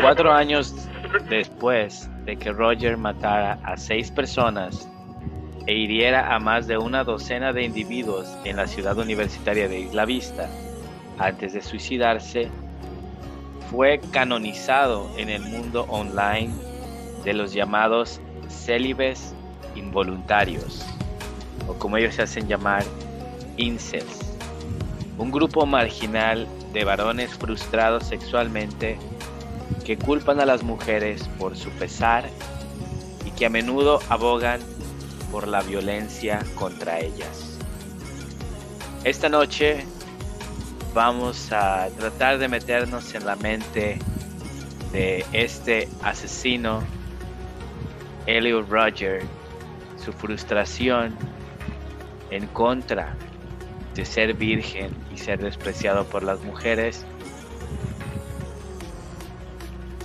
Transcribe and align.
Cuatro 0.00 0.32
años 0.32 0.74
después 1.28 2.08
de 2.24 2.36
que 2.36 2.52
Roger 2.52 2.96
matara 2.96 3.58
a 3.64 3.76
seis 3.76 4.10
personas 4.10 4.88
e 5.66 5.74
hiriera 5.74 6.34
a 6.34 6.38
más 6.38 6.66
de 6.66 6.78
una 6.78 7.04
docena 7.04 7.52
de 7.52 7.64
individuos 7.64 8.26
en 8.44 8.56
la 8.56 8.66
ciudad 8.66 8.96
universitaria 8.96 9.68
de 9.68 9.80
Isla 9.80 10.06
Vista, 10.06 10.48
antes 11.18 11.52
de 11.52 11.60
suicidarse, 11.60 12.48
fue 13.70 14.00
canonizado 14.12 15.10
en 15.18 15.28
el 15.28 15.42
mundo 15.42 15.84
online 15.88 16.54
de 17.24 17.34
los 17.34 17.52
llamados 17.52 18.20
célibes 18.48 19.34
involuntarios, 19.74 20.86
o 21.68 21.74
como 21.74 21.98
ellos 21.98 22.14
se 22.14 22.22
hacen 22.22 22.48
llamar, 22.48 22.82
incels, 23.56 24.27
un 25.18 25.32
grupo 25.32 25.66
marginal 25.66 26.46
de 26.72 26.84
varones 26.84 27.34
frustrados 27.34 28.06
sexualmente 28.06 28.98
que 29.84 29.98
culpan 29.98 30.40
a 30.40 30.46
las 30.46 30.62
mujeres 30.62 31.28
por 31.38 31.56
su 31.56 31.70
pesar 31.70 32.30
y 33.24 33.32
que 33.32 33.46
a 33.46 33.50
menudo 33.50 34.00
abogan 34.08 34.60
por 35.32 35.48
la 35.48 35.62
violencia 35.62 36.44
contra 36.54 37.00
ellas. 37.00 37.58
Esta 39.04 39.28
noche 39.28 39.84
vamos 40.94 41.52
a 41.52 41.88
tratar 41.98 42.38
de 42.38 42.48
meternos 42.48 43.14
en 43.14 43.26
la 43.26 43.36
mente 43.36 43.98
de 44.92 45.24
este 45.32 45.88
asesino, 46.02 46.82
Elliot 48.26 48.68
Roger, 48.68 49.22
su 50.02 50.12
frustración 50.12 51.16
en 52.30 52.46
contra 52.48 53.16
de 53.94 54.04
ser 54.04 54.34
virgen 54.34 54.92
ser 55.18 55.40
despreciado 55.40 56.04
por 56.06 56.22
las 56.22 56.40
mujeres. 56.40 57.04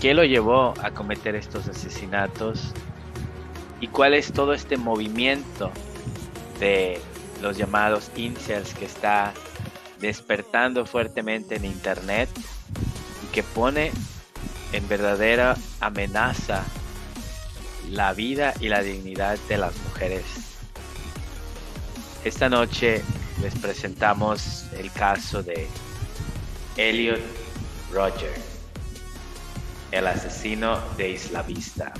¿Qué 0.01 0.13
lo 0.13 0.23
llevó 0.23 0.73
a 0.83 0.91
cometer 0.91 1.35
estos 1.35 1.67
asesinatos? 1.67 2.73
¿Y 3.79 3.87
cuál 3.87 4.13
es 4.13 4.33
todo 4.33 4.53
este 4.53 4.77
movimiento 4.77 5.71
de 6.59 6.99
los 7.41 7.57
llamados 7.57 8.11
incels 8.15 8.73
que 8.73 8.85
está 8.85 9.33
despertando 9.99 10.85
fuertemente 10.85 11.55
en 11.55 11.65
internet 11.65 12.29
y 13.23 13.33
que 13.33 13.43
pone 13.43 13.91
en 14.73 14.87
verdadera 14.87 15.55
amenaza 15.79 16.63
la 17.89 18.13
vida 18.13 18.53
y 18.59 18.69
la 18.69 18.81
dignidad 18.81 19.37
de 19.47 19.57
las 19.57 19.75
mujeres. 19.83 20.23
Esta 22.23 22.49
noche 22.49 23.03
les 23.41 23.55
presentamos 23.55 24.65
el 24.77 24.91
caso 24.91 25.43
de 25.43 25.67
Elliot 26.77 27.21
Roger, 27.91 28.33
el 29.91 30.07
asesino 30.07 30.79
de 30.97 31.11
Isla 31.11 31.43
Vista. 31.43 31.93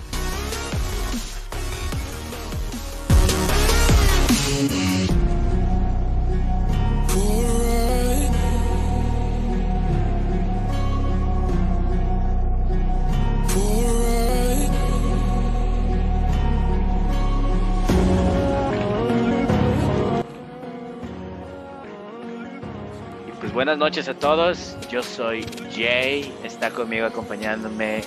Buenas 23.66 23.78
noches 23.78 24.10
a 24.10 24.14
todos. 24.14 24.76
Yo 24.92 25.02
soy 25.02 25.46
Jay. 25.74 26.34
Está 26.44 26.70
conmigo 26.70 27.06
acompañándome 27.06 28.04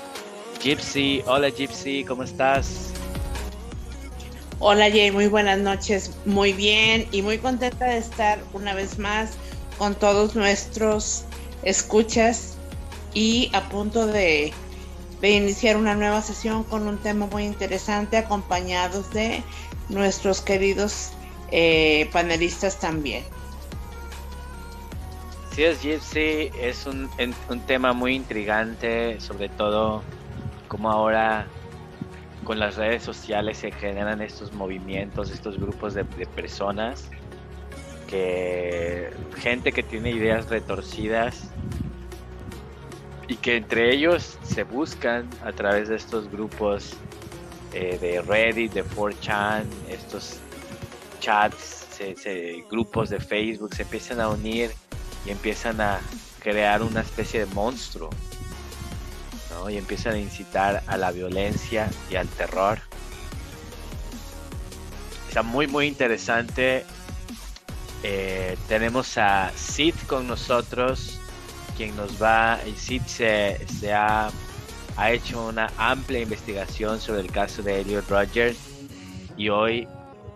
Gypsy. 0.60 1.22
Hola 1.24 1.48
Gypsy, 1.48 2.04
¿cómo 2.04 2.24
estás? 2.24 2.90
Hola 4.58 4.90
Jay, 4.90 5.10
muy 5.10 5.28
buenas 5.28 5.58
noches. 5.58 6.14
Muy 6.26 6.52
bien 6.52 7.08
y 7.10 7.22
muy 7.22 7.38
contenta 7.38 7.86
de 7.86 7.96
estar 7.96 8.38
una 8.52 8.74
vez 8.74 8.98
más 8.98 9.30
con 9.78 9.94
todos 9.94 10.36
nuestros 10.36 11.24
escuchas 11.62 12.58
y 13.14 13.50
a 13.54 13.66
punto 13.70 14.06
de, 14.06 14.52
iniciar 15.22 15.78
una 15.78 15.94
nueva 15.94 16.20
sesión 16.20 16.64
con 16.64 16.86
un 16.86 16.98
tema 16.98 17.28
muy 17.28 17.44
interesante 17.44 18.18
acompañados 18.18 19.10
de 19.14 19.42
nuestros 19.88 20.42
queridos 20.42 21.12
eh, 21.50 22.10
panelistas 22.12 22.78
también. 22.78 23.24
Sí, 25.56 25.64
es 25.64 25.80
Gypsy, 25.80 26.50
es 26.60 26.84
un, 26.84 27.08
un 27.48 27.60
tema 27.60 27.94
muy 27.94 28.14
intrigante, 28.14 29.18
sobre 29.20 29.48
todo 29.48 30.02
como 30.68 30.90
ahora 30.90 31.46
con 32.44 32.58
las 32.58 32.76
redes 32.76 33.02
sociales 33.02 33.56
se 33.56 33.72
generan 33.72 34.20
estos 34.20 34.52
movimientos, 34.52 35.30
estos 35.30 35.58
grupos 35.58 35.94
de, 35.94 36.04
personas, 36.04 37.08
que 38.06 39.08
gente 39.38 39.72
que 39.72 39.82
tiene 39.82 40.10
ideas 40.10 40.50
retorcidas 40.50 41.50
y 43.26 43.36
que 43.36 43.56
entre 43.56 43.94
ellos 43.94 44.38
se 44.42 44.62
buscan 44.64 45.26
a 45.42 45.52
través 45.52 45.88
de 45.88 45.96
estos 45.96 46.30
grupos 46.30 46.92
eh, 47.72 47.96
de 47.98 48.20
Reddit, 48.20 48.74
de 48.74 48.84
4chan, 48.84 49.64
estos 49.88 50.38
chats, 51.18 51.98
grupos 52.70 53.08
de 53.08 53.18
Facebook 53.18 53.74
se 53.74 53.84
empiezan 53.84 54.20
a 54.20 54.28
unir 54.28 54.70
y 55.26 55.30
empiezan 55.30 55.80
a 55.80 56.00
crear 56.40 56.82
una 56.82 57.00
especie 57.00 57.44
de 57.44 57.54
monstruo, 57.54 58.10
¿no? 59.50 59.68
Y 59.68 59.76
empiezan 59.76 60.14
a 60.14 60.18
incitar 60.18 60.82
a 60.86 60.96
la 60.96 61.10
violencia 61.10 61.90
y 62.10 62.16
al 62.16 62.28
terror. 62.28 62.78
Está 65.28 65.42
muy, 65.42 65.66
muy 65.66 65.86
interesante. 65.86 66.86
Eh, 68.02 68.56
tenemos 68.68 69.18
a 69.18 69.50
Sid 69.56 69.94
con 70.06 70.28
nosotros, 70.28 71.18
quien 71.76 71.96
nos 71.96 72.22
va, 72.22 72.60
Sid 72.76 73.02
se, 73.02 73.66
se 73.80 73.92
ha, 73.92 74.30
ha 74.96 75.10
hecho 75.10 75.46
una 75.48 75.70
amplia 75.76 76.20
investigación 76.20 77.00
sobre 77.00 77.20
el 77.20 77.32
caso 77.32 77.62
de 77.62 77.80
Elliot 77.80 78.08
Rogers 78.08 78.58
y 79.36 79.48
hoy 79.48 79.88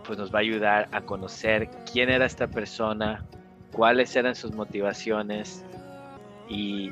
pues 0.04 0.18
nos 0.18 0.34
va 0.34 0.38
a 0.38 0.42
ayudar 0.42 0.88
a 0.90 1.02
conocer 1.02 1.70
quién 1.92 2.10
era 2.10 2.26
esta 2.26 2.48
persona, 2.48 3.24
cuáles 3.72 4.14
eran 4.16 4.34
sus 4.34 4.52
motivaciones 4.52 5.64
y 6.48 6.90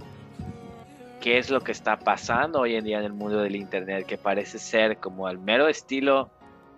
qué 1.20 1.38
es 1.38 1.50
lo 1.50 1.60
que 1.60 1.72
está 1.72 1.98
pasando 1.98 2.60
hoy 2.60 2.76
en 2.76 2.84
día 2.84 2.98
en 2.98 3.04
el 3.04 3.12
mundo 3.12 3.38
del 3.42 3.56
internet 3.56 4.06
que 4.06 4.18
parece 4.18 4.58
ser 4.58 4.98
como 4.98 5.28
el 5.28 5.38
mero 5.38 5.68
estilo 5.68 6.30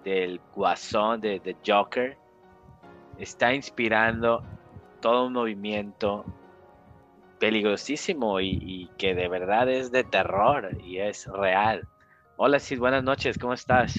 del 0.05 0.41
guasón 0.55 1.21
de, 1.21 1.41
The 1.41 1.57
Joker 1.67 2.17
está 3.19 3.55
inspirando 3.55 4.43
todo 5.01 5.27
un 5.27 5.35
movimiento 5.35 6.25
peligrosísimo 7.39 8.41
y, 8.41 8.91
que 8.99 9.15
de 9.15 9.29
verdad 9.29 9.69
es 9.69 9.91
de 9.91 10.05
terror 10.05 10.77
y 10.83 10.99
es 10.99 11.27
real. 11.27 11.87
Hola 12.37 12.59
Sid, 12.59 12.79
buenas 12.79 13.05
noches, 13.05 13.39
¿cómo 13.39 13.55
estás? 13.55 13.95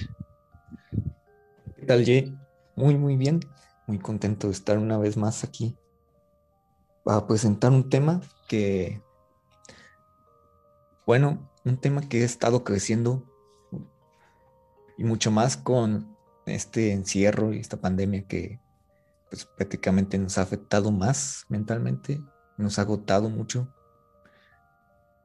¿Qué 1.76 1.86
tal 1.86 2.04
Jay? 2.04 2.36
Muy 2.74 2.96
muy 2.96 3.16
bien, 3.16 3.40
muy 3.86 3.98
contento 3.98 4.48
de 4.48 4.52
estar 4.52 4.78
una 4.78 4.98
vez 4.98 5.16
más 5.16 5.44
aquí 5.44 5.76
a 7.04 7.26
presentar 7.26 7.72
un 7.72 7.88
tema 7.88 8.20
que, 8.48 9.02
bueno, 11.06 11.50
un 11.64 11.76
tema 11.76 12.08
que 12.08 12.22
ha 12.22 12.24
estado 12.24 12.64
creciendo 12.64 13.24
y 14.96 15.04
mucho 15.04 15.30
más 15.30 15.56
con 15.56 16.16
este 16.46 16.92
encierro 16.92 17.52
y 17.52 17.58
esta 17.58 17.80
pandemia 17.80 18.26
que 18.26 18.60
pues, 19.30 19.44
prácticamente 19.44 20.18
nos 20.18 20.38
ha 20.38 20.42
afectado 20.42 20.90
más 20.90 21.44
mentalmente, 21.48 22.22
nos 22.56 22.78
ha 22.78 22.82
agotado 22.82 23.28
mucho. 23.28 23.68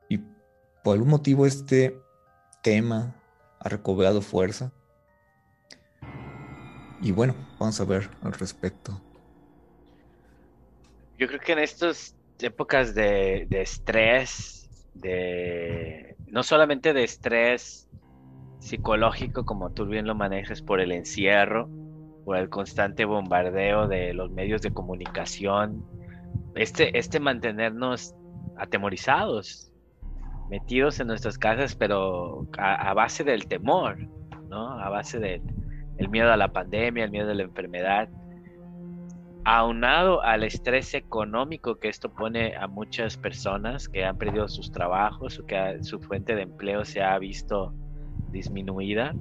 Y 0.09 0.19
por 0.83 0.93
algún 0.93 1.09
motivo 1.09 1.45
este 1.45 1.99
tema 2.63 3.15
ha 3.59 3.69
recobrado 3.69 4.21
fuerza. 4.21 4.71
Y 7.01 7.11
bueno, 7.11 7.35
vamos 7.59 7.79
a 7.79 7.85
ver 7.85 8.09
al 8.23 8.33
respecto. 8.33 9.01
Yo 11.17 11.27
creo 11.27 11.39
que 11.39 11.53
en 11.53 11.59
estas 11.59 12.15
épocas 12.39 12.93
de, 12.93 13.47
estrés, 13.49 14.69
de 14.93 16.15
no 16.27 16.43
solamente 16.43 16.93
de 16.93 17.03
estrés 17.03 17.89
psicológico, 18.59 19.43
como 19.43 19.71
tú 19.71 19.87
bien 19.87 20.05
lo 20.05 20.13
manejas, 20.13 20.61
por 20.61 20.79
el 20.79 20.91
encierro, 20.91 21.69
por 22.23 22.37
el 22.37 22.49
constante 22.49 23.05
bombardeo 23.05 23.87
de 23.87 24.13
los 24.13 24.29
medios 24.29 24.61
de 24.61 24.71
comunicación, 24.71 25.83
este, 26.53 26.95
este 26.97 27.19
mantenernos 27.19 28.13
atemorizados, 28.57 29.71
metidos 30.51 30.99
en 30.99 31.07
nuestras 31.07 31.39
casas, 31.39 31.75
pero 31.75 32.47
a, 32.59 32.93
base 32.93 33.23
del 33.23 33.47
temor, 33.47 33.97
¿no? 34.49 34.79
A 34.79 34.89
base 34.89 35.19
del 35.19 36.09
miedo 36.09 36.31
a 36.31 36.37
la 36.37 36.51
pandemia, 36.51 37.05
el 37.05 37.11
miedo 37.11 37.31
a 37.31 37.33
la 37.33 37.43
enfermedad 37.43 38.07
aunado 39.49 40.21
al 40.23 40.43
estrés 40.43 40.93
económico 40.93 41.79
que 41.79 41.87
esto 41.87 42.09
pone 42.09 42.57
a 42.57 42.67
muchas 42.67 43.15
personas 43.15 43.87
que 43.87 44.03
han 44.03 44.17
perdido 44.17 44.49
sus 44.49 44.73
trabajos 44.73 45.39
o 45.39 45.45
que 45.45 45.81
su 45.83 46.01
fuente 46.01 46.35
de 46.35 46.41
empleo 46.41 46.83
se 46.83 47.01
ha 47.01 47.17
visto 47.17 47.73
disminuida, 48.29 49.15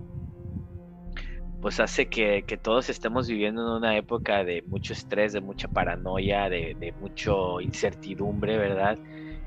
pues 1.63 1.79
hace 1.79 2.09
que, 2.09 2.43
todos 2.61 2.91
estemos 2.91 3.29
viviendo 3.29 3.63
en 3.63 3.85
una 3.85 3.97
época 3.97 4.43
de 4.43 4.63
mucho 4.67 4.95
estrés, 4.95 5.33
de 5.33 5.41
mucha 5.41 5.69
paranoia, 5.69 6.49
de, 6.49 6.77
de 6.77 6.91
mucho 6.91 7.61
incertidumbre, 7.61 8.59
¿verdad? 8.59 8.99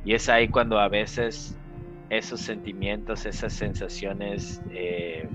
Y 0.06 0.14
es 0.14 0.30
ahí 0.30 0.48
cuando 0.48 0.80
a 0.80 0.88
veces 0.88 1.58
esos 2.10 2.40
sentimientos, 2.40 3.26
esas 3.26 3.52
sensaciones 3.52 4.62
eh, 4.72 5.28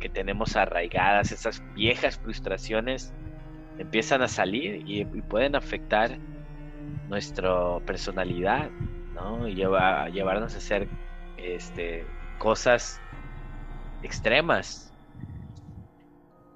que 0.00 0.10
tenemos 0.10 0.54
arraigadas, 0.54 1.32
esas 1.32 1.62
viejas 1.74 2.18
frustraciones, 2.18 3.14
empiezan 3.78 4.22
a 4.22 4.28
salir 4.28 4.82
y, 4.86 5.04
pueden 5.22 5.56
afectar 5.56 6.18
nuestra 7.08 7.78
personalidad, 7.80 8.70
¿no? 9.14 9.46
Y 9.48 9.54
llevarnos 9.54 10.54
a 10.54 10.58
hacer 10.58 10.88
este, 11.36 12.06
cosas 12.38 13.00
extremas. 14.02 14.92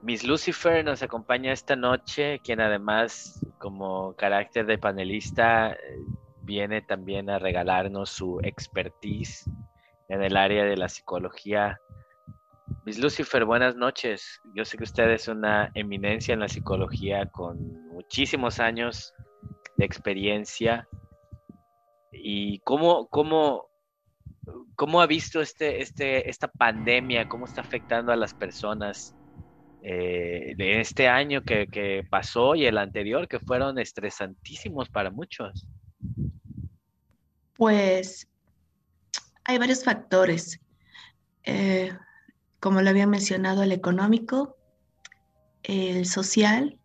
Miss 0.03 0.25
Lucifer 0.25 0.83
nos 0.85 1.03
acompaña 1.03 1.53
esta 1.53 1.77
noche, 1.77 2.41
quien 2.41 2.61
además 2.61 3.39
como 3.59 4.15
carácter 4.15 4.65
de 4.65 4.79
panelista 4.79 5.77
viene 6.43 6.81
también 6.81 7.29
a 7.29 7.39
regalarnos 7.39 8.11
su 8.11 8.41
expertise 8.43 9.49
en 10.09 10.23
el 10.23 10.37
área 10.37 10.65
de 10.65 10.77
la 10.77 10.89
psicología. 10.89 11.79
Miss 12.85 12.99
Lucifer, 12.99 13.45
buenas 13.45 13.77
noches. 13.77 14.41
Yo 14.55 14.65
sé 14.65 14.77
que 14.79 14.85
usted 14.85 15.11
es 15.11 15.29
una 15.29 15.71
eminencia 15.75 16.33
en 16.33 16.41
la 16.41 16.49
psicología 16.49 17.27
con 17.27 17.87
muchísimos 17.89 18.59
años 18.59 19.15
de 19.77 19.85
experiencia. 19.85 20.89
¿Y 22.13 22.59
cómo, 22.61 23.07
cómo, 23.09 23.69
cómo 24.77 25.01
ha 25.01 25.07
visto 25.07 25.41
este, 25.41 25.83
este, 25.83 26.29
esta 26.29 26.49
pandemia? 26.49 27.29
¿Cómo 27.29 27.45
está 27.45 27.61
afectando 27.61 28.13
a 28.13 28.17
las 28.17 28.35
personas 28.35 29.15
eh, 29.83 30.55
de 30.57 30.81
este 30.81 31.09
año 31.09 31.43
que, 31.43 31.67
que 31.67 32.05
pasó 32.09 32.55
y 32.55 32.67
el 32.67 32.79
anterior, 32.79 33.29
que 33.29 33.39
fueron 33.41 33.79
estresantísimos 33.79 34.89
para 34.89 35.11
muchos? 35.11 35.67
Pues 37.55 38.27
hay 39.45 39.59
varios 39.59 39.85
factores. 39.85 40.59
Eh, 41.43 41.93
como 42.61 42.83
lo 42.83 42.91
había 42.91 43.07
mencionado, 43.07 43.63
el 43.63 43.73
económico, 43.73 44.57
el 45.63 46.07
social, 46.07 46.79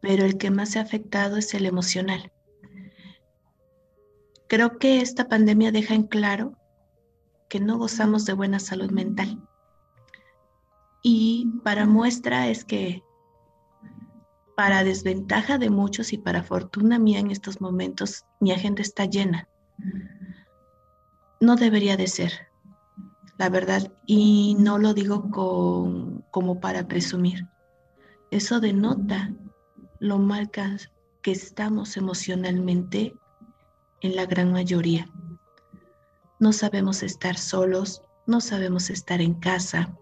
pero 0.00 0.24
el 0.24 0.36
que 0.36 0.50
más 0.50 0.70
se 0.70 0.78
ha 0.78 0.82
afectado 0.82 1.38
es 1.38 1.54
el 1.54 1.64
emocional. 1.64 2.30
Creo 4.46 4.78
que 4.78 5.00
esta 5.00 5.28
pandemia 5.28 5.72
deja 5.72 5.94
en 5.94 6.04
claro 6.04 6.56
que 7.48 7.60
no 7.60 7.78
gozamos 7.78 8.26
de 8.26 8.34
buena 8.34 8.58
salud 8.58 8.90
mental. 8.90 9.42
Y 11.02 11.50
para 11.62 11.86
muestra 11.86 12.48
es 12.48 12.64
que 12.64 13.02
para 14.56 14.84
desventaja 14.84 15.58
de 15.58 15.70
muchos 15.70 16.12
y 16.12 16.18
para 16.18 16.42
fortuna 16.42 16.98
mía 16.98 17.18
en 17.18 17.30
estos 17.30 17.60
momentos, 17.60 18.24
mi 18.40 18.52
agenda 18.52 18.82
está 18.82 19.06
llena. 19.06 19.48
No 21.40 21.56
debería 21.56 21.96
de 21.96 22.06
ser, 22.06 22.48
la 23.36 23.48
verdad, 23.48 23.92
y 24.06 24.56
no 24.58 24.78
lo 24.78 24.94
digo 24.94 25.30
como 26.30 26.60
para 26.60 26.86
presumir. 26.86 27.48
Eso 28.30 28.60
denota 28.60 29.32
lo 29.98 30.18
mal 30.18 30.50
que 31.22 31.32
estamos 31.32 31.96
emocionalmente 31.96 33.14
en 34.00 34.16
la 34.16 34.26
gran 34.26 34.52
mayoría. 34.52 35.08
No 36.38 36.52
sabemos 36.52 37.02
estar 37.02 37.36
solos, 37.36 38.02
no 38.26 38.40
sabemos 38.40 38.90
estar 38.90 39.20
en 39.20 39.34
casa, 39.34 39.96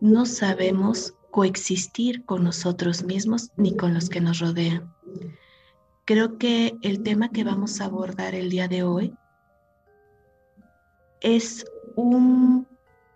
no 0.00 0.26
sabemos 0.26 1.14
coexistir 1.30 2.24
con 2.24 2.44
nosotros 2.44 3.04
mismos 3.04 3.50
ni 3.56 3.76
con 3.76 3.92
los 3.92 4.08
que 4.08 4.20
nos 4.20 4.38
rodean. 4.38 4.94
Creo 6.04 6.38
que 6.38 6.76
el 6.82 7.02
tema 7.02 7.30
que 7.30 7.44
vamos 7.44 7.80
a 7.80 7.86
abordar 7.86 8.34
el 8.34 8.50
día 8.50 8.68
de 8.68 8.82
hoy 8.82 9.14
es 11.20 11.64
un 11.96 12.66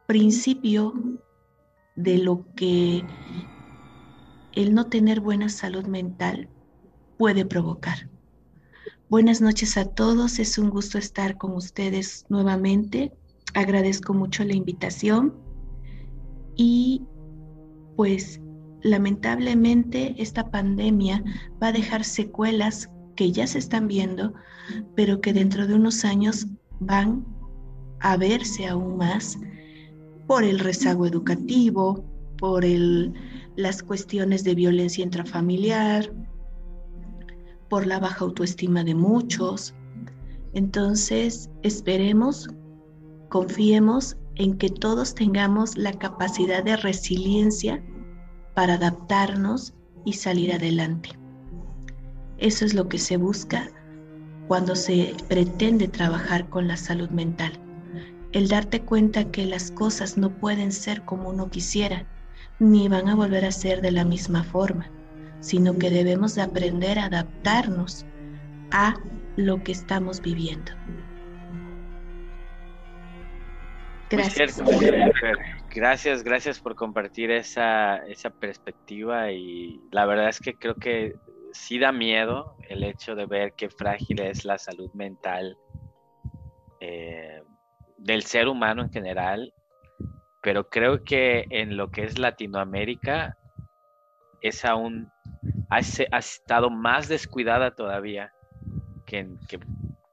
principio 0.06 0.94
de 1.96 2.18
lo 2.18 2.46
que 2.54 3.04
el 4.54 4.74
no 4.74 4.86
tener 4.86 5.20
buena 5.20 5.48
salud 5.48 5.86
mental 5.86 6.48
puede 7.16 7.44
provocar. 7.44 8.08
Buenas 9.08 9.40
noches 9.40 9.76
a 9.76 9.86
todos, 9.86 10.38
es 10.38 10.58
un 10.58 10.70
gusto 10.70 10.98
estar 10.98 11.36
con 11.36 11.52
ustedes 11.52 12.26
nuevamente. 12.28 13.12
Agradezco 13.54 14.14
mucho 14.14 14.44
la 14.44 14.54
invitación 14.54 15.34
y 16.56 17.02
pues 17.96 18.40
lamentablemente 18.82 20.14
esta 20.18 20.50
pandemia 20.50 21.24
va 21.62 21.68
a 21.68 21.72
dejar 21.72 22.04
secuelas 22.04 22.90
que 23.16 23.32
ya 23.32 23.46
se 23.46 23.58
están 23.58 23.88
viendo, 23.88 24.34
pero 24.94 25.20
que 25.20 25.32
dentro 25.32 25.66
de 25.66 25.74
unos 25.74 26.04
años 26.04 26.46
van 26.78 27.24
a 28.00 28.16
verse 28.16 28.66
aún 28.66 28.96
más 28.96 29.38
por 30.26 30.44
el 30.44 30.58
rezago 30.58 31.06
educativo, 31.06 32.04
por 32.38 32.64
las 33.56 33.82
cuestiones 33.82 34.44
de 34.44 34.54
violencia 34.54 35.04
intrafamiliar, 35.04 36.12
por 37.68 37.86
la 37.86 37.98
baja 37.98 38.24
autoestima 38.24 38.84
de 38.84 38.94
muchos. 38.94 39.74
Entonces, 40.52 41.50
esperemos, 41.62 42.48
confiemos 43.28 44.16
en 44.36 44.56
que 44.56 44.70
todos 44.70 45.14
tengamos 45.14 45.76
la 45.76 45.92
capacidad 45.92 46.62
de 46.62 46.76
resiliencia 46.76 47.82
para 48.54 48.74
adaptarnos 48.74 49.74
y 50.04 50.12
salir 50.12 50.52
adelante. 50.52 51.10
Eso 52.38 52.64
es 52.64 52.74
lo 52.74 52.88
que 52.88 52.98
se 52.98 53.16
busca 53.16 53.70
cuando 54.46 54.76
se 54.76 55.14
pretende 55.28 55.88
trabajar 55.88 56.48
con 56.48 56.68
la 56.68 56.76
salud 56.76 57.10
mental. 57.10 57.67
El 58.32 58.48
darte 58.48 58.80
cuenta 58.80 59.30
que 59.30 59.46
las 59.46 59.70
cosas 59.70 60.18
no 60.18 60.30
pueden 60.30 60.72
ser 60.72 61.02
como 61.02 61.30
uno 61.30 61.50
quisiera, 61.50 62.04
ni 62.58 62.88
van 62.88 63.08
a 63.08 63.14
volver 63.14 63.44
a 63.44 63.52
ser 63.52 63.80
de 63.80 63.90
la 63.90 64.04
misma 64.04 64.44
forma, 64.44 64.90
sino 65.40 65.78
que 65.78 65.90
debemos 65.90 66.34
de 66.34 66.42
aprender 66.42 66.98
a 66.98 67.06
adaptarnos 67.06 68.04
a 68.70 68.96
lo 69.36 69.62
que 69.62 69.72
estamos 69.72 70.20
viviendo. 70.20 70.72
Gracias. 74.10 74.60
Gracias, 75.70 76.24
gracias 76.24 76.58
por 76.60 76.74
compartir 76.74 77.30
esa, 77.30 77.98
esa 78.08 78.30
perspectiva 78.30 79.30
y 79.30 79.80
la 79.92 80.06
verdad 80.06 80.30
es 80.30 80.40
que 80.40 80.54
creo 80.54 80.74
que 80.74 81.14
sí 81.52 81.78
da 81.78 81.92
miedo 81.92 82.56
el 82.68 82.84
hecho 82.84 83.14
de 83.14 83.26
ver 83.26 83.52
qué 83.52 83.68
frágil 83.68 84.20
es 84.20 84.44
la 84.44 84.58
salud 84.58 84.90
mental 84.94 85.56
eh, 86.80 87.37
del 87.98 88.22
ser 88.22 88.48
humano 88.48 88.82
en 88.82 88.90
general, 88.90 89.52
pero 90.42 90.68
creo 90.68 91.04
que 91.04 91.46
en 91.50 91.76
lo 91.76 91.90
que 91.90 92.04
es 92.04 92.18
Latinoamérica 92.18 93.36
es 94.40 94.64
aún, 94.64 95.10
ha, 95.68 95.78
estado 95.78 96.70
más 96.70 97.08
descuidada 97.08 97.72
todavía 97.72 98.32
que 99.04 99.18
en, 99.18 99.38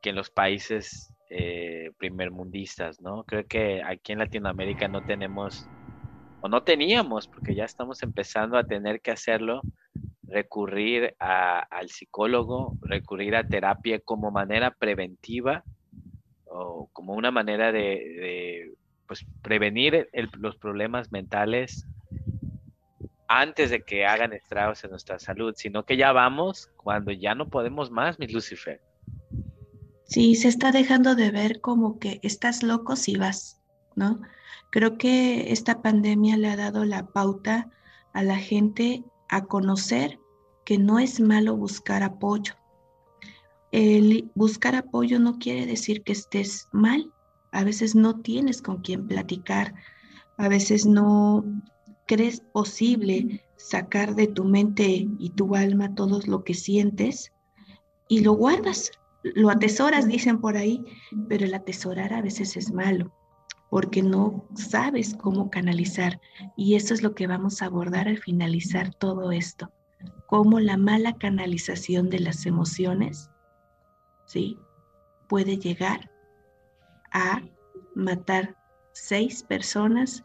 que 0.02 0.10
en 0.10 0.16
los 0.16 0.30
países 0.30 1.16
eh, 1.32 1.92
primermundistas, 1.98 3.02
¿no? 3.02 3.24
Creo 3.24 3.48
que 3.48 3.82
aquí 3.84 4.12
en 4.12 4.20
Latinoamérica 4.20 4.88
no 4.88 5.04
tenemos, 5.04 5.68
o 6.42 6.48
no 6.48 6.62
teníamos, 6.62 7.28
porque 7.28 7.56
ya 7.56 7.66
estamos 7.66 8.04
empezando 8.04 8.58
a 8.58 8.66
tener 8.66 9.02
que 9.02 9.10
hacerlo, 9.10 9.62
recurrir 10.28 11.16
al 11.18 11.90
psicólogo, 11.90 12.78
recurrir 12.82 13.36
a 13.36 13.48
terapia 13.48 14.00
como 14.00 14.30
manera 14.30 14.72
preventiva 14.72 15.64
o 16.58 16.90
como 16.94 17.14
una 17.14 17.32
manera 17.32 17.72
de, 17.72 18.74
pues, 19.08 19.26
prevenir 19.42 20.10
los 20.38 20.56
problemas 20.58 21.12
mentales 21.12 21.86
antes 23.28 23.72
de 23.72 23.84
que 23.84 24.06
hagan 24.06 24.34
estragos 24.34 24.84
en 24.84 24.92
nuestra 24.92 25.20
salud, 25.20 25.54
sino 25.58 25.84
que 25.84 25.98
ya 25.98 26.12
vamos 26.12 26.70
cuando 26.78 27.12
ya 27.12 27.36
no 27.36 27.50
podemos 27.50 27.90
más, 27.92 28.20
mi 28.20 28.28
Lucifer. 28.28 28.82
Sí, 30.06 30.36
se 30.36 30.48
está 30.48 30.72
dejando 30.72 31.16
de 31.16 31.32
ver 31.32 31.62
como 31.62 31.98
que 31.98 32.20
estás 32.22 32.62
loco 32.62 32.96
si 32.96 33.18
vas, 33.18 33.62
¿no? 33.96 34.22
Creo 34.70 34.98
que 34.98 35.52
esta 35.52 35.82
pandemia 35.82 36.38
le 36.38 36.50
ha 36.50 36.56
dado 36.56 36.86
la 36.86 37.08
pauta 37.08 37.72
a 38.14 38.24
la 38.24 38.38
gente 38.38 39.04
a 39.30 39.46
conocer 39.46 40.20
que 40.64 40.78
no 40.78 41.00
es 41.00 41.20
malo 41.20 41.56
buscar 41.56 42.04
apoyo. 42.04 42.54
El 43.78 44.32
buscar 44.36 44.74
apoyo 44.74 45.20
no 45.20 45.38
quiere 45.38 45.66
decir 45.66 46.02
que 46.04 46.14
estés 46.14 46.70
mal. 46.72 47.12
A 47.52 47.66
veces 47.66 47.94
no 47.94 48.22
tienes 48.22 48.62
con 48.62 48.78
quién 48.78 49.06
platicar, 49.06 49.74
a 50.38 50.48
veces 50.48 50.86
no 50.86 51.44
crees 52.08 52.40
posible 52.40 53.44
sacar 53.58 54.16
de 54.16 54.28
tu 54.28 54.46
mente 54.46 55.10
y 55.20 55.30
tu 55.32 55.58
alma 55.58 55.94
todo 55.94 56.22
lo 56.26 56.46
que 56.46 56.54
sientes 56.54 57.34
y 58.08 58.22
lo 58.22 58.32
guardas, 58.32 58.92
lo 59.24 59.50
atesoras, 59.50 60.08
dicen 60.08 60.40
por 60.40 60.56
ahí, 60.56 60.82
pero 61.28 61.44
el 61.44 61.54
atesorar 61.54 62.14
a 62.14 62.22
veces 62.22 62.56
es 62.56 62.72
malo 62.72 63.12
porque 63.70 64.02
no 64.02 64.48
sabes 64.56 65.16
cómo 65.16 65.50
canalizar. 65.50 66.22
Y 66.56 66.76
eso 66.76 66.94
es 66.94 67.04
lo 67.04 67.14
que 67.14 67.28
vamos 67.28 67.62
a 67.62 67.66
abordar 67.66 68.08
al 68.08 68.20
finalizar 68.20 68.96
todo 68.96 69.34
esto. 69.34 69.70
Cómo 70.28 70.62
la 70.62 70.78
mala 70.78 71.18
canalización 71.18 72.10
de 72.10 72.20
las 72.20 72.46
emociones, 72.46 73.30
¿sí? 74.26 74.58
Puede 75.28 75.58
llegar 75.58 76.12
a 77.12 77.42
matar 77.96 78.56
seis 78.94 79.44
personas 79.44 80.24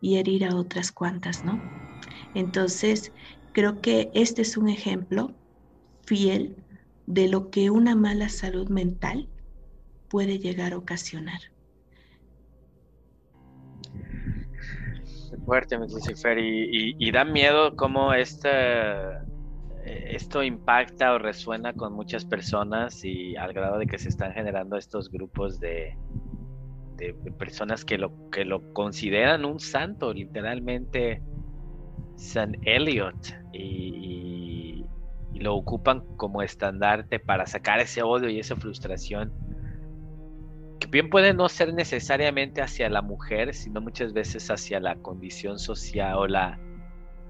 y 0.00 0.16
herir 0.16 0.44
a 0.44 0.56
otras 0.56 0.92
cuantas, 0.92 1.44
¿no? 1.44 1.60
Entonces, 2.34 3.12
creo 3.52 3.80
que 3.80 4.10
este 4.14 4.42
es 4.42 4.56
un 4.56 4.68
ejemplo 4.68 5.34
fiel 6.04 6.56
de 7.06 7.28
lo 7.28 7.50
que 7.50 7.70
una 7.70 7.94
mala 7.94 8.28
salud 8.28 8.68
mental 8.68 9.28
puede 10.08 10.38
llegar 10.38 10.72
a 10.72 10.78
ocasionar. 10.78 11.40
Fuerte, 15.44 15.76
Lucifer, 15.76 16.38
y, 16.38 16.94
y, 16.98 17.10
da 17.10 17.24
miedo 17.24 17.74
cómo 17.74 18.12
este, 18.14 18.48
esto 19.84 20.42
impacta 20.42 21.12
o 21.12 21.18
resuena 21.18 21.72
con 21.72 21.92
muchas 21.92 22.24
personas 22.24 23.04
y 23.04 23.36
al 23.36 23.52
grado 23.52 23.78
de 23.78 23.86
que 23.86 23.98
se 23.98 24.08
están 24.08 24.32
generando 24.32 24.76
estos 24.76 25.10
grupos 25.10 25.58
de, 25.58 25.96
de, 26.96 27.14
personas 27.38 27.84
que 27.84 27.98
lo, 27.98 28.30
que 28.30 28.44
lo 28.44 28.72
consideran 28.72 29.44
un 29.44 29.58
santo, 29.58 30.12
literalmente 30.12 31.22
San 32.16 32.56
Elliot, 32.62 33.16
y, 33.52 34.84
y 35.32 35.38
lo 35.40 35.56
ocupan 35.56 36.04
como 36.16 36.42
estandarte 36.42 37.18
para 37.18 37.46
sacar 37.46 37.80
ese 37.80 38.02
odio 38.02 38.28
y 38.28 38.38
esa 38.38 38.54
frustración 38.54 39.32
que 40.78 40.86
bien 40.86 41.10
puede 41.10 41.32
no 41.32 41.48
ser 41.48 41.74
necesariamente 41.74 42.60
hacia 42.60 42.88
la 42.88 43.02
mujer, 43.02 43.54
sino 43.54 43.80
muchas 43.80 44.12
veces 44.12 44.50
hacia 44.50 44.80
la 44.80 44.96
condición 44.96 45.58
social 45.58 46.16
o 46.16 46.26
la, 46.26 46.58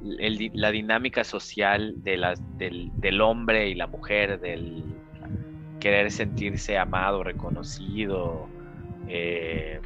la 0.03 0.71
dinámica 0.71 1.25
social 1.25 1.95
de 2.03 2.37
del, 2.57 2.91
del, 2.95 3.21
hombre 3.21 3.69
y 3.69 3.75
la 3.75 3.87
mujer, 3.87 4.41
del 4.41 4.85
querer 5.81 6.11
sentirse 6.11 6.77
amado, 6.79 7.23
reconocido, 7.23 8.49
eh, 9.09 9.81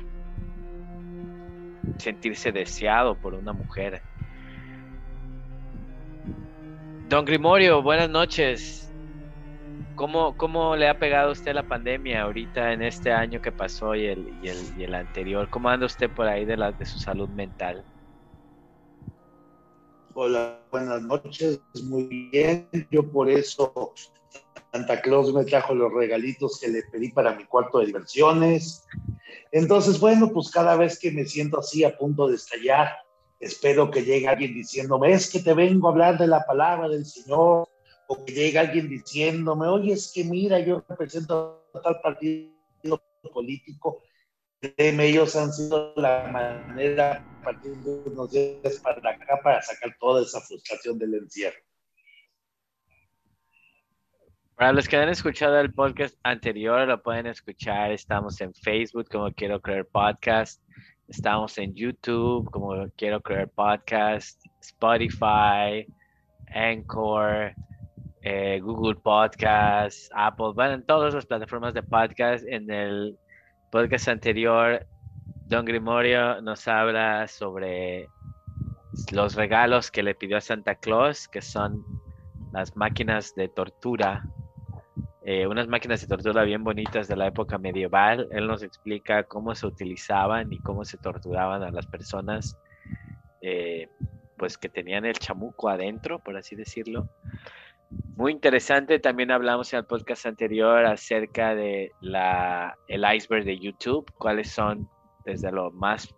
sentirse 1.98 2.52
deseado 2.52 3.18
por 3.18 3.34
una 3.34 3.52
mujer. 3.52 4.02
Don 7.08 7.24
Grimorio, 7.24 7.82
buenas 7.82 8.10
noches. 8.10 8.92
¿Cómo, 9.94 10.36
¿Cómo 10.36 10.76
le 10.76 10.88
ha 10.88 10.98
pegado 10.98 11.30
a 11.30 11.32
usted 11.32 11.54
la 11.54 11.62
pandemia 11.62 12.22
ahorita 12.22 12.72
en 12.72 12.82
este 12.82 13.12
año 13.12 13.40
que 13.40 13.52
pasó 13.52 13.94
y 13.94 14.06
el, 14.06 14.28
y 14.42 14.48
el, 14.48 14.58
y 14.78 14.84
el 14.84 14.94
anterior? 14.94 15.48
¿Cómo 15.48 15.70
anda 15.70 15.86
usted 15.86 16.10
por 16.10 16.28
ahí 16.28 16.44
de, 16.44 16.56
la, 16.56 16.72
de 16.72 16.84
su 16.84 16.98
salud 16.98 17.30
mental? 17.30 17.84
Hola, 20.18 20.58
buenas 20.70 21.02
noches, 21.02 21.60
muy 21.84 22.04
bien. 22.32 22.70
Yo 22.90 23.06
por 23.12 23.28
eso 23.28 23.92
Santa 24.72 25.02
Claus 25.02 25.30
me 25.34 25.44
trajo 25.44 25.74
los 25.74 25.92
regalitos 25.92 26.58
que 26.58 26.68
le 26.68 26.84
pedí 26.84 27.12
para 27.12 27.34
mi 27.34 27.44
cuarto 27.44 27.80
de 27.80 27.86
diversiones. 27.86 28.86
Entonces, 29.52 30.00
bueno, 30.00 30.32
pues 30.32 30.50
cada 30.50 30.74
vez 30.74 30.98
que 30.98 31.10
me 31.10 31.26
siento 31.26 31.58
así 31.58 31.84
a 31.84 31.98
punto 31.98 32.28
de 32.28 32.36
estallar, 32.36 32.92
espero 33.40 33.90
que 33.90 34.04
llegue 34.04 34.26
alguien 34.26 34.54
diciéndome, 34.54 35.12
es 35.12 35.30
que 35.30 35.40
te 35.40 35.52
vengo 35.52 35.88
a 35.88 35.90
hablar 35.90 36.16
de 36.16 36.28
la 36.28 36.46
palabra 36.46 36.88
del 36.88 37.04
Señor, 37.04 37.68
o 38.06 38.24
que 38.24 38.32
llegue 38.32 38.58
alguien 38.58 38.88
diciéndome, 38.88 39.68
oye, 39.68 39.92
es 39.92 40.10
que 40.14 40.24
mira, 40.24 40.58
yo 40.60 40.82
represento 40.88 41.68
a 41.74 41.80
tal 41.82 42.00
partido 42.00 43.02
político, 43.34 44.00
ellos 44.76 45.36
han 45.36 45.52
sido 45.52 45.92
la 45.96 46.28
manera 46.32 47.24
a 47.42 48.82
para 48.82 49.10
acá 49.10 49.40
para 49.42 49.62
sacar 49.62 49.96
toda 50.00 50.22
esa 50.22 50.40
frustración 50.40 50.98
del 50.98 51.14
encierro. 51.14 51.58
Para 54.56 54.72
los 54.72 54.88
que 54.88 54.96
han 54.96 55.08
escuchado 55.08 55.60
el 55.60 55.72
podcast 55.72 56.16
anterior, 56.22 56.88
lo 56.88 57.02
pueden 57.02 57.26
escuchar. 57.26 57.92
Estamos 57.92 58.40
en 58.40 58.54
Facebook 58.54 59.06
como 59.10 59.30
Quiero 59.32 59.60
Creer 59.60 59.86
Podcast. 59.86 60.62
Estamos 61.08 61.56
en 61.58 61.74
YouTube 61.74 62.50
como 62.50 62.88
Quiero 62.96 63.20
Creer 63.20 63.48
Podcast, 63.50 64.44
Spotify, 64.60 65.86
Anchor, 66.48 67.54
eh, 68.22 68.58
Google 68.60 68.96
Podcast, 68.96 70.10
Apple, 70.14 70.52
bueno, 70.54 70.74
en 70.74 70.86
todas 70.86 71.14
las 71.14 71.26
plataformas 71.26 71.74
de 71.74 71.82
podcast. 71.82 72.44
En 72.48 72.68
el 72.70 73.16
podcast 73.70 74.08
anterior, 74.08 74.86
Don 75.48 75.64
Grimorio 75.64 76.40
nos 76.40 76.66
habla 76.68 77.26
sobre 77.28 78.08
los 79.12 79.34
regalos 79.34 79.90
que 79.90 80.02
le 80.02 80.14
pidió 80.14 80.36
a 80.36 80.40
Santa 80.40 80.76
Claus, 80.76 81.28
que 81.28 81.42
son 81.42 81.84
las 82.52 82.76
máquinas 82.76 83.34
de 83.34 83.48
tortura, 83.48 84.24
eh, 85.22 85.46
unas 85.46 85.68
máquinas 85.68 86.00
de 86.00 86.06
tortura 86.06 86.44
bien 86.44 86.64
bonitas 86.64 87.08
de 87.08 87.16
la 87.16 87.26
época 87.26 87.58
medieval. 87.58 88.28
Él 88.30 88.46
nos 88.46 88.62
explica 88.62 89.24
cómo 89.24 89.54
se 89.54 89.66
utilizaban 89.66 90.52
y 90.52 90.60
cómo 90.60 90.84
se 90.84 90.98
torturaban 90.98 91.62
a 91.62 91.70
las 91.70 91.86
personas, 91.86 92.56
eh, 93.40 93.88
pues 94.36 94.56
que 94.56 94.68
tenían 94.68 95.04
el 95.04 95.18
chamuco 95.18 95.68
adentro, 95.68 96.18
por 96.20 96.36
así 96.36 96.54
decirlo. 96.56 97.08
Muy 97.90 98.32
interesante. 98.32 98.98
También 98.98 99.30
hablamos 99.30 99.72
en 99.72 99.80
el 99.80 99.84
podcast 99.84 100.26
anterior 100.26 100.84
acerca 100.86 101.54
de 101.54 101.92
la, 102.00 102.76
el 102.88 103.04
iceberg 103.14 103.44
de 103.44 103.58
YouTube, 103.58 104.10
cuáles 104.18 104.50
son 104.50 104.88
desde 105.24 105.52
lo 105.52 105.70
más, 105.70 106.14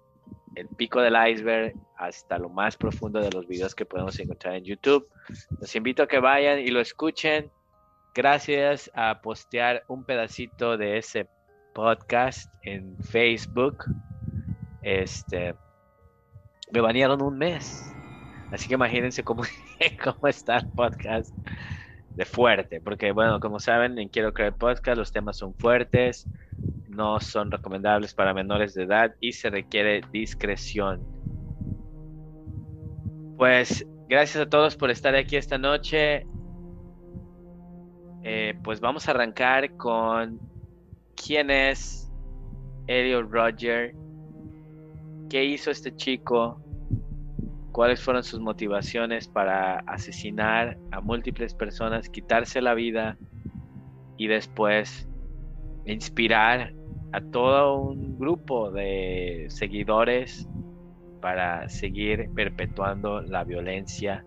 el 0.54 0.68
pico 0.68 1.00
del 1.00 1.16
iceberg 1.30 1.74
hasta 1.96 2.38
lo 2.38 2.48
más 2.48 2.76
profundo 2.76 3.20
de 3.20 3.30
los 3.30 3.46
videos 3.46 3.74
que 3.74 3.84
podemos 3.84 4.18
encontrar 4.18 4.56
en 4.56 4.64
YouTube. 4.64 5.08
Los 5.60 5.74
invito 5.74 6.02
a 6.02 6.08
que 6.08 6.20
vayan 6.20 6.58
y 6.58 6.68
lo 6.68 6.80
escuchen. 6.80 7.50
Gracias 8.14 8.90
a 8.94 9.20
postear 9.20 9.84
un 9.88 10.04
pedacito 10.04 10.76
de 10.76 10.98
ese 10.98 11.28
podcast 11.74 12.52
en 12.62 12.96
Facebook. 13.04 13.84
Este, 14.82 15.54
me 16.72 16.80
banearon 16.80 17.22
un 17.22 17.38
mes. 17.38 17.92
Así 18.50 18.68
que 18.68 18.74
imagínense 18.74 19.22
cómo, 19.22 19.42
cómo 20.04 20.28
está 20.28 20.58
el 20.58 20.68
podcast 20.68 21.34
de 22.16 22.24
fuerte, 22.24 22.80
porque 22.80 23.12
bueno, 23.12 23.38
como 23.38 23.60
saben, 23.60 23.98
en 23.98 24.08
Quiero 24.08 24.32
Creer 24.32 24.52
Podcast 24.52 24.98
los 24.98 25.12
temas 25.12 25.36
son 25.36 25.54
fuertes, 25.54 26.26
no 26.88 27.20
son 27.20 27.50
recomendables 27.50 28.12
para 28.12 28.34
menores 28.34 28.74
de 28.74 28.84
edad 28.84 29.14
y 29.20 29.32
se 29.32 29.50
requiere 29.50 30.02
discreción. 30.12 31.00
Pues 33.36 33.86
gracias 34.08 34.44
a 34.44 34.50
todos 34.50 34.76
por 34.76 34.90
estar 34.90 35.14
aquí 35.14 35.36
esta 35.36 35.58
noche. 35.58 36.26
Eh, 38.24 38.58
pues 38.64 38.80
vamos 38.80 39.06
a 39.06 39.12
arrancar 39.12 39.76
con 39.76 40.40
quién 41.14 41.50
es 41.50 42.10
Elliot 42.88 43.30
Roger, 43.30 43.94
qué 45.30 45.44
hizo 45.44 45.70
este 45.70 45.94
chico, 45.94 46.60
cuáles 47.78 48.02
fueron 48.02 48.24
sus 48.24 48.40
motivaciones 48.40 49.28
para 49.28 49.78
asesinar 49.86 50.76
a 50.90 51.00
múltiples 51.00 51.54
personas, 51.54 52.08
quitarse 52.08 52.60
la 52.60 52.74
vida 52.74 53.16
y 54.16 54.26
después 54.26 55.08
inspirar 55.84 56.74
a 57.12 57.20
todo 57.20 57.80
un 57.80 58.18
grupo 58.18 58.72
de 58.72 59.46
seguidores 59.48 60.48
para 61.20 61.68
seguir 61.68 62.28
perpetuando 62.34 63.20
la 63.20 63.44
violencia 63.44 64.24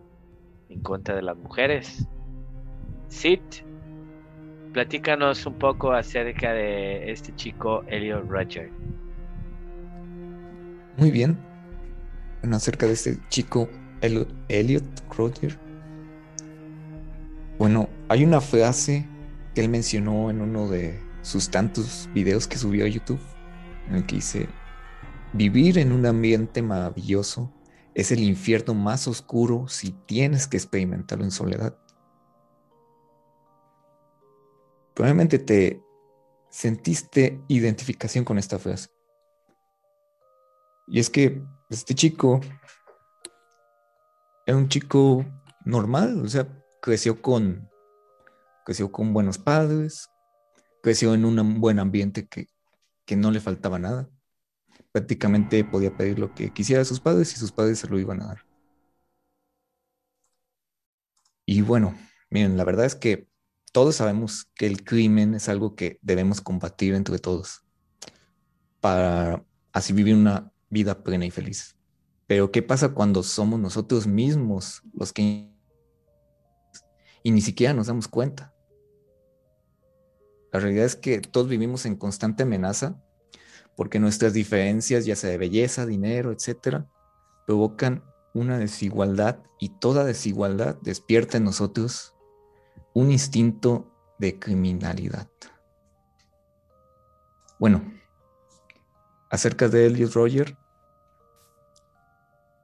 en 0.70 0.80
contra 0.80 1.18
de 1.18 1.22
las 1.22 1.36
mujeres. 1.36 2.08
Sid, 3.10 3.42
platícanos 4.72 5.46
un 5.46 5.56
poco 5.56 5.92
acerca 5.92 6.54
de 6.54 7.12
este 7.12 7.36
chico 7.36 7.84
Elliot 7.88 8.30
Roger. 8.30 8.72
Muy 10.96 11.12
bien, 11.12 11.51
acerca 12.54 12.86
de 12.86 12.94
este 12.94 13.18
chico 13.30 13.70
Elliot 14.02 14.84
Roger. 15.16 15.60
Bueno, 17.58 17.90
hay 18.10 18.24
una 18.24 18.42
frase 18.42 19.08
que 19.54 19.62
él 19.62 19.70
mencionó 19.70 20.30
en 20.30 20.42
uno 20.42 20.68
de 20.68 21.00
sus 21.22 21.50
tantos 21.50 22.10
videos 22.14 22.48
que 22.48 22.58
subió 22.58 22.86
a 22.86 22.88
YouTube, 22.88 23.20
en 23.88 23.96
el 23.96 24.06
que 24.06 24.16
dice, 24.16 24.50
vivir 25.34 25.78
en 25.78 25.92
un 25.92 26.06
ambiente 26.06 26.62
maravilloso 26.62 27.54
es 27.94 28.12
el 28.12 28.24
infierno 28.24 28.74
más 28.74 29.08
oscuro 29.08 29.68
si 29.68 29.92
tienes 29.92 30.48
que 30.48 30.58
experimentarlo 30.58 31.24
en 31.24 31.32
soledad. 31.32 31.78
Probablemente 34.94 35.40
te 35.40 35.84
sentiste 36.50 37.42
identificación 37.48 38.26
con 38.26 38.38
esta 38.38 38.60
frase. 38.60 38.90
Y 40.88 41.00
es 41.00 41.10
que 41.10 41.42
este 41.72 41.96
chico 41.96 42.42
era 44.46 44.58
un 44.58 44.68
chico 44.68 45.26
normal, 45.64 46.22
o 46.24 46.28
sea, 46.28 46.48
creció 46.82 47.22
con, 47.22 47.70
creció 48.66 48.92
con 48.92 49.14
buenos 49.14 49.38
padres, 49.38 50.10
creció 50.84 51.14
en 51.14 51.24
un 51.24 51.62
buen 51.62 51.80
ambiente 51.80 52.28
que, 52.28 52.48
que 53.06 53.16
no 53.16 53.32
le 53.32 53.40
faltaba 53.40 53.80
nada. 53.80 54.10
Prácticamente 54.92 55.64
podía 55.64 55.96
pedir 55.96 56.20
lo 56.20 56.34
que 56.34 56.52
quisiera 56.52 56.82
a 56.82 56.86
sus 56.86 57.00
padres 57.00 57.34
y 57.34 57.38
sus 57.38 57.54
padres 57.54 57.80
se 57.80 57.88
lo 57.88 57.98
iban 57.98 58.22
a 58.22 58.28
dar. 58.28 58.46
Y 61.46 61.62
bueno, 61.62 61.98
miren, 62.30 62.58
la 62.58 62.66
verdad 62.66 62.86
es 62.86 62.96
que 62.96 63.30
todos 63.72 63.96
sabemos 63.96 64.52
que 64.56 64.68
el 64.68 64.84
crimen 64.84 65.36
es 65.36 65.48
algo 65.48 65.76
que 65.76 66.00
debemos 66.02 66.42
combatir 66.42 66.94
entre 66.96 67.20
todos 67.20 67.64
para 68.82 69.46
así 69.72 69.94
vivir 69.94 70.16
una 70.16 70.52
vida 70.72 71.04
plena 71.04 71.26
y 71.26 71.32
feliz. 71.32 71.76
Pero 72.26 72.52
¿qué 72.52 72.64
pasa 72.64 72.90
cuando 72.90 73.22
somos 73.22 73.60
nosotros 73.60 74.08
mismos 74.08 74.82
los 74.94 75.14
que 75.14 75.52
y 77.24 77.32
ni 77.32 77.42
siquiera 77.42 77.74
nos 77.74 77.88
damos 77.88 78.08
cuenta? 78.08 78.56
La 80.52 80.60
realidad 80.60 80.86
es 80.86 80.96
que 80.96 81.22
todos 81.22 81.48
vivimos 81.48 81.86
en 81.86 81.96
constante 81.96 82.44
amenaza 82.44 83.00
porque 83.76 84.00
nuestras 84.00 84.34
diferencias, 84.34 85.06
ya 85.06 85.16
sea 85.16 85.30
de 85.30 85.38
belleza, 85.38 85.86
dinero, 85.86 86.32
etcétera, 86.32 86.90
provocan 87.46 88.04
una 88.34 88.58
desigualdad 88.58 89.40
y 89.60 89.70
toda 89.80 90.06
desigualdad 90.06 90.78
despierta 90.82 91.38
en 91.38 91.44
nosotros 91.44 92.16
un 92.94 93.12
instinto 93.12 93.92
de 94.20 94.40
criminalidad. 94.40 95.30
Bueno, 97.60 97.84
acerca 99.30 99.68
de 99.68 99.86
Elliot 99.86 100.14
Roger, 100.14 100.58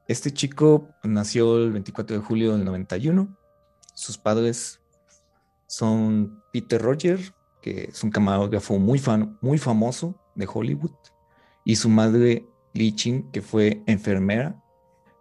este 0.07 0.31
chico 0.31 0.89
nació 1.03 1.57
el 1.57 1.71
24 1.71 2.17
de 2.17 2.23
julio 2.23 2.55
del 2.55 2.65
91. 2.65 3.37
Sus 3.93 4.17
padres 4.17 4.79
son 5.67 6.41
Peter 6.53 6.81
Roger, 6.81 7.19
que 7.61 7.85
es 7.85 8.03
un 8.03 8.11
camarógrafo 8.11 8.77
muy, 8.79 8.99
famoso 8.99 10.15
de 10.35 10.47
Hollywood, 10.51 10.93
y 11.65 11.75
su 11.75 11.89
madre 11.89 12.45
Lee 12.73 12.95
Chin, 12.95 13.31
que 13.31 13.41
fue 13.41 13.83
enfermera 13.87 14.63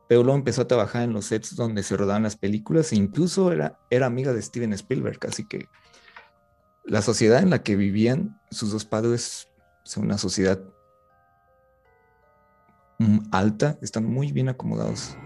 pero 0.09 0.23
luego 0.23 0.38
empezó 0.38 0.62
a 0.62 0.69
trabajar 0.69 1.02
en 1.02 1.12
los 1.12 1.26
sets 1.26 1.57
donde 1.57 1.83
se 1.83 1.97
rodaban 1.97 2.23
las 2.23 2.37
películas 2.37 2.93
e 2.93 2.97
incluso 2.97 3.52
era, 3.52 3.81
era 3.90 4.07
amiga 4.07 4.33
de 4.33 4.43
Steven 4.43 4.73
Spielberg, 4.73 5.19
así 5.26 5.47
que 5.47 5.69
la 6.85 7.02
sociedad 7.02 7.43
en 7.43 7.50
la 7.50 7.62
que 7.62 7.76
vivían 7.76 8.40
sus 8.50 8.71
dos 8.71 8.85
padres 8.85 9.49
es 9.85 9.97
una 9.97 10.19
sociedad 10.19 10.61
alta, 13.31 13.79
están 13.83 14.05
muy 14.07 14.33
bien 14.33 14.49
acomodados. 14.49 15.17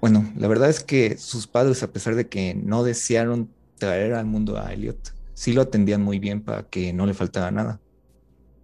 Bueno, 0.00 0.30
la 0.36 0.48
verdad 0.48 0.68
es 0.68 0.82
que 0.82 1.16
sus 1.16 1.46
padres, 1.46 1.82
a 1.82 1.92
pesar 1.92 2.16
de 2.16 2.28
que 2.28 2.54
no 2.54 2.82
desearon 2.82 3.50
traer 3.78 4.14
al 4.14 4.26
mundo 4.26 4.58
a 4.58 4.72
Elliot, 4.72 5.14
sí 5.34 5.52
lo 5.52 5.62
atendían 5.62 6.02
muy 6.02 6.18
bien 6.18 6.42
para 6.42 6.64
que 6.64 6.92
no 6.92 7.06
le 7.06 7.14
faltara 7.14 7.50
nada. 7.50 7.80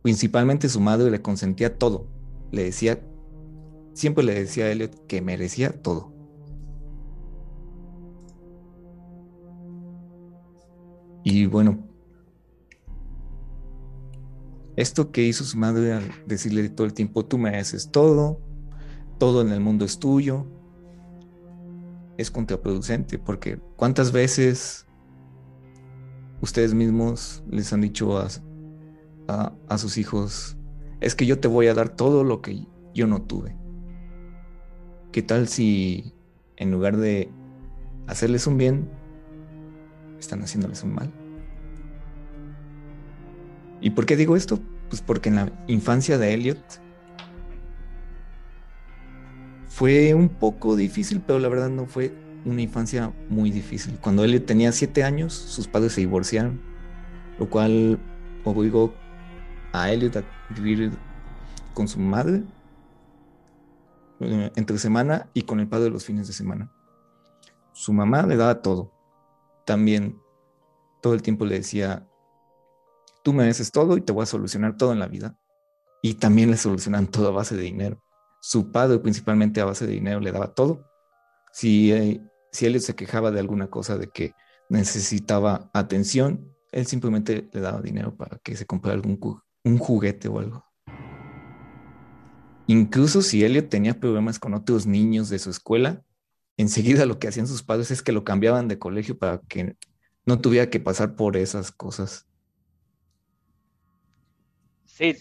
Principalmente 0.03 0.69
su 0.69 0.81
madre 0.81 1.11
le 1.11 1.23
consentía 1.23 1.79
todo, 1.79 2.09
le 2.51 2.65
decía 2.65 3.01
siempre 3.99 4.23
le 4.23 4.35
decía 4.35 4.67
a 4.67 4.71
Elliot 4.71 5.07
que 5.07 5.21
merecía 5.21 5.71
todo. 5.83 6.13
Y 11.25 11.47
bueno, 11.47 11.88
esto 14.79 15.11
que 15.11 15.25
hizo 15.25 15.43
su 15.43 15.59
madre 15.59 15.93
al 15.93 16.09
decirle 16.27 16.69
todo 16.69 16.87
el 16.87 16.95
tiempo, 16.95 17.25
tú 17.25 17.37
mereces 17.37 17.91
todo, 17.91 18.41
todo 19.19 19.43
en 19.43 19.49
el 19.49 19.59
mundo 19.59 19.85
es 19.85 19.99
tuyo, 19.99 20.47
es 22.17 22.31
contraproducente, 22.31 23.19
porque 23.19 23.59
¿cuántas 23.75 24.13
veces 24.13 24.87
ustedes 26.41 26.75
mismos 26.75 27.43
les 27.51 27.73
han 27.73 27.81
dicho 27.81 28.19
a, 28.19 28.29
a, 29.27 29.53
a 29.69 29.79
sus 29.79 29.99
hijos, 29.99 30.57
es 31.01 31.17
que 31.17 31.27
yo 31.27 31.41
te 31.41 31.49
voy 31.49 31.67
a 31.67 31.75
dar 31.75 31.89
todo 31.89 32.23
lo 32.23 32.41
que 32.41 32.69
yo 32.95 33.09
no 33.09 33.23
tuve? 33.23 33.57
¿Qué 35.11 35.23
tal 35.23 35.49
si 35.49 36.15
en 36.57 36.71
lugar 36.71 36.99
de 36.99 37.33
hacerles 38.07 38.47
un 38.47 38.57
bien, 38.59 38.89
están 40.21 40.41
haciéndoles 40.41 40.85
un 40.85 40.95
mal? 40.95 41.13
¿Y 43.81 43.91
por 43.91 44.07
qué 44.07 44.17
digo 44.17 44.37
esto? 44.37 44.59
Pues 44.89 45.03
porque 45.03 45.29
en 45.29 45.37
la 45.37 45.53
infancia 45.67 46.19
de 46.19 46.35
Elliot 46.35 46.59
fue 49.69 50.15
un 50.15 50.29
poco 50.29 50.77
difícil, 50.77 51.23
pero 51.25 51.39
la 51.39 51.49
verdad 51.49 51.69
no 51.69 51.87
fue 51.87 52.13
una 52.45 52.63
infancia 52.63 53.13
muy 53.29 53.51
difícil. 53.51 53.99
Cuando 54.01 54.25
Elliot 54.25 54.47
tenía 54.47 54.73
siete 54.73 55.05
años, 55.05 55.33
sus 55.33 55.69
padres 55.69 55.93
se 55.93 56.01
divorciaron, 56.01 56.61
lo 57.39 57.49
cual 57.49 57.99
obligó 58.45 58.95
a 59.73 59.93
Elliot 59.93 60.17
a 60.17 60.25
vivir 60.51 60.93
con 61.75 61.87
su 61.87 62.01
madre 62.01 62.43
eh, 64.21 64.51
entre 64.57 64.79
semana 64.79 65.29
y 65.35 65.43
con 65.43 65.61
el 65.61 65.69
padre 65.69 65.91
los 65.91 66.05
fines 66.05 66.27
de 66.27 66.33
semana. 66.33 66.73
Su 67.73 67.93
mamá 67.93 68.27
le 68.27 68.37
daba 68.37 68.63
todo. 68.63 68.93
También 69.65 70.19
todo 71.01 71.15
el 71.15 71.23
tiempo 71.23 71.45
le 71.45 71.57
decía, 71.57 72.08
tú 73.29 73.35
mereces 73.35 73.71
todo 73.71 73.99
y 73.99 74.01
te 74.01 74.15
voy 74.15 74.23
a 74.23 74.27
solucionar 74.27 74.79
todo 74.79 74.91
en 74.91 75.01
la 75.01 75.07
vida. 75.07 75.39
Y 76.01 76.15
también 76.15 76.51
le 76.51 76.57
solucionan 76.57 77.09
todo 77.09 77.29
a 77.29 77.33
base 77.33 77.57
de 77.57 77.63
dinero. 77.63 78.03
Su 78.41 78.73
padre 78.73 79.01
principalmente 79.01 79.61
a 79.61 79.67
base 79.67 79.87
de 79.87 79.93
dinero 79.93 80.19
le 80.19 80.33
daba 80.33 80.55
todo. 80.55 80.87
Si, 81.53 81.93
eh, 81.93 82.23
si 82.53 82.65
él 82.65 82.81
se 82.81 82.95
quejaba 82.95 83.31
de 83.31 83.41
alguna 83.41 83.69
cosa, 83.69 83.99
de 83.99 84.09
que 84.09 84.33
necesitaba 84.71 85.71
atención, 85.75 86.57
él 86.73 86.87
simplemente 86.87 87.51
le 87.53 87.61
daba 87.61 87.83
dinero 87.83 88.17
para 88.17 88.39
que 88.39 88.57
se 88.57 88.65
comprara 88.65 88.95
algún 88.95 89.19
juguete 89.79 90.29
o 90.29 90.39
algo. 90.39 90.65
Incluso 92.67 93.21
si 93.21 93.45
Elliot 93.45 93.69
tenía 93.69 94.01
problemas 94.01 94.39
con 94.39 94.55
otros 94.55 94.87
niños 94.87 95.29
de 95.29 95.39
su 95.39 95.51
escuela, 95.51 96.03
enseguida 96.57 97.05
lo 97.05 97.19
que 97.19 97.29
hacían 97.29 97.47
sus 97.47 97.63
padres 97.63 97.91
es 97.91 98.03
que 98.03 98.13
lo 98.13 98.25
cambiaban 98.25 98.69
de 98.69 98.79
colegio 98.79 99.19
para 99.19 99.43
que 99.43 99.77
no 100.25 100.41
tuviera 100.41 100.71
que 100.71 100.81
pasar 100.81 101.15
por 101.15 101.37
esas 101.37 101.71
cosas. 101.73 102.28
Sí. 104.99 105.15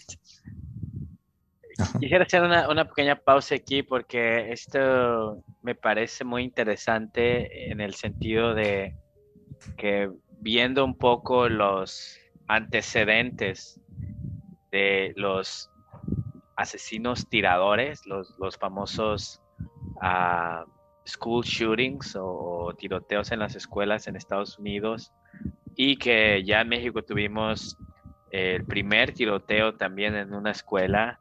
Quisiera 2.00 2.24
hacer 2.24 2.42
una, 2.42 2.68
una, 2.68 2.84
pequeña 2.84 3.14
pausa 3.14 3.54
aquí 3.54 3.84
porque 3.84 4.50
esto 4.50 5.44
me 5.62 5.76
parece 5.76 6.24
muy 6.24 6.42
interesante 6.42 7.70
en 7.70 7.80
el 7.80 7.94
sentido 7.94 8.54
de 8.54 8.96
que 9.76 10.10
viendo 10.40 10.84
un 10.84 10.98
poco 10.98 11.48
los 11.48 12.18
antecedentes 12.48 13.80
de 14.72 15.12
los 15.14 15.70
asesinos 16.56 17.28
tiradores, 17.28 18.04
los, 18.04 18.34
famosos 18.58 19.40
ah, 20.02 20.64
school 21.06 21.44
shootings 21.44 22.16
o, 22.20 22.74
tiroteos 22.76 23.30
en 23.30 23.38
las 23.38 23.54
escuelas 23.54 24.08
en 24.08 24.16
Estados 24.16 24.58
Unidos 24.58 25.12
y 25.76 25.96
que 25.98 26.42
ya 26.42 26.62
en 26.62 26.68
México 26.68 27.04
tuvimos 27.04 27.78
el 28.30 28.64
primer 28.64 29.12
tiroteo 29.12 29.74
también 29.74 30.14
en 30.14 30.34
una 30.34 30.50
escuela 30.50 31.20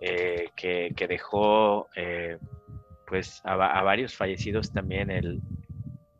eh, 0.00 0.50
que, 0.56 1.06
dejó 1.08 1.88
eh, 1.96 2.38
pues 3.06 3.40
a, 3.44 3.56
varios 3.56 4.14
fallecidos 4.16 4.72
también 4.72 5.10
el 5.10 5.40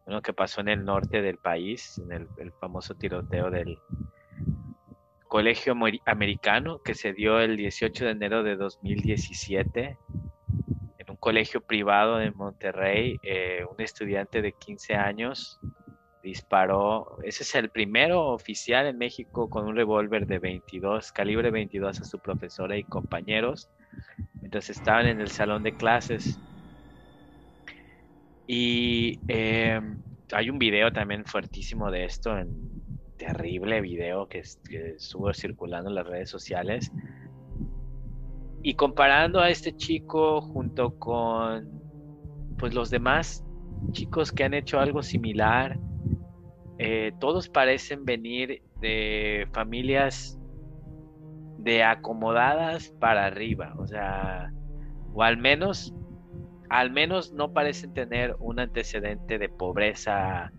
uno 0.06 0.22
que 0.22 0.32
pasó 0.32 0.62
en 0.62 0.68
el 0.68 0.84
norte 0.84 1.20
del 1.20 1.36
país 1.36 1.98
en 1.98 2.28
el 2.38 2.52
famoso 2.52 2.94
tiroteo 2.94 3.50
del, 3.50 3.78
colegio 5.28 5.74
americano 6.06 6.80
que 6.82 6.94
se 6.94 7.12
dio 7.12 7.38
el 7.38 7.56
18 7.56 8.06
de 8.06 8.10
enero 8.10 8.42
de 8.42 8.56
2017 8.56 9.98
en 10.98 11.10
un 11.10 11.16
colegio 11.16 11.60
privado 11.60 12.16
de 12.16 12.30
Monterrey. 12.32 13.20
Eh, 13.22 13.64
un 13.70 13.80
estudiante 13.80 14.42
de 14.42 14.52
15 14.52 14.94
años 14.94 15.60
disparó, 16.28 17.18
ese 17.22 17.42
es 17.42 17.54
el 17.54 17.70
primero 17.70 18.28
oficial 18.28 18.86
en 18.86 18.98
México 18.98 19.48
con 19.48 19.66
un 19.66 19.76
revólver 19.76 20.26
de 20.26 20.38
22, 20.38 21.12
calibre 21.12 21.50
22 21.50 22.00
a 22.00 22.04
su 22.04 22.18
profesora 22.18 22.76
y 22.76 22.84
compañeros, 22.84 23.68
mientras 24.40 24.70
estaban 24.70 25.06
en 25.06 25.20
el 25.20 25.28
salón 25.28 25.62
de 25.62 25.74
clases. 25.74 26.38
Y 28.46 29.18
eh, 29.28 29.80
hay 30.32 30.50
un 30.50 30.58
video 30.58 30.92
también 30.92 31.24
fuertísimo 31.24 31.90
de 31.90 32.04
esto 32.04 32.36
en, 32.38 32.78
terrible 33.18 33.80
video 33.82 34.28
que, 34.28 34.38
estuvo 34.38 35.34
circulando 35.34 35.90
en 35.90 35.96
las 35.96 36.06
redes 36.06 36.30
sociales. 36.30 36.90
Y 38.62 38.74
comparando 38.74 39.40
a 39.40 39.50
este 39.50 39.76
chico 39.76 40.40
junto 40.40 40.98
con 40.98 41.68
pues 42.56 42.74
los 42.74 42.90
demás 42.90 43.44
chicos 43.92 44.32
que 44.32 44.44
han 44.44 44.54
hecho 44.54 44.80
algo 44.80 45.02
similar, 45.02 45.78
eh, 46.78 47.12
todos 47.18 47.48
parecen 47.48 48.04
venir 48.04 48.62
de 48.80 49.48
familias 49.52 50.38
de 51.58 51.82
acomodadas 51.82 52.90
para 53.00 53.26
arriba, 53.26 53.74
o 53.78 53.86
sea, 53.86 54.52
o 55.12 55.22
al 55.22 55.36
menos 55.36 55.92
al 56.70 56.90
menos 56.90 57.32
no 57.32 57.52
parecen 57.52 57.94
tener 57.94 58.36
un 58.38 58.60
antecedente 58.60 59.38
de 59.38 59.48
pobreza 59.48 60.52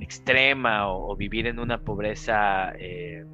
extrema 0.00 0.92
o, 0.92 1.14
vivir 1.16 1.46
en 1.46 1.60
una 1.60 1.78
pobreza 1.78 2.72
eh, 2.78 3.24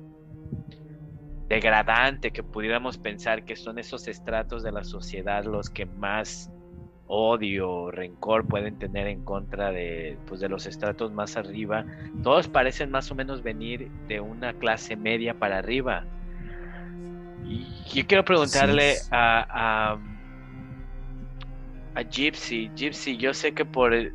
degradante 1.49 2.33
que 2.33 2.43
pudiéramos 2.43 2.99
pensar 2.99 3.45
que 3.45 3.57
son 3.57 3.79
esos 3.79 4.09
estratos 4.09 4.63
de 4.63 4.73
la 4.73 4.85
sociedad 4.85 5.45
los 5.45 5.71
que 5.71 5.87
más 5.87 6.51
odio 7.09 7.91
rencor 7.91 8.47
pueden 8.47 8.79
tener 8.79 9.07
en 9.07 9.25
contra 9.25 9.71
de, 9.71 10.19
pues, 10.27 10.41
de 10.41 10.49
los 10.49 10.67
estratos 10.67 11.13
más 11.13 11.37
arriba, 11.37 11.85
todos 12.23 12.49
parecen 12.49 12.91
más 12.91 13.11
o 13.11 13.15
menos 13.15 13.43
venir 13.43 13.91
de 14.09 14.21
una 14.21 14.53
clase 14.55 14.97
media 14.97 15.35
para 15.35 15.59
arriba. 15.59 16.05
Y 17.45 17.67
yo 17.93 18.07
quiero 18.07 18.25
preguntarle 18.25 18.97
a, 19.11 19.47
a, 19.95 19.99
a, 21.95 22.03
Gypsy, 22.03 22.71
Gypsy, 22.75 23.17
yo 23.17 23.33
sé 23.33 23.53
que 23.53 23.65
por 23.65 23.95
el, 23.95 24.13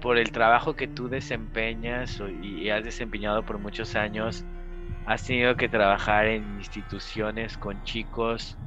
por 0.00 0.18
el 0.18 0.30
trabajo 0.30 0.76
que 0.76 0.86
tú 0.86 1.08
desempeñas 1.08 2.22
y 2.42 2.68
has 2.68 2.84
desempeñado 2.84 3.44
por 3.44 3.58
muchos 3.58 3.96
años, 3.96 4.44
has 5.06 5.24
tenido 5.24 5.56
que 5.56 5.68
trabajar 5.68 6.26
en 6.26 6.44
instituciones 6.58 7.56
con 7.56 7.82
chicos 7.84 8.58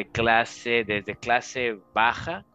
de 0.00 0.08
clase, 0.10 0.84
desde 0.84 1.14
clase 1.14 1.78
baja 1.92 2.46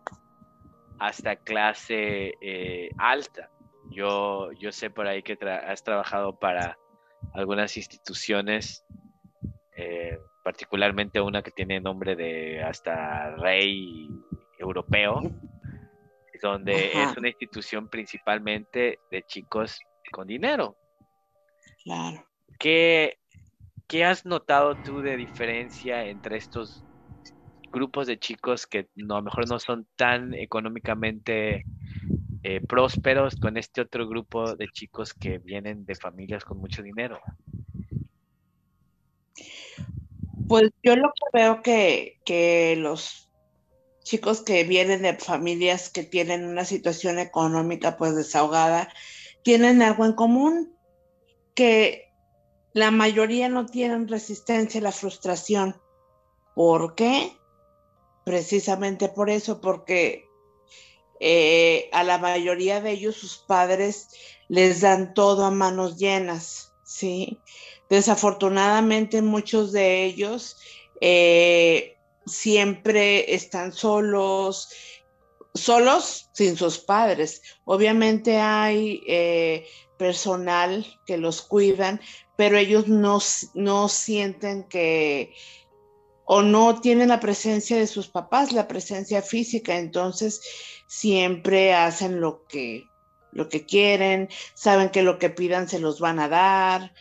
hasta 0.99 1.35
clase 1.35 2.33
eh, 2.41 2.89
alta. 2.97 3.51
Yo, 3.91 4.51
yo 4.53 4.71
sé 4.71 4.89
por 4.89 5.05
ahí 5.05 5.21
que 5.21 5.37
has 5.43 5.83
trabajado 5.83 6.39
para 6.39 6.77
algunas 7.33 7.77
instituciones, 7.77 8.83
eh, 9.77 10.17
particularmente 10.43 11.21
una 11.21 11.43
que 11.43 11.51
tiene 11.51 11.79
nombre 11.79 12.15
de 12.15 12.63
hasta 12.63 13.35
rey 13.35 14.09
europeo, 14.57 15.21
donde 16.41 16.91
es 16.93 17.15
una 17.15 17.27
institución 17.29 17.89
principalmente 17.89 18.99
de 19.11 19.23
chicos 19.23 19.79
con 20.11 20.25
dinero. 20.27 20.75
Claro. 21.83 22.25
¿Qué, 22.57 23.17
has 24.03 24.25
notado 24.25 24.75
tú 24.75 25.01
de 25.01 25.15
diferencia 25.15 26.05
entre 26.05 26.37
estos 26.37 26.83
grupos 27.75 28.07
de 28.07 28.17
chicos 28.17 28.65
que 28.65 28.87
no, 28.95 29.15
a 29.15 29.17
lo 29.19 29.25
mejor 29.25 29.49
no 29.49 29.59
son 29.59 29.85
tan 29.97 30.33
económicamente 30.33 31.65
eh, 32.41 32.61
prósperos 32.61 33.35
con 33.35 33.57
este 33.57 33.81
otro 33.81 34.07
grupo 34.07 34.55
de 34.55 34.69
chicos 34.69 35.13
que 35.13 35.39
vienen 35.39 35.85
de 35.85 35.95
familias 35.95 36.45
con 36.45 36.57
mucho 36.57 36.81
dinero? 36.81 37.19
Pues 40.47 40.71
yo 40.81 40.95
lo 40.95 41.09
que 41.09 41.37
veo 41.37 41.61
que, 41.61 42.19
que 42.23 42.75
los 42.77 43.29
chicos 44.03 44.41
que 44.41 44.63
vienen 44.63 45.01
de 45.01 45.17
familias 45.17 45.89
que 45.89 46.03
tienen 46.03 46.45
una 46.45 46.63
situación 46.63 47.19
económica 47.19 47.97
pues 47.97 48.15
desahogada, 48.15 48.93
tienen 49.43 49.81
algo 49.81 50.05
en 50.05 50.13
común, 50.13 50.77
que 51.55 52.13
la 52.73 52.91
mayoría 52.91 53.49
no 53.49 53.65
tienen 53.65 54.07
resistencia 54.07 54.79
a 54.79 54.83
la 54.83 54.91
frustración. 54.91 55.75
¿Por 56.53 56.95
qué? 56.95 57.31
Precisamente 58.25 59.07
por 59.07 59.29
eso, 59.29 59.61
porque 59.61 60.27
eh, 61.19 61.89
a 61.93 62.03
la 62.03 62.17
mayoría 62.17 62.81
de 62.81 62.91
ellos 62.91 63.15
sus 63.15 63.37
padres 63.37 64.09
les 64.49 64.81
dan 64.81 65.13
todo 65.13 65.45
a 65.45 65.51
manos 65.51 65.97
llenas, 65.97 66.73
¿sí? 66.83 67.39
Desafortunadamente 67.89 69.21
muchos 69.21 69.71
de 69.71 70.03
ellos 70.03 70.57
eh, 71.01 71.97
siempre 72.25 73.33
están 73.33 73.71
solos, 73.71 74.69
solos 75.53 76.29
sin 76.33 76.57
sus 76.57 76.79
padres. 76.79 77.41
Obviamente 77.63 78.37
hay 78.37 79.03
eh, 79.07 79.67
personal 79.97 80.85
que 81.05 81.17
los 81.17 81.41
cuidan, 81.41 82.01
pero 82.35 82.57
ellos 82.57 82.87
no, 82.87 83.19
no 83.53 83.87
sienten 83.87 84.63
que 84.63 85.33
o 86.25 86.41
no 86.41 86.81
tienen 86.81 87.09
la 87.09 87.19
presencia 87.19 87.77
de 87.77 87.87
sus 87.87 88.07
papás, 88.07 88.51
la 88.51 88.67
presencia 88.67 89.21
física, 89.21 89.77
entonces 89.77 90.41
siempre 90.87 91.73
hacen 91.73 92.19
lo 92.19 92.45
que, 92.47 92.87
lo 93.31 93.47
que 93.47 93.65
quieren, 93.65 94.29
saben 94.55 94.89
que 94.89 95.03
lo 95.03 95.19
que 95.19 95.29
pidan 95.29 95.69
se 95.69 95.79
los 95.79 95.99
van 95.99 96.19
a 96.19 96.27
dar. 96.27 96.93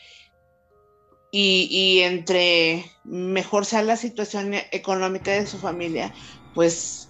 Y, 1.30 1.66
y 1.70 2.00
entre 2.02 2.84
mejor 3.02 3.66
sea 3.66 3.82
la 3.82 3.96
situación 3.96 4.54
económica 4.70 5.32
de 5.32 5.46
su 5.46 5.58
familia, 5.58 6.14
pues, 6.54 7.08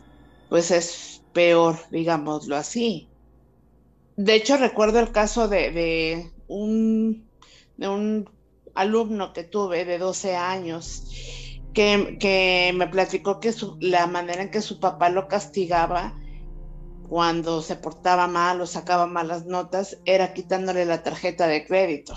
pues 0.49 0.71
es 0.71 1.23
peor, 1.35 1.79
digámoslo 1.91 2.57
así. 2.57 3.09
De 4.17 4.35
hecho, 4.35 4.57
recuerdo 4.57 5.01
el 5.01 5.13
caso 5.13 5.49
de, 5.49 5.73
de 5.73 6.33
un 6.47 7.29
de 7.77 7.89
un 7.89 8.31
alumno 8.75 9.33
que 9.33 9.45
tuve 9.45 9.85
de 9.85 9.99
12 9.99 10.37
años 10.37 11.05
que, 11.75 12.73
me 12.75 12.87
platicó 12.87 13.41
que 13.41 13.53
la 13.81 14.07
manera 14.07 14.43
en 14.43 14.51
que 14.51 14.63
su 14.63 14.81
papá 14.81 15.11
lo 15.11 15.29
castigaba 15.29 16.15
cuando 17.09 17.61
se 17.61 17.77
portaba 17.77 18.27
mal 18.27 18.61
o 18.61 18.67
sacaba 18.67 19.07
malas 19.07 19.45
notas 19.45 19.99
era 20.05 20.33
quitándole 20.33 20.87
la 20.87 21.03
tarjeta 21.03 21.47
de 21.47 21.67
crédito. 21.67 22.15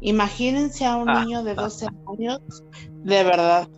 Imagínense 0.00 0.84
a 0.84 0.96
un 0.96 1.08
ah, 1.08 1.24
niño 1.24 1.44
de 1.44 1.54
12 1.54 1.86
ah. 1.86 2.12
años, 2.12 2.64
de 2.90 3.24
verdad, 3.24 3.68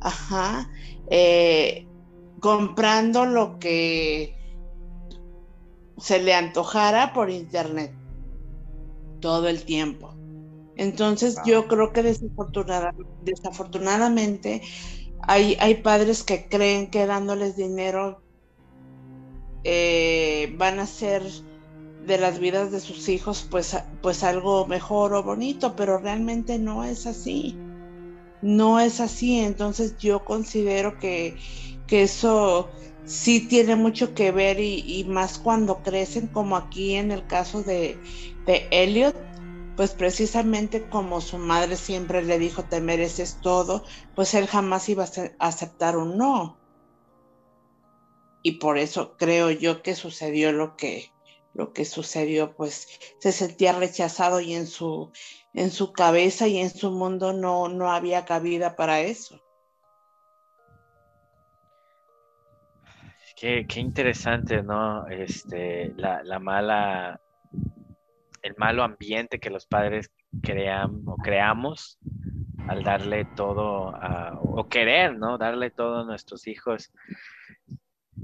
ajá, 0.00 0.70
eh, 1.10 1.86
comprando 2.40 3.24
lo 3.26 3.58
que 3.58 4.36
se 5.98 6.22
le 6.22 6.34
antojara 6.34 7.12
por 7.12 7.30
internet 7.30 7.94
todo 9.20 9.48
el 9.48 9.64
tiempo. 9.64 10.11
Entonces 10.74 11.36
yo 11.44 11.68
creo 11.68 11.92
que 11.92 12.02
desafortunadamente 12.02 14.62
hay, 15.20 15.56
hay, 15.60 15.82
padres 15.82 16.24
que 16.24 16.48
creen 16.48 16.90
que 16.90 17.06
dándoles 17.06 17.56
dinero 17.56 18.22
eh, 19.64 20.54
van 20.56 20.80
a 20.80 20.86
ser 20.86 21.22
de 22.00 22.18
las 22.18 22.40
vidas 22.40 22.72
de 22.72 22.80
sus 22.80 23.08
hijos 23.08 23.46
pues, 23.50 23.76
pues 24.00 24.24
algo 24.24 24.66
mejor 24.66 25.14
o 25.14 25.22
bonito, 25.22 25.76
pero 25.76 25.98
realmente 25.98 26.58
no 26.58 26.84
es 26.84 27.06
así. 27.06 27.60
No 28.40 28.80
es 28.80 29.00
así. 29.00 29.40
Entonces 29.40 29.96
yo 29.98 30.24
considero 30.24 30.98
que, 30.98 31.38
que 31.86 32.02
eso 32.02 32.72
sí 33.04 33.48
tiene 33.48 33.76
mucho 33.76 34.14
que 34.14 34.32
ver 34.32 34.58
y, 34.60 35.04
más 35.08 35.38
cuando 35.38 35.82
crecen, 35.82 36.28
como 36.28 36.56
aquí 36.56 36.94
en 36.94 37.10
el 37.12 37.26
caso 37.26 37.62
de, 37.62 38.02
de 38.46 38.68
Elliot, 38.70 39.31
pues 39.76 39.92
precisamente 39.92 40.88
como 40.88 41.20
su 41.20 41.38
madre 41.38 41.76
siempre 41.76 42.22
le 42.22 42.38
dijo 42.38 42.64
te 42.64 42.80
mereces 42.80 43.40
todo, 43.40 43.84
pues 44.14 44.34
él 44.34 44.46
jamás 44.46 44.88
iba 44.88 45.04
a 45.04 45.46
aceptar 45.46 45.96
un 45.96 46.18
no. 46.18 46.58
Y 48.42 48.58
por 48.58 48.76
eso 48.78 49.16
creo 49.16 49.50
yo 49.50 49.82
que 49.82 49.94
sucedió 49.94 50.52
lo 50.52 50.76
que 50.76 51.10
lo 51.54 51.74
que 51.74 51.84
sucedió, 51.84 52.56
pues 52.56 52.88
se 53.20 53.30
sentía 53.30 53.72
rechazado 53.72 54.40
y 54.40 54.54
en 54.54 54.66
su 54.66 55.12
en 55.54 55.70
su 55.70 55.92
cabeza 55.92 56.48
y 56.48 56.58
en 56.58 56.70
su 56.70 56.90
mundo 56.90 57.32
no 57.32 57.68
no 57.68 57.92
había 57.92 58.24
cabida 58.24 58.74
para 58.74 59.00
eso. 59.00 59.40
Qué, 63.36 63.66
qué 63.66 63.80
interesante, 63.80 64.62
¿no? 64.62 65.06
Este, 65.08 65.92
la, 65.96 66.22
la 66.22 66.38
mala 66.38 67.20
el 68.42 68.54
malo 68.56 68.82
ambiente 68.82 69.38
que 69.38 69.50
los 69.50 69.66
padres 69.66 70.10
crean 70.42 71.02
o 71.06 71.16
creamos 71.16 71.98
al 72.68 72.82
darle 72.82 73.24
todo 73.36 73.92
o 74.42 74.68
querer, 74.68 75.16
¿no? 75.16 75.38
Darle 75.38 75.70
todo 75.70 76.00
a 76.00 76.04
nuestros 76.04 76.46
hijos 76.46 76.92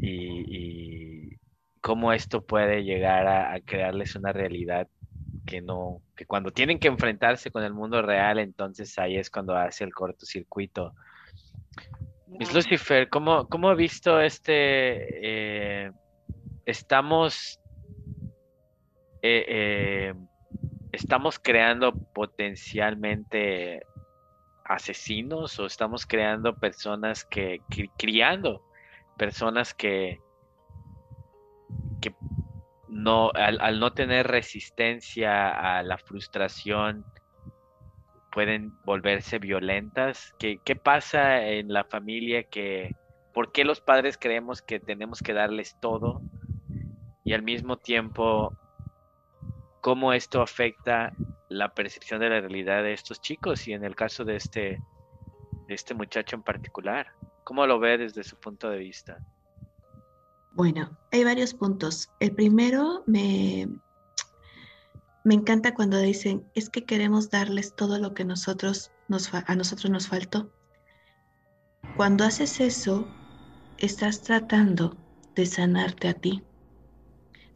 y, 0.01 1.37
cómo 1.81 2.13
esto 2.13 2.45
puede 2.45 2.83
llegar 2.85 3.27
a, 3.27 3.59
crearles 3.61 4.15
una 4.17 4.33
realidad 4.33 4.89
que 5.47 5.63
no, 5.63 6.03
que 6.17 6.27
cuando 6.27 6.51
tienen 6.51 6.79
que 6.79 6.89
enfrentarse 6.89 7.51
con 7.51 7.63
el 7.63 7.73
mundo 7.73 8.03
real, 8.03 8.39
entonces 8.39 8.99
ahí 8.99 9.17
es 9.17 9.31
cuando 9.31 9.57
hace 9.57 9.85
el 9.85 9.95
cortocircuito. 9.95 10.93
Miss 12.27 12.53
Lucifer, 12.53 13.09
¿cómo, 13.09 13.49
cómo 13.49 13.71
ha 13.71 13.75
visto 13.75 14.21
este, 14.21 15.87
eh, 15.87 15.93
estamos 16.67 17.59
eh, 19.23 19.45
eh, 19.49 20.15
estamos 20.93 21.39
creando 21.39 21.93
potencialmente 21.93 23.83
asesinos 24.65 25.59
o 25.59 25.67
estamos 25.67 26.07
creando 26.07 26.55
personas 26.57 27.25
que, 27.25 27.61
criando 27.97 28.63
personas 29.17 29.75
que, 29.75 30.21
que 32.01 32.15
no, 32.89 33.31
al, 33.35 33.81
no 33.81 33.93
tener 33.93 34.27
resistencia 34.27 35.51
a 35.51 35.83
la 35.83 35.99
frustración, 35.99 37.05
pueden 38.31 38.73
volverse 38.85 39.39
violentas. 39.39 40.35
¿Qué, 40.39 40.61
¿Qué, 40.65 40.77
pasa 40.77 41.47
en 41.47 41.73
la 41.73 41.85
familia 41.85 42.45
que 42.45 42.95
¿Por 43.39 43.53
qué 43.53 43.65
los 43.65 43.81
padres 43.81 44.19
creemos 44.19 44.63
que 44.63 44.81
tenemos 44.81 45.23
que 45.23 45.33
darles 45.33 45.77
todo? 45.79 46.23
Y 47.23 47.35
al 47.35 47.43
mismo 47.45 47.77
tiempo, 47.77 48.53
¿cómo 49.81 50.13
esto 50.13 50.43
afecta 50.43 51.13
la 51.49 51.75
percepción 51.75 52.21
de 52.21 52.31
la 52.31 52.41
realidad 52.41 52.83
de 52.83 52.93
estos 52.93 53.21
chicos 53.21 53.67
y 53.69 53.73
en 53.73 53.85
el 53.85 53.95
caso 53.97 54.25
de 54.25 54.37
este, 54.37 54.83
de 55.67 55.75
este 55.75 55.95
muchacho 55.95 56.37
en 56.37 56.43
particular? 56.43 57.13
¿Cómo 57.45 57.67
lo 57.67 57.79
ve 57.79 57.99
desde 57.99 58.25
su 58.25 58.37
punto 58.37 58.69
de 58.71 58.79
vista? 58.79 59.19
Bueno, 60.53 60.99
hay 61.13 61.25
varios 61.25 61.55
puntos. 61.55 62.11
El 62.21 62.35
primero, 62.35 63.05
me, 63.07 63.69
me 65.25 65.35
encanta 65.35 65.75
cuando 65.75 65.99
dicen, 65.99 66.45
es 66.55 66.69
que 66.69 66.85
queremos 66.85 67.31
darles 67.31 67.75
todo 67.75 67.99
lo 67.99 68.13
que 68.15 68.25
nosotros 68.25 68.93
nos, 69.09 69.33
a 69.33 69.55
nosotros 69.55 69.91
nos 69.91 70.09
faltó. 70.09 70.51
Cuando 71.97 72.25
haces 72.25 72.61
eso, 72.61 73.09
estás 73.79 74.23
tratando 74.23 74.97
de 75.35 75.47
sanarte 75.47 76.09
a 76.09 76.15
ti, 76.15 76.43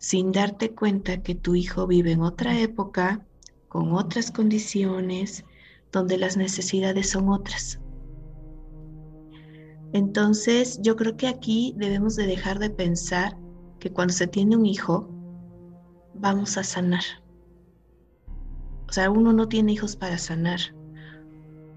sin 0.02 0.32
darte 0.32 0.74
cuenta 0.74 1.22
que 1.22 1.36
tu 1.36 1.54
hijo 1.54 1.86
vive 1.86 2.10
en 2.10 2.22
otra 2.22 2.58
época, 2.58 3.24
con 3.68 3.92
otras 3.92 4.32
condiciones, 4.32 5.44
donde 5.92 6.18
las 6.18 6.36
necesidades 6.36 7.10
son 7.10 7.28
otras. 7.28 7.78
Entonces, 9.92 10.80
yo 10.82 10.96
creo 10.96 11.16
que 11.16 11.28
aquí 11.28 11.72
debemos 11.76 12.16
de 12.16 12.26
dejar 12.26 12.58
de 12.58 12.68
pensar 12.68 13.38
que 13.78 13.92
cuando 13.92 14.12
se 14.12 14.26
tiene 14.26 14.56
un 14.56 14.66
hijo, 14.66 15.08
vamos 16.14 16.58
a 16.58 16.64
sanar. 16.64 17.04
O 18.88 18.92
sea, 18.92 19.08
uno 19.08 19.32
no 19.32 19.46
tiene 19.46 19.70
hijos 19.70 19.94
para 19.94 20.18
sanar, 20.18 20.58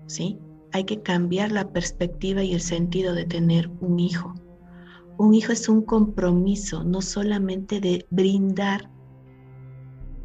¿sí? 0.07 0.39
Hay 0.71 0.85
que 0.85 1.03
cambiar 1.03 1.51
la 1.51 1.71
perspectiva 1.71 2.41
y 2.41 2.55
el 2.55 2.61
sentido 2.61 3.13
de 3.13 3.25
tener 3.25 3.69
un 3.81 3.99
hijo. 3.99 4.33
Un 5.17 5.33
hijo 5.33 5.51
es 5.51 5.69
un 5.69 5.81
compromiso, 5.81 6.83
no 6.83 7.01
solamente 7.01 7.79
de 7.79 8.05
brindar 8.09 8.91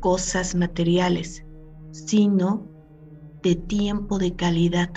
cosas 0.00 0.54
materiales, 0.54 1.44
sino 1.92 2.66
de 3.42 3.54
tiempo 3.54 4.18
de 4.18 4.34
calidad 4.34 4.90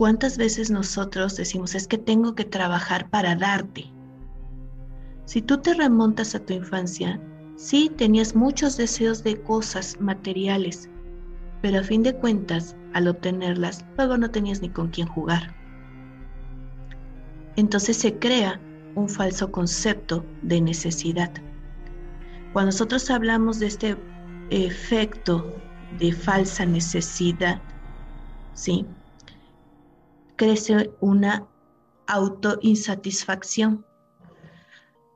¿Cuántas 0.00 0.38
veces 0.38 0.70
nosotros 0.70 1.36
decimos, 1.36 1.74
es 1.74 1.86
que 1.86 1.98
tengo 1.98 2.34
que 2.34 2.46
trabajar 2.46 3.10
para 3.10 3.36
darte? 3.36 3.92
Si 5.26 5.42
tú 5.42 5.58
te 5.58 5.74
remontas 5.74 6.34
a 6.34 6.42
tu 6.42 6.54
infancia, 6.54 7.20
sí 7.56 7.92
tenías 7.98 8.34
muchos 8.34 8.78
deseos 8.78 9.22
de 9.22 9.42
cosas 9.42 10.00
materiales, 10.00 10.88
pero 11.60 11.80
a 11.80 11.82
fin 11.82 12.02
de 12.02 12.14
cuentas, 12.14 12.78
al 12.94 13.08
obtenerlas, 13.08 13.84
luego 13.98 14.16
no 14.16 14.30
tenías 14.30 14.62
ni 14.62 14.70
con 14.70 14.88
quién 14.88 15.06
jugar. 15.06 15.54
Entonces 17.60 17.98
se 17.98 18.18
crea 18.18 18.58
un 18.94 19.10
falso 19.10 19.52
concepto 19.52 20.24
de 20.40 20.62
necesidad. 20.62 21.30
Cuando 22.54 22.70
nosotros 22.72 23.10
hablamos 23.10 23.58
de 23.58 23.66
este 23.66 24.02
efecto 24.48 25.62
de 25.90 26.10
falsa 26.10 26.64
necesidad, 26.64 27.62
¿sí? 28.54 28.86
crece 30.36 30.90
una 31.00 31.46
autoinsatisfacción. 32.06 33.84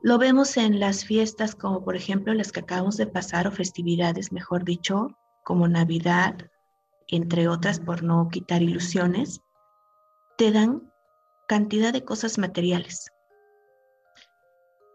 Lo 0.03 0.19
vemos 0.19 0.55
en 0.55 0.79
las 0.79 1.03
fiestas 1.03 1.55
como 1.55 1.83
por 1.83 1.95
ejemplo 1.95 2.31
las 2.35 2.51
que 2.51 2.59
acabamos 2.59 2.95
de 2.95 3.07
pasar 3.07 3.47
o 3.47 3.51
festividades, 3.51 4.31
mejor 4.31 4.63
dicho, 4.63 5.17
como 5.43 5.67
Navidad, 5.67 6.37
entre 7.07 7.47
otras 7.47 7.79
por 7.79 8.03
no 8.03 8.29
quitar 8.29 8.61
ilusiones, 8.61 9.41
te 10.37 10.51
dan 10.51 10.91
cantidad 11.47 11.93
de 11.93 12.03
cosas 12.03 12.37
materiales. 12.37 13.11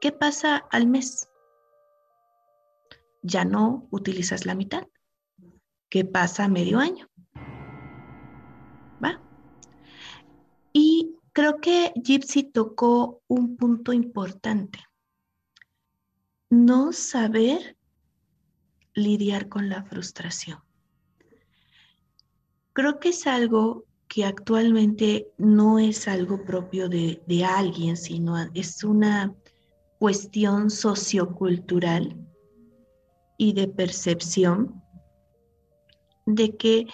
¿Qué 0.01 0.13
pasa 0.13 0.57
al 0.71 0.87
mes? 0.87 1.29
Ya 3.23 3.45
no 3.45 3.87
utilizas 3.91 4.47
la 4.47 4.55
mitad. 4.55 4.85
¿Qué 5.91 6.05
pasa 6.05 6.45
a 6.45 6.49
medio 6.49 6.79
año? 6.79 7.07
¿Va? 9.05 9.21
Y 10.73 11.17
creo 11.33 11.61
que 11.61 11.93
Gypsy 11.97 12.45
tocó 12.45 13.23
un 13.29 13.57
punto 13.57 13.93
importante. 13.93 14.79
No 16.49 16.93
saber 16.93 17.77
lidiar 18.95 19.49
con 19.49 19.69
la 19.69 19.83
frustración. 19.85 20.61
Creo 22.73 22.99
que 22.99 23.11
es 23.11 23.27
algo 23.27 23.85
que 24.11 24.25
actualmente 24.25 25.33
no 25.39 25.79
es 25.79 26.09
algo 26.09 26.45
propio 26.45 26.89
de, 26.89 27.23
de 27.29 27.45
alguien, 27.45 27.97
sino 27.97 28.37
es 28.55 28.83
una 28.83 29.33
cuestión 30.01 30.69
sociocultural 30.69 32.17
y 33.39 33.53
de 33.53 33.69
percepción 33.69 34.83
de 36.27 36.57
que 36.57 36.89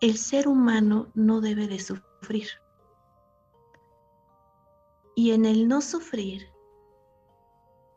el 0.00 0.16
ser 0.18 0.46
humano 0.46 1.10
no 1.14 1.40
debe 1.40 1.66
de 1.66 1.80
sufrir. 1.80 2.46
Y 5.16 5.32
en 5.32 5.44
el 5.44 5.66
no 5.66 5.80
sufrir, 5.80 6.46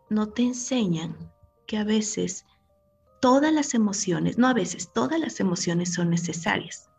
no 0.09 0.29
te 0.29 0.41
enseñan 0.41 1.15
que 1.67 1.77
a 1.77 1.83
veces 1.83 2.47
todas 3.21 3.53
las 3.53 3.75
emociones, 3.75 4.39
no 4.39 4.47
a 4.47 4.53
veces, 4.55 4.91
todas 4.91 5.19
las 5.19 5.39
emociones 5.39 5.93
son 5.93 6.09
necesarias, 6.09 6.89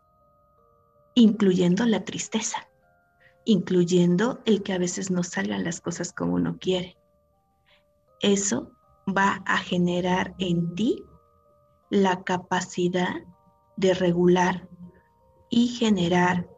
incluyendo 1.14 1.84
la 1.86 2.04
tristeza, 2.04 2.68
incluyendo 3.44 4.42
el 4.44 4.62
que 4.62 4.72
a 4.72 4.78
veces 4.78 5.10
no 5.10 5.22
salgan 5.22 5.64
las 5.64 5.80
cosas 5.80 6.12
como 6.12 6.34
uno 6.34 6.58
quiere. 6.58 6.96
Eso 8.20 8.72
va 9.06 9.42
a 9.46 9.58
generar 9.58 10.34
en 10.38 10.74
ti 10.74 11.04
la 11.90 12.24
capacidad 12.24 13.14
de 13.76 13.94
regular 13.94 14.68
y 15.50 15.68
generar 15.68 16.48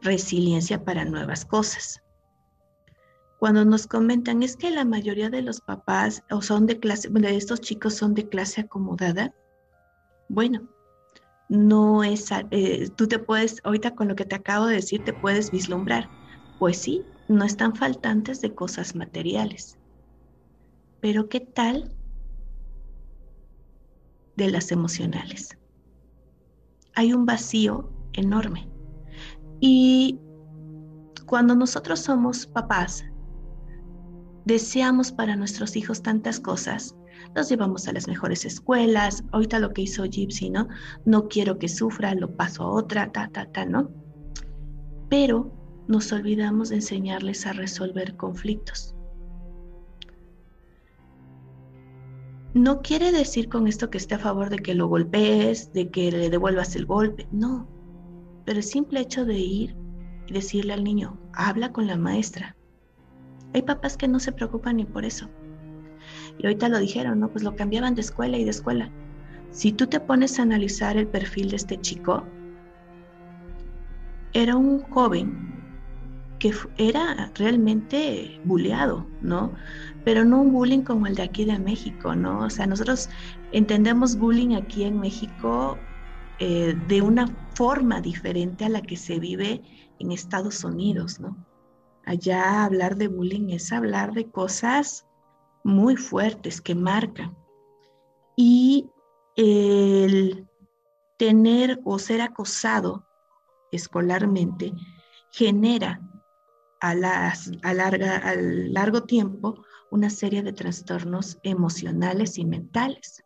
resiliencia 0.00 0.84
para 0.84 1.04
nuevas 1.04 1.44
cosas 1.44 2.04
cuando 3.44 3.66
nos 3.66 3.86
comentan 3.86 4.42
es 4.42 4.56
que 4.56 4.70
la 4.70 4.86
mayoría 4.86 5.28
de 5.28 5.42
los 5.42 5.60
papás 5.60 6.24
o 6.30 6.40
son 6.40 6.64
de 6.64 6.80
clase, 6.80 7.10
de 7.10 7.36
estos 7.36 7.60
chicos 7.60 7.92
son 7.92 8.14
de 8.14 8.26
clase 8.26 8.62
acomodada, 8.62 9.34
bueno, 10.30 10.66
no 11.48 12.04
es, 12.04 12.30
eh, 12.50 12.90
tú 12.96 13.06
te 13.06 13.18
puedes, 13.18 13.60
ahorita 13.64 13.94
con 13.94 14.08
lo 14.08 14.16
que 14.16 14.24
te 14.24 14.34
acabo 14.34 14.66
de 14.66 14.76
decir, 14.76 15.04
te 15.04 15.12
puedes 15.12 15.50
vislumbrar. 15.50 16.10
Pues 16.58 16.78
sí, 16.78 17.04
no 17.28 17.44
están 17.44 17.74
faltantes 17.74 18.40
de 18.40 18.54
cosas 18.54 18.94
materiales. 18.94 19.78
Pero 21.00 21.28
¿qué 21.28 21.40
tal 21.40 21.94
de 24.36 24.50
las 24.50 24.72
emocionales? 24.72 25.58
Hay 26.94 27.12
un 27.12 27.26
vacío 27.26 27.92
enorme. 28.12 28.68
Y 29.60 30.18
cuando 31.26 31.54
nosotros 31.54 32.00
somos 32.00 32.46
papás, 32.46 33.04
deseamos 34.44 35.10
para 35.12 35.36
nuestros 35.36 35.76
hijos 35.76 36.02
tantas 36.02 36.40
cosas. 36.40 36.94
Los 37.34 37.48
llevamos 37.48 37.88
a 37.88 37.92
las 37.92 38.06
mejores 38.06 38.44
escuelas. 38.44 39.24
Ahorita 39.32 39.58
lo 39.58 39.72
que 39.72 39.82
hizo 39.82 40.04
Gypsy, 40.04 40.50
¿no? 40.50 40.68
No 41.04 41.28
quiero 41.28 41.58
que 41.58 41.68
sufra, 41.68 42.14
lo 42.14 42.36
paso 42.36 42.62
a 42.62 42.70
otra, 42.70 43.10
ta, 43.10 43.28
ta, 43.28 43.46
ta, 43.46 43.64
¿no? 43.64 43.90
Pero 45.08 45.52
nos 45.88 46.12
olvidamos 46.12 46.68
de 46.70 46.76
enseñarles 46.76 47.46
a 47.46 47.52
resolver 47.52 48.16
conflictos. 48.16 48.94
No 52.54 52.82
quiere 52.82 53.10
decir 53.10 53.48
con 53.48 53.66
esto 53.66 53.90
que 53.90 53.98
esté 53.98 54.14
a 54.14 54.20
favor 54.20 54.48
de 54.48 54.58
que 54.58 54.74
lo 54.74 54.86
golpees, 54.86 55.72
de 55.72 55.90
que 55.90 56.12
le 56.12 56.30
devuelvas 56.30 56.76
el 56.76 56.86
golpe, 56.86 57.26
no. 57.32 57.68
Pero 58.44 58.58
el 58.58 58.64
simple 58.64 59.00
hecho 59.00 59.24
de 59.24 59.38
ir 59.38 59.76
y 60.28 60.32
decirle 60.32 60.72
al 60.72 60.84
niño, 60.84 61.18
habla 61.32 61.72
con 61.72 61.88
la 61.88 61.96
maestra, 61.96 62.56
hay 63.54 63.62
papás 63.62 63.96
que 63.96 64.08
no 64.08 64.18
se 64.18 64.32
preocupan 64.32 64.76
ni 64.76 64.84
por 64.84 65.04
eso. 65.04 65.28
Y 66.38 66.46
ahorita 66.46 66.68
lo 66.68 66.78
dijeron, 66.78 67.20
¿no? 67.20 67.30
Pues 67.30 67.44
lo 67.44 67.56
cambiaban 67.56 67.94
de 67.94 68.00
escuela 68.00 68.36
y 68.36 68.44
de 68.44 68.50
escuela. 68.50 68.90
Si 69.50 69.72
tú 69.72 69.86
te 69.86 70.00
pones 70.00 70.38
a 70.38 70.42
analizar 70.42 70.96
el 70.96 71.06
perfil 71.06 71.50
de 71.50 71.56
este 71.56 71.80
chico, 71.80 72.24
era 74.32 74.56
un 74.56 74.80
joven 74.80 75.54
que 76.40 76.52
era 76.76 77.30
realmente 77.36 78.40
bulleado, 78.44 79.06
¿no? 79.22 79.52
Pero 80.04 80.24
no 80.24 80.42
un 80.42 80.52
bullying 80.52 80.82
como 80.82 81.06
el 81.06 81.14
de 81.14 81.22
aquí 81.22 81.44
de 81.44 81.58
México, 81.58 82.14
¿no? 82.14 82.40
O 82.40 82.50
sea, 82.50 82.66
nosotros 82.66 83.08
entendemos 83.52 84.16
bullying 84.16 84.54
aquí 84.54 84.84
en 84.84 84.98
México 84.98 85.78
eh, 86.40 86.76
de 86.88 87.00
una 87.00 87.28
forma 87.54 88.00
diferente 88.00 88.64
a 88.64 88.68
la 88.68 88.82
que 88.82 88.96
se 88.96 89.20
vive 89.20 89.62
en 90.00 90.10
Estados 90.10 90.64
Unidos, 90.64 91.20
¿no? 91.20 91.36
Allá 92.04 92.64
hablar 92.64 92.96
de 92.96 93.08
bullying 93.08 93.50
es 93.50 93.72
hablar 93.72 94.12
de 94.12 94.28
cosas 94.30 95.06
muy 95.64 95.96
fuertes 95.96 96.60
que 96.60 96.74
marcan. 96.74 97.36
Y 98.36 98.88
el 99.36 100.46
tener 101.18 101.80
o 101.84 101.98
ser 101.98 102.20
acosado 102.20 103.06
escolarmente 103.72 104.72
genera 105.32 106.00
a, 106.80 106.94
las, 106.94 107.50
a, 107.62 107.70
a 107.70 108.36
largo 108.36 109.02
tiempo 109.04 109.64
una 109.90 110.10
serie 110.10 110.42
de 110.42 110.52
trastornos 110.52 111.38
emocionales 111.42 112.38
y 112.38 112.44
mentales. 112.44 113.24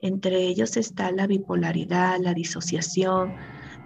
Entre 0.00 0.42
ellos 0.42 0.76
está 0.76 1.10
la 1.10 1.26
bipolaridad, 1.26 2.18
la 2.20 2.34
disociación, 2.34 3.34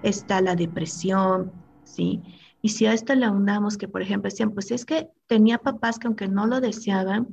está 0.02 0.40
la 0.40 0.54
depresión, 0.54 1.52
¿sí? 1.84 2.22
Y 2.62 2.70
si 2.70 2.86
a 2.86 2.92
esto 2.92 3.14
le 3.14 3.28
unamos 3.28 3.76
que, 3.76 3.88
por 3.88 4.02
ejemplo, 4.02 4.30
decían, 4.30 4.52
pues 4.52 4.70
es 4.70 4.84
que 4.84 5.08
tenía 5.26 5.58
papás 5.58 5.98
que 5.98 6.08
aunque 6.08 6.26
no 6.26 6.46
lo 6.46 6.60
deseaban, 6.60 7.28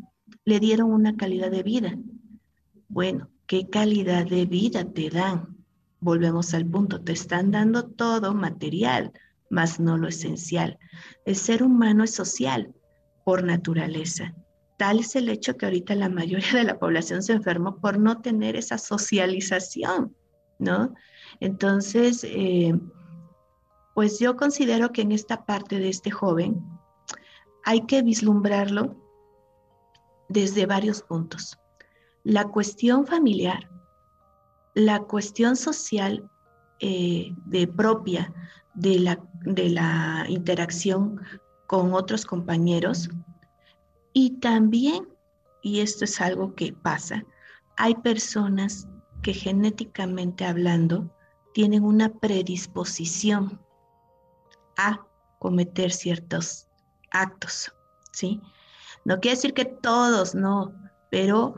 le 0.46 0.60
dieron 0.60 0.92
una 0.92 1.16
calidad 1.16 1.52
de 1.52 1.64
vida. 1.64 1.98
Bueno, 2.88 3.30
¿qué 3.48 3.70
calidad 3.70 4.26
de 4.26 4.46
vida 4.46 4.84
te 4.84 5.10
dan? 5.10 5.58
Volvemos 6.00 6.54
al 6.54 6.66
punto, 6.66 7.02
te 7.02 7.14
están 7.14 7.52
dando 7.52 7.86
todo 7.86 8.34
material, 8.34 9.12
más 9.50 9.80
no 9.80 9.98
lo 9.98 10.08
esencial. 10.08 10.78
El 11.26 11.36
ser 11.36 11.64
humano 11.64 12.04
es 12.04 12.14
social 12.14 12.74
por 13.24 13.44
naturaleza. 13.44 14.36
Tal 14.78 15.00
es 15.00 15.16
el 15.16 15.30
hecho 15.30 15.56
que 15.56 15.66
ahorita 15.66 15.96
la 15.96 16.10
mayoría 16.10 16.54
de 16.54 16.64
la 16.64 16.80
población 16.80 17.24
se 17.24 17.34
enfermó 17.34 17.78
por 17.78 18.00
no 18.00 18.22
tener 18.22 18.56
esa 18.56 18.78
socialización, 18.78 20.16
¿no? 20.60 20.94
Entonces, 21.40 22.24
eh, 22.24 22.74
pues 23.94 24.20
yo 24.20 24.36
considero 24.36 24.92
que 24.92 25.04
en 25.04 25.12
esta 25.12 25.46
parte 25.46 25.80
de 25.80 25.90
este 25.90 26.12
joven 26.12 26.64
hay 27.64 27.86
que 27.86 28.02
vislumbrarlo 28.02 29.03
desde 30.34 30.66
varios 30.66 31.02
puntos. 31.02 31.58
La 32.24 32.46
cuestión 32.46 33.06
familiar, 33.06 33.70
la 34.74 35.04
cuestión 35.04 35.56
social 35.56 36.30
eh, 36.80 37.34
de 37.46 37.68
propia 37.68 38.34
de 38.74 39.00
la, 39.00 39.20
de 39.46 39.70
la 39.70 40.26
interacción 40.28 41.22
con 41.68 41.94
otros 41.94 42.26
compañeros 42.26 43.10
y 44.12 44.40
también, 44.40 45.08
y 45.62 45.80
esto 45.80 46.06
es 46.06 46.20
algo 46.20 46.56
que 46.56 46.74
pasa, 46.74 47.24
hay 47.78 47.96
personas 47.96 48.88
que 49.22 49.34
genéticamente 49.34 50.46
hablando 50.46 51.10
tienen 51.54 51.84
una 51.84 52.10
predisposición 52.10 53.60
a 54.78 55.06
cometer 55.40 55.92
ciertos 55.92 56.68
actos, 57.12 57.74
¿sí? 58.12 58.42
No 59.06 59.20
quiere 59.20 59.36
decir 59.36 59.54
que 59.54 59.66
todos, 59.66 60.36
no, 60.36 60.74
pero 61.10 61.56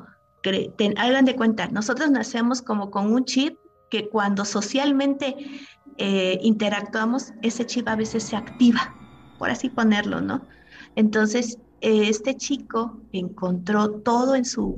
hagan 0.97 1.25
de 1.25 1.35
cuenta, 1.35 1.67
nosotros 1.67 2.11
nacemos 2.11 2.61
como 2.61 2.91
con 2.91 3.11
un 3.11 3.25
chip 3.25 3.57
que 3.89 4.09
cuando 4.09 4.45
socialmente 4.45 5.35
eh, 5.97 6.39
interactuamos, 6.41 7.33
ese 7.41 7.65
chip 7.65 7.87
a 7.87 7.95
veces 7.95 8.23
se 8.23 8.35
activa, 8.35 8.95
por 9.39 9.49
así 9.49 9.69
ponerlo, 9.69 10.21
¿no? 10.21 10.41
Entonces, 10.95 11.57
eh, 11.81 12.09
este 12.09 12.35
chico 12.35 12.99
encontró 13.11 13.89
todo 14.01 14.35
en 14.35 14.45
su, 14.45 14.75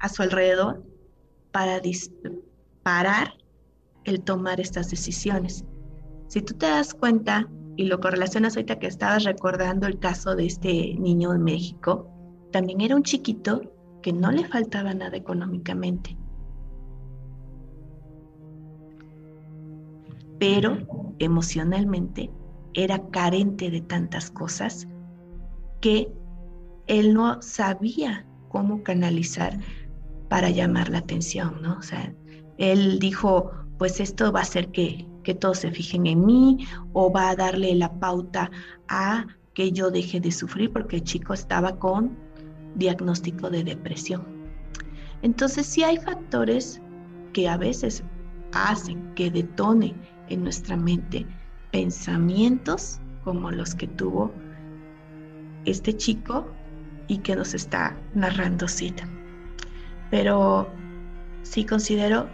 a 0.00 0.08
su 0.08 0.22
alrededor 0.22 0.82
para 1.50 1.80
disparar 1.80 3.34
el 4.04 4.22
tomar 4.22 4.60
estas 4.60 4.90
decisiones. 4.90 5.64
Si 6.28 6.40
tú 6.40 6.54
te 6.54 6.66
das 6.66 6.94
cuenta 6.94 7.48
y 7.76 7.84
lo 7.84 8.00
correlacionas 8.00 8.56
ahorita 8.56 8.78
que 8.78 8.86
estabas 8.86 9.24
recordando 9.24 9.86
el 9.86 9.98
caso 9.98 10.34
de 10.36 10.46
este 10.46 10.94
niño 10.98 11.32
de 11.32 11.38
México, 11.38 12.08
también 12.50 12.80
era 12.80 12.96
un 12.96 13.02
chiquito 13.02 13.62
que 14.02 14.12
no 14.12 14.30
le 14.30 14.46
faltaba 14.46 14.92
nada 14.92 15.16
económicamente. 15.16 16.16
Pero 20.38 20.78
emocionalmente 21.18 22.30
era 22.74 22.98
carente 23.10 23.70
de 23.70 23.80
tantas 23.80 24.30
cosas 24.30 24.88
que 25.80 26.12
él 26.86 27.14
no 27.14 27.40
sabía 27.42 28.26
cómo 28.48 28.82
canalizar 28.82 29.58
para 30.28 30.50
llamar 30.50 30.88
la 30.88 30.98
atención, 30.98 31.62
¿no? 31.62 31.78
O 31.78 31.82
sea, 31.82 32.14
él 32.58 32.98
dijo, 32.98 33.50
pues 33.78 34.00
esto 34.00 34.32
va 34.32 34.40
a 34.40 34.42
hacer 34.42 34.68
que 34.70 35.06
que 35.22 35.34
todos 35.34 35.58
se 35.58 35.70
fijen 35.70 36.06
en 36.06 36.24
mí 36.24 36.66
o 36.92 37.12
va 37.12 37.30
a 37.30 37.36
darle 37.36 37.74
la 37.74 37.92
pauta 37.98 38.50
a 38.88 39.26
que 39.54 39.72
yo 39.72 39.90
deje 39.90 40.20
de 40.20 40.32
sufrir 40.32 40.72
porque 40.72 40.96
el 40.96 41.04
chico 41.04 41.34
estaba 41.34 41.78
con 41.78 42.16
diagnóstico 42.74 43.50
de 43.50 43.64
depresión. 43.64 44.24
Entonces 45.22 45.66
sí 45.66 45.82
hay 45.82 45.98
factores 45.98 46.80
que 47.32 47.48
a 47.48 47.56
veces 47.56 48.02
hacen 48.52 49.14
que 49.14 49.30
detone 49.30 49.94
en 50.28 50.42
nuestra 50.42 50.76
mente 50.76 51.26
pensamientos 51.70 53.00
como 53.24 53.50
los 53.50 53.74
que 53.74 53.86
tuvo 53.86 54.32
este 55.64 55.96
chico 55.96 56.46
y 57.08 57.18
que 57.18 57.36
nos 57.36 57.54
está 57.54 57.96
narrando 58.14 58.68
Cita. 58.68 59.08
Pero 60.10 60.68
sí 61.42 61.64
considero 61.64 62.28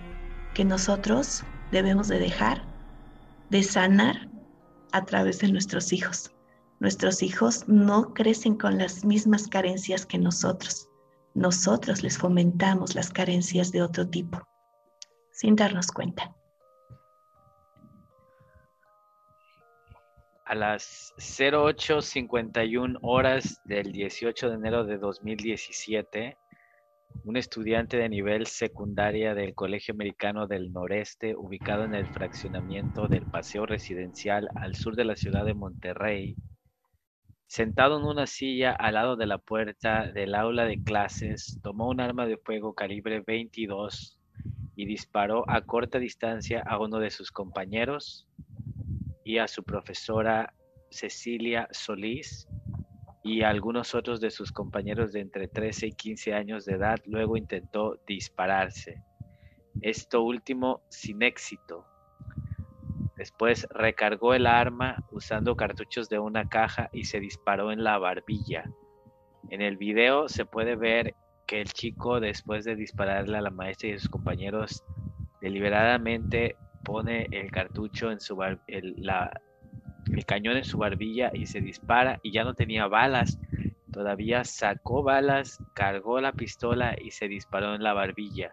que 0.55 0.65
nosotros 0.65 1.45
debemos 1.71 2.09
de 2.09 2.19
dejar 2.19 2.68
de 3.51 3.63
sanar 3.63 4.29
a 4.93 5.05
través 5.05 5.41
de 5.41 5.49
nuestros 5.53 5.93
hijos. 5.93 6.35
Nuestros 6.81 7.23
hijos 7.23 7.67
no 7.69 8.15
crecen 8.15 8.57
con 8.57 8.79
las 8.79 9.05
mismas 9.05 9.49
carencias 9.49 10.07
que 10.07 10.19
nosotros. 10.19 10.89
Nosotros 11.35 12.03
les 12.03 12.19
fomentamos 12.19 12.95
las 12.95 13.11
carencias 13.11 13.73
de 13.73 13.83
otro 13.83 14.09
tipo, 14.09 14.47
sin 15.33 15.57
darnos 15.57 15.89
cuenta. 15.89 16.35
A 20.45 20.55
las 20.55 21.13
08:51 21.19 22.99
horas 23.03 23.61
del 23.65 23.93
18 23.93 24.49
de 24.49 24.55
enero 24.55 24.85
de 24.85 24.97
2017, 24.97 26.39
un 27.25 27.37
estudiante 27.37 27.97
de 27.97 28.09
nivel 28.09 28.47
secundaria 28.47 29.35
del 29.35 29.55
Colegio 29.55 29.93
Americano 29.93 30.47
del 30.47 30.73
Noreste, 30.73 31.35
ubicado 31.37 31.85
en 31.85 31.95
el 31.95 32.07
fraccionamiento 32.07 33.09
del 33.09 33.27
Paseo 33.27 33.67
Residencial 33.67 34.49
al 34.55 34.75
sur 34.75 34.97
de 34.97 35.05
la 35.05 35.17
ciudad 35.17 35.45
de 35.45 35.55
Monterrey, 35.55 36.37
sentado 37.47 37.99
en 37.99 38.05
una 38.05 38.27
silla 38.27 38.73
al 38.73 38.95
lado 38.95 39.17
de 39.17 39.27
la 39.27 39.39
puerta 39.39 40.11
del 40.13 40.35
aula 40.35 40.65
de 40.65 40.83
clases, 40.83 41.59
tomó 41.63 41.89
un 41.89 42.01
arma 42.01 42.27
de 42.27 42.37
fuego 42.37 42.75
calibre 42.75 43.23
22 43.27 44.19
y 44.77 44.87
disparó 44.87 45.45
a 45.51 45.63
corta 45.63 45.99
distancia 45.99 46.63
a 46.65 46.79
uno 46.79 46.99
de 46.99 47.11
sus 47.11 47.33
compañeros 47.33 48.29
y 49.25 49.39
a 49.39 49.49
su 49.49 49.65
profesora 49.65 50.55
Cecilia 50.91 51.69
Solís, 51.73 52.47
y 53.29 53.43
algunos 53.43 53.95
otros 53.95 54.21
de 54.23 54.31
sus 54.31 54.53
compañeros 54.53 55.13
de 55.13 55.21
entre 55.21 55.49
13 55.49 55.89
y 55.89 55.93
15 55.93 56.33
años 56.33 56.65
de 56.65 56.77
edad 56.77 56.97
luego 57.05 57.37
intentó 57.37 58.01
dispararse. 58.07 59.03
Esto 59.83 60.23
último 60.23 60.81
sin 60.89 61.23
éxito. 61.23 61.85
Después 63.17 63.67
recargó 63.71 64.33
el 64.33 64.47
arma 64.47 65.05
usando 65.11 65.57
cartuchos 65.57 66.09
de 66.09 66.19
una 66.19 66.49
caja 66.49 66.89
y 66.91 67.05
se 67.05 67.21
disparó 67.21 67.71
en 67.71 67.85
la 67.85 67.99
barbilla. 67.99 68.65
En 69.51 69.61
el 69.61 69.77
video 69.77 70.31
se 70.31 70.47
puede 70.47 70.75
ver 70.75 71.15
que 71.47 71.61
el 71.61 71.71
chico 71.71 72.21
después 72.21 72.65
de 72.65 72.77
dispararle 72.77 73.37
a 73.37 73.43
la 73.43 73.51
maestra 73.51 73.91
y 73.91 73.99
sus 73.99 74.09
compañeros 74.09 74.83
deliberadamente 75.43 76.57
pone 76.83 77.29
el 77.31 77.51
cartucho 77.51 78.11
en 78.11 78.21
su 78.21 78.37
bar 78.37 78.59
el 80.13 80.25
cañón 80.25 80.57
en 80.57 80.65
su 80.65 80.79
barbilla 80.79 81.31
y 81.33 81.47
se 81.47 81.61
dispara 81.61 82.21
y 82.23 82.33
ya 82.33 82.45
no 82.45 82.55
tenía 82.55 82.87
balas. 82.87 83.39
Todavía 83.93 84.45
sacó 84.45 85.03
balas, 85.03 85.63
cargó 85.75 86.21
la 86.21 86.33
pistola 86.33 86.95
y 87.01 87.11
se 87.11 87.29
disparó 87.29 87.75
en 87.75 87.83
la 87.83 87.95
barbilla. 87.95 88.53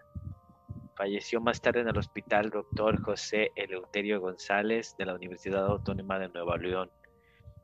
Falleció 0.95 1.41
más 1.41 1.61
tarde 1.61 1.81
en 1.81 1.89
el 1.89 1.97
hospital 1.97 2.49
doctor 2.49 3.01
José 3.01 3.51
Eleuterio 3.55 4.21
González 4.21 4.95
de 4.97 5.05
la 5.05 5.15
Universidad 5.15 5.65
Autónoma 5.65 6.19
de 6.19 6.29
Nueva 6.29 6.57
León. 6.57 6.89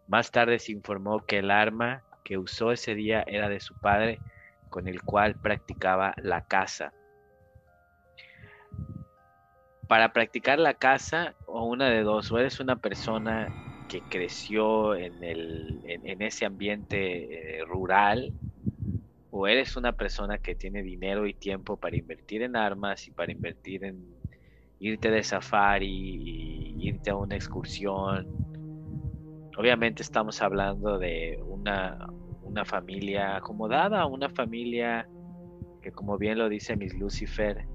Más 0.07 0.31
tarde 0.31 0.59
se 0.59 0.73
informó 0.73 1.25
que 1.25 1.39
el 1.39 1.49
arma 1.49 2.03
que 2.25 2.37
usó 2.37 2.71
ese 2.71 2.93
día 2.93 3.23
era 3.25 3.47
de 3.47 3.61
su 3.61 3.73
padre, 3.79 4.19
con 4.69 4.87
el 4.87 5.01
cual 5.01 5.35
practicaba 5.35 6.13
la 6.17 6.45
caza. 6.45 6.93
Para 9.87 10.11
practicar 10.13 10.59
la 10.59 10.73
caza, 10.73 11.35
o 11.45 11.63
una 11.65 11.89
de 11.89 12.03
dos, 12.03 12.31
o 12.31 12.37
eres 12.37 12.59
una 12.59 12.77
persona 12.77 13.70
que 13.91 13.99
creció 14.03 14.95
en, 14.95 15.21
el, 15.21 15.81
en, 15.83 16.21
ese 16.21 16.45
ambiente 16.45 17.57
eh, 17.59 17.65
rural, 17.65 18.31
o 19.31 19.47
eres 19.47 19.75
una 19.75 19.91
persona 19.91 20.37
que 20.37 20.55
tiene 20.55 20.81
dinero 20.81 21.27
y 21.27 21.33
tiempo 21.33 21.75
para 21.75 21.97
invertir 21.97 22.41
en 22.41 22.55
armas 22.55 23.05
y 23.09 23.11
para 23.11 23.33
invertir 23.33 23.83
en 23.83 24.15
irte 24.79 25.11
de 25.11 25.21
safari, 25.23 25.89
y 25.89 26.87
irte 26.87 27.09
a 27.09 27.17
una 27.17 27.35
excursión. 27.35 28.29
Obviamente 29.57 30.03
estamos 30.03 30.41
hablando 30.41 30.97
de 30.97 31.43
una, 31.45 32.07
una 32.43 32.63
familia 32.63 33.35
acomodada, 33.35 34.05
una 34.05 34.29
familia 34.29 35.05
que 35.81 35.91
como 35.91 36.17
bien 36.17 36.37
lo 36.37 36.47
dice 36.47 36.77
Miss 36.77 36.93
Lucifer, 36.97 37.65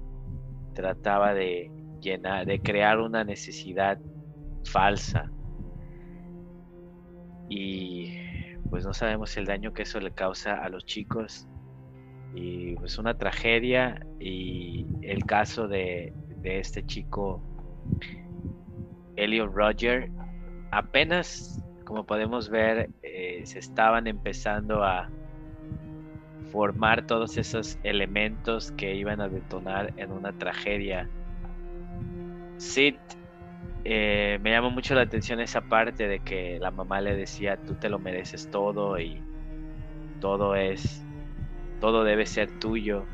trataba 0.73 1.35
de 1.35 1.69
llenar, 2.01 2.47
de 2.47 2.59
crear 2.59 2.99
una 2.99 3.23
necesidad 3.23 3.99
falsa 4.63 5.31
y 7.49 8.13
pues 8.69 8.85
no 8.85 8.93
sabemos 8.93 9.35
el 9.37 9.45
daño 9.45 9.73
que 9.73 9.83
eso 9.83 9.99
le 9.99 10.11
causa 10.11 10.55
a 10.55 10.69
los 10.69 10.85
chicos. 10.85 11.47
Y 12.33 12.75
pues 12.75 12.97
una 12.97 13.17
tragedia 13.17 14.05
y 14.19 14.85
el 15.01 15.25
caso 15.25 15.67
de, 15.67 16.13
este 16.43 16.85
chico 16.85 17.41
Elliot 19.17 19.53
Roger 19.53 20.09
apenas 20.71 21.61
como 21.83 22.05
podemos 22.05 22.49
ver 22.49 22.89
eh, 23.03 23.41
se 23.43 23.59
estaban 23.59 24.07
empezando 24.07 24.81
a 24.81 25.09
formar 26.51 27.05
todos 27.05 27.37
esos 27.37 27.77
elementos 27.83 28.71
que 28.73 28.95
iban 28.95 29.19
a 29.19 29.27
detonar 29.27 29.93
en 29.97 30.11
una 30.11 30.31
tragedia. 30.31 31.09
Sid 32.57 32.95
eh, 33.89 34.37
me 34.41 34.51
llama 34.51 34.67
mucho 34.67 34.95
la 34.95 35.03
atención 35.03 35.39
esa 35.39 35.61
parte 35.61 36.09
de 36.09 36.19
que 36.19 36.59
la 36.59 36.71
mamá 36.71 36.99
le 36.99 37.15
decía, 37.15 37.55
tú 37.55 37.75
te 37.75 37.87
lo 37.87 37.99
mereces 37.99 38.51
todo 38.51 38.99
y 38.99 39.23
todo 40.19 40.55
es, 40.55 41.05
todo 41.79 42.03
debe 42.03 42.25
ser 42.25 42.51
tuyo. 42.59 43.05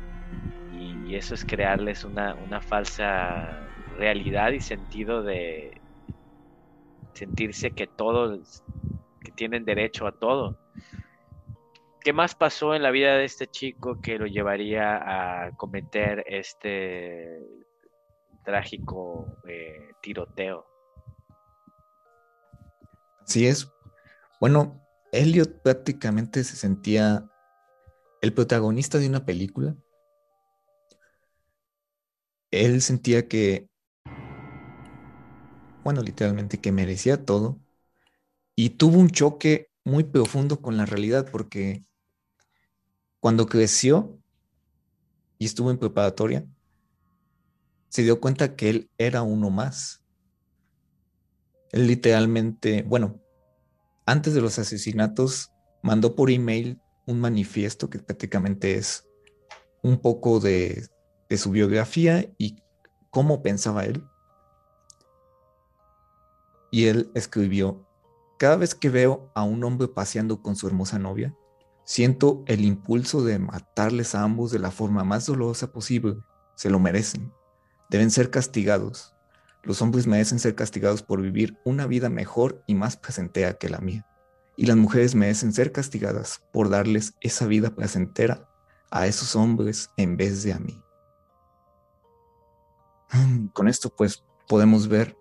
Y, 0.72 1.14
eso 1.14 1.34
es 1.34 1.44
crearles 1.44 2.04
una, 2.04 2.34
una 2.34 2.60
falsa 2.60 3.68
realidad 3.98 4.50
y 4.50 4.58
sentido 4.58 5.22
de 5.22 5.80
sentirse 7.12 7.70
que 7.70 7.86
todos, 7.86 8.64
que 9.20 9.30
tienen 9.30 9.64
derecho 9.64 10.08
a 10.08 10.18
todo. 10.18 10.58
¿Qué 12.00 12.12
más 12.12 12.34
pasó 12.34 12.74
en 12.74 12.82
la 12.82 12.90
vida 12.90 13.14
de 13.14 13.26
este 13.26 13.46
chico 13.46 14.00
que 14.00 14.18
lo 14.18 14.26
llevaría 14.26 15.46
a 15.46 15.52
cometer 15.52 16.24
este 16.26 17.38
trágico 18.44 19.38
eh, 19.48 19.90
tiroteo. 20.00 20.64
Así 23.22 23.46
es. 23.46 23.68
Bueno, 24.40 24.80
Elliot 25.12 25.62
prácticamente 25.62 26.44
se 26.44 26.56
sentía 26.56 27.28
el 28.20 28.32
protagonista 28.34 28.98
de 28.98 29.08
una 29.08 29.24
película. 29.24 29.76
Él 32.50 32.80
sentía 32.82 33.26
que, 33.26 33.68
bueno, 35.82 36.02
literalmente 36.02 36.60
que 36.60 36.72
merecía 36.72 37.24
todo 37.24 37.58
y 38.54 38.70
tuvo 38.70 38.98
un 38.98 39.10
choque 39.10 39.70
muy 39.84 40.04
profundo 40.04 40.60
con 40.60 40.76
la 40.76 40.86
realidad 40.86 41.28
porque 41.30 41.84
cuando 43.20 43.46
creció 43.46 44.18
y 45.38 45.46
estuvo 45.46 45.70
en 45.70 45.78
preparatoria, 45.78 46.46
se 47.94 48.02
dio 48.02 48.20
cuenta 48.20 48.56
que 48.56 48.70
él 48.70 48.90
era 48.98 49.22
uno 49.22 49.50
más. 49.50 50.02
Él 51.70 51.86
literalmente, 51.86 52.82
bueno, 52.82 53.20
antes 54.04 54.34
de 54.34 54.40
los 54.40 54.58
asesinatos, 54.58 55.52
mandó 55.80 56.16
por 56.16 56.32
email 56.32 56.80
un 57.06 57.20
manifiesto 57.20 57.90
que 57.90 58.00
prácticamente 58.00 58.74
es 58.74 59.06
un 59.80 60.00
poco 60.00 60.40
de, 60.40 60.88
de 61.28 61.38
su 61.38 61.52
biografía 61.52 62.28
y 62.36 62.56
cómo 63.10 63.44
pensaba 63.44 63.84
él. 63.84 64.02
Y 66.72 66.86
él 66.86 67.12
escribió, 67.14 67.86
cada 68.40 68.56
vez 68.56 68.74
que 68.74 68.90
veo 68.90 69.30
a 69.36 69.44
un 69.44 69.62
hombre 69.62 69.86
paseando 69.86 70.42
con 70.42 70.56
su 70.56 70.66
hermosa 70.66 70.98
novia, 70.98 71.32
siento 71.84 72.42
el 72.48 72.64
impulso 72.64 73.22
de 73.22 73.38
matarles 73.38 74.16
a 74.16 74.24
ambos 74.24 74.50
de 74.50 74.58
la 74.58 74.72
forma 74.72 75.04
más 75.04 75.26
dolorosa 75.26 75.70
posible. 75.70 76.16
Se 76.56 76.70
lo 76.70 76.80
merecen 76.80 77.32
deben 77.90 78.10
ser 78.10 78.30
castigados. 78.30 79.14
Los 79.62 79.80
hombres 79.82 80.06
merecen 80.06 80.38
ser 80.38 80.54
castigados 80.54 81.02
por 81.02 81.22
vivir 81.22 81.58
una 81.64 81.86
vida 81.86 82.10
mejor 82.10 82.62
y 82.66 82.74
más 82.74 82.96
placentera 82.96 83.54
que 83.54 83.68
la 83.68 83.78
mía. 83.78 84.06
Y 84.56 84.66
las 84.66 84.76
mujeres 84.76 85.14
merecen 85.14 85.52
ser 85.52 85.72
castigadas 85.72 86.42
por 86.52 86.68
darles 86.68 87.14
esa 87.20 87.46
vida 87.46 87.74
placentera 87.74 88.48
a 88.90 89.06
esos 89.06 89.34
hombres 89.34 89.90
en 89.96 90.16
vez 90.16 90.42
de 90.42 90.52
a 90.52 90.58
mí. 90.58 90.80
Con 93.52 93.68
esto 93.68 93.90
pues 93.90 94.22
podemos 94.46 94.88
ver 94.88 95.16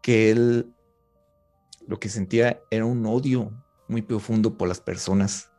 que 0.00 0.30
él 0.30 0.74
lo 1.86 1.98
que 1.98 2.08
sentía 2.08 2.60
era 2.70 2.84
un 2.84 3.04
odio 3.06 3.50
muy 3.88 4.02
profundo 4.02 4.56
por 4.56 4.68
las 4.68 4.80
personas 4.80 5.50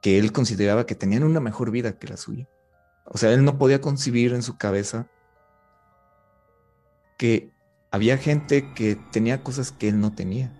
que 0.00 0.18
él 0.18 0.32
consideraba 0.32 0.86
que 0.86 0.94
tenían 0.94 1.24
una 1.24 1.40
mejor 1.40 1.70
vida 1.70 1.98
que 1.98 2.06
la 2.06 2.16
suya. 2.16 2.48
O 3.10 3.18
sea, 3.18 3.32
él 3.32 3.44
no 3.44 3.58
podía 3.58 3.80
concebir 3.80 4.32
en 4.34 4.42
su 4.42 4.56
cabeza 4.56 5.08
que 7.16 7.50
había 7.90 8.18
gente 8.18 8.74
que 8.74 8.96
tenía 9.12 9.42
cosas 9.42 9.72
que 9.72 9.88
él 9.88 10.00
no 10.00 10.14
tenía. 10.14 10.52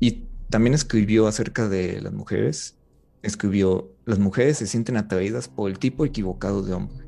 Y 0.00 0.28
también 0.50 0.74
escribió 0.74 1.26
acerca 1.26 1.68
de 1.68 2.00
las 2.00 2.12
mujeres. 2.12 2.76
Escribió, 3.22 3.94
las 4.04 4.18
mujeres 4.18 4.58
se 4.58 4.66
sienten 4.66 4.96
atraídas 4.96 5.48
por 5.48 5.70
el 5.70 5.78
tipo 5.78 6.04
equivocado 6.04 6.62
de 6.62 6.72
hombre. 6.72 7.06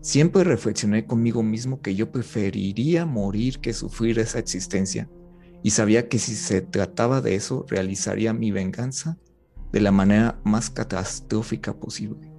Siempre 0.00 0.44
reflexioné 0.44 1.06
conmigo 1.06 1.42
mismo 1.42 1.80
que 1.80 1.94
yo 1.94 2.12
preferiría 2.12 3.06
morir 3.06 3.60
que 3.60 3.72
sufrir 3.72 4.18
esa 4.18 4.38
existencia 4.38 5.08
y 5.62 5.70
sabía 5.70 6.08
que 6.08 6.18
si 6.18 6.34
se 6.34 6.60
trataba 6.60 7.20
de 7.20 7.34
eso 7.34 7.64
realizaría 7.68 8.32
mi 8.32 8.50
venganza 8.50 9.18
de 9.76 9.82
la 9.82 9.92
manera 9.92 10.36
más 10.42 10.70
catastrófica 10.70 11.74
posible. 11.74 12.30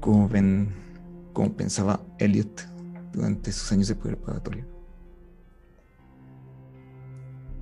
Como 0.00 0.28
ven, 0.28 0.74
como 1.32 1.56
pensaba 1.56 2.00
Elliot 2.18 2.66
durante 3.12 3.52
sus 3.52 3.70
años 3.70 3.86
de 3.86 3.94
preparatoria. 3.94 4.66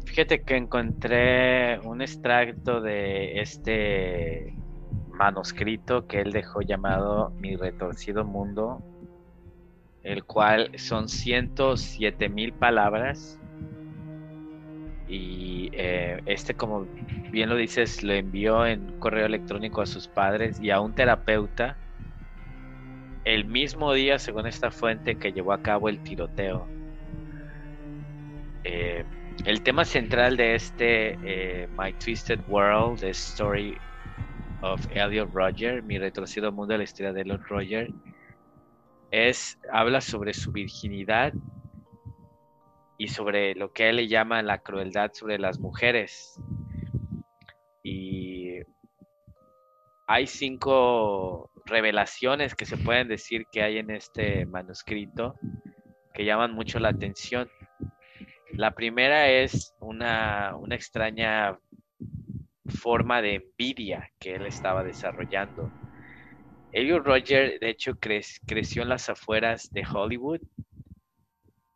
Fíjate 0.07 0.45
que 0.45 0.57
encontré 0.57 1.79
un 1.81 2.01
extracto 2.01 2.81
de 2.81 3.39
este 3.39 4.57
manuscrito 5.11 6.07
que 6.07 6.23
él 6.23 6.33
dejó 6.33 6.63
llamado 6.63 7.35
Mi 7.39 7.55
retorcido 7.57 8.25
mundo, 8.25 8.83
el 10.03 10.25
cual 10.25 10.71
son 10.79 11.11
107 11.11 12.31
mil 12.31 12.55
palabras 12.55 13.39
y 15.09 15.71
eh, 15.73 16.21
este 16.27 16.55
como 16.55 16.89
bien 17.31 17.49
lo 17.49 17.57
dices 17.57 18.03
lo 18.03 18.13
envió 18.13 18.67
en 18.67 18.87
correo 18.99 19.27
electrónico 19.27 19.81
a 19.81 19.87
sus 19.87 20.09
padres 20.09 20.61
y 20.61 20.71
a 20.71 20.81
un 20.81 20.95
terapeuta 20.95 21.79
el 23.25 23.45
mismo 23.45 23.93
día 23.93 24.19
según 24.19 24.47
esta 24.47 24.71
fuente 24.71 25.17
que 25.17 25.33
llevó 25.33 25.53
a 25.53 25.61
cabo 25.61 25.89
el 25.89 26.01
tiroteo. 26.01 26.69
Eh, 28.63 29.05
el 29.45 29.63
tema 29.63 29.85
central 29.85 30.37
de 30.37 30.55
este 30.55 31.19
eh, 31.23 31.69
My 31.77 31.93
Twisted 31.93 32.41
World 32.47 33.01
The 33.01 33.11
Story 33.11 33.81
of 34.63 34.87
Elliot 34.91 35.29
Roger 35.33 35.83
mi 35.83 35.99
retrocedido 35.99 36.53
mundo 36.53 36.73
de 36.73 36.79
la 36.79 36.85
historia 36.85 37.13
de 37.13 37.23
Elliot 37.23 37.43
Roger. 37.49 37.91
Es 39.11 39.59
habla 39.73 40.01
sobre 40.01 40.33
su 40.33 40.53
virginidad 40.53 41.33
y 42.99 43.09
sobre 43.09 43.55
lo 43.55 43.73
que 43.73 43.89
él 43.91 43.97
le 43.97 44.09
llama 44.09 44.43
la 44.43 44.59
crueldad 44.59 45.13
sobre 45.13 45.39
las 45.39 45.59
mujeres. 45.59 46.41
Y 47.83 48.61
hay 50.07 50.27
cinco 50.27 51.51
revelaciones 51.65 52.55
que 52.55 52.65
se 52.65 52.77
pueden 52.77 53.09
decir 53.09 53.47
que 53.51 53.63
hay 53.63 53.79
en 53.79 53.91
este 53.91 54.47
manuscrito 54.47 55.35
que 56.15 56.25
llaman 56.25 56.53
mucho 56.53 56.79
la 56.79 56.89
atención. 56.89 57.49
La 58.53 58.71
primera 58.71 59.29
es 59.29 59.75
una, 59.81 60.57
una 60.57 60.75
extraña 60.75 61.59
forma 62.81 63.21
de 63.21 63.35
envidia 63.35 64.11
que 64.19 64.37
él 64.37 64.47
estaba 64.47 64.83
desarrollando. 64.83 65.71
Elliot 66.73 67.05
Roger, 67.05 67.59
de 67.61 67.71
hecho, 67.71 67.99
creció 67.99 68.83
en 68.83 68.89
las 68.89 69.09
afueras 69.09 69.73
de 69.73 69.85
Hollywood 69.87 70.41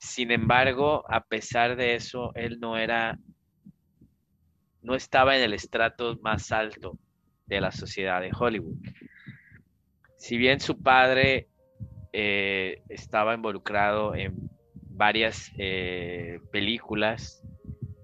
sin 0.01 0.31
embargo, 0.31 1.05
a 1.11 1.23
pesar 1.23 1.77
de 1.77 1.95
eso, 1.95 2.33
él 2.35 2.59
no 2.59 2.79
era, 2.79 3.19
no 4.81 4.95
estaba 4.95 5.37
en 5.37 5.43
el 5.43 5.53
estrato 5.53 6.19
más 6.23 6.53
alto 6.53 6.99
de 7.45 7.61
la 7.61 7.71
sociedad 7.71 8.23
de 8.23 8.31
Hollywood. 8.37 8.79
Si 10.17 10.39
bien 10.39 10.59
su 10.59 10.81
padre 10.81 11.49
eh, 12.15 12.83
estaba 12.89 13.35
involucrado 13.35 14.15
en 14.15 14.37
varias 14.73 15.53
eh, 15.59 16.41
películas, 16.51 17.45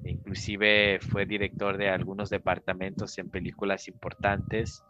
inclusive 0.04 0.98
fue 1.00 1.24
director 1.24 1.78
de 1.78 1.88
algunos 1.88 2.28
departamentos 2.28 3.16
en 3.16 3.30
películas 3.30 3.88
importantes, 3.88 4.84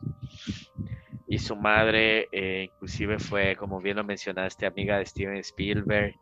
y 1.28 1.38
su 1.38 1.54
madre 1.54 2.28
eh, 2.32 2.64
inclusive 2.64 3.20
fue, 3.20 3.54
como 3.54 3.80
bien 3.80 3.96
lo 3.96 4.04
mencionaste, 4.04 4.66
amiga 4.66 4.98
de 4.98 5.06
Steven 5.06 5.36
Spielberg 5.36 6.16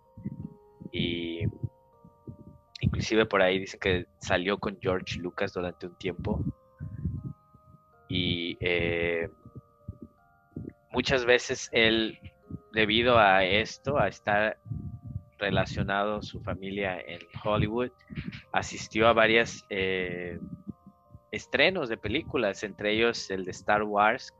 y 0.94 1.40
inclusive 2.80 3.26
por 3.26 3.42
ahí 3.42 3.58
dice 3.58 3.78
que 3.80 4.06
salió 4.18 4.58
con 4.58 4.78
George 4.80 5.18
Lucas 5.18 5.52
durante 5.52 5.88
un 5.88 5.96
tiempo. 5.96 6.40
Y 8.08 8.56
eh, 8.60 9.28
muchas 10.92 11.24
veces 11.24 11.68
él 11.72 12.16
debido 12.72 13.18
a 13.18 13.44
esto, 13.44 13.98
a 13.98 14.06
estar 14.06 14.56
relacionado 15.38 16.22
su 16.22 16.40
familia 16.40 17.00
en 17.00 17.18
Hollywood, 17.42 17.90
asistió 18.52 19.08
a 19.08 19.12
varias 19.12 19.66
eh, 19.70 20.38
estrenos 21.32 21.88
de 21.88 21.96
películas, 21.96 22.62
entre 22.62 22.92
ellos 22.92 23.28
el 23.30 23.44
de 23.44 23.50
Star 23.50 23.82
Wars, 23.82 24.32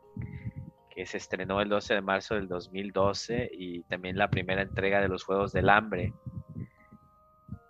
que 0.91 1.05
se 1.05 1.17
estrenó 1.17 1.61
el 1.61 1.69
12 1.69 1.95
de 1.95 2.01
marzo 2.01 2.37
del 2.37 2.47
2012, 2.47 3.51
y 3.53 3.83
también 3.85 4.17
la 4.17 4.31
primera 4.31 4.63
entrega 4.63 5.01
de 5.01 5.09
los 5.09 5.25
Juegos 5.25 5.53
del 5.53 5.69
Hambre, 5.69 6.13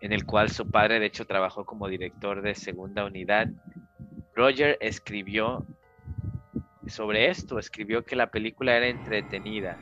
en 0.05 0.13
el 0.13 0.27
cual 0.27 0.51
su 0.51 0.71
padre 0.71 1.01
de 1.01 1.07
hecho 1.07 1.25
trabajó 1.25 1.65
como 1.65 1.89
director 1.89 2.43
de 2.43 2.55
segunda 2.55 3.07
unidad. 3.07 3.49
Roger 4.35 4.77
escribió 4.83 5.67
sobre 6.87 7.31
esto, 7.31 7.59
escribió 7.59 8.05
que 8.05 8.15
la 8.15 8.31
película 8.31 8.77
era 8.77 8.89
entretenida 8.89 9.79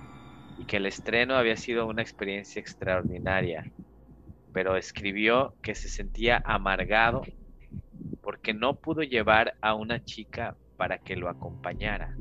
y 0.56 0.64
que 0.64 0.76
el 0.76 0.86
estreno 0.86 1.34
había 1.34 1.56
sido 1.56 1.88
una 1.88 2.02
experiencia 2.02 2.60
extraordinaria, 2.60 3.68
pero 4.52 4.76
escribió 4.76 5.56
que 5.60 5.74
se 5.74 5.88
sentía 5.88 6.40
amargado 6.46 7.22
porque 8.22 8.54
no 8.54 8.76
pudo 8.76 9.02
llevar 9.02 9.54
a 9.60 9.74
una 9.74 10.04
chica 10.04 10.56
para 10.76 10.98
que 10.98 11.16
lo 11.16 11.28
acompañara. 11.28 12.14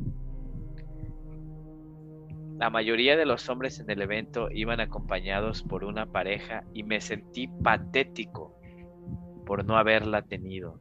La 2.62 2.70
mayoría 2.70 3.18
de 3.18 3.26
los 3.26 3.50
hombres 3.50 3.80
en 3.80 3.90
el 3.90 4.04
evento 4.04 4.52
iban 4.52 4.80
acompañados 4.82 5.64
por 5.64 5.84
una 5.84 6.06
pareja 6.06 6.64
y 6.76 6.84
me 6.84 7.02
sentí 7.02 7.48
patético 7.48 8.56
por 9.48 9.66
no 9.66 9.78
haberla 9.78 10.22
tenido. 10.22 10.78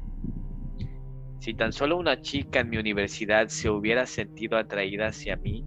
Si 1.38 1.54
tan 1.54 1.72
solo 1.72 1.96
una 1.96 2.20
chica 2.20 2.60
en 2.60 2.68
mi 2.68 2.76
universidad 2.76 3.48
se 3.48 3.70
hubiera 3.70 4.04
sentido 4.04 4.58
atraída 4.58 5.06
hacia 5.06 5.36
mí, 5.36 5.64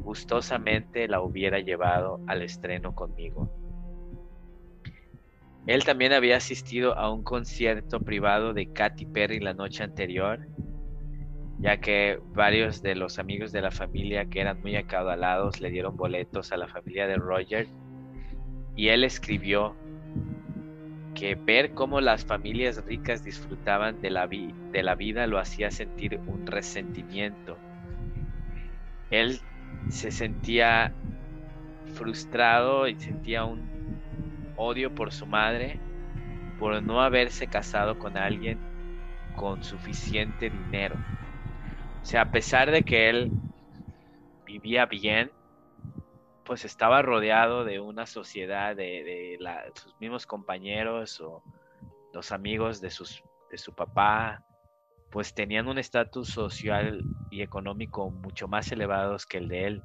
gustosamente 0.00 1.06
la 1.06 1.20
hubiera 1.20 1.60
llevado 1.60 2.18
al 2.26 2.42
estreno 2.42 2.92
conmigo. 2.92 3.48
Él 5.68 5.84
también 5.84 6.14
había 6.14 6.38
asistido 6.38 6.98
a 6.98 7.12
un 7.12 7.22
concierto 7.22 8.00
privado 8.00 8.54
de 8.54 8.72
Katy 8.72 9.06
Perry 9.06 9.38
la 9.38 9.54
noche 9.54 9.84
anterior, 9.84 10.48
ya 11.62 11.76
que 11.76 12.18
varios 12.34 12.82
de 12.82 12.96
los 12.96 13.20
amigos 13.20 13.52
de 13.52 13.62
la 13.62 13.70
familia 13.70 14.24
que 14.24 14.40
eran 14.40 14.60
muy 14.60 14.74
acaudalados 14.74 15.60
le 15.60 15.70
dieron 15.70 15.96
boletos 15.96 16.50
a 16.50 16.56
la 16.56 16.66
familia 16.66 17.06
de 17.06 17.14
Roger 17.14 17.68
y 18.74 18.88
él 18.88 19.04
escribió 19.04 19.76
que 21.14 21.36
ver 21.36 21.72
cómo 21.72 22.00
las 22.00 22.24
familias 22.24 22.84
ricas 22.84 23.22
disfrutaban 23.22 24.00
de 24.00 24.10
la, 24.10 24.26
de 24.26 24.82
la 24.82 24.96
vida 24.96 25.28
lo 25.28 25.38
hacía 25.38 25.70
sentir 25.70 26.18
un 26.26 26.44
resentimiento. 26.46 27.56
Él 29.10 29.38
se 29.88 30.10
sentía 30.10 30.92
frustrado 31.94 32.88
y 32.88 32.98
sentía 32.98 33.44
un 33.44 33.62
odio 34.56 34.92
por 34.92 35.12
su 35.12 35.26
madre 35.26 35.78
por 36.58 36.82
no 36.82 37.02
haberse 37.02 37.46
casado 37.46 38.00
con 38.00 38.16
alguien 38.16 38.58
con 39.36 39.62
suficiente 39.62 40.50
dinero. 40.50 40.96
O 42.02 42.04
sea, 42.04 42.22
a 42.22 42.30
pesar 42.30 42.70
de 42.70 42.82
que 42.82 43.08
él 43.08 43.30
vivía 44.44 44.86
bien, 44.86 45.30
pues 46.44 46.64
estaba 46.64 47.00
rodeado 47.00 47.64
de 47.64 47.80
una 47.80 48.06
sociedad 48.06 48.74
de, 48.74 49.38
sus 49.74 49.98
mismos 50.00 50.26
compañeros 50.26 51.20
o 51.20 51.42
los 52.12 52.32
amigos 52.32 52.80
de, 52.80 52.90
sus, 52.90 53.22
de 53.50 53.56
su 53.56 53.74
papá, 53.74 54.44
pues 55.10 55.32
tenían 55.32 55.68
un 55.68 55.78
estatus 55.78 56.28
social 56.28 57.02
y 57.30 57.42
económico 57.42 58.10
mucho 58.10 58.48
más 58.48 58.72
elevados 58.72 59.24
que 59.24 59.38
el 59.38 59.48
de 59.48 59.66
él. 59.66 59.82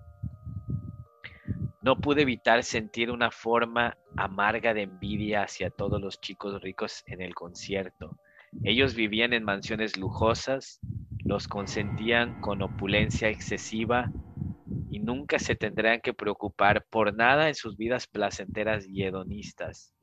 No 1.81 2.01
pude 2.01 2.23
evitar 2.23 2.63
sentir 2.63 3.11
una 3.11 3.29
forma 3.29 3.95
amarga 4.17 4.73
de 4.73 4.81
envidia 4.81 5.43
hacia 5.43 5.69
todos 5.69 6.01
los 6.01 6.19
chicos 6.19 6.61
ricos 6.61 7.03
en 7.05 7.21
el 7.21 7.35
concierto. 7.35 8.17
Ellos 8.63 8.95
vivían 8.95 9.33
en 9.33 9.43
mansiones 9.43 9.97
lujosas, 9.97 10.79
los 11.23 11.47
consentían 11.47 12.33
con 12.39 12.61
opulencia 12.61 13.29
excesiva 13.29 14.09
y 14.89 14.99
nunca 14.99 15.39
se 15.39 15.55
tendrán 15.55 16.01
que 16.01 16.13
preocupar 16.13 16.85
por 16.89 17.13
nada 17.13 17.49
en 17.49 17.55
sus 17.55 17.77
vidas 17.77 18.07
placenteras 18.07 18.87
y 18.87 19.03
hedonistas. 19.03 19.93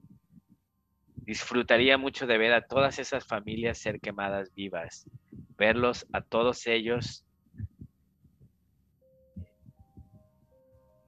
Disfrutaría 1.17 1.97
mucho 1.97 2.27
de 2.27 2.37
ver 2.37 2.53
a 2.53 2.67
todas 2.67 2.99
esas 2.99 3.27
familias 3.27 3.79
ser 3.79 4.01
quemadas 4.01 4.53
vivas, 4.55 5.09
verlos 5.57 6.07
a 6.13 6.21
todos 6.21 6.67
ellos 6.67 7.25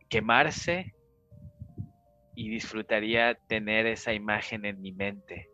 quemarse 0.08 0.94
y 2.34 2.48
disfrutaría 2.48 3.34
tener 3.48 3.86
esa 3.86 4.12
imagen 4.12 4.64
en 4.64 4.80
mi 4.80 4.92
mente. 4.92 5.50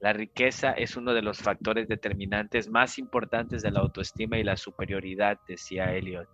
La 0.00 0.12
riqueza 0.14 0.72
es 0.72 0.96
uno 0.96 1.12
de 1.12 1.22
los 1.22 1.38
factores 1.38 1.86
determinantes 1.86 2.70
más 2.70 2.98
importantes 2.98 3.62
de 3.62 3.70
la 3.70 3.80
autoestima 3.80 4.38
y 4.38 4.44
la 4.44 4.56
superioridad, 4.56 5.38
decía 5.46 5.92
Elliot. 5.94 6.28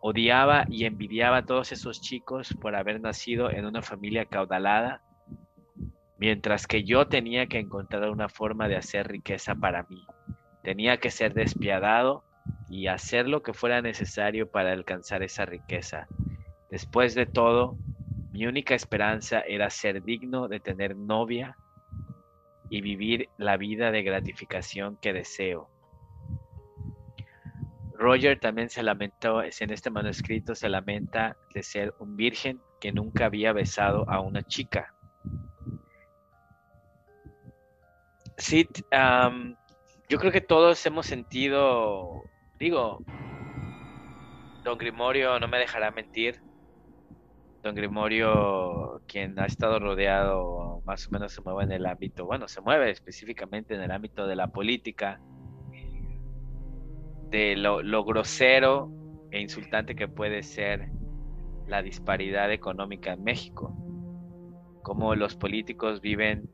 Odiaba 0.00 0.64
y 0.68 0.86
envidiaba 0.86 1.38
a 1.38 1.46
todos 1.46 1.72
esos 1.72 2.00
chicos 2.00 2.54
por 2.60 2.74
haber 2.74 3.00
nacido 3.00 3.50
en 3.50 3.64
una 3.64 3.80
familia 3.80 4.24
caudalada 4.24 5.02
mientras 6.20 6.66
que 6.66 6.84
yo 6.84 7.08
tenía 7.08 7.46
que 7.46 7.58
encontrar 7.58 8.10
una 8.10 8.28
forma 8.28 8.68
de 8.68 8.76
hacer 8.76 9.08
riqueza 9.08 9.54
para 9.54 9.84
mí. 9.84 10.06
Tenía 10.62 10.98
que 10.98 11.10
ser 11.10 11.32
despiadado 11.32 12.24
y 12.68 12.88
hacer 12.88 13.26
lo 13.26 13.42
que 13.42 13.54
fuera 13.54 13.80
necesario 13.80 14.50
para 14.50 14.72
alcanzar 14.72 15.22
esa 15.22 15.46
riqueza. 15.46 16.08
Después 16.70 17.14
de 17.14 17.24
todo, 17.24 17.78
mi 18.32 18.46
única 18.46 18.74
esperanza 18.74 19.40
era 19.40 19.70
ser 19.70 20.02
digno 20.02 20.46
de 20.46 20.60
tener 20.60 20.94
novia 20.94 21.56
y 22.70 22.80
vivir 22.80 23.28
la 23.36 23.56
vida 23.56 23.90
de 23.90 24.02
gratificación 24.02 24.96
que 24.96 25.12
deseo. 25.12 25.68
Roger 27.92 28.40
también 28.40 28.70
se 28.70 28.82
lamentó, 28.82 29.42
en 29.42 29.70
este 29.70 29.90
manuscrito 29.90 30.54
se 30.54 30.70
lamenta 30.70 31.36
de 31.52 31.62
ser 31.62 31.92
un 31.98 32.16
virgen 32.16 32.62
que 32.80 32.92
nunca 32.92 33.26
había 33.26 33.52
besado 33.52 34.08
a 34.08 34.20
una 34.20 34.42
chica. 34.42 34.94
Sí, 38.38 38.66
yo 40.08 40.18
creo 40.18 40.32
que 40.32 40.40
todos 40.40 40.86
hemos 40.86 41.04
sentido, 41.04 42.24
digo, 42.58 43.04
Don 44.64 44.78
Grimorio 44.78 45.38
no 45.38 45.48
me 45.48 45.58
dejará 45.58 45.90
mentir. 45.90 46.40
Don 47.62 47.74
Grimorio, 47.74 49.02
quien 49.06 49.38
ha 49.38 49.44
estado 49.44 49.78
rodeado, 49.78 50.80
más 50.86 51.06
o 51.06 51.10
menos 51.10 51.32
se 51.32 51.42
mueve 51.42 51.64
en 51.64 51.72
el 51.72 51.86
ámbito, 51.86 52.24
bueno, 52.24 52.48
se 52.48 52.62
mueve 52.62 52.90
específicamente 52.90 53.74
en 53.74 53.82
el 53.82 53.90
ámbito 53.90 54.26
de 54.26 54.34
la 54.34 54.46
política, 54.46 55.20
de 57.28 57.56
lo, 57.56 58.04
grosero 58.04 58.90
e 59.30 59.40
insultante 59.40 59.94
que 59.94 60.08
puede 60.08 60.42
ser 60.42 60.90
la 61.66 61.82
disparidad 61.82 62.50
económica 62.50 63.12
en 63.12 63.22
México. 63.22 63.76
Cómo 64.82 65.14
los 65.14 65.36
políticos 65.36 66.00
viven 66.00 66.48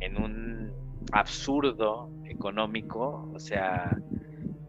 en 0.00 0.22
un 0.22 0.72
absurdo 1.12 2.10
económico, 2.24 3.30
o 3.34 3.38
sea, 3.38 3.96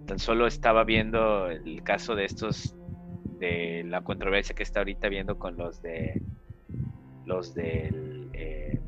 tan 0.07 0.17
solo 0.17 0.47
estaba 0.47 0.85
viendo 0.85 1.49
el 1.49 1.83
caso 1.83 2.15
de 2.15 2.25
estos, 2.25 2.75
de 3.39 3.83
la 3.85 4.01
controversia 4.01 4.55
que 4.55 4.63
está 4.63 4.79
ahorita 4.79 5.09
viendo 5.09 5.37
con 5.37 5.57
los 5.57 5.81
de 5.81 6.21
los 7.25 7.53
del 7.53 8.29
eh, 8.33 8.79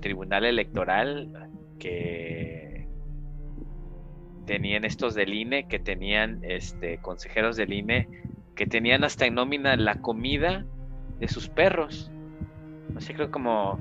Tribunal 0.00 0.44
Electoral 0.44 1.50
que 1.78 2.86
tenían 4.46 4.84
estos 4.84 5.14
del 5.14 5.34
INE, 5.34 5.68
que 5.68 5.78
tenían 5.78 6.40
este 6.42 6.98
consejeros 6.98 7.56
del 7.56 7.72
INE, 7.72 8.08
que 8.54 8.66
tenían 8.66 9.04
hasta 9.04 9.26
en 9.26 9.34
nómina 9.34 9.76
la 9.76 10.00
comida 10.00 10.64
de 11.20 11.28
sus 11.28 11.48
perros. 11.48 12.10
No 12.92 13.00
sé, 13.00 13.14
creo 13.14 13.30
como 13.30 13.78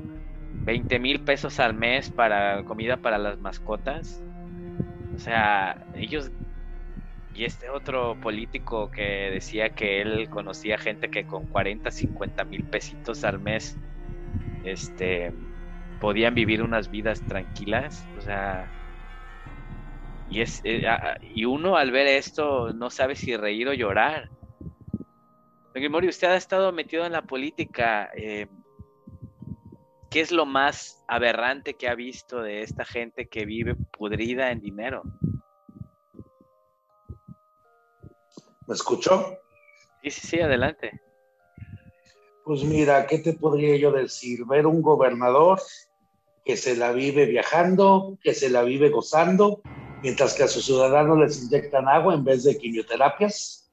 20 0.65 0.99
mil 0.99 1.21
pesos 1.21 1.59
al 1.59 1.73
mes 1.73 2.09
para 2.11 2.63
comida 2.65 2.97
para 2.97 3.17
las 3.17 3.39
mascotas. 3.39 4.21
O 5.15 5.19
sea, 5.19 5.87
ellos 5.95 6.31
y 7.37 7.45
este 7.45 7.69
otro 7.69 8.19
político 8.19 8.89
que 8.89 9.29
decía 9.29 9.69
que 9.69 10.01
él 10.01 10.27
conocía 10.27 10.79
gente 10.79 11.07
que 11.07 11.27
con 11.27 11.45
40, 11.45 11.91
50 11.91 12.43
mil 12.45 12.63
pesitos 12.65 13.23
al 13.23 13.39
mes, 13.39 13.77
este, 14.63 15.31
podían 15.99 16.33
vivir 16.33 16.63
unas 16.63 16.89
vidas 16.89 17.23
tranquilas. 17.27 18.09
O 18.17 18.21
sea, 18.21 18.71
y 20.31 20.41
es 20.41 20.61
eh, 20.63 20.83
y 21.21 21.45
uno 21.45 21.77
al 21.77 21.91
ver 21.91 22.07
esto 22.07 22.73
no 22.73 22.89
sabe 22.89 23.15
si 23.15 23.37
reír 23.37 23.67
o 23.67 23.73
llorar. 23.73 24.31
Usted 25.75 26.29
ha 26.29 26.37
estado 26.37 26.71
metido 26.71 27.05
en 27.05 27.11
la 27.11 27.21
política. 27.21 28.09
Eh, 28.15 28.47
¿Qué 30.09 30.21
es 30.21 30.31
lo 30.31 30.47
más 30.47 31.05
aberrante 31.07 31.75
que 31.75 31.87
ha 31.87 31.93
visto 31.93 32.41
de 32.41 32.63
esta 32.63 32.83
gente 32.83 33.27
que 33.27 33.45
vive 33.45 33.75
pudrida 33.75 34.49
en 34.49 34.59
dinero? 34.59 35.03
¿Me 38.67 38.75
escuchó? 38.75 39.37
Sí, 40.03 40.11
sí, 40.11 40.27
sí, 40.27 40.39
adelante. 40.41 40.99
Pues 42.43 42.63
mira, 42.63 43.07
¿qué 43.07 43.19
te 43.19 43.33
podría 43.33 43.77
yo 43.77 43.91
decir? 43.91 44.45
Ver 44.45 44.67
un 44.67 44.81
gobernador 44.81 45.61
que 46.43 46.57
se 46.57 46.75
la 46.75 46.91
vive 46.91 47.25
viajando, 47.25 48.17
que 48.21 48.33
se 48.33 48.49
la 48.49 48.63
vive 48.63 48.89
gozando, 48.89 49.61
mientras 50.01 50.33
que 50.33 50.43
a 50.43 50.47
sus 50.47 50.65
ciudadanos 50.65 51.17
les 51.17 51.43
inyectan 51.43 51.87
agua 51.87 52.13
en 52.13 52.25
vez 52.25 52.43
de 52.43 52.57
quimioterapias. 52.57 53.71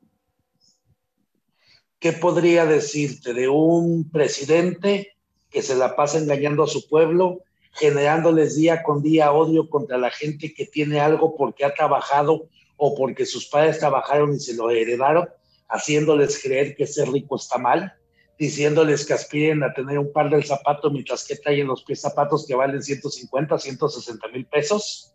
¿Qué 1.98 2.12
podría 2.12 2.64
decirte 2.64 3.34
de 3.34 3.48
un 3.48 4.10
presidente 4.10 5.16
que 5.50 5.62
se 5.62 5.74
la 5.74 5.96
pasa 5.96 6.18
engañando 6.18 6.62
a 6.62 6.68
su 6.68 6.88
pueblo, 6.88 7.40
generándoles 7.72 8.56
día 8.56 8.82
con 8.84 9.02
día 9.02 9.32
odio 9.32 9.68
contra 9.68 9.98
la 9.98 10.10
gente 10.10 10.54
que 10.54 10.66
tiene 10.66 11.00
algo 11.00 11.36
porque 11.36 11.64
ha 11.64 11.74
trabajado 11.74 12.48
o 12.76 12.94
porque 12.94 13.26
sus 13.26 13.46
padres 13.46 13.78
trabajaron 13.78 14.34
y 14.34 14.40
se 14.40 14.54
lo 14.54 14.70
heredaron, 14.70 15.28
haciéndoles 15.68 16.42
creer 16.42 16.76
que 16.76 16.86
ser 16.86 17.10
rico 17.10 17.36
está 17.36 17.58
mal? 17.58 17.94
diciéndoles 18.38 19.06
que 19.06 19.12
aspiren 19.12 19.62
a 19.62 19.72
tener 19.72 19.98
un 19.98 20.12
par 20.12 20.30
del 20.30 20.44
zapato 20.44 20.90
mientras 20.90 21.24
que 21.24 21.36
traen 21.36 21.66
los 21.66 21.84
pies 21.84 22.00
zapatos 22.00 22.46
que 22.46 22.54
valen 22.54 22.82
150, 22.82 23.58
160 23.58 24.28
mil 24.28 24.46
pesos. 24.46 25.12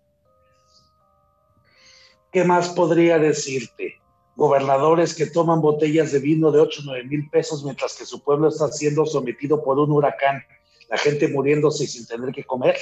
¿Qué 2.31 2.43
más 2.43 2.69
podría 2.69 3.17
decirte? 3.17 3.99
Gobernadores 4.35 5.15
que 5.15 5.25
toman 5.25 5.61
botellas 5.61 6.11
de 6.11 6.19
vino 6.19 6.51
de 6.51 6.61
8, 6.61 6.83
9 6.85 7.03
mil 7.05 7.29
pesos 7.29 7.63
mientras 7.63 7.97
que 7.97 8.05
su 8.05 8.23
pueblo 8.23 8.47
está 8.47 8.71
siendo 8.71 9.05
sometido 9.05 9.61
por 9.63 9.77
un 9.79 9.91
huracán, 9.91 10.41
la 10.89 10.97
gente 10.97 11.27
muriéndose 11.27 11.87
sin 11.87 12.07
tener 12.07 12.31
que 12.31 12.45
comer. 12.45 12.77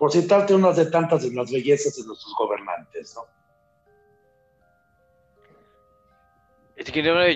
Por 0.00 0.10
citarte 0.10 0.54
unas 0.54 0.78
de 0.78 0.86
tantas 0.86 1.22
de 1.22 1.34
las 1.34 1.52
bellezas 1.52 1.94
de 1.94 2.06
nuestros 2.06 2.34
gobernantes, 2.38 3.14
¿no? 3.14 3.24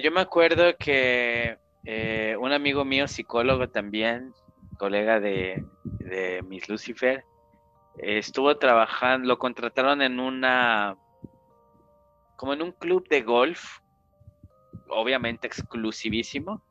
Yo 0.02 0.10
me 0.10 0.22
acuerdo 0.22 0.74
que 0.78 1.58
eh, 1.84 2.34
un 2.40 2.52
amigo 2.52 2.86
mío, 2.86 3.06
psicólogo 3.06 3.68
también, 3.68 4.32
colega 4.78 5.20
de, 5.20 5.62
Miss 6.48 6.66
Lucifer, 6.70 7.22
estuvo 7.98 8.56
trabajando, 8.56 9.28
lo 9.28 9.38
contrataron 9.38 10.00
en 10.00 10.18
una, 10.18 10.96
como 12.36 12.54
en 12.54 12.62
un 12.62 12.72
club 12.72 13.06
de 13.10 13.20
golf, 13.20 13.80
obviamente 14.88 15.46
exclusivísimo, 15.46 16.62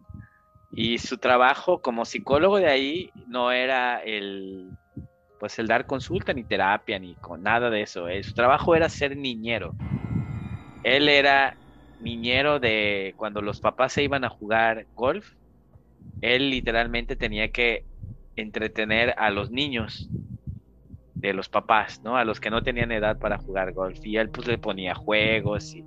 y 0.71 0.97
su 0.97 1.19
trabajo 1.19 1.83
como 1.83 2.03
psicólogo 2.03 2.57
de 2.57 2.71
ahí 2.71 3.11
no 3.27 3.51
era 3.51 4.01
el, 4.01 4.71
pues 5.43 5.59
el 5.59 5.67
dar 5.67 5.85
consulta 5.85 6.31
ni 6.31 6.45
terapia 6.45 6.97
ni 6.97 7.15
con 7.15 7.43
nada 7.43 7.69
de 7.69 7.81
eso, 7.81 8.07
eh, 8.07 8.23
su 8.23 8.33
trabajo 8.33 8.77
era 8.77 8.87
ser 8.87 9.17
niñero. 9.17 9.75
Él 10.83 11.09
era 11.09 11.57
niñero 11.99 12.61
de 12.61 13.13
cuando 13.17 13.41
los 13.41 13.59
papás 13.59 13.91
se 13.91 14.03
iban 14.03 14.23
a 14.23 14.29
jugar 14.29 14.87
golf, 14.95 15.27
él 16.21 16.49
literalmente 16.49 17.17
tenía 17.17 17.51
que 17.51 17.83
entretener 18.37 19.15
a 19.17 19.31
los 19.31 19.51
niños 19.51 20.09
de 21.15 21.33
los 21.33 21.49
papás, 21.49 22.01
¿no? 22.05 22.15
A 22.15 22.23
los 22.23 22.39
que 22.39 22.49
no 22.49 22.63
tenían 22.63 22.93
edad 22.93 23.19
para 23.19 23.37
jugar 23.37 23.73
golf. 23.73 23.99
Y 24.05 24.15
él 24.15 24.29
pues 24.29 24.47
le 24.47 24.57
ponía 24.57 24.95
juegos 24.95 25.75
y, 25.75 25.83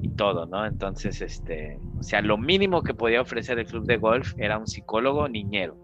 y 0.00 0.10
todo, 0.10 0.46
¿no? 0.46 0.64
Entonces, 0.64 1.20
este, 1.22 1.76
o 1.98 2.04
sea, 2.04 2.22
lo 2.22 2.38
mínimo 2.38 2.84
que 2.84 2.94
podía 2.94 3.20
ofrecer 3.20 3.58
el 3.58 3.66
club 3.66 3.84
de 3.84 3.96
golf 3.96 4.32
era 4.38 4.58
un 4.58 4.68
psicólogo 4.68 5.28
niñero 5.28 5.76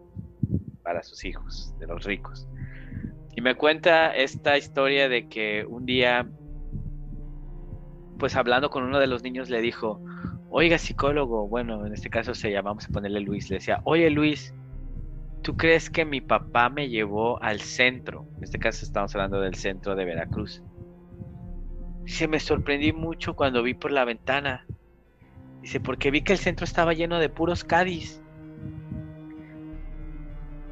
para 0.84 1.02
sus 1.02 1.24
hijos, 1.24 1.74
de 1.80 1.88
los 1.88 2.04
ricos. 2.04 2.46
Y 3.36 3.42
me 3.42 3.54
cuenta 3.54 4.16
esta 4.16 4.58
historia 4.58 5.08
de 5.08 5.28
que 5.28 5.64
un 5.68 5.86
día 5.86 6.26
pues 8.18 8.36
hablando 8.36 8.70
con 8.70 8.84
uno 8.84 8.98
de 8.98 9.06
los 9.06 9.22
niños 9.22 9.50
le 9.50 9.60
dijo, 9.60 10.00
oiga 10.50 10.78
psicólogo, 10.78 11.48
bueno, 11.48 11.86
en 11.86 11.92
este 11.92 12.10
caso 12.10 12.34
se 12.34 12.50
llama, 12.50 12.70
vamos 12.70 12.86
a 12.86 12.88
ponerle 12.88 13.20
Luis, 13.20 13.50
le 13.50 13.56
decía, 13.56 13.80
oye 13.84 14.10
Luis, 14.10 14.54
¿tú 15.42 15.56
crees 15.56 15.90
que 15.90 16.04
mi 16.04 16.20
papá 16.20 16.68
me 16.68 16.88
llevó 16.88 17.42
al 17.42 17.60
centro? 17.60 18.26
En 18.38 18.44
este 18.44 18.58
caso 18.58 18.84
estamos 18.84 19.14
hablando 19.14 19.40
del 19.40 19.54
centro 19.54 19.94
de 19.94 20.04
Veracruz. 20.04 20.62
Se 22.06 22.28
me 22.28 22.40
sorprendí 22.40 22.92
mucho 22.92 23.34
cuando 23.34 23.62
vi 23.62 23.74
por 23.74 23.90
la 23.90 24.04
ventana. 24.04 24.64
Dice, 25.60 25.80
porque 25.80 26.12
vi 26.12 26.22
que 26.22 26.32
el 26.32 26.38
centro 26.38 26.64
estaba 26.64 26.94
lleno 26.94 27.18
de 27.18 27.28
puros 27.28 27.64
Cádiz. 27.64 28.22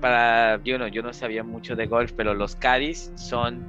Para, 0.05 0.63
yo 0.63 0.79
no, 0.79 0.87
yo 0.87 1.03
no 1.03 1.15
sabía 1.15 1.43
mucho 1.45 1.77
de 1.77 1.87
golf, 1.87 2.13
pero 2.15 2.35
los 2.35 2.57
Cádiz 2.57 3.11
son 3.15 3.67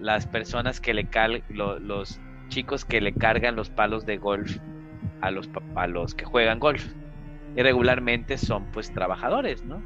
las 0.00 0.26
personas 0.26 0.80
que 0.80 0.94
le 0.94 1.10
cal, 1.10 1.44
los 1.50 2.18
chicos 2.48 2.86
que 2.86 3.02
le 3.02 3.12
cargan 3.12 3.54
los 3.54 3.68
palos 3.68 4.06
de 4.06 4.16
golf 4.16 4.56
a 5.20 5.30
los, 5.30 5.50
a 5.74 5.86
los 5.88 6.14
que 6.14 6.24
juegan 6.24 6.58
golf. 6.58 6.94
Y 7.54 7.60
regularmente 7.60 8.38
son 8.38 8.64
pues 8.72 8.94
trabajadores, 8.94 9.62
¿no? 9.62 9.82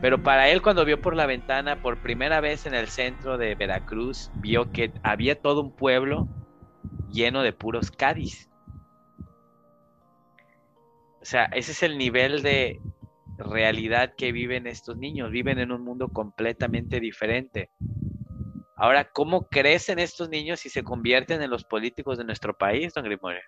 Pero 0.00 0.22
para 0.22 0.48
él 0.48 0.62
cuando 0.62 0.86
vio 0.86 0.98
por 0.98 1.14
la 1.14 1.26
ventana 1.26 1.82
por 1.82 1.98
primera 1.98 2.40
vez 2.40 2.64
en 2.64 2.72
el 2.72 2.88
centro 2.88 3.36
de 3.36 3.54
Veracruz, 3.56 4.30
vio 4.36 4.72
que 4.72 4.94
había 5.02 5.38
todo 5.38 5.60
un 5.60 5.76
pueblo 5.76 6.26
lleno 7.10 7.42
de 7.42 7.52
puros 7.52 7.90
Cádiz. 7.90 8.48
O 11.20 11.24
sea, 11.26 11.44
ese 11.52 11.72
es 11.72 11.82
el 11.82 11.98
nivel 11.98 12.40
de 12.40 12.80
realidad 13.40 14.14
que 14.16 14.32
viven 14.32 14.66
estos 14.66 14.96
niños. 14.96 15.30
Viven 15.30 15.58
en 15.58 15.72
un 15.72 15.82
mundo 15.82 16.08
completamente 16.08 17.00
diferente. 17.00 17.70
Ahora, 18.76 19.10
¿cómo 19.12 19.48
crecen 19.48 19.98
estos 19.98 20.30
niños 20.30 20.64
y 20.64 20.70
se 20.70 20.82
convierten 20.82 21.42
en 21.42 21.50
los 21.50 21.64
políticos 21.64 22.16
de 22.16 22.24
nuestro 22.24 22.56
país, 22.56 22.94
don 22.94 23.04
Grimorio? 23.04 23.42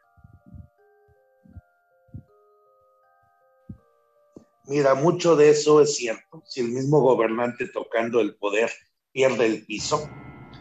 Mira, 4.66 4.94
mucho 4.94 5.34
de 5.34 5.50
eso 5.50 5.80
es 5.80 5.96
cierto. 5.96 6.42
Si 6.46 6.60
el 6.60 6.68
mismo 6.68 7.00
gobernante 7.00 7.66
tocando 7.66 8.20
el 8.20 8.36
poder 8.36 8.70
pierde 9.10 9.46
el 9.46 9.66
piso, 9.66 10.08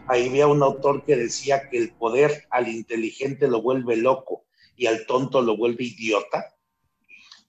ahí 0.08 0.28
había 0.28 0.46
un 0.48 0.62
autor 0.62 1.04
que 1.04 1.16
decía 1.16 1.68
que 1.70 1.78
el 1.78 1.94
poder 1.94 2.46
al 2.50 2.68
inteligente 2.68 3.48
lo 3.48 3.62
vuelve 3.62 3.96
loco 3.96 4.44
y 4.76 4.86
al 4.86 5.06
tonto 5.06 5.40
lo 5.42 5.56
vuelve 5.56 5.84
idiota. 5.84 6.56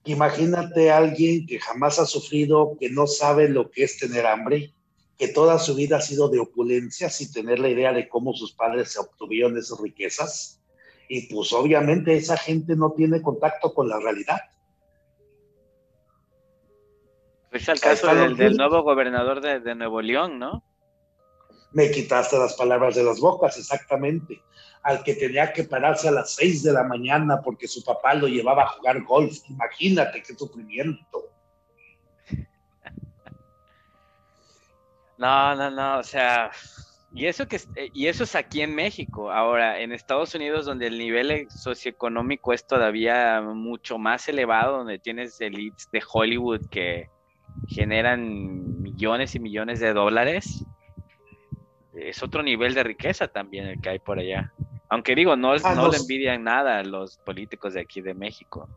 Imagínate 0.04 0.90
a 0.90 0.98
alguien 0.98 1.46
que 1.46 1.58
jamás 1.58 1.98
ha 1.98 2.06
sufrido, 2.06 2.76
que 2.78 2.90
no 2.90 3.06
sabe 3.06 3.48
lo 3.48 3.70
que 3.70 3.84
es 3.84 3.98
tener 3.98 4.26
hambre 4.26 4.74
que 5.18 5.28
toda 5.28 5.58
su 5.58 5.74
vida 5.74 5.98
ha 5.98 6.00
sido 6.00 6.28
de 6.28 6.40
opulencia 6.40 7.08
sin 7.08 7.32
tener 7.32 7.58
la 7.58 7.68
idea 7.68 7.92
de 7.92 8.08
cómo 8.08 8.32
sus 8.34 8.52
padres 8.52 8.92
se 8.92 9.00
obtuvieron 9.00 9.56
esas 9.56 9.80
riquezas. 9.80 10.60
Y 11.08 11.32
pues 11.32 11.52
obviamente 11.52 12.16
esa 12.16 12.36
gente 12.36 12.74
no 12.76 12.92
tiene 12.92 13.22
contacto 13.22 13.72
con 13.72 13.88
la 13.88 14.00
realidad. 14.00 14.40
Es 17.52 17.68
el 17.68 17.78
caso 17.78 18.12
del, 18.12 18.56
nuevo 18.56 18.82
gobernador 18.82 19.40
de, 19.40 19.60
de, 19.60 19.74
Nuevo 19.76 20.02
León, 20.02 20.40
¿no? 20.40 20.64
Me 21.72 21.90
quitaste 21.90 22.36
las 22.36 22.54
palabras 22.54 22.96
de 22.96 23.04
las 23.04 23.20
bocas, 23.20 23.56
exactamente. 23.56 24.42
Al 24.84 25.02
que 25.02 25.14
tenía 25.14 25.52
que 25.52 25.64
pararse 25.64 26.08
a 26.08 26.12
las 26.12 26.34
seis 26.34 26.62
de 26.62 26.72
la 26.72 26.84
mañana 26.84 27.40
porque 27.42 27.66
su 27.66 27.82
papá 27.82 28.14
lo 28.14 28.28
llevaba 28.28 28.62
a 28.62 28.68
jugar 28.68 29.02
golf. 29.02 29.38
Imagínate 29.48 30.22
qué 30.22 30.34
sufrimiento. 30.34 31.30
No, 35.16 35.54
no, 35.54 35.70
no, 35.70 35.98
o 35.98 36.02
sea, 36.02 36.50
y 37.14 37.26
eso 37.26 37.46
que 37.46 37.56
eh, 37.76 37.90
y 37.94 38.08
eso 38.08 38.24
es 38.24 38.34
aquí 38.34 38.60
en 38.60 38.74
México. 38.74 39.30
Ahora, 39.30 39.80
en 39.80 39.92
Estados 39.92 40.34
Unidos, 40.34 40.66
donde 40.66 40.88
el 40.88 40.98
nivel 40.98 41.30
e, 41.30 41.46
socioeconómico 41.48 42.52
es 42.52 42.66
todavía 42.66 43.40
mucho 43.40 43.98
más 43.98 44.28
elevado, 44.28 44.78
donde 44.78 44.98
tienes 44.98 45.40
elites 45.40 45.88
de 45.92 46.02
Hollywood 46.12 46.68
que 46.70 47.08
generan 47.68 48.82
millones 48.82 49.36
y 49.36 49.40
millones 49.40 49.78
de 49.78 49.92
dólares, 49.92 50.64
es 51.96 52.22
otro 52.22 52.42
nivel 52.42 52.74
de 52.74 52.82
riqueza 52.82 53.28
también 53.28 53.66
el 53.66 53.80
que 53.80 53.90
hay 53.90 53.98
por 53.98 54.18
allá. 54.18 54.52
Aunque 54.88 55.14
digo, 55.14 55.36
no, 55.36 55.52
ah, 55.52 55.74
no 55.74 55.90
le 55.90 55.96
envidian 55.98 56.44
nada 56.44 56.78
a 56.78 56.84
los 56.84 57.18
políticos 57.18 57.74
de 57.74 57.80
aquí 57.80 58.00
de 58.00 58.14
México. 58.14 58.68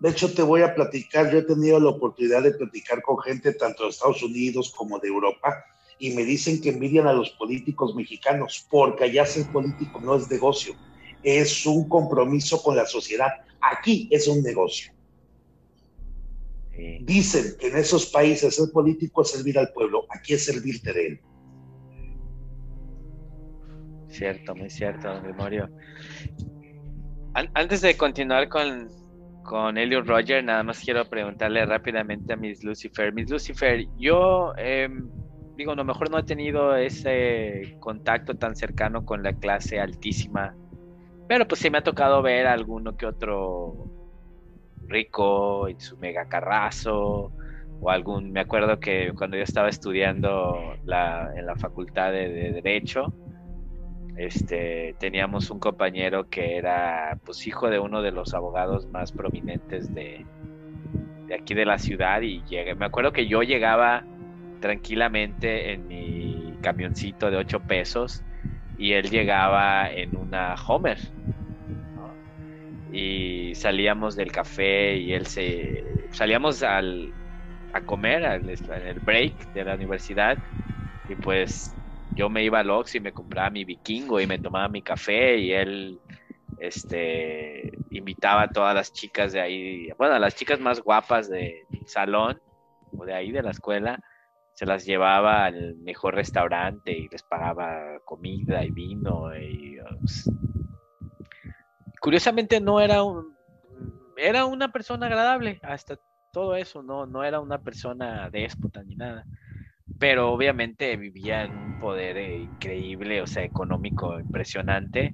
De 0.00 0.10
hecho, 0.10 0.32
te 0.32 0.42
voy 0.42 0.62
a 0.62 0.74
platicar, 0.74 1.30
yo 1.30 1.38
he 1.38 1.42
tenido 1.42 1.80
la 1.80 1.90
oportunidad 1.90 2.42
de 2.42 2.52
platicar 2.52 3.02
con 3.02 3.18
gente 3.18 3.52
tanto 3.52 3.84
de 3.84 3.90
Estados 3.90 4.22
Unidos 4.22 4.72
como 4.76 4.98
de 4.98 5.08
Europa 5.08 5.64
y 5.98 6.10
me 6.10 6.24
dicen 6.24 6.60
que 6.60 6.70
envidian 6.70 7.08
a 7.08 7.12
los 7.12 7.30
políticos 7.30 7.94
mexicanos 7.94 8.66
porque 8.70 9.04
allá 9.04 9.26
ser 9.26 9.46
político 9.50 10.00
no 10.00 10.14
es 10.14 10.30
negocio, 10.30 10.74
es 11.22 11.66
un 11.66 11.88
compromiso 11.88 12.62
con 12.62 12.76
la 12.76 12.86
sociedad. 12.86 13.28
Aquí 13.60 14.08
es 14.12 14.28
un 14.28 14.42
negocio. 14.42 14.92
Dicen 17.00 17.56
que 17.58 17.68
en 17.68 17.76
esos 17.76 18.06
países 18.06 18.54
ser 18.54 18.70
político 18.72 19.22
es 19.22 19.30
servir 19.30 19.58
al 19.58 19.72
pueblo, 19.72 20.06
aquí 20.10 20.34
es 20.34 20.44
servirte 20.44 20.92
de 20.92 21.06
él. 21.08 21.20
Cierto, 24.08 24.54
muy 24.54 24.70
cierto, 24.70 25.08
don 25.12 25.22
Memorio. 25.22 25.68
Antes 27.54 27.82
de 27.82 27.96
continuar 27.96 28.48
con, 28.48 28.88
con 29.44 29.78
Elliot 29.78 30.06
Roger, 30.06 30.42
nada 30.42 30.62
más 30.62 30.80
quiero 30.80 31.04
preguntarle 31.04 31.64
rápidamente 31.66 32.32
a 32.32 32.36
Miss 32.36 32.64
Lucifer. 32.64 33.12
Miss 33.12 33.30
Lucifer, 33.30 33.86
yo 33.98 34.54
em, 34.56 35.08
digo, 35.56 35.72
a 35.72 35.76
lo 35.76 35.84
mejor 35.84 36.10
no 36.10 36.18
he 36.18 36.22
tenido 36.24 36.74
ese 36.74 37.76
contacto 37.80 38.34
tan 38.34 38.56
cercano 38.56 39.04
con 39.04 39.22
la 39.22 39.32
clase 39.32 39.80
altísima 39.80 40.54
Pero 41.28 41.46
pues 41.46 41.60
sí 41.60 41.68
me 41.68 41.78
ha 41.78 41.82
tocado 41.82 42.22
ver 42.22 42.46
alguno 42.46 42.96
que 42.96 43.06
otro 43.06 43.90
rico 44.86 45.68
en 45.68 45.78
su 45.80 45.96
mega 45.98 46.28
carrazo 46.28 47.32
o 47.80 47.90
algún, 47.90 48.32
me 48.32 48.40
acuerdo 48.40 48.80
que 48.80 49.12
cuando 49.16 49.36
yo 49.36 49.42
estaba 49.42 49.68
estudiando 49.68 50.74
la, 50.84 51.32
en 51.36 51.46
la 51.46 51.54
facultad 51.56 52.12
de, 52.12 52.52
Derecho, 52.52 53.12
este, 54.18 54.96
teníamos 54.98 55.48
un 55.50 55.60
compañero 55.60 56.28
que 56.28 56.56
era 56.56 57.18
pues 57.24 57.46
hijo 57.46 57.70
de 57.70 57.78
uno 57.78 58.02
de 58.02 58.10
los 58.10 58.34
abogados 58.34 58.88
más 58.88 59.12
prominentes 59.12 59.94
de, 59.94 60.26
aquí 61.32 61.54
de 61.54 61.64
la 61.64 61.78
ciudad 61.78 62.20
y 62.22 62.42
me 62.76 62.86
acuerdo 62.86 63.12
que 63.12 63.28
yo 63.28 63.42
llegaba 63.42 64.04
tranquilamente 64.60 65.72
en 65.72 65.86
mi 65.86 66.54
camioncito 66.60 67.30
de 67.30 67.36
8 67.36 67.60
pesos 67.60 68.24
y 68.76 68.92
él 68.92 69.08
llegaba 69.08 69.90
en 69.90 70.16
una 70.16 70.54
Homer. 70.66 70.98
Y 72.92 73.54
salíamos 73.54 74.16
del 74.16 74.32
café 74.32 74.96
y 74.96 75.12
él 75.12 75.26
se... 75.26 75.84
Salíamos 76.10 76.62
al, 76.62 77.12
a 77.72 77.82
comer 77.82 78.24
al, 78.24 78.48
en 78.48 78.86
el 78.86 79.00
break 79.00 79.52
de 79.52 79.64
la 79.64 79.74
universidad 79.74 80.38
y 81.08 81.14
pues 81.14 81.77
yo 82.18 82.28
me 82.28 82.42
iba 82.42 82.58
al 82.58 82.70
Ox 82.70 82.96
y 82.96 83.00
me 83.00 83.12
compraba 83.12 83.48
mi 83.48 83.64
vikingo 83.64 84.20
y 84.20 84.26
me 84.26 84.40
tomaba 84.40 84.68
mi 84.68 84.82
café 84.82 85.38
y 85.38 85.52
él 85.52 86.00
este 86.58 87.70
invitaba 87.90 88.42
a 88.42 88.50
todas 88.50 88.74
las 88.74 88.92
chicas 88.92 89.32
de 89.32 89.40
ahí, 89.40 89.88
bueno, 89.96 90.14
a 90.14 90.18
las 90.18 90.34
chicas 90.34 90.58
más 90.58 90.80
guapas 90.80 91.30
del 91.30 91.64
salón 91.86 92.40
o 92.96 93.04
de 93.04 93.14
ahí 93.14 93.30
de 93.30 93.42
la 93.42 93.52
escuela 93.52 94.00
se 94.54 94.66
las 94.66 94.84
llevaba 94.84 95.44
al 95.44 95.76
mejor 95.76 96.16
restaurante 96.16 96.90
y 96.90 97.08
les 97.08 97.22
pagaba 97.22 98.00
comida 98.04 98.64
y 98.64 98.72
vino. 98.72 99.32
Y, 99.36 99.78
pues, 100.00 100.28
curiosamente 102.00 102.60
no 102.60 102.80
era 102.80 103.04
un, 103.04 103.36
era 104.16 104.46
una 104.46 104.72
persona 104.72 105.06
agradable 105.06 105.60
hasta 105.62 105.96
todo 106.32 106.56
eso, 106.56 106.82
no, 106.82 107.06
no 107.06 107.22
era 107.22 107.38
una 107.38 107.58
persona 107.60 108.28
déspota 108.30 108.82
ni 108.82 108.96
nada. 108.96 109.24
Pero 109.98 110.32
obviamente 110.32 110.96
vivía 110.96 111.44
en 111.44 111.56
un 111.56 111.78
poder 111.80 112.16
increíble, 112.18 113.22
o 113.22 113.26
sea, 113.26 113.42
económico 113.42 114.18
impresionante. 114.18 115.12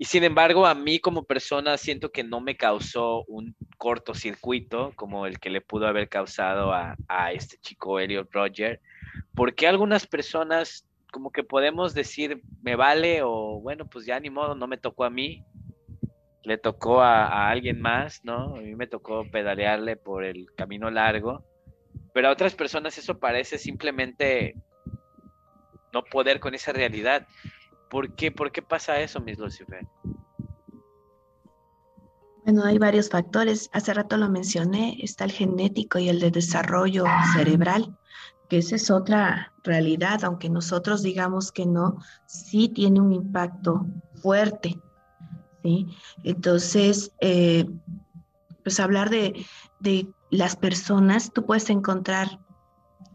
Y 0.00 0.04
sin 0.04 0.22
embargo, 0.22 0.64
a 0.64 0.76
mí 0.76 1.00
como 1.00 1.24
persona 1.24 1.76
siento 1.76 2.12
que 2.12 2.22
no 2.22 2.40
me 2.40 2.56
causó 2.56 3.24
un 3.24 3.56
cortocircuito 3.78 4.92
como 4.94 5.26
el 5.26 5.40
que 5.40 5.50
le 5.50 5.60
pudo 5.60 5.88
haber 5.88 6.08
causado 6.08 6.72
a, 6.72 6.96
este 7.32 7.58
chico 7.58 7.98
Elliot 7.98 8.28
Roger, 8.32 8.80
porque 9.34 9.66
algunas 9.66 10.06
personas 10.06 10.86
como 11.12 11.32
que 11.32 11.42
podemos 11.42 11.94
decir 11.94 12.42
me 12.62 12.76
vale 12.76 13.22
o 13.24 13.60
bueno, 13.60 13.88
pues 13.88 14.06
ya 14.06 14.20
ni 14.20 14.30
modo, 14.30 14.54
no 14.54 14.68
me 14.68 14.76
tocó 14.76 15.02
a 15.02 15.10
mí, 15.10 15.44
le 16.44 16.58
tocó 16.58 17.00
a, 17.00 17.50
alguien 17.50 17.80
más, 17.80 18.20
¿no? 18.22 18.54
A 18.54 18.60
mí 18.60 18.76
me 18.76 18.86
tocó 18.86 19.28
pedalearle 19.28 19.96
por 19.96 20.22
el 20.22 20.46
camino 20.54 20.90
largo, 20.92 21.44
pero 22.12 22.28
a 22.28 22.32
otras 22.32 22.54
personas 22.54 22.98
eso 22.98 23.18
parece 23.18 23.58
simplemente 23.58 24.56
no 25.92 26.04
poder 26.04 26.40
con 26.40 26.54
esa 26.54 26.72
realidad. 26.72 27.26
¿Por 27.88 28.14
qué? 28.14 28.30
¿Por 28.30 28.52
qué 28.52 28.62
pasa 28.62 29.00
eso, 29.00 29.20
Miss 29.20 29.38
Lucifer? 29.38 29.86
Bueno, 32.44 32.64
hay 32.64 32.78
varios 32.78 33.10
factores. 33.10 33.68
Hace 33.72 33.94
rato 33.94 34.16
lo 34.16 34.28
mencioné, 34.28 34.96
está 35.02 35.24
el 35.24 35.32
genético 35.32 35.98
y 35.98 36.08
el 36.08 36.18
de 36.18 36.30
desarrollo 36.30 37.04
cerebral, 37.34 37.96
que 38.48 38.58
esa 38.58 38.76
es 38.76 38.90
otra 38.90 39.52
realidad, 39.62 40.24
aunque 40.24 40.48
nosotros 40.48 41.02
digamos 41.02 41.52
que 41.52 41.66
no, 41.66 41.98
sí 42.26 42.70
tiene 42.70 43.00
un 43.00 43.12
impacto 43.12 43.86
fuerte. 44.22 44.80
¿sí? 45.62 45.88
Entonces, 46.24 47.12
eh, 47.20 47.66
pues 48.62 48.80
hablar 48.80 49.10
de, 49.10 49.44
de 49.80 50.08
las 50.30 50.56
personas, 50.56 51.32
tú 51.32 51.46
puedes 51.46 51.70
encontrar 51.70 52.40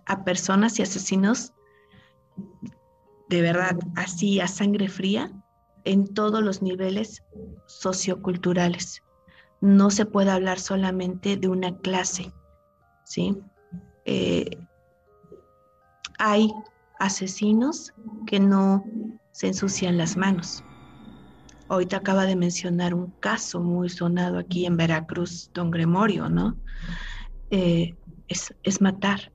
a 0.06 0.24
personas 0.24 0.80
y 0.80 0.84
asesinos 0.84 1.54
de 3.30 3.42
verdad 3.42 3.78
así 3.96 4.40
a 4.40 4.48
sangre 4.48 4.90
fría 4.90 5.32
en 5.86 6.14
todos 6.14 6.44
los 6.44 6.62
niveles 6.62 7.24
socioculturales 7.66 9.04
no 9.64 9.92
se 9.92 10.06
puede 10.06 10.30
hablar 10.30 10.60
solamente 10.60 11.38
de 11.38 11.48
una 11.48 11.78
clase, 11.78 12.34
¿sí? 13.06 13.38
Eh, 14.04 14.58
hay 16.20 16.54
asesinos 17.00 17.94
que 18.28 18.42
no 18.42 18.84
se 19.32 19.48
ensucian 19.48 19.98
las 19.98 20.18
manos. 20.18 20.66
Te 21.90 21.96
acaba 21.96 22.26
de 22.26 22.36
mencionar 22.36 22.94
un 22.94 23.12
caso 23.20 23.60
muy 23.60 23.90
sonado 23.90 24.38
aquí 24.38 24.66
en 24.66 24.78
Veracruz, 24.78 25.50
don 25.54 25.72
Gremorio, 25.72 26.30
¿no? 26.30 26.56
Eh, 27.50 27.96
es, 28.28 28.54
es 28.64 28.80
matar. 28.80 29.32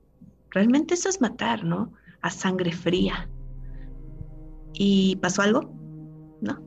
Realmente 0.50 0.94
eso 0.94 1.08
es 1.08 1.20
matar, 1.20 1.64
¿no? 1.64 1.92
A 2.22 2.30
sangre 2.30 2.72
fría. 2.72 3.28
¿Y 4.72 5.16
pasó 5.16 5.42
algo? 5.42 5.72
¿No? 6.40 6.62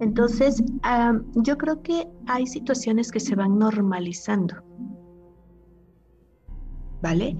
Entonces, 0.00 0.62
yo 1.36 1.56
creo 1.56 1.82
que 1.82 2.08
hay 2.26 2.46
situaciones 2.46 3.12
que 3.12 3.20
se 3.20 3.36
van 3.36 3.58
normalizando, 3.58 4.56
¿vale? 7.00 7.36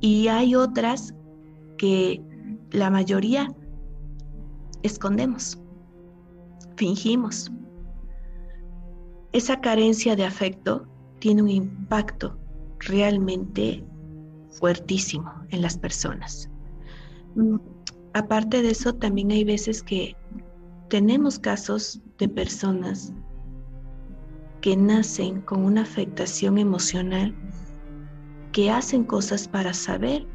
Y 0.00 0.28
hay 0.28 0.54
otras 0.54 1.14
que 1.78 2.22
la 2.70 2.90
mayoría 2.90 3.48
escondemos, 4.82 5.58
fingimos. 6.76 7.50
Esa 9.32 9.60
carencia 9.60 10.16
de 10.16 10.24
afecto 10.24 10.86
tiene 11.18 11.42
un 11.42 11.50
impacto 11.50 12.38
realmente 12.80 13.84
fuertísimo 14.50 15.30
en 15.50 15.62
las 15.62 15.76
personas. 15.76 16.48
Mm, 17.34 17.56
aparte 18.14 18.62
de 18.62 18.70
eso, 18.70 18.94
también 18.94 19.30
hay 19.30 19.44
veces 19.44 19.82
que 19.82 20.16
tenemos 20.88 21.38
casos 21.38 22.00
de 22.18 22.28
personas 22.28 23.12
que 24.60 24.76
nacen 24.76 25.42
con 25.42 25.64
una 25.64 25.82
afectación 25.82 26.58
emocional, 26.58 27.34
que 28.52 28.70
hacen 28.70 29.04
cosas 29.04 29.46
para 29.46 29.74
saber 29.74 30.26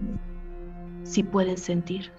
si 1.03 1.23
pueden 1.23 1.57
sentir. 1.57 2.11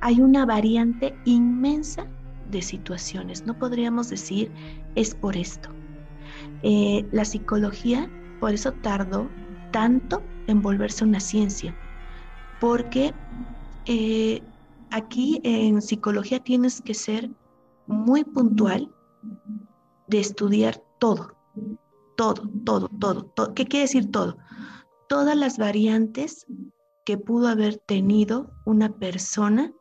Hay 0.00 0.20
una 0.20 0.44
variante 0.46 1.16
inmensa 1.24 2.06
de 2.50 2.62
situaciones. 2.62 3.46
No 3.46 3.58
podríamos 3.58 4.08
decir 4.08 4.50
es 4.94 5.14
por 5.14 5.36
esto. 5.36 5.70
Eh, 6.62 7.06
la 7.12 7.24
psicología, 7.24 8.10
por 8.40 8.52
eso 8.52 8.72
tardó 8.72 9.30
tanto 9.72 10.22
en 10.46 10.62
volverse 10.62 11.04
una 11.04 11.20
ciencia, 11.20 11.76
porque 12.60 13.14
eh, 13.86 14.42
aquí 14.90 15.40
en 15.44 15.80
psicología 15.82 16.40
tienes 16.40 16.80
que 16.80 16.94
ser 16.94 17.30
muy 17.86 18.24
puntual 18.24 18.92
de 20.08 20.20
estudiar 20.20 20.82
todo, 20.98 21.36
todo, 22.16 22.48
todo, 22.64 22.88
todo, 23.34 23.54
¿Qué 23.54 23.66
quiere 23.66 23.84
decir 23.84 24.10
todo? 24.10 24.36
Todas 25.08 25.36
las 25.36 25.58
variantes 25.58 26.46
que 27.04 27.16
pudo 27.16 27.48
haber 27.48 27.76
tenido 27.78 28.50
una 28.64 28.90
persona 28.90 29.72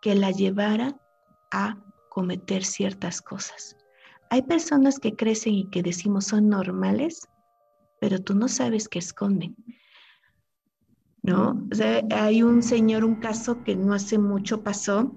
que 0.00 0.14
la 0.14 0.30
llevara 0.30 0.98
a 1.50 1.83
cometer 2.14 2.64
ciertas 2.64 3.20
cosas. 3.20 3.76
Hay 4.30 4.42
personas 4.42 5.00
que 5.00 5.16
crecen 5.16 5.54
y 5.54 5.70
que 5.70 5.82
decimos 5.82 6.26
son 6.26 6.48
normales, 6.48 7.28
pero 8.00 8.20
tú 8.20 8.34
no 8.34 8.46
sabes 8.46 8.88
qué 8.88 9.00
esconden. 9.00 9.56
¿no? 11.22 11.66
hay 12.10 12.42
un 12.42 12.62
señor, 12.62 13.04
un 13.04 13.16
caso 13.16 13.64
que 13.64 13.74
no 13.74 13.94
hace 13.94 14.18
mucho 14.18 14.62
pasó 14.62 15.10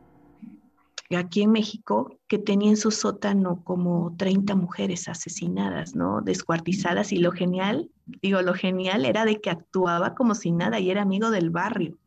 aquí 1.16 1.44
en 1.44 1.52
México, 1.52 2.20
que 2.28 2.40
tenía 2.40 2.70
en 2.70 2.78
su 2.78 2.92
sótano 2.92 3.64
como 3.64 4.16
30 4.18 4.56
mujeres 4.56 5.08
asesinadas, 5.08 5.96
¿no? 5.96 6.22
Descuartizadas 6.22 7.14
y 7.14 7.18
lo 7.18 7.32
genial, 7.32 7.92
digo, 8.22 8.42
lo 8.42 8.54
genial 8.54 9.06
era 9.06 9.24
de 9.24 9.40
que 9.40 9.50
actuaba 9.50 10.16
como 10.16 10.34
si 10.34 10.52
nada 10.52 10.80
y 10.80 10.90
era 10.90 11.04
amigo 11.04 11.30
del 11.30 11.50
barrio, 11.50 11.98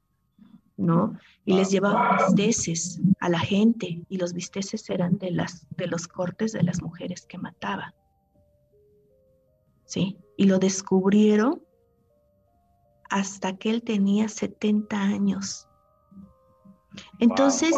¿no? 0.80 1.18
Y 1.44 1.52
les 1.52 1.70
llevaba 1.70 2.16
bisteces 2.16 3.00
a 3.20 3.28
la 3.28 3.38
gente 3.38 4.02
y 4.08 4.16
los 4.16 4.32
bisteces 4.32 4.88
eran 4.88 5.18
de, 5.18 5.30
las, 5.30 5.66
de 5.76 5.86
los 5.86 6.08
cortes 6.08 6.52
de 6.52 6.62
las 6.62 6.82
mujeres 6.82 7.26
que 7.26 7.38
mataba. 7.38 7.94
¿Sí? 9.84 10.16
Y 10.36 10.44
lo 10.44 10.58
descubrieron 10.58 11.62
hasta 13.10 13.56
que 13.56 13.70
él 13.70 13.82
tenía 13.82 14.28
70 14.28 14.96
años. 14.96 15.68
Entonces, 17.18 17.76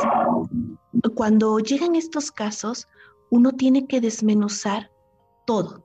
cuando 1.15 1.59
llegan 1.59 1.97
estos 1.97 2.31
casos, 2.31 2.87
uno 3.31 3.53
tiene 3.53 3.87
que 3.87 4.01
desmenuzar 4.01 4.91
todo. 5.47 5.85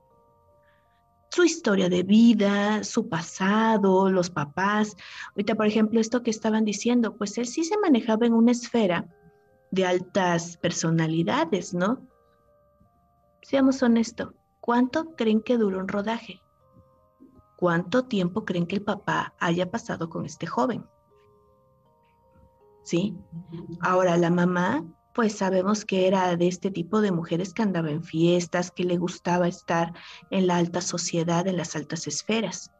Su 1.30 1.44
historia 1.44 1.88
de 1.88 2.02
vida, 2.02 2.82
su 2.84 3.08
pasado, 3.08 4.10
los 4.10 4.30
papás. 4.30 4.96
Ahorita, 5.30 5.54
por 5.54 5.66
ejemplo, 5.66 6.00
esto 6.00 6.22
que 6.22 6.30
estaban 6.30 6.64
diciendo, 6.64 7.16
pues 7.16 7.36
él 7.38 7.46
sí 7.46 7.64
se 7.64 7.78
manejaba 7.78 8.26
en 8.26 8.32
una 8.32 8.52
esfera 8.52 9.06
de 9.70 9.84
altas 9.84 10.56
personalidades, 10.56 11.74
¿no? 11.74 12.08
seamos 13.48 13.82
honestos, 13.82 14.34
¿cuánto 14.60 15.16
creen 15.16 15.40
que 15.40 15.56
duró 15.56 15.78
un 15.78 15.88
rodaje? 15.88 16.42
¿Cuánto 17.56 18.04
tiempo 18.04 18.44
creen 18.44 18.66
que 18.66 18.76
el 18.76 18.82
papá 18.82 19.34
haya 19.40 19.70
pasado 19.70 20.10
con 20.10 20.26
este 20.26 20.46
joven? 20.46 20.84
¿Sí? 22.82 23.16
Ahora 23.80 24.18
la 24.18 24.28
mamá, 24.28 24.84
pues 25.18 25.32
sabemos 25.32 25.84
que 25.84 26.06
era 26.06 26.36
de 26.36 26.46
este 26.46 26.70
tipo 26.70 27.00
de 27.00 27.10
mujeres 27.10 27.52
que 27.52 27.62
andaba 27.62 27.90
en 27.90 28.04
fiestas, 28.04 28.70
que 28.70 28.84
le 28.84 28.98
gustaba 28.98 29.48
estar 29.48 29.92
en 30.30 30.46
la 30.46 30.58
alta 30.58 30.80
sociedad, 30.80 31.48
en 31.48 31.56
las 31.56 31.74
altas 31.74 32.06
esferas. 32.06 32.70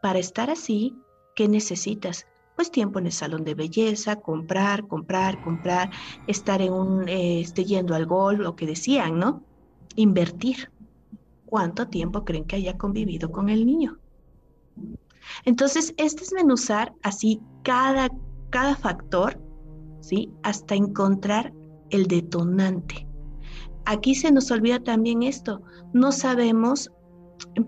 Para 0.00 0.20
estar 0.20 0.48
así, 0.48 0.96
¿qué 1.36 1.46
necesitas? 1.46 2.26
Pues 2.56 2.70
tiempo 2.70 2.98
en 2.98 3.04
el 3.04 3.12
salón 3.12 3.44
de 3.44 3.54
belleza, 3.54 4.16
comprar, 4.16 4.88
comprar, 4.88 5.38
comprar, 5.42 5.90
estar 6.26 6.62
en 6.62 6.72
un, 6.72 7.06
eh, 7.10 7.42
este, 7.42 7.66
yendo 7.66 7.94
al 7.94 8.06
gol, 8.06 8.38
lo 8.38 8.56
que 8.56 8.64
decían, 8.64 9.18
¿no? 9.18 9.44
Invertir. 9.96 10.72
¿Cuánto 11.44 11.88
tiempo 11.88 12.24
creen 12.24 12.46
que 12.46 12.56
haya 12.56 12.78
convivido 12.78 13.30
con 13.30 13.50
el 13.50 13.66
niño? 13.66 13.98
Entonces, 15.44 15.92
es 15.98 16.16
desmenuzar 16.16 16.94
así 17.02 17.42
cada, 17.64 18.08
cada 18.48 18.76
factor, 18.76 19.38
¿sí? 20.00 20.30
Hasta 20.42 20.74
encontrar 20.74 21.52
el 21.90 22.06
detonante. 22.06 23.06
Aquí 23.84 24.14
se 24.14 24.30
nos 24.30 24.50
olvida 24.50 24.80
también 24.80 25.22
esto. 25.22 25.62
No 25.94 26.12
sabemos, 26.12 26.90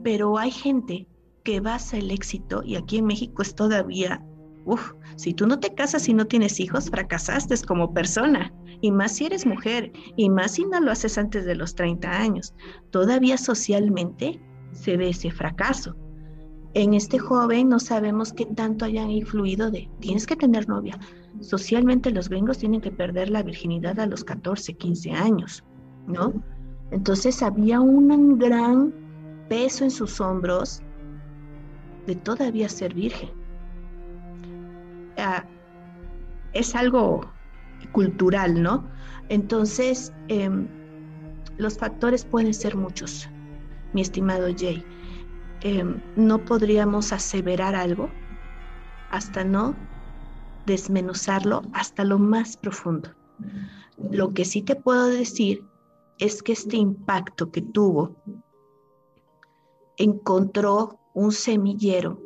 pero 0.03 0.39
hay 0.39 0.51
gente 0.51 1.07
que 1.45 1.61
basa 1.61 1.97
el 1.97 2.11
éxito, 2.11 2.63
y 2.65 2.77
aquí 2.77 2.99
en 2.99 3.07
México 3.07 3.41
es 3.41 3.55
todavía, 3.55 4.23
uff, 4.67 4.93
si 5.17 5.33
tú 5.33 5.47
no 5.47 5.59
te 5.59 5.75
casas 5.75 6.09
y 6.09 6.15
no 6.15 6.27
tienes 6.27 6.61
hijos, 6.61 6.91
fracasaste 6.91 7.55
como 7.67 7.95
persona, 7.95 8.53
y 8.83 8.93
más 8.93 9.13
si 9.13 9.27
eres 9.27 9.47
mujer, 9.47 9.93
y 10.17 10.29
más 10.29 10.53
si 10.53 10.65
no 10.67 10.81
lo 10.81 10.91
haces 10.91 11.19
antes 11.19 11.45
de 11.45 11.55
los 11.55 11.75
30 11.75 12.11
años. 12.11 12.55
Todavía 12.91 13.39
socialmente 13.39 14.41
se 14.73 14.97
ve 14.97 15.11
ese 15.11 15.31
fracaso. 15.31 15.97
En 16.75 16.95
este 16.95 17.19
joven 17.19 17.69
no 17.69 17.81
sabemos 17.81 18.33
qué 18.33 18.47
tanto 18.47 18.85
hayan 18.85 19.11
influido 19.11 19.71
de, 19.71 19.91
tienes 20.01 20.27
que 20.27 20.37
tener 20.37 20.69
novia. 20.69 20.99
Socialmente 21.41 22.11
los 22.11 22.29
gringos 22.29 22.59
tienen 22.59 22.81
que 22.81 22.91
perder 22.91 23.31
la 23.31 23.43
virginidad 23.43 23.99
a 23.99 24.07
los 24.07 24.25
14, 24.25 24.75
15 24.75 25.11
años, 25.13 25.65
¿no? 26.07 26.35
Entonces 26.91 27.43
había 27.43 27.81
un 27.81 28.39
gran 28.39 28.93
peso 29.49 29.85
en 29.85 29.91
sus 29.91 30.21
hombros 30.21 30.83
de 32.07 32.15
todavía 32.17 32.69
ser 32.69 32.95
virgen. 32.95 33.31
Ah, 35.17 35.45
es 36.53 36.75
algo 36.75 37.33
cultural, 37.93 38.63
¿no? 38.63 38.85
Entonces, 39.29 40.13
em, 40.29 40.67
los 41.57 41.79
factores 41.79 42.25
pueden 42.25 42.53
ser 42.53 42.77
muchos, 42.77 43.29
mi 43.93 44.03
estimado 44.03 44.49
Jay. 44.57 44.85
Em, 45.63 46.01
no 46.17 46.45
podríamos 46.45 47.13
aseverar 47.13 47.75
algo 47.75 48.11
hasta 49.11 49.45
no 49.45 49.75
desmenuzarlo 50.67 51.63
hasta 51.73 52.05
lo 52.05 52.19
más 52.19 52.57
profundo. 52.57 53.11
Lo 54.11 54.33
que 54.33 54.45
sí 54.45 54.63
te 54.63 54.77
puedo 54.77 55.07
decir 55.07 55.65
es 56.19 56.43
que 56.43 56.53
este 56.53 56.77
impacto 56.77 57.51
que 57.51 57.63
tuvo 57.63 58.17
encontró 59.97 60.99
un 61.15 61.33
semillero 61.33 62.21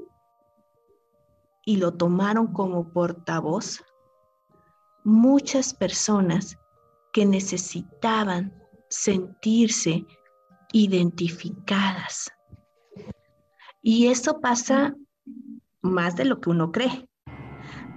y 1.64 1.76
lo 1.76 1.94
tomaron 1.94 2.48
como 2.52 2.92
portavoz 2.92 3.82
muchas 5.04 5.74
personas 5.74 6.58
que 7.12 7.24
necesitaban 7.24 8.52
sentirse 8.88 10.04
identificadas. 10.72 12.30
Y 13.82 14.08
eso 14.08 14.40
pasa 14.40 14.94
más 15.82 16.16
de 16.16 16.24
lo 16.24 16.40
que 16.40 16.50
uno 16.50 16.72
cree. 16.72 17.08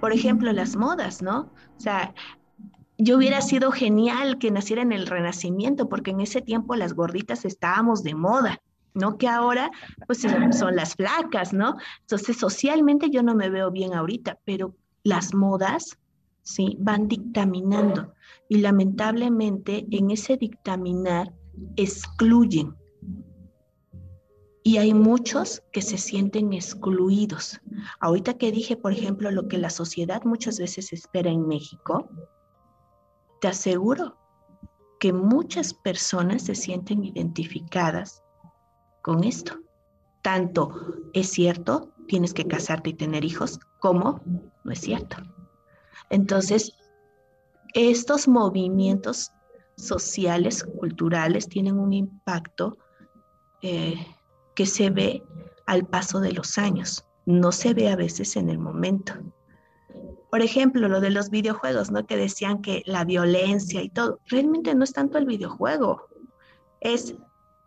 Por 0.00 0.12
ejemplo, 0.12 0.52
las 0.52 0.76
modas, 0.76 1.22
¿no? 1.22 1.50
O 1.76 1.80
sea, 1.80 2.14
yo 2.98 3.16
hubiera 3.16 3.40
sido 3.40 3.70
genial 3.70 4.38
que 4.38 4.50
naciera 4.50 4.82
en 4.82 4.92
el 4.92 5.06
Renacimiento, 5.06 5.88
porque 5.88 6.10
en 6.10 6.20
ese 6.20 6.42
tiempo 6.42 6.74
las 6.74 6.94
gorditas 6.94 7.44
estábamos 7.44 8.02
de 8.02 8.14
moda. 8.14 8.60
¿no? 8.94 9.16
Que 9.16 9.28
ahora 9.28 9.70
pues 10.06 10.26
son 10.50 10.74
las 10.74 10.96
flacas, 10.96 11.52
¿no? 11.52 11.76
Entonces 12.00 12.36
socialmente 12.36 13.10
yo 13.10 13.22
no 13.22 13.34
me 13.34 13.48
veo 13.48 13.70
bien 13.70 13.94
ahorita, 13.94 14.38
pero 14.44 14.74
las 15.04 15.34
modas, 15.34 15.98
¿sí? 16.42 16.76
Van 16.80 17.06
dictaminando 17.06 18.12
y 18.48 18.58
lamentablemente 18.58 19.86
en 19.90 20.10
ese 20.10 20.36
dictaminar 20.36 21.32
excluyen. 21.76 22.74
Y 24.68 24.76
hay 24.76 24.92
muchos 24.92 25.62
que 25.72 25.80
se 25.80 25.96
sienten 25.96 26.52
excluidos. 26.52 27.58
Ahorita 28.00 28.34
que 28.34 28.52
dije, 28.52 28.76
por 28.76 28.92
ejemplo, 28.92 29.30
lo 29.30 29.48
que 29.48 29.56
la 29.56 29.70
sociedad 29.70 30.24
muchas 30.24 30.58
veces 30.58 30.92
espera 30.92 31.30
en 31.30 31.48
México, 31.48 32.10
te 33.40 33.48
aseguro 33.48 34.18
que 35.00 35.14
muchas 35.14 35.72
personas 35.72 36.42
se 36.42 36.54
sienten 36.54 37.02
identificadas 37.02 38.22
con 39.00 39.24
esto. 39.24 39.54
Tanto 40.20 40.74
es 41.14 41.30
cierto, 41.30 41.94
tienes 42.06 42.34
que 42.34 42.44
casarte 42.44 42.90
y 42.90 42.94
tener 42.94 43.24
hijos, 43.24 43.58
como 43.78 44.20
no 44.64 44.70
es 44.70 44.80
cierto. 44.80 45.16
Entonces, 46.10 46.74
estos 47.72 48.28
movimientos 48.28 49.32
sociales, 49.78 50.62
culturales, 50.62 51.48
tienen 51.48 51.78
un 51.78 51.94
impacto 51.94 52.76
eh, 53.62 53.96
que 54.58 54.66
se 54.66 54.90
ve 54.90 55.22
al 55.66 55.86
paso 55.86 56.18
de 56.18 56.32
los 56.32 56.58
años, 56.58 57.06
no 57.26 57.52
se 57.52 57.74
ve 57.74 57.90
a 57.90 57.94
veces 57.94 58.34
en 58.34 58.48
el 58.48 58.58
momento. 58.58 59.12
Por 60.32 60.42
ejemplo, 60.42 60.88
lo 60.88 61.00
de 61.00 61.10
los 61.10 61.30
videojuegos, 61.30 61.92
¿no? 61.92 62.04
Que 62.04 62.16
decían 62.16 62.60
que 62.60 62.82
la 62.84 63.04
violencia 63.04 63.80
y 63.80 63.88
todo, 63.88 64.18
realmente 64.26 64.74
no 64.74 64.82
es 64.82 64.92
tanto 64.92 65.16
el 65.16 65.26
videojuego, 65.26 66.08
es 66.80 67.14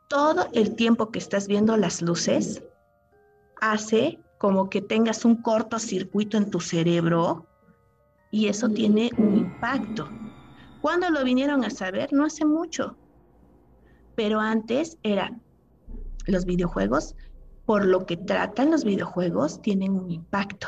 todo 0.09 0.49
el 0.51 0.75
tiempo 0.75 1.11
que 1.11 1.19
estás 1.19 1.47
viendo 1.47 1.77
las 1.77 2.01
luces 2.01 2.61
hace 3.61 4.19
como 4.37 4.69
que 4.69 4.81
tengas 4.81 5.23
un 5.23 5.37
cortocircuito 5.41 6.35
en 6.35 6.49
tu 6.49 6.59
cerebro 6.59 7.47
y 8.31 8.49
eso 8.49 8.67
tiene 8.67 9.11
un 9.17 9.37
impacto. 9.37 10.09
¿Cuándo 10.81 11.09
lo 11.09 11.23
vinieron 11.23 11.63
a 11.63 11.69
saber? 11.69 12.11
No 12.11 12.25
hace 12.25 12.43
mucho. 12.43 12.97
Pero 14.15 14.41
antes 14.41 14.97
era 15.03 15.31
los 16.27 16.45
videojuegos, 16.45 17.15
por 17.65 17.85
lo 17.85 18.05
que 18.05 18.17
tratan 18.17 18.71
los 18.71 18.83
videojuegos, 18.83 19.61
tienen 19.61 19.93
un 19.93 20.11
impacto. 20.11 20.67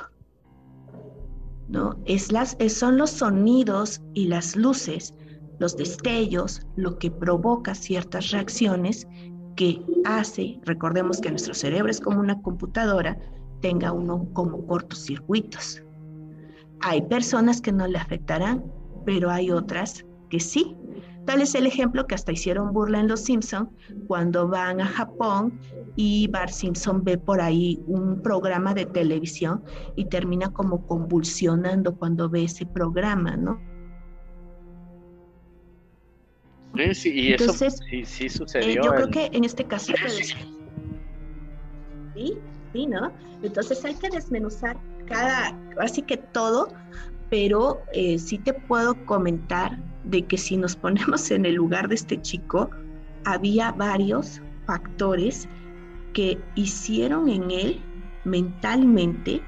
¿No? 1.69 1.97
Es 2.05 2.31
las, 2.31 2.57
son 2.67 2.97
los 2.97 3.09
sonidos 3.09 4.01
y 4.13 4.27
las 4.27 4.55
luces, 4.55 5.13
los 5.59 5.75
destellos, 5.75 6.61
lo 6.75 6.97
que 6.97 7.09
provoca 7.09 7.73
ciertas 7.73 8.31
reacciones 8.31 9.07
que 9.55 9.81
hace, 10.05 10.59
recordemos 10.63 11.21
que 11.21 11.29
nuestro 11.29 11.53
cerebro 11.53 11.89
es 11.89 11.99
como 11.99 12.19
una 12.19 12.41
computadora, 12.41 13.17
tenga 13.61 13.91
uno 13.91 14.27
como 14.33 14.65
cortocircuitos. 14.65 15.81
Hay 16.81 17.01
personas 17.03 17.61
que 17.61 17.71
no 17.71 17.87
le 17.87 17.97
afectarán, 17.97 18.63
pero 19.05 19.29
hay 19.31 19.51
otras 19.51 20.05
que 20.29 20.39
sí. 20.39 20.75
Tal 21.25 21.41
es 21.41 21.55
el 21.55 21.65
ejemplo 21.65 22.05
que 22.05 22.15
hasta 22.15 22.31
hicieron 22.31 22.73
burla 22.73 22.99
en 22.99 23.07
Los 23.07 23.21
Simpson 23.21 23.69
cuando 24.07 24.47
van 24.47 24.81
a 24.81 24.85
Japón 24.85 25.59
y 25.95 26.27
Bart 26.27 26.51
Simpson 26.51 27.03
ve 27.03 27.17
por 27.17 27.39
ahí 27.39 27.81
un 27.87 28.21
programa 28.21 28.73
de 28.73 28.85
televisión 28.85 29.63
y 29.95 30.05
termina 30.05 30.51
como 30.51 30.85
convulsionando 30.85 31.95
cuando 31.95 32.29
ve 32.29 32.43
ese 32.43 32.65
programa, 32.65 33.37
¿no? 33.37 33.61
Sí, 36.93 37.13
y 37.13 37.33
eso 37.33 37.53
sí, 37.53 38.03
sí 38.03 38.29
sucedió. 38.29 38.81
Eh, 38.81 38.81
yo 38.83 38.91
creo 38.91 39.09
que 39.09 39.29
en 39.31 39.43
este 39.43 39.63
caso. 39.63 39.93
Sí, 42.15 42.37
sí, 42.73 42.87
¿no? 42.87 43.11
Entonces 43.43 43.85
hay 43.85 43.93
que 43.95 44.09
desmenuzar 44.09 44.77
cada, 45.05 45.57
así 45.79 46.01
que 46.01 46.17
todo, 46.17 46.69
pero 47.29 47.81
eh, 47.93 48.17
sí 48.17 48.39
te 48.39 48.53
puedo 48.53 49.05
comentar 49.05 49.77
de 50.03 50.25
que 50.25 50.37
si 50.37 50.57
nos 50.57 50.75
ponemos 50.75 51.31
en 51.31 51.45
el 51.45 51.55
lugar 51.55 51.87
de 51.87 51.95
este 51.95 52.21
chico, 52.21 52.69
había 53.25 53.71
varios 53.71 54.41
factores 54.65 55.47
que 56.13 56.39
hicieron 56.55 57.29
en 57.29 57.51
él 57.51 57.81
mentalmente 58.25 59.41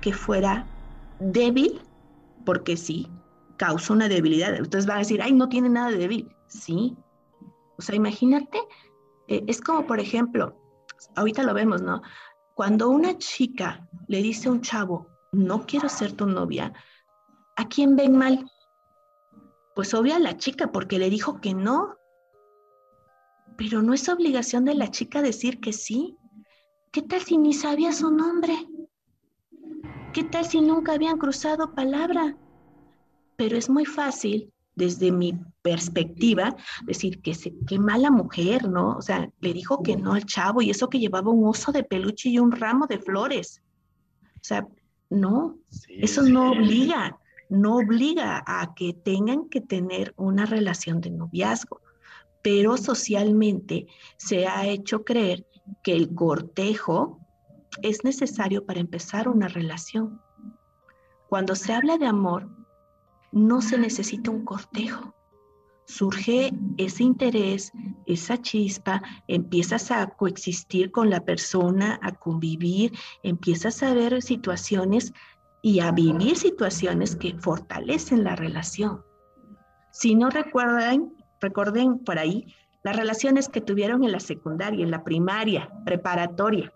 que 0.00 0.12
fuera 0.12 0.66
débil, 1.20 1.80
porque 2.44 2.76
sí, 2.76 3.08
causa 3.56 3.92
una 3.92 4.08
debilidad. 4.08 4.60
Ustedes 4.60 4.86
van 4.86 4.96
a 4.96 5.00
decir, 5.00 5.22
ay, 5.22 5.32
no 5.32 5.48
tiene 5.48 5.68
nada 5.68 5.90
de 5.90 5.98
débil. 5.98 6.36
Sí. 6.48 6.96
O 7.78 7.82
sea, 7.82 7.94
imagínate, 7.94 8.58
eh, 9.28 9.44
es 9.46 9.60
como, 9.60 9.86
por 9.86 10.00
ejemplo, 10.00 10.56
ahorita 11.16 11.42
lo 11.42 11.54
vemos, 11.54 11.82
¿no? 11.82 12.02
Cuando 12.54 12.88
una 12.88 13.16
chica 13.18 13.88
le 14.08 14.22
dice 14.22 14.48
a 14.48 14.52
un 14.52 14.60
chavo, 14.60 15.06
no 15.32 15.64
quiero 15.64 15.88
ser 15.88 16.12
tu 16.12 16.26
novia, 16.26 16.72
¿a 17.56 17.68
quién 17.68 17.96
ven 17.96 18.16
mal? 18.16 18.50
Pues 19.74 19.94
obvia 19.94 20.16
a 20.16 20.20
la 20.20 20.36
chica 20.36 20.70
porque 20.70 20.98
le 20.98 21.10
dijo 21.10 21.40
que 21.40 21.54
no. 21.54 21.96
pero 23.56 23.82
no 23.82 23.94
es 23.94 24.08
obligación 24.08 24.64
de 24.64 24.74
la 24.74 24.90
chica 24.90 25.22
decir 25.22 25.60
que 25.60 25.72
sí. 25.72 26.16
¿Qué 26.90 27.02
tal 27.02 27.22
si 27.22 27.38
ni 27.38 27.54
sabía 27.54 27.92
su 27.92 28.10
nombre? 28.10 28.54
¿Qué 30.12 30.24
tal 30.24 30.44
si 30.44 30.60
nunca 30.60 30.92
habían 30.92 31.16
cruzado 31.16 31.74
palabra? 31.74 32.36
Pero 33.36 33.56
es 33.56 33.70
muy 33.70 33.86
fácil, 33.86 34.52
desde 34.74 35.10
mi 35.10 35.34
perspectiva, 35.62 36.54
decir 36.84 37.22
que 37.22 37.34
se, 37.34 37.54
qué 37.66 37.78
mala 37.78 38.10
mujer, 38.10 38.68
¿no? 38.68 38.96
O 38.96 39.02
sea, 39.02 39.30
le 39.40 39.54
dijo 39.54 39.82
que 39.82 39.96
no 39.96 40.12
al 40.12 40.26
chavo 40.26 40.60
y 40.60 40.70
eso 40.70 40.88
que 40.88 40.98
llevaba 40.98 41.30
un 41.30 41.46
oso 41.48 41.72
de 41.72 41.82
peluche 41.82 42.28
y 42.28 42.38
un 42.38 42.52
ramo 42.52 42.86
de 42.86 42.98
flores. 42.98 43.62
O 44.36 44.44
sea, 44.44 44.66
no, 45.08 45.58
eso 45.88 46.22
no 46.22 46.52
obliga, 46.52 47.18
no 47.52 47.76
obliga 47.76 48.42
a 48.46 48.74
que 48.74 48.94
tengan 48.94 49.50
que 49.50 49.60
tener 49.60 50.14
una 50.16 50.46
relación 50.46 51.02
de 51.02 51.10
noviazgo, 51.10 51.82
pero 52.40 52.78
socialmente 52.78 53.86
se 54.16 54.46
ha 54.46 54.66
hecho 54.66 55.04
creer 55.04 55.46
que 55.82 55.92
el 55.92 56.14
cortejo 56.14 57.20
es 57.82 58.04
necesario 58.04 58.64
para 58.64 58.80
empezar 58.80 59.28
una 59.28 59.48
relación. 59.48 60.18
Cuando 61.28 61.54
se 61.54 61.74
habla 61.74 61.98
de 61.98 62.06
amor, 62.06 62.48
no 63.32 63.60
se 63.60 63.76
necesita 63.76 64.30
un 64.30 64.46
cortejo. 64.46 65.14
Surge 65.84 66.52
ese 66.78 67.02
interés, 67.02 67.70
esa 68.06 68.40
chispa, 68.40 69.02
empiezas 69.28 69.90
a 69.90 70.06
coexistir 70.06 70.90
con 70.90 71.10
la 71.10 71.24
persona, 71.24 71.98
a 72.02 72.12
convivir, 72.12 72.92
empiezas 73.22 73.82
a 73.82 73.92
ver 73.92 74.22
situaciones 74.22 75.12
y 75.62 75.78
a 75.78 75.92
vivir 75.92 76.36
situaciones 76.36 77.14
que 77.14 77.34
fortalecen 77.38 78.24
la 78.24 78.34
relación. 78.34 79.04
Si 79.92 80.16
no 80.16 80.28
recuerdan, 80.28 81.14
recuerden 81.40 82.00
por 82.00 82.18
ahí 82.18 82.52
las 82.82 82.96
relaciones 82.96 83.48
que 83.48 83.60
tuvieron 83.60 84.02
en 84.02 84.12
la 84.12 84.20
secundaria, 84.20 84.82
en 84.82 84.90
la 84.90 85.04
primaria, 85.04 85.70
preparatoria, 85.84 86.72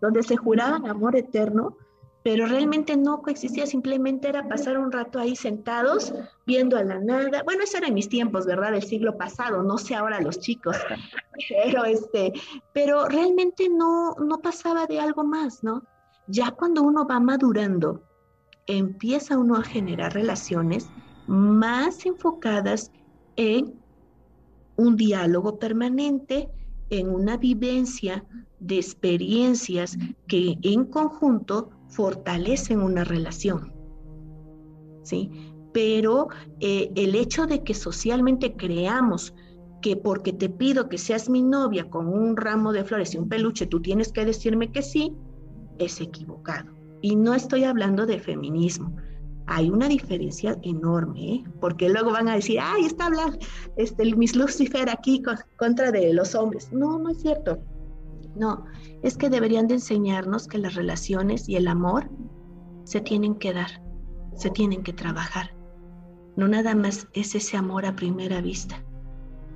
donde 0.00 0.22
se 0.22 0.36
juraban 0.36 0.86
amor 0.86 1.16
eterno, 1.16 1.76
pero 2.22 2.46
realmente 2.46 2.96
no 2.96 3.22
coexistía, 3.22 3.66
simplemente 3.66 4.28
era 4.28 4.46
pasar 4.46 4.78
un 4.78 4.92
rato 4.92 5.18
ahí 5.18 5.34
sentados, 5.34 6.14
viendo 6.46 6.76
a 6.76 6.84
la 6.84 7.00
nada. 7.00 7.42
Bueno, 7.42 7.64
eso 7.64 7.78
era 7.78 7.88
en 7.88 7.94
mis 7.94 8.08
tiempos, 8.08 8.46
¿verdad? 8.46 8.72
Del 8.72 8.82
siglo 8.82 9.16
pasado, 9.16 9.62
no 9.62 9.78
sé 9.78 9.94
ahora 9.94 10.20
los 10.20 10.38
chicos, 10.38 10.76
pero 11.48 11.84
este, 11.86 12.32
pero 12.72 13.08
realmente 13.08 13.68
no, 13.68 14.14
no 14.14 14.38
pasaba 14.38 14.86
de 14.86 15.00
algo 15.00 15.24
más, 15.24 15.64
¿no? 15.64 15.82
Ya 16.30 16.52
cuando 16.52 16.82
uno 16.82 17.04
va 17.06 17.18
madurando, 17.18 18.04
empieza 18.66 19.36
uno 19.36 19.56
a 19.56 19.64
generar 19.64 20.14
relaciones 20.14 20.88
más 21.26 22.06
enfocadas 22.06 22.92
en 23.34 23.74
un 24.76 24.96
diálogo 24.96 25.58
permanente, 25.58 26.48
en 26.90 27.08
una 27.08 27.36
vivencia 27.36 28.24
de 28.60 28.76
experiencias 28.76 29.98
que 30.28 30.56
en 30.62 30.84
conjunto 30.84 31.70
fortalecen 31.88 32.80
una 32.80 33.02
relación. 33.02 33.72
¿Sí? 35.02 35.30
Pero 35.72 36.28
eh, 36.60 36.92
el 36.94 37.16
hecho 37.16 37.46
de 37.46 37.64
que 37.64 37.74
socialmente 37.74 38.54
creamos 38.54 39.34
que 39.82 39.96
porque 39.96 40.32
te 40.32 40.48
pido 40.48 40.88
que 40.88 40.98
seas 40.98 41.28
mi 41.28 41.42
novia 41.42 41.90
con 41.90 42.06
un 42.06 42.36
ramo 42.36 42.72
de 42.72 42.84
flores 42.84 43.14
y 43.14 43.18
un 43.18 43.28
peluche, 43.28 43.66
tú 43.66 43.82
tienes 43.82 44.12
que 44.12 44.24
decirme 44.24 44.70
que 44.70 44.82
sí, 44.82 45.16
es 45.80 46.00
equivocado. 46.00 46.72
Y 47.02 47.16
no 47.16 47.34
estoy 47.34 47.64
hablando 47.64 48.06
de 48.06 48.20
feminismo. 48.20 48.94
Hay 49.46 49.70
una 49.70 49.88
diferencia 49.88 50.56
enorme, 50.62 51.34
¿eh? 51.34 51.44
porque 51.60 51.88
luego 51.88 52.12
van 52.12 52.28
a 52.28 52.34
decir, 52.34 52.58
ay, 52.62 52.84
está 52.84 53.06
hablando 53.06 53.38
este, 53.76 54.14
Miss 54.14 54.36
Lucifer 54.36 54.88
aquí 54.88 55.22
contra 55.56 55.90
de 55.90 56.12
los 56.14 56.34
hombres. 56.34 56.72
No, 56.72 56.98
no 56.98 57.10
es 57.10 57.20
cierto. 57.20 57.58
No, 58.36 58.64
es 59.02 59.16
que 59.16 59.28
deberían 59.28 59.66
de 59.66 59.74
enseñarnos 59.74 60.46
que 60.46 60.58
las 60.58 60.74
relaciones 60.74 61.48
y 61.48 61.56
el 61.56 61.66
amor 61.66 62.08
se 62.84 63.00
tienen 63.00 63.34
que 63.34 63.52
dar, 63.52 63.82
se 64.36 64.50
tienen 64.50 64.82
que 64.82 64.92
trabajar. 64.92 65.54
No 66.36 66.46
nada 66.46 66.74
más 66.74 67.08
es 67.12 67.34
ese 67.34 67.56
amor 67.56 67.86
a 67.86 67.96
primera 67.96 68.40
vista, 68.40 68.84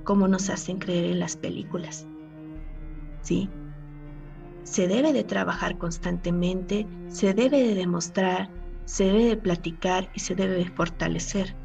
como 0.03 0.27
nos 0.27 0.49
hacen 0.49 0.77
creer 0.77 1.05
en 1.05 1.19
las 1.19 1.37
películas. 1.37 2.05
¿Sí? 3.21 3.49
Se 4.65 4.87
debe 4.87 5.13
de 5.13 5.23
trabajar 5.23 5.77
constantemente, 5.77 6.87
se 7.07 7.35
debe 7.35 7.61
de 7.61 7.75
demostrar, 7.75 8.49
se 8.85 9.05
debe 9.05 9.25
de 9.25 9.37
platicar 9.37 10.09
y 10.15 10.21
se 10.21 10.33
debe 10.33 10.55
de 10.55 10.69
fortalecer. 10.71 11.55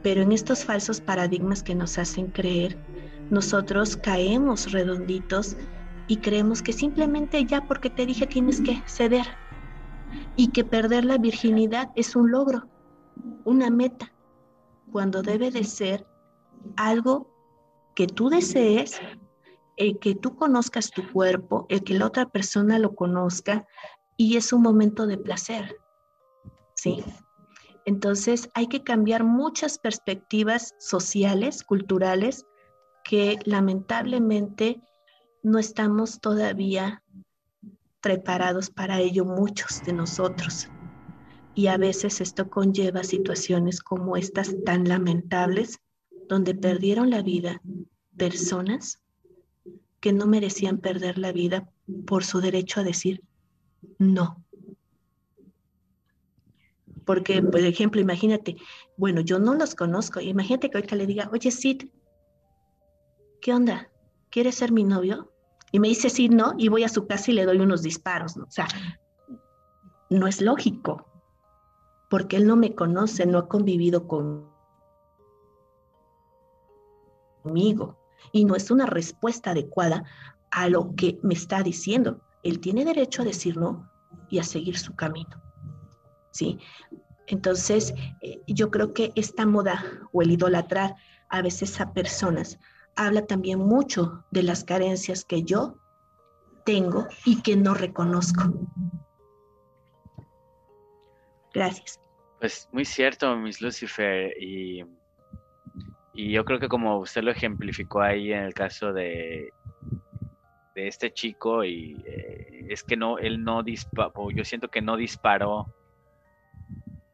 Pero 0.00 0.22
en 0.22 0.30
estos 0.30 0.64
falsos 0.64 1.00
paradigmas 1.00 1.64
que 1.64 1.74
nos 1.74 1.98
hacen 1.98 2.28
creer, 2.28 2.78
nosotros 3.30 3.96
caemos 3.96 4.70
redonditos 4.70 5.56
y 6.06 6.18
creemos 6.18 6.62
que 6.62 6.72
simplemente 6.72 7.44
ya 7.44 7.66
porque 7.66 7.90
te 7.90 8.06
dije 8.06 8.28
tienes 8.28 8.60
que 8.60 8.80
ceder 8.86 9.26
y 10.36 10.52
que 10.52 10.64
perder 10.64 11.04
la 11.04 11.18
virginidad 11.18 11.90
es 11.96 12.14
un 12.14 12.30
logro, 12.30 12.68
una 13.44 13.70
meta, 13.70 14.14
cuando 14.92 15.22
debe 15.22 15.50
de 15.50 15.64
ser 15.64 16.06
algo 16.76 17.28
que 17.96 18.06
tú 18.06 18.28
desees, 18.28 19.00
el 19.76 19.98
que 19.98 20.14
tú 20.14 20.36
conozcas 20.36 20.90
tu 20.90 21.10
cuerpo, 21.12 21.66
el 21.68 21.82
que 21.82 21.94
la 21.94 22.06
otra 22.06 22.28
persona 22.28 22.78
lo 22.78 22.94
conozca 22.94 23.66
y 24.16 24.36
es 24.36 24.52
un 24.52 24.62
momento 24.62 25.06
de 25.06 25.18
placer. 25.18 25.76
¿Sí? 26.74 27.02
Entonces 27.84 28.50
hay 28.54 28.66
que 28.66 28.82
cambiar 28.82 29.24
muchas 29.24 29.78
perspectivas 29.78 30.74
sociales, 30.78 31.64
culturales, 31.64 32.46
que 33.04 33.38
lamentablemente 33.44 34.80
no 35.42 35.58
estamos 35.58 36.20
todavía 36.20 37.02
preparados 38.00 38.70
para 38.70 39.00
ello 39.00 39.24
muchos 39.24 39.82
de 39.84 39.92
nosotros. 39.92 40.68
Y 41.54 41.66
a 41.66 41.76
veces 41.76 42.20
esto 42.20 42.48
conlleva 42.48 43.04
situaciones 43.04 43.80
como 43.80 44.16
estas 44.16 44.54
tan 44.64 44.88
lamentables, 44.88 45.80
donde 46.28 46.54
perdieron 46.54 47.10
la 47.10 47.22
vida 47.22 47.60
personas 48.16 49.00
que 50.00 50.12
no 50.12 50.26
merecían 50.26 50.78
perder 50.78 51.18
la 51.18 51.32
vida 51.32 51.68
por 52.06 52.24
su 52.24 52.40
derecho 52.40 52.80
a 52.80 52.84
decir 52.84 53.22
no. 53.98 54.42
Porque, 57.04 57.42
por 57.42 57.60
ejemplo, 57.60 58.00
imagínate, 58.00 58.56
bueno, 58.96 59.20
yo 59.20 59.38
no 59.38 59.54
los 59.54 59.74
conozco, 59.74 60.20
imagínate 60.20 60.70
que 60.70 60.78
ahorita 60.78 60.96
le 60.96 61.06
diga, 61.06 61.28
oye, 61.32 61.50
Sid, 61.50 61.88
¿qué 63.40 63.52
onda? 63.52 63.90
¿Quieres 64.30 64.56
ser 64.56 64.70
mi 64.72 64.84
novio? 64.84 65.32
Y 65.72 65.80
me 65.80 65.88
dice 65.88 66.10
sí, 66.10 66.28
no, 66.28 66.54
y 66.56 66.68
voy 66.68 66.84
a 66.84 66.88
su 66.88 67.06
casa 67.06 67.30
y 67.30 67.34
le 67.34 67.46
doy 67.46 67.58
unos 67.58 67.82
disparos, 67.82 68.36
¿no? 68.36 68.44
O 68.44 68.50
sea, 68.50 68.66
no 70.08 70.26
es 70.26 70.40
lógico, 70.40 71.06
porque 72.08 72.36
él 72.36 72.46
no 72.46 72.56
me 72.56 72.74
conoce, 72.74 73.26
no 73.26 73.38
ha 73.38 73.48
convivido 73.48 74.06
conmigo, 77.44 77.99
y 78.32 78.44
no 78.44 78.56
es 78.56 78.70
una 78.70 78.86
respuesta 78.86 79.50
adecuada 79.50 80.04
a 80.50 80.68
lo 80.68 80.94
que 80.94 81.18
me 81.22 81.34
está 81.34 81.62
diciendo. 81.62 82.20
Él 82.42 82.60
tiene 82.60 82.84
derecho 82.84 83.22
a 83.22 83.26
decir 83.26 83.56
no 83.56 83.90
y 84.28 84.38
a 84.38 84.44
seguir 84.44 84.78
su 84.78 84.94
camino. 84.94 85.40
¿Sí? 86.30 86.58
Entonces, 87.26 87.94
eh, 88.22 88.40
yo 88.46 88.70
creo 88.70 88.92
que 88.92 89.12
esta 89.14 89.46
moda 89.46 89.84
o 90.12 90.22
el 90.22 90.32
idolatrar 90.32 90.96
a 91.28 91.42
veces 91.42 91.80
a 91.80 91.92
personas 91.92 92.58
habla 92.96 93.26
también 93.26 93.60
mucho 93.60 94.24
de 94.30 94.42
las 94.42 94.64
carencias 94.64 95.24
que 95.24 95.42
yo 95.42 95.78
tengo 96.64 97.06
y 97.24 97.40
que 97.42 97.56
no 97.56 97.74
reconozco. 97.74 98.52
Gracias. 101.52 102.00
Pues 102.38 102.68
muy 102.72 102.84
cierto, 102.84 103.36
Miss 103.36 103.60
Lucifer, 103.60 104.32
y, 104.40 104.84
y 106.20 106.32
yo 106.32 106.44
creo 106.44 106.60
que 106.60 106.68
como 106.68 106.98
usted 106.98 107.22
lo 107.22 107.30
ejemplificó 107.30 108.02
ahí 108.02 108.30
en 108.30 108.44
el 108.44 108.52
caso 108.52 108.92
de, 108.92 109.54
de 110.74 110.86
este 110.86 111.14
chico, 111.14 111.64
y 111.64 111.96
eh, 112.04 112.66
es 112.68 112.82
que 112.82 112.94
no, 112.94 113.16
él 113.16 113.42
no 113.42 113.62
disparó, 113.62 114.30
yo 114.30 114.44
siento 114.44 114.68
que 114.68 114.82
no 114.82 114.98
disparó 114.98 115.74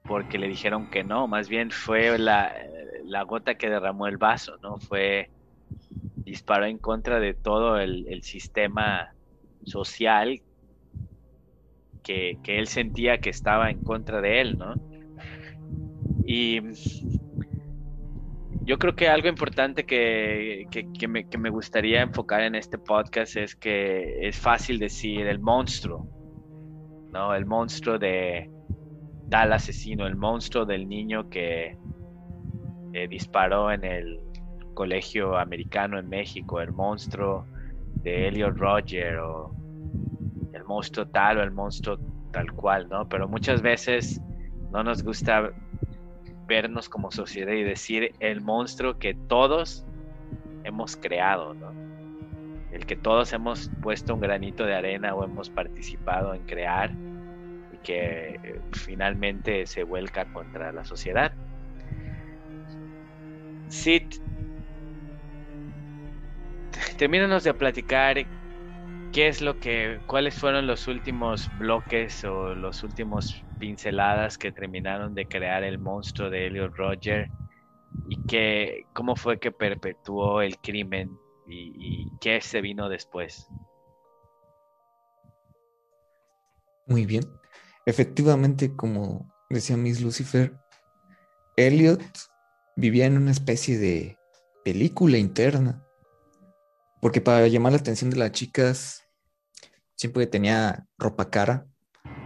porque 0.02 0.38
le 0.38 0.48
dijeron 0.48 0.90
que 0.90 1.04
no, 1.04 1.28
más 1.28 1.48
bien 1.48 1.70
fue 1.70 2.18
la, 2.18 2.52
la 3.04 3.22
gota 3.22 3.54
que 3.54 3.70
derramó 3.70 4.08
el 4.08 4.16
vaso, 4.16 4.56
¿no? 4.60 4.78
Fue 4.78 5.30
disparó 6.16 6.66
en 6.66 6.78
contra 6.78 7.20
de 7.20 7.32
todo 7.32 7.78
el, 7.78 8.22
sistema 8.24 9.14
social 9.64 10.42
que, 12.02 12.38
él 12.44 12.66
sentía 12.66 13.18
que 13.18 13.30
estaba 13.30 13.70
en 13.70 13.84
contra 13.84 14.20
de 14.20 14.40
él, 14.40 14.58
¿no? 14.58 14.74
Y 16.26 16.60
yo 18.66 18.78
creo 18.78 18.96
que 18.96 19.08
algo 19.08 19.28
importante 19.28 19.86
que, 19.86 20.66
me, 21.08 21.28
que, 21.28 21.38
me, 21.38 21.50
gustaría 21.50 22.02
enfocar 22.02 22.42
en 22.42 22.56
este 22.56 22.78
podcast 22.78 23.36
es 23.36 23.54
que 23.54 24.26
es 24.26 24.36
fácil 24.36 24.80
decir 24.80 25.28
el 25.28 25.38
monstruo, 25.38 26.08
¿no? 27.12 27.32
El 27.32 27.46
monstruo 27.46 27.96
de 27.96 28.50
tal 29.30 29.52
asesino, 29.52 30.06
el 30.06 30.16
monstruo 30.16 30.64
del 30.66 30.88
niño 30.88 31.30
que 31.30 31.78
disparó 33.08 33.70
en 33.70 33.84
el 33.84 34.20
colegio 34.74 35.36
americano 35.36 35.98
en 35.98 36.08
México, 36.08 36.60
el 36.60 36.72
monstruo 36.72 37.46
de 38.02 38.28
Elliot 38.28 38.56
Roger 38.56 39.18
o 39.18 39.54
el 40.52 40.64
monstruo 40.64 41.06
tal 41.06 41.38
o 41.38 41.42
el 41.42 41.52
monstruo 41.52 41.98
tal 42.32 42.50
cual, 42.52 42.88
¿no? 42.88 43.08
Pero 43.08 43.28
muchas 43.28 43.62
veces 43.62 44.20
no 44.72 44.82
nos 44.82 45.04
gusta 45.04 45.52
vernos 46.46 46.88
como 46.88 47.10
sociedad 47.10 47.52
y 47.52 47.62
decir 47.62 48.12
el 48.20 48.40
monstruo 48.40 48.98
que 48.98 49.14
todos 49.14 49.84
hemos 50.64 50.96
creado, 50.96 51.54
¿no? 51.54 51.72
El 52.72 52.86
que 52.86 52.96
todos 52.96 53.32
hemos 53.32 53.70
puesto 53.82 54.14
un 54.14 54.20
granito 54.20 54.64
de 54.64 54.74
arena 54.74 55.14
o 55.14 55.24
hemos 55.24 55.48
participado 55.48 56.34
en 56.34 56.42
crear 56.42 56.90
y 57.72 57.78
que 57.78 58.40
eh, 58.42 58.60
finalmente 58.72 59.66
se 59.66 59.84
vuelca 59.84 60.26
contra 60.32 60.72
la 60.72 60.84
sociedad. 60.84 61.32
Sid, 63.68 64.02
termínanos 66.98 67.44
de 67.44 67.54
platicar 67.54 68.26
qué 69.12 69.28
es 69.28 69.40
lo 69.40 69.58
que, 69.58 70.00
cuáles 70.06 70.34
fueron 70.38 70.66
los 70.66 70.88
últimos 70.88 71.50
bloques 71.58 72.24
o 72.24 72.54
los 72.54 72.82
últimos 72.82 73.42
pinceladas 73.58 74.38
que 74.38 74.52
terminaron 74.52 75.14
de 75.14 75.26
crear 75.26 75.64
el 75.64 75.78
monstruo 75.78 76.30
de 76.30 76.46
Elliot 76.46 76.74
Roger 76.76 77.30
y 78.08 78.22
qué, 78.26 78.86
cómo 78.92 79.16
fue 79.16 79.38
que 79.38 79.52
perpetuó 79.52 80.42
el 80.42 80.58
crimen 80.58 81.10
y, 81.48 82.10
qué 82.20 82.40
se 82.40 82.60
vino 82.60 82.88
después. 82.88 83.48
Muy 86.86 87.06
bien. 87.06 87.24
Efectivamente, 87.84 88.74
como 88.74 89.32
decía 89.48 89.76
Miss 89.76 90.00
Lucifer, 90.00 90.56
Elliot 91.56 92.02
vivía 92.76 93.06
en 93.06 93.16
una 93.16 93.30
especie 93.30 93.78
de 93.78 94.18
película 94.64 95.18
interna. 95.18 95.82
Porque 97.00 97.20
para 97.20 97.46
llamar 97.46 97.72
la 97.72 97.78
atención 97.78 98.10
de 98.10 98.16
las 98.16 98.32
chicas, 98.32 99.04
siempre 99.96 100.26
tenía 100.26 100.86
ropa 100.98 101.30
cara, 101.30 101.66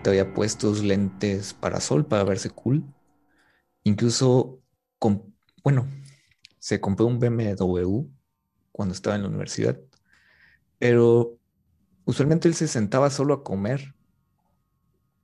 te 0.03 0.11
había 0.11 0.35
puestos 0.35 0.83
lentes 0.83 1.55
para 1.55 1.81
sol 1.81 2.07
para 2.07 2.25
verse 2.25 2.51
cool. 2.51 2.85
Incluso, 3.85 4.61
con, 4.99 5.35
bueno, 5.63 5.87
se 6.59 6.81
compró 6.81 7.07
un 7.07 7.19
BMW 7.19 8.07
cuando 8.73 8.95
estaba 8.95 9.17
en 9.17 9.23
la 9.23 9.29
universidad, 9.29 9.79
pero 10.79 11.39
usualmente 12.05 12.49
él 12.49 12.55
se 12.55 12.69
sentaba 12.69 13.11
solo 13.11 13.35
a 13.35 13.45
comer 13.45 13.95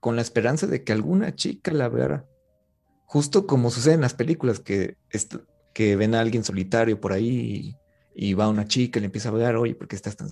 con 0.01 0.17
la 0.17 0.23
esperanza 0.23 0.67
de 0.67 0.85
que 0.85 0.93
alguna 0.93 1.35
chica 1.35 1.73
la 1.73 1.89
viera. 1.89 2.27
Justo 3.07 3.47
como 3.47 3.71
sucede 3.71 3.95
en 3.95 4.01
las 4.01 4.15
películas, 4.15 4.61
que, 4.61 4.97
que 5.75 5.97
ven 5.97 6.15
a 6.15 6.21
alguien 6.21 6.45
solitario 6.45 7.01
por 7.01 7.13
ahí 7.13 7.77
y, 8.15 8.35
va 8.35 8.49
una 8.49 8.67
chica 8.67 8.99
y 8.99 9.03
le 9.03 9.07
empieza 9.07 9.29
a 9.29 9.33
ver, 9.33 9.57
oye, 9.57 9.75
¿por 9.75 9.89
qué 9.89 9.97
estás 9.97 10.17
tan... 10.17 10.31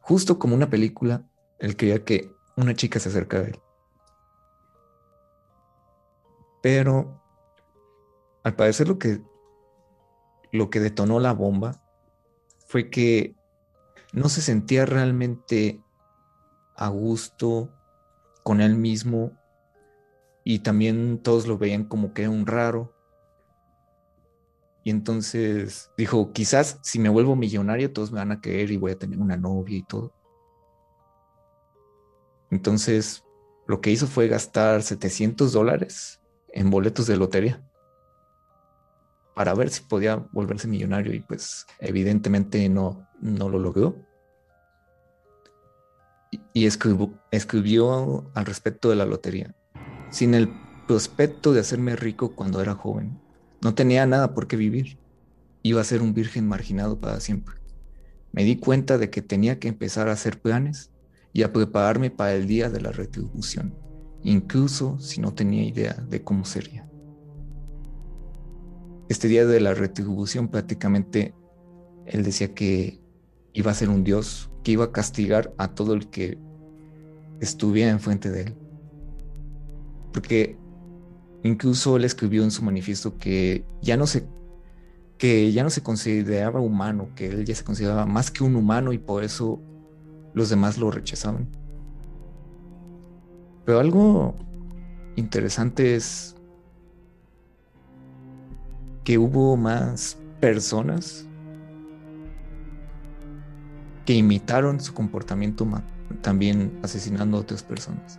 Justo 0.00 0.38
como 0.38 0.54
una 0.54 0.68
película, 0.68 1.29
él 1.60 1.76
quería 1.76 2.04
que 2.04 2.34
una 2.56 2.74
chica 2.74 2.98
se 2.98 3.10
acerca 3.10 3.38
a 3.38 3.42
él. 3.42 3.60
Pero 6.62 7.22
al 8.42 8.56
parecer 8.56 8.88
lo 8.88 8.98
que, 8.98 9.22
lo 10.50 10.70
que 10.70 10.80
detonó 10.80 11.20
la 11.20 11.32
bomba 11.32 11.82
fue 12.66 12.90
que 12.90 13.34
no 14.12 14.28
se 14.28 14.40
sentía 14.40 14.86
realmente 14.86 15.82
a 16.76 16.88
gusto 16.88 17.70
con 18.42 18.60
él 18.60 18.74
mismo 18.76 19.32
y 20.44 20.60
también 20.60 21.22
todos 21.22 21.46
lo 21.46 21.58
veían 21.58 21.84
como 21.84 22.14
que 22.14 22.22
era 22.22 22.30
un 22.30 22.46
raro. 22.46 22.94
Y 24.82 24.90
entonces 24.90 25.90
dijo, 25.96 26.32
quizás 26.32 26.78
si 26.82 26.98
me 26.98 27.10
vuelvo 27.10 27.36
millonario 27.36 27.92
todos 27.92 28.10
me 28.10 28.18
van 28.18 28.32
a 28.32 28.40
querer 28.40 28.70
y 28.70 28.78
voy 28.78 28.92
a 28.92 28.98
tener 28.98 29.18
una 29.18 29.36
novia 29.36 29.76
y 29.76 29.82
todo. 29.82 30.14
Entonces, 32.50 33.24
lo 33.66 33.80
que 33.80 33.90
hizo 33.90 34.06
fue 34.06 34.28
gastar 34.28 34.82
700 34.82 35.52
dólares 35.52 36.20
en 36.52 36.70
boletos 36.70 37.06
de 37.06 37.16
lotería 37.16 37.62
para 39.34 39.54
ver 39.54 39.70
si 39.70 39.82
podía 39.82 40.16
volverse 40.32 40.68
millonario 40.68 41.14
y 41.14 41.20
pues 41.20 41.66
evidentemente 41.78 42.68
no, 42.68 43.08
no 43.20 43.48
lo 43.48 43.58
logró. 43.58 43.96
Y, 46.52 46.66
escribió, 46.66 47.14
escribió 47.30 48.30
al 48.34 48.44
respecto 48.44 48.90
de 48.90 48.96
la 48.96 49.06
lotería. 49.06 49.54
Sin 50.10 50.34
el 50.34 50.52
prospecto 50.86 51.52
de 51.52 51.60
hacerme 51.60 51.96
rico 51.96 52.34
cuando 52.34 52.60
era 52.60 52.74
joven, 52.74 53.20
no 53.62 53.74
tenía 53.74 54.04
nada 54.06 54.34
por 54.34 54.46
qué 54.46 54.56
vivir. 54.56 54.98
Iba 55.62 55.80
a 55.80 55.84
ser 55.84 56.02
un 56.02 56.12
virgen 56.12 56.46
marginado 56.46 57.00
para 57.00 57.20
siempre. 57.20 57.54
Me 58.32 58.44
di 58.44 58.56
cuenta 58.56 58.98
de 58.98 59.10
que 59.10 59.22
tenía 59.22 59.58
que 59.58 59.68
empezar 59.68 60.08
a 60.08 60.12
hacer 60.12 60.40
planes 60.40 60.90
y 61.32 61.42
a 61.42 61.52
prepararme 61.52 62.10
para 62.10 62.34
el 62.34 62.46
día 62.46 62.70
de 62.70 62.80
la 62.80 62.92
retribución, 62.92 63.74
incluso 64.22 64.98
si 64.98 65.20
no 65.20 65.32
tenía 65.32 65.64
idea 65.64 65.94
de 66.08 66.22
cómo 66.22 66.44
sería. 66.44 66.88
Este 69.08 69.28
día 69.28 69.46
de 69.46 69.60
la 69.60 69.74
retribución 69.74 70.48
prácticamente 70.48 71.34
él 72.06 72.22
decía 72.22 72.54
que 72.54 73.00
iba 73.52 73.70
a 73.70 73.74
ser 73.74 73.88
un 73.88 74.04
dios, 74.04 74.50
que 74.62 74.72
iba 74.72 74.86
a 74.86 74.92
castigar 74.92 75.52
a 75.58 75.74
todo 75.74 75.94
el 75.94 76.08
que 76.10 76.38
estuviera 77.40 77.90
enfrente 77.90 78.30
de 78.30 78.42
él. 78.42 78.56
Porque 80.12 80.56
incluso 81.42 81.96
él 81.96 82.04
escribió 82.04 82.42
en 82.44 82.50
su 82.50 82.62
manifiesto 82.62 83.18
que 83.18 83.64
ya 83.82 83.96
no 83.96 84.06
se 84.06 84.26
que 85.18 85.52
ya 85.52 85.62
no 85.62 85.68
se 85.68 85.82
consideraba 85.82 86.60
humano, 86.60 87.10
que 87.14 87.26
él 87.26 87.44
ya 87.44 87.54
se 87.54 87.62
consideraba 87.62 88.06
más 88.06 88.30
que 88.30 88.42
un 88.42 88.56
humano 88.56 88.94
y 88.94 88.98
por 88.98 89.22
eso 89.22 89.60
los 90.34 90.50
demás 90.50 90.78
lo 90.78 90.90
rechazaban. 90.90 91.48
Pero 93.64 93.80
algo 93.80 94.34
interesante 95.16 95.94
es 95.94 96.36
que 99.04 99.18
hubo 99.18 99.56
más 99.56 100.18
personas 100.40 101.26
que 104.06 104.14
imitaron 104.14 104.80
su 104.80 104.94
comportamiento 104.94 105.66
también 106.22 106.78
asesinando 106.82 107.36
a 107.36 107.40
otras 107.40 107.62
personas. 107.62 108.18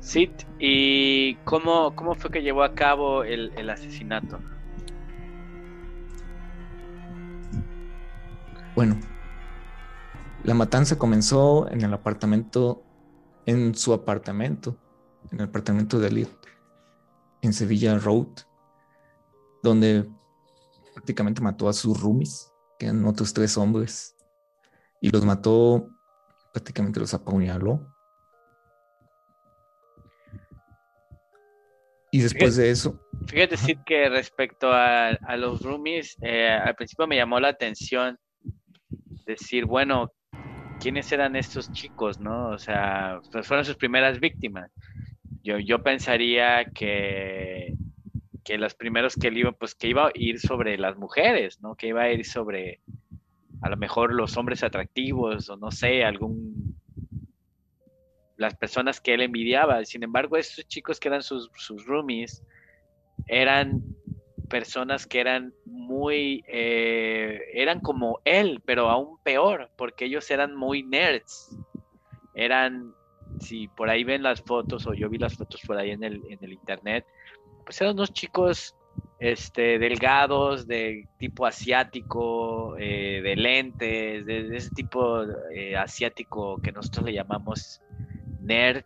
Sí, 0.00 0.30
¿y 0.58 1.34
cómo, 1.44 1.94
cómo 1.94 2.14
fue 2.14 2.30
que 2.30 2.42
llevó 2.42 2.62
a 2.62 2.74
cabo 2.74 3.24
el, 3.24 3.52
el 3.56 3.68
asesinato? 3.70 4.38
Bueno, 8.78 8.96
la 10.44 10.54
matanza 10.54 10.96
comenzó 10.98 11.68
en 11.68 11.80
el 11.80 11.92
apartamento, 11.92 12.84
en 13.44 13.74
su 13.74 13.92
apartamento, 13.92 14.78
en 15.32 15.40
el 15.40 15.46
apartamento 15.46 15.98
de 15.98 16.06
Elliot, 16.06 16.46
en 17.42 17.52
Sevilla 17.52 17.98
Road, 17.98 18.28
donde 19.64 20.08
prácticamente 20.94 21.40
mató 21.40 21.68
a 21.68 21.72
sus 21.72 22.00
roomies, 22.00 22.52
que 22.78 22.86
eran 22.86 23.04
otros 23.04 23.34
tres 23.34 23.58
hombres, 23.58 24.16
y 25.00 25.10
los 25.10 25.24
mató, 25.24 25.88
prácticamente 26.52 27.00
los 27.00 27.12
apuñaló. 27.12 27.84
Y 32.12 32.20
después 32.20 32.54
de 32.54 32.70
eso. 32.70 33.04
Fíjate, 33.26 33.56
Sid, 33.56 33.78
que 33.84 34.08
respecto 34.08 34.70
a, 34.72 35.18
los 35.36 35.62
roomies, 35.62 36.16
eh, 36.22 36.48
al 36.48 36.76
principio 36.76 37.08
me 37.08 37.16
llamó 37.16 37.40
la 37.40 37.48
atención 37.48 38.16
decir, 39.28 39.66
bueno, 39.66 40.12
¿quiénes 40.80 41.12
eran 41.12 41.36
estos 41.36 41.70
chicos, 41.72 42.18
no? 42.18 42.50
O 42.50 42.58
sea, 42.58 43.20
pues 43.30 43.46
fueron 43.46 43.64
sus 43.64 43.76
primeras 43.76 44.18
víctimas. 44.18 44.72
Yo, 45.42 45.58
yo 45.58 45.82
pensaría 45.82 46.64
que, 46.74 47.74
que 48.44 48.58
los 48.58 48.74
primeros 48.74 49.14
que 49.14 49.28
él 49.28 49.38
iba, 49.38 49.52
pues 49.52 49.74
que 49.74 49.88
iba 49.88 50.08
a 50.08 50.12
ir 50.14 50.40
sobre 50.40 50.76
las 50.78 50.96
mujeres, 50.96 51.60
¿no? 51.60 51.76
Que 51.76 51.88
iba 51.88 52.02
a 52.02 52.12
ir 52.12 52.24
sobre 52.24 52.80
a 53.60 53.68
lo 53.68 53.76
mejor 53.76 54.14
los 54.14 54.36
hombres 54.36 54.62
atractivos 54.62 55.48
o 55.50 55.56
no 55.56 55.70
sé, 55.70 56.04
algún 56.04 56.76
las 58.36 58.54
personas 58.54 59.00
que 59.00 59.14
él 59.14 59.20
envidiaba. 59.20 59.84
Sin 59.84 60.02
embargo, 60.04 60.36
estos 60.36 60.66
chicos 60.68 60.98
que 61.00 61.08
eran 61.08 61.22
sus, 61.22 61.50
sus 61.56 61.84
roomies 61.86 62.42
eran 63.26 63.82
personas 64.48 65.06
que 65.06 65.20
eran 65.20 65.54
muy, 65.64 66.44
eh, 66.48 67.40
eran 67.54 67.80
como 67.80 68.20
él, 68.24 68.60
pero 68.64 68.90
aún 68.90 69.18
peor, 69.22 69.70
porque 69.76 70.06
ellos 70.06 70.30
eran 70.30 70.56
muy 70.56 70.82
nerds. 70.82 71.56
Eran, 72.34 72.94
si 73.40 73.68
por 73.68 73.90
ahí 73.90 74.04
ven 74.04 74.22
las 74.22 74.40
fotos, 74.42 74.86
o 74.86 74.94
yo 74.94 75.08
vi 75.08 75.18
las 75.18 75.36
fotos 75.36 75.60
por 75.66 75.76
ahí 75.76 75.90
en 75.90 76.02
el, 76.02 76.22
en 76.28 76.38
el 76.42 76.52
internet, 76.52 77.04
pues 77.64 77.80
eran 77.80 77.94
unos 77.94 78.12
chicos 78.12 78.74
este, 79.18 79.78
delgados, 79.78 80.66
de 80.66 81.08
tipo 81.18 81.44
asiático, 81.44 82.76
eh, 82.78 83.20
de 83.22 83.36
lentes, 83.36 84.24
de, 84.24 84.56
ese 84.56 84.70
tipo 84.70 85.22
eh, 85.54 85.76
asiático 85.76 86.60
que 86.62 86.72
nosotros 86.72 87.06
le 87.06 87.12
llamamos 87.12 87.80
nerd, 88.40 88.84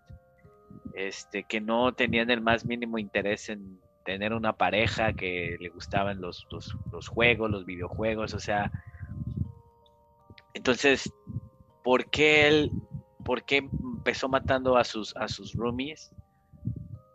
este, 0.94 1.44
que 1.44 1.60
no 1.60 1.92
tenían 1.94 2.30
el 2.30 2.40
más 2.40 2.64
mínimo 2.64 2.98
interés 2.98 3.48
en, 3.48 3.81
tener 4.04 4.32
una 4.32 4.54
pareja 4.54 5.12
que 5.12 5.56
le 5.60 5.68
gustaban 5.68 6.20
los, 6.20 6.46
los, 6.50 7.08
juegos, 7.08 7.50
los 7.50 7.64
videojuegos, 7.64 8.34
o 8.34 8.38
sea, 8.38 8.70
entonces, 10.54 11.12
¿por 11.82 12.10
qué 12.10 12.48
él, 12.48 12.70
por 13.24 13.44
qué 13.44 13.58
empezó 13.58 14.28
matando 14.28 14.76
a 14.76 14.84
sus, 14.84 15.16
a 15.16 15.28
sus 15.28 15.54
roomies? 15.54 16.14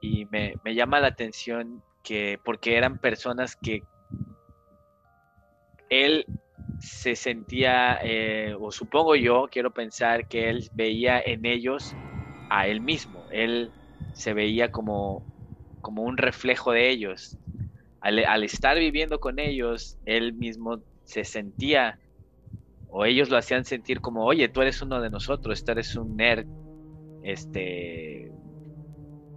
Y 0.02 0.26
me, 0.26 0.56
me 0.64 0.76
llama 0.76 1.00
la 1.00 1.08
atención 1.08 1.84
que, 2.04 2.40
porque 2.44 2.78
eran 2.78 2.98
personas 2.98 3.56
que 3.56 3.84
él 5.90 6.26
se 6.80 7.16
sentía, 7.16 8.00
eh, 8.04 8.56
o 8.60 8.72
supongo 8.72 9.16
yo, 9.16 9.48
quiero 9.52 9.72
pensar 9.72 10.28
que 10.28 10.50
él 10.50 10.70
veía 10.74 11.20
en 11.20 11.46
ellos 11.46 11.96
a 12.50 12.68
él 12.68 12.82
mismo. 12.82 13.24
Él 13.32 13.72
se 14.14 14.34
veía 14.34 14.72
como, 14.72 15.26
como 15.88 16.04
un 16.04 16.18
reflejo 16.18 16.74
de 16.74 16.90
ellos. 16.90 17.38
Al, 18.02 18.44
estar 18.44 18.78
viviendo 18.78 19.22
con 19.22 19.40
ellos, 19.40 19.98
él 20.06 20.34
mismo 20.34 20.80
se 21.06 21.24
sentía, 21.24 21.98
o 22.90 23.06
ellos 23.06 23.30
lo 23.30 23.38
hacían 23.38 23.64
sentir 23.64 24.02
como, 24.02 24.26
oye, 24.26 24.50
tú 24.50 24.62
eres 24.62 24.82
uno 24.82 25.00
de 25.00 25.10
nosotros, 25.10 25.64
tú 25.64 25.72
eres 25.72 25.96
un 25.96 26.18
nerd, 26.18 26.46
este, 27.24 28.34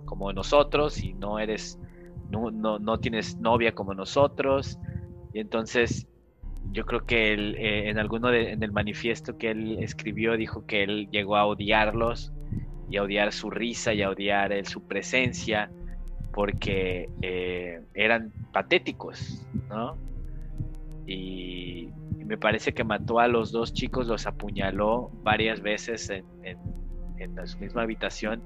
como 0.07 0.33
nosotros, 0.33 1.01
y 1.05 1.13
no 1.13 1.39
eres, 1.39 1.79
no, 2.31 2.51
no, 2.51 2.81
no 2.81 2.99
tienes 2.99 3.37
novia 3.37 3.73
como 3.73 3.95
nosotros. 3.95 4.77
Y 5.33 5.39
entonces 5.39 6.09
yo 6.73 6.85
creo 6.85 7.07
que 7.07 7.33
él, 7.33 7.55
eh, 7.61 7.91
en 7.91 7.99
alguno 8.01 8.33
de, 8.33 8.51
en 8.51 8.65
el 8.65 8.73
manifiesto 8.73 9.39
que 9.39 9.53
él 9.53 9.79
escribió 9.85 10.37
dijo 10.37 10.67
que 10.67 10.83
él 10.83 11.09
llegó 11.13 11.37
a 11.37 11.47
odiarlos 11.47 12.33
y 12.91 12.97
a 12.97 13.05
odiar 13.05 13.31
su 13.31 13.51
risa 13.51 13.95
y 13.95 14.03
a 14.03 14.11
odiar 14.11 14.67
su 14.67 14.89
presencia 14.89 15.71
porque 16.33 17.09
eh, 17.23 17.83
eran 17.95 18.33
patéticos, 18.53 19.47
¿no? 19.69 19.97
Y, 21.07 21.89
me 22.27 22.39
parece 22.39 22.73
que 22.73 22.85
mató 22.85 23.19
a 23.19 23.27
los 23.27 23.51
dos 23.51 23.75
chicos, 23.75 24.07
los 24.07 24.25
apuñaló 24.25 25.11
varias 25.25 25.61
veces 25.63 26.11
en, 26.11 26.25
en, 26.45 27.49
su 27.49 27.59
misma 27.59 27.83
habitación 27.83 28.41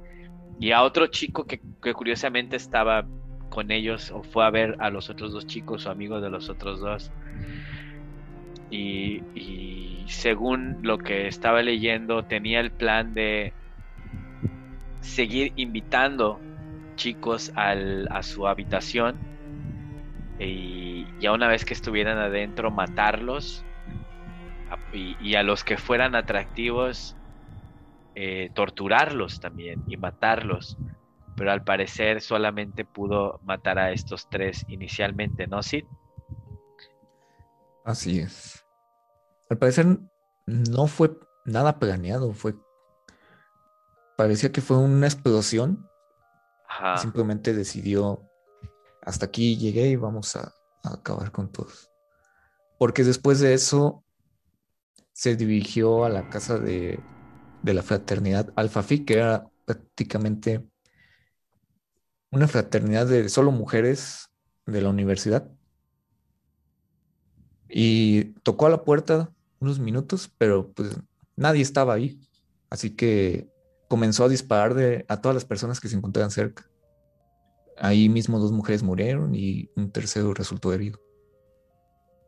y 0.58 0.70
a 0.70 0.82
otro 0.82 1.08
chico 1.08 1.44
que, 1.44 1.60
que, 1.82 1.92
curiosamente 1.92 2.56
estaba 2.56 3.04
con 3.50 3.70
ellos 3.70 4.10
o 4.10 4.22
fue 4.22 4.46
a 4.46 4.48
ver 4.48 4.76
a 4.78 4.88
los 4.88 5.10
otros 5.10 5.32
dos 5.32 5.46
chicos 5.46 5.84
o 5.84 5.90
amigos 5.90 6.22
de 6.22 6.30
los 6.30 6.48
otros 6.48 6.80
dos 6.80 7.12
y, 8.70 10.04
según 10.06 10.78
lo 10.82 10.98
que 10.98 11.28
estaba 11.28 11.62
leyendo 11.62 12.24
tenía 12.24 12.60
el 12.60 12.70
plan 12.70 13.14
de 13.14 13.52
seguir 15.00 15.52
invitando 15.56 16.40
chicos 16.94 17.52
a 17.54 18.22
su 18.22 18.46
habitación 18.46 19.18
y 20.38 21.06
ya 21.20 21.32
una 21.32 21.48
vez 21.48 21.64
que 21.64 21.74
estuvieran 21.74 22.18
adentro 22.18 22.70
matarlos 22.70 23.64
y, 24.92 25.34
a 25.34 25.42
los 25.42 25.64
que 25.64 25.76
fueran 25.76 26.14
atractivos 26.14 27.16
eh, 28.14 28.50
torturarlos 28.54 29.40
también 29.40 29.82
y 29.86 29.96
matarlos 29.96 30.76
pero 31.36 31.50
al 31.50 31.64
parecer 31.64 32.20
solamente 32.20 32.84
pudo 32.84 33.40
matar 33.42 33.78
a 33.78 33.92
estos 33.92 34.28
tres 34.28 34.64
inicialmente, 34.68 35.46
¿no, 35.46 35.62
Sid? 35.62 35.84
Así 37.84 38.20
es. 38.20 38.64
Al 39.50 39.58
parecer 39.58 39.98
no 40.46 40.86
fue 40.86 41.18
nada 41.44 41.78
planeado, 41.78 42.32
fue 42.32 42.54
parecía 44.16 44.52
que 44.52 44.60
fue 44.60 44.78
una 44.78 45.06
explosión. 45.06 45.88
Simplemente 46.96 47.54
decidió 47.54 48.28
hasta 49.02 49.26
aquí 49.26 49.56
llegué 49.56 49.88
y 49.88 49.96
vamos 49.96 50.36
a, 50.36 50.52
acabar 50.82 51.30
con 51.32 51.50
todos. 51.50 51.90
Porque 52.78 53.04
después 53.04 53.40
de 53.40 53.54
eso 53.54 54.04
se 55.12 55.36
dirigió 55.36 56.04
a 56.04 56.08
la 56.08 56.28
casa 56.28 56.58
de, 56.58 57.00
de 57.62 57.74
la 57.74 57.82
fraternidad 57.82 58.52
Alpha 58.56 58.82
Phi, 58.82 59.04
que 59.04 59.14
era 59.14 59.46
prácticamente 59.64 60.62
una 62.30 62.48
fraternidad 62.48 63.06
de 63.06 63.28
solo 63.28 63.50
mujeres 63.50 64.30
de 64.66 64.82
la 64.82 64.90
universidad 64.90 65.50
y 67.68 68.24
tocó 68.42 68.66
a 68.66 68.70
la 68.70 68.84
puerta 68.84 69.32
unos 69.60 69.78
minutos, 69.78 70.30
pero 70.36 70.72
pues 70.72 70.96
nadie 71.36 71.62
estaba 71.62 71.94
ahí. 71.94 72.20
Así 72.70 72.90
que 72.90 73.48
comenzó 73.94 74.24
a 74.24 74.28
disparar 74.28 75.04
a 75.06 75.20
todas 75.20 75.36
las 75.36 75.44
personas 75.44 75.78
que 75.78 75.88
se 75.88 75.94
encontraban 75.94 76.32
cerca. 76.32 76.68
Ahí 77.78 78.08
mismo 78.08 78.40
dos 78.40 78.50
mujeres 78.50 78.82
murieron 78.82 79.36
y 79.36 79.70
un 79.76 79.92
tercero 79.92 80.34
resultó 80.34 80.72
herido. 80.72 80.98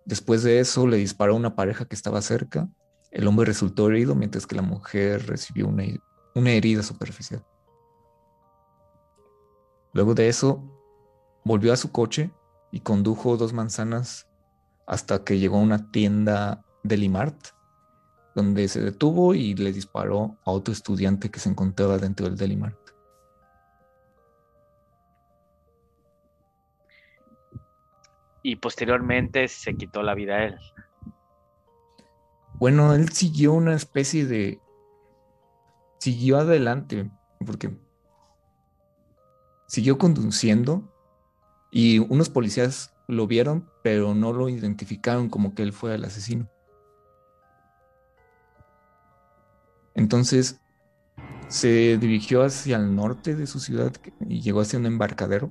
Después 0.04 0.44
de 0.44 0.60
eso 0.60 0.86
le 0.86 0.96
disparó 0.96 1.32
a 1.32 1.36
una 1.36 1.56
pareja 1.56 1.84
que 1.84 1.96
estaba 1.96 2.22
cerca. 2.22 2.68
El 3.10 3.26
hombre 3.26 3.46
resultó 3.46 3.90
herido 3.90 4.14
mientras 4.14 4.46
que 4.46 4.54
la 4.54 4.62
mujer 4.62 5.26
recibió 5.26 5.66
una, 5.66 5.82
una 6.36 6.52
herida 6.52 6.84
superficial. 6.84 7.44
Luego 9.92 10.14
de 10.14 10.28
eso, 10.28 10.62
volvió 11.44 11.72
a 11.72 11.76
su 11.76 11.90
coche 11.90 12.30
y 12.70 12.78
condujo 12.78 13.36
dos 13.36 13.52
manzanas 13.52 14.28
hasta 14.86 15.24
que 15.24 15.40
llegó 15.40 15.56
a 15.56 15.62
una 15.62 15.90
tienda 15.90 16.64
de 16.84 16.96
Limart, 16.96 17.55
donde 18.36 18.68
se 18.68 18.82
detuvo 18.82 19.34
y 19.34 19.54
le 19.54 19.72
disparó 19.72 20.36
a 20.44 20.50
otro 20.50 20.72
estudiante 20.72 21.30
que 21.30 21.40
se 21.40 21.48
encontraba 21.48 21.96
dentro 21.96 22.26
del 22.26 22.36
Delimart. 22.36 22.78
Y 28.42 28.56
posteriormente 28.56 29.48
se 29.48 29.74
quitó 29.74 30.02
la 30.02 30.14
vida 30.14 30.36
a 30.36 30.44
él. 30.44 30.58
Bueno, 32.58 32.94
él 32.94 33.08
siguió 33.08 33.54
una 33.54 33.74
especie 33.74 34.26
de... 34.26 34.60
Siguió 35.98 36.36
adelante, 36.36 37.10
porque 37.44 37.74
siguió 39.66 39.96
conduciendo 39.96 40.92
y 41.70 42.00
unos 42.00 42.28
policías 42.28 42.94
lo 43.08 43.26
vieron, 43.26 43.68
pero 43.82 44.14
no 44.14 44.34
lo 44.34 44.50
identificaron 44.50 45.30
como 45.30 45.54
que 45.54 45.62
él 45.62 45.72
fue 45.72 45.94
el 45.94 46.04
asesino. 46.04 46.50
Entonces 49.96 50.60
se 51.48 51.98
dirigió 51.98 52.42
hacia 52.42 52.76
el 52.76 52.94
norte 52.94 53.34
de 53.34 53.46
su 53.46 53.58
ciudad 53.58 53.92
y 54.28 54.40
llegó 54.40 54.60
hacia 54.60 54.78
un 54.78 54.86
embarcadero 54.86 55.50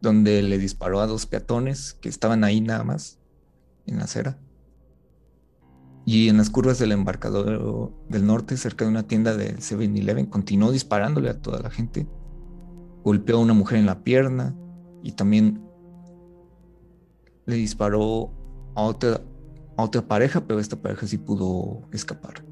donde 0.00 0.42
le 0.42 0.58
disparó 0.58 1.00
a 1.00 1.06
dos 1.06 1.26
peatones 1.26 1.94
que 2.00 2.08
estaban 2.08 2.42
ahí 2.42 2.60
nada 2.60 2.82
más 2.82 3.20
en 3.86 3.98
la 3.98 4.04
acera. 4.04 4.38
Y 6.06 6.28
en 6.28 6.38
las 6.38 6.48
curvas 6.48 6.78
del 6.78 6.92
embarcadero 6.92 7.92
del 8.08 8.26
norte, 8.26 8.56
cerca 8.56 8.84
de 8.84 8.90
una 8.90 9.06
tienda 9.06 9.36
del 9.36 9.58
7-Eleven, 9.58 10.26
continuó 10.26 10.72
disparándole 10.72 11.28
a 11.28 11.40
toda 11.40 11.60
la 11.60 11.70
gente. 11.70 12.08
Golpeó 13.04 13.36
a 13.36 13.40
una 13.40 13.52
mujer 13.52 13.78
en 13.78 13.86
la 13.86 14.02
pierna, 14.02 14.56
y 15.02 15.12
también 15.12 15.62
le 17.46 17.56
disparó 17.56 18.32
a 18.74 18.82
otra, 18.82 19.20
a 19.80 19.84
otra 19.84 20.02
pareja, 20.02 20.46
pero 20.46 20.60
esta 20.60 20.76
pareja 20.76 21.06
sí 21.06 21.18
pudo 21.18 21.88
escapar. 21.92 22.44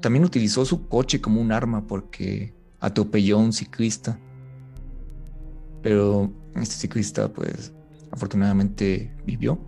También 0.00 0.24
utilizó 0.24 0.64
su 0.64 0.88
coche 0.88 1.20
como 1.20 1.40
un 1.40 1.52
arma 1.52 1.86
porque 1.86 2.54
atropelló 2.80 3.38
a 3.38 3.42
un 3.42 3.52
ciclista. 3.52 4.18
Pero 5.82 6.30
este 6.56 6.74
ciclista 6.74 7.32
pues 7.32 7.72
afortunadamente 8.10 9.14
vivió. 9.24 9.58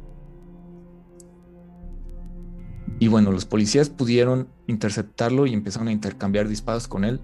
Y 2.99 3.09
bueno, 3.09 3.33
los 3.33 3.45
policías 3.45 3.91
pudieron 3.91 4.49
interceptarlo 4.67 5.47
y 5.47 5.53
empezaron 5.53 5.89
a 5.89 5.93
intercambiar 5.93 6.49
disparos 6.49 6.89
con 6.89 7.05
él 7.05 7.21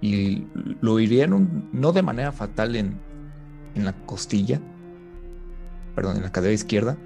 y 0.00 0.46
lo 0.80 0.98
hirieron 1.00 1.68
no 1.72 1.92
de 1.92 2.02
manera 2.02 2.32
fatal 2.32 2.76
en, 2.76 3.00
en 3.74 3.84
la 3.84 3.92
costilla, 4.04 4.60
perdón, 5.94 6.16
en 6.16 6.22
la 6.22 6.32
cadera 6.32 6.52
izquierda, 6.52 6.96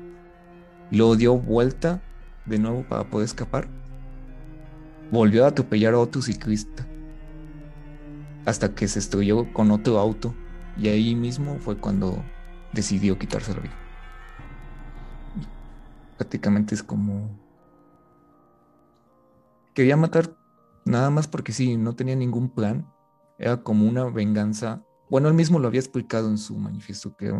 lo 0.91 1.17
dio 1.17 1.39
vuelta 1.39 2.03
de 2.45 2.59
nuevo 2.59 2.85
para 2.89 3.05
poder 3.05 3.27
escapar. 3.27 3.69
Volvió 5.11 5.45
a 5.45 5.49
atropellar 5.49 5.95
a 5.95 5.99
otro 5.99 6.23
ciclista 6.23 6.87
hasta 8.45 8.75
que 8.75 8.87
se 8.87 8.99
estrelló 8.99 9.53
con 9.53 9.71
otro 9.71 9.99
auto 9.99 10.35
y 10.77 10.89
ahí 10.89 11.15
mismo 11.15 11.59
fue 11.59 11.77
cuando 11.77 12.23
decidió 12.73 13.19
quitarse 13.19 13.55
la 13.55 13.61
vida. 13.61 13.77
Prácticamente 16.17 16.75
es 16.75 16.83
como 16.83 17.29
quería 19.75 19.97
matar 19.97 20.35
Nada 20.87 21.11
más 21.11 21.27
porque 21.27 21.53
sí, 21.53 21.77
no 21.77 21.97
tenía 21.97 22.15
ningún 22.15 22.49
plan. 22.49 22.87
Era 23.39 23.63
como 23.65 23.89
una 23.89 24.05
venganza. 24.05 24.85
Bueno, 25.11 25.27
él 25.27 25.35
mismo 25.35 25.59
lo 25.59 25.67
había 25.67 25.81
explicado 25.81 26.31
en 26.31 26.39
su 26.39 26.57
manifiesto, 26.57 27.17
que 27.17 27.35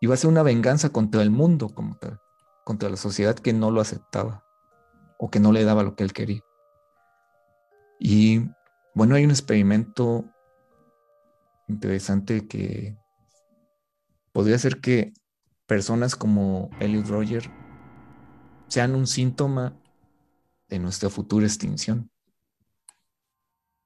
iba 0.00 0.14
a 0.14 0.16
ser 0.16 0.30
una 0.30 0.42
venganza 0.42 0.90
contra 0.90 1.22
el 1.22 1.30
mundo 1.30 1.68
como 1.68 1.96
tal, 1.96 2.20
contra 2.64 2.88
la 2.88 2.96
sociedad 2.96 3.36
que 3.36 3.52
no 3.52 3.70
lo 3.70 3.80
aceptaba 3.80 4.44
o 5.18 5.30
que 5.30 5.40
no 5.40 5.52
le 5.52 5.64
daba 5.64 5.82
lo 5.82 5.94
que 5.94 6.04
él 6.04 6.12
quería. 6.12 6.42
Y 7.98 8.48
Bueno, 8.92 9.14
hay 9.14 9.24
un 9.24 9.30
experimento 9.30 10.24
interesante 11.68 12.48
que 12.48 12.98
podría 14.32 14.58
ser 14.58 14.80
que 14.80 15.12
personas 15.66 16.16
como 16.16 16.70
Elliot 16.80 17.06
Roger 17.06 17.50
sean 18.66 18.96
un 18.96 19.06
síntoma 19.06 19.80
de 20.68 20.78
nuestra 20.80 21.08
futura 21.08 21.46
extinción. 21.46 22.10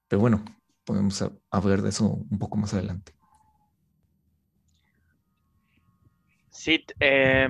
Pero 0.09 0.21
bueno, 0.21 0.45
podemos 0.85 1.23
hablar 1.51 1.83
de 1.83 1.91
eso 1.91 2.07
un 2.07 2.39
poco 2.39 2.57
más 2.57 2.73
adelante. 2.73 3.15
Sí, 6.55 6.85
eh, 7.01 7.49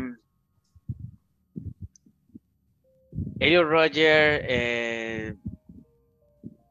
Elliot 3.38 3.68
Roger, 3.68 4.44
eh, 4.48 5.34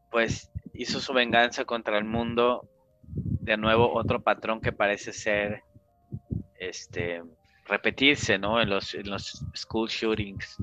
pues 0.10 0.49
hizo 0.73 0.99
su 0.99 1.14
venganza 1.14 1.64
contra 1.64 1.97
el 1.97 2.05
mundo. 2.05 2.68
De 3.05 3.55
nuevo, 3.55 3.93
otro 3.93 4.23
patrón 4.23 4.61
que 4.61 4.72
parece 4.72 5.14
ser 5.14 5.61
este 6.57 7.22
repetirse, 7.65 8.39
¿no? 8.39 8.60
En 8.60 8.69
los, 8.72 8.95
en 8.95 9.11
los 9.11 9.45
school 9.55 9.88
shootings. 9.88 10.57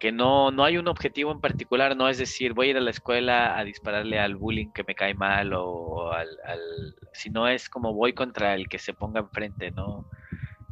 Que 0.00 0.10
no, 0.10 0.50
no 0.50 0.64
hay 0.64 0.76
un 0.76 0.88
objetivo 0.88 1.30
en 1.30 1.40
particular, 1.40 1.96
no 1.96 2.08
es 2.08 2.18
decir, 2.18 2.52
voy 2.52 2.66
a 2.66 2.70
ir 2.70 2.76
a 2.76 2.80
la 2.80 2.90
escuela 2.90 3.56
a 3.56 3.62
dispararle 3.62 4.18
al 4.18 4.34
bullying 4.34 4.72
que 4.72 4.82
me 4.82 4.96
cae 4.96 5.14
mal 5.14 5.52
o, 5.54 6.12
al, 6.12 6.28
al, 6.44 6.96
sino 7.12 7.46
es 7.46 7.68
como 7.68 7.94
voy 7.94 8.12
contra 8.12 8.54
el 8.54 8.68
que 8.68 8.80
se 8.80 8.92
ponga 8.92 9.20
enfrente, 9.20 9.70
¿no? 9.70 10.04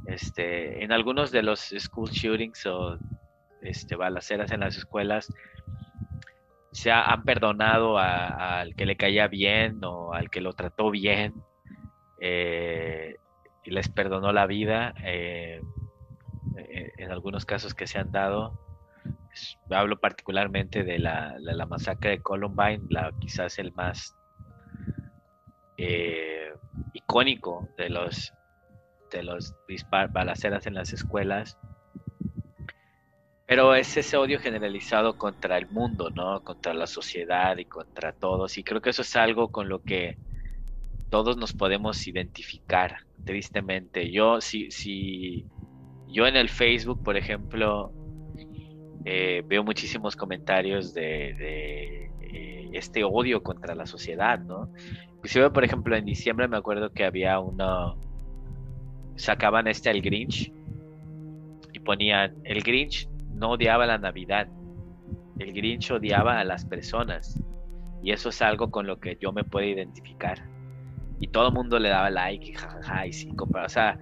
Este, 0.07 0.83
en 0.83 0.93
algunos 0.93 1.31
de 1.31 1.43
los 1.43 1.61
school 1.61 2.11
shootings 2.11 2.67
o 2.67 2.99
este, 3.63 3.97
balaceras 3.97 4.51
en 4.53 4.61
las 4.61 4.77
escuelas, 4.77 5.33
se 6.73 6.91
han 6.93 7.25
perdonado 7.25 7.99
al 7.99 8.75
que 8.77 8.87
le 8.87 8.97
caía 8.97 9.27
bien 9.27 9.85
o 9.85 10.13
al 10.13 10.31
que 10.31 10.41
lo 10.41 10.53
trató 10.53 10.91
bien 10.91 11.35
eh, 12.21 13.17
y 13.65 13.71
les 13.71 13.89
perdonó 13.89 14.33
la 14.33 14.47
vida. 14.47 14.95
Eh, 15.05 15.61
eh, 16.57 16.93
en 16.99 17.11
algunos 17.11 17.45
casos 17.45 17.75
que 17.75 17.87
se 17.87 17.99
han 17.99 18.13
dado, 18.13 18.59
hablo 19.71 19.99
particularmente 19.99 20.85
de 20.85 20.99
la, 20.99 21.37
masacre 21.69 22.11
de 22.11 22.23
Columbine, 22.23 22.83
la, 22.89 23.13
quizás 23.19 23.59
el 23.59 23.73
más 23.73 24.17
icónico 26.93 27.69
de 27.79 27.89
los 27.89 28.35
de 29.11 29.23
los 29.23 29.55
balaceras 30.13 30.67
en 30.67 30.75
las 30.75 30.93
escuelas 30.93 31.59
pero 33.51 33.75
es 33.75 33.97
ese 33.97 34.17
odio 34.17 34.39
generalizado 34.39 35.19
contra 35.19 35.59
el 35.59 35.67
mundo, 35.67 36.09
¿no? 36.11 36.45
Contra 36.45 36.73
la 36.73 36.87
sociedad 36.87 37.57
y 37.59 37.65
contra 37.65 38.13
todos. 38.13 38.57
Y 38.57 38.63
creo 38.63 38.81
que 38.81 38.91
eso 38.91 39.03
es 39.03 39.17
algo 39.17 39.51
con 39.51 39.69
lo 39.69 39.83
que 39.83 40.17
todos 41.11 41.37
nos 41.37 41.53
podemos 41.53 42.07
identificar, 42.07 42.99
tristemente. 43.25 44.13
Yo, 44.13 44.41
si, 44.41 44.71
si 44.71 45.47
yo 46.07 46.29
en 46.29 46.37
el 46.37 46.49
Facebook, 46.49 47.03
por 47.03 47.17
ejemplo, 47.17 47.93
eh, 49.05 49.43
veo 49.45 49.65
muchísimos 49.65 50.15
comentarios 50.15 50.95
de, 50.95 52.11
eh, 52.21 52.71
este 52.73 53.03
odio 53.03 53.43
contra 53.43 53.75
la 53.75 53.87
sociedad, 53.87 54.39
¿no? 54.39 54.73
Inclusive, 55.17 55.51
por 55.51 55.65
ejemplo, 55.65 55.97
en 55.97 56.05
diciembre 56.05 56.47
me 56.47 56.57
acuerdo 56.57 56.93
que 56.93 57.05
había 57.05 57.41
uno, 57.41 57.99
sacaban 59.21 59.69
este 59.69 59.91
el 59.91 60.03
Grinch 60.03 60.53
y 61.73 61.79
ponían, 61.81 62.35
el 62.45 62.63
Grinch 62.63 63.09
no 63.35 63.51
odiaba 63.51 63.87
la 63.87 63.99
Navidad. 63.99 64.49
El 65.39 65.53
Grinch 65.53 65.91
odiaba 65.91 66.41
a 66.41 66.45
las 66.45 66.65
personas. 66.65 67.43
Y 68.03 68.13
eso 68.13 68.31
es 68.31 68.43
algo 68.43 68.71
con 68.71 68.87
lo 68.87 68.99
que 68.99 69.17
yo 69.21 69.33
me 69.33 69.45
puedo 69.45 69.67
identificar. 69.67 70.43
Y 71.21 71.29
todo 71.29 71.49
el 71.49 71.55
mundo 71.55 71.79
le 71.79 71.91
daba 71.91 72.11
like 72.11 72.51
y 72.51 72.53
jajaja 72.55 73.07
y 73.07 73.13
cinco. 73.13 73.49
O 73.53 73.69
sea, 73.69 73.99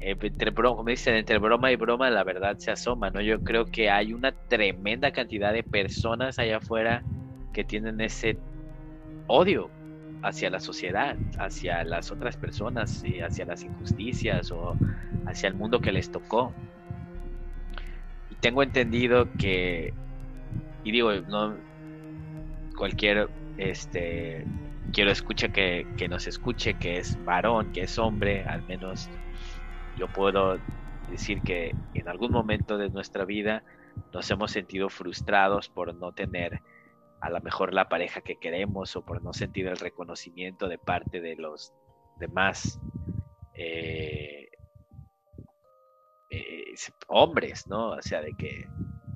entre 0.00 0.50
broma, 0.50 0.82
dicen, 0.90 1.14
entre 1.14 1.38
broma 1.38 1.72
y 1.72 1.76
broma 1.76 2.10
la 2.10 2.24
verdad 2.24 2.58
se 2.58 2.70
asoma, 2.70 3.10
¿no? 3.10 3.20
Yo 3.20 3.40
creo 3.42 3.66
que 3.66 3.88
hay 3.88 4.12
una 4.12 4.32
tremenda 4.32 5.12
cantidad 5.12 5.52
de 5.52 5.62
personas 5.62 6.38
allá 6.38 6.58
afuera 6.58 7.02
que 7.52 7.64
tienen 7.64 8.00
ese 8.00 8.36
odio 9.28 9.70
hacia 10.24 10.48
la 10.48 10.58
sociedad, 10.58 11.16
hacia 11.38 11.84
las 11.84 12.10
otras 12.10 12.36
personas, 12.36 13.04
y 13.04 13.20
hacia 13.20 13.44
las 13.44 13.62
injusticias 13.62 14.50
o 14.50 14.74
hacia 15.26 15.48
el 15.48 15.54
mundo 15.54 15.80
que 15.80 15.92
les 15.92 16.10
tocó. 16.10 16.54
Tengo 18.40 18.62
entendido 18.62 19.30
que, 19.38 19.92
y 20.82 20.92
digo, 20.92 21.12
no 21.28 21.56
cualquier, 22.76 23.28
este, 23.58 24.44
quiero 24.92 25.10
escuchar 25.10 25.52
que, 25.52 25.86
que 25.98 26.08
nos 26.08 26.26
escuche, 26.26 26.74
que 26.74 26.96
es 26.98 27.22
varón, 27.24 27.72
que 27.72 27.82
es 27.82 27.98
hombre, 27.98 28.44
al 28.44 28.62
menos 28.62 29.10
yo 29.96 30.08
puedo 30.08 30.58
decir 31.10 31.42
que 31.42 31.74
en 31.92 32.08
algún 32.08 32.32
momento 32.32 32.78
de 32.78 32.88
nuestra 32.88 33.26
vida 33.26 33.62
nos 34.12 34.30
hemos 34.30 34.50
sentido 34.50 34.88
frustrados 34.88 35.68
por 35.68 35.94
no 35.94 36.12
tener 36.12 36.62
a 37.24 37.30
lo 37.30 37.40
mejor 37.40 37.72
la 37.72 37.88
pareja 37.88 38.20
que 38.20 38.36
queremos 38.36 38.94
o 38.96 39.02
por 39.02 39.22
no 39.22 39.32
sentir 39.32 39.66
el 39.66 39.78
reconocimiento 39.78 40.68
de 40.68 40.76
parte 40.76 41.22
de 41.22 41.36
los 41.36 41.72
demás 42.18 42.78
eh, 43.54 44.50
eh, 46.28 46.74
hombres, 47.08 47.66
¿no? 47.66 47.92
O 47.92 48.02
sea, 48.02 48.20
de 48.20 48.34
que 48.36 48.68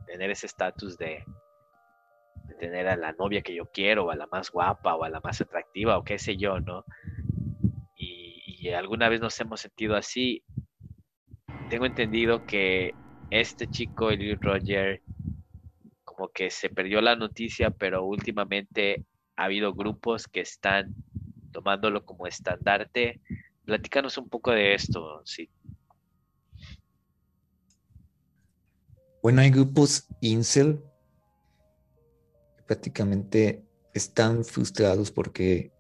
tener 0.07 0.31
ese 0.31 0.47
estatus 0.47 0.97
de, 0.97 1.23
tener 2.59 2.89
a 2.89 2.97
la 2.97 3.13
novia 3.13 3.43
que 3.43 3.55
yo 3.55 3.67
quiero, 3.67 4.07
o 4.07 4.11
a 4.11 4.17
la 4.17 4.27
más 4.27 4.51
guapa, 4.51 4.95
o 4.95 5.05
a 5.05 5.11
la 5.11 5.21
más 5.21 5.43
atractiva, 5.43 5.99
o 5.99 6.03
qué 6.03 6.19
sé 6.19 6.39
yo, 6.39 6.61
¿no? 6.61 6.87
Y, 7.95 8.71
alguna 8.71 9.11
vez 9.11 9.21
nos 9.21 9.39
hemos 9.39 9.61
sentido 9.61 9.97
así. 9.97 10.43
Tengo 11.69 11.85
entendido 11.85 12.47
que 12.47 12.95
este 13.31 13.67
chico, 13.67 14.09
el 14.11 14.41
Roger, 14.41 15.03
como 16.19 16.33
que 16.33 16.51
se 16.51 16.69
perdió 16.69 17.01
la 17.01 17.15
noticia, 17.15 17.71
pero 17.71 18.05
últimamente 18.05 19.05
ha 19.37 19.45
habido 19.45 19.73
grupos 19.73 20.27
que 20.27 20.41
están 20.41 20.93
tomándolo 21.53 22.05
como 22.05 22.27
estandarte. 22.27 23.21
Platícanos 23.65 24.19
un 24.19 24.29
poco 24.29 24.51
de 24.51 24.75
esto, 24.75 25.23
si, 25.25 25.49
Bueno, 29.23 29.43
hay 29.43 29.51
grupos 29.51 30.09
incel 30.21 30.83
que 32.57 32.63
prácticamente 32.65 33.65
están 33.95 34.45
frustrados 34.45 35.13
porque 35.13 35.73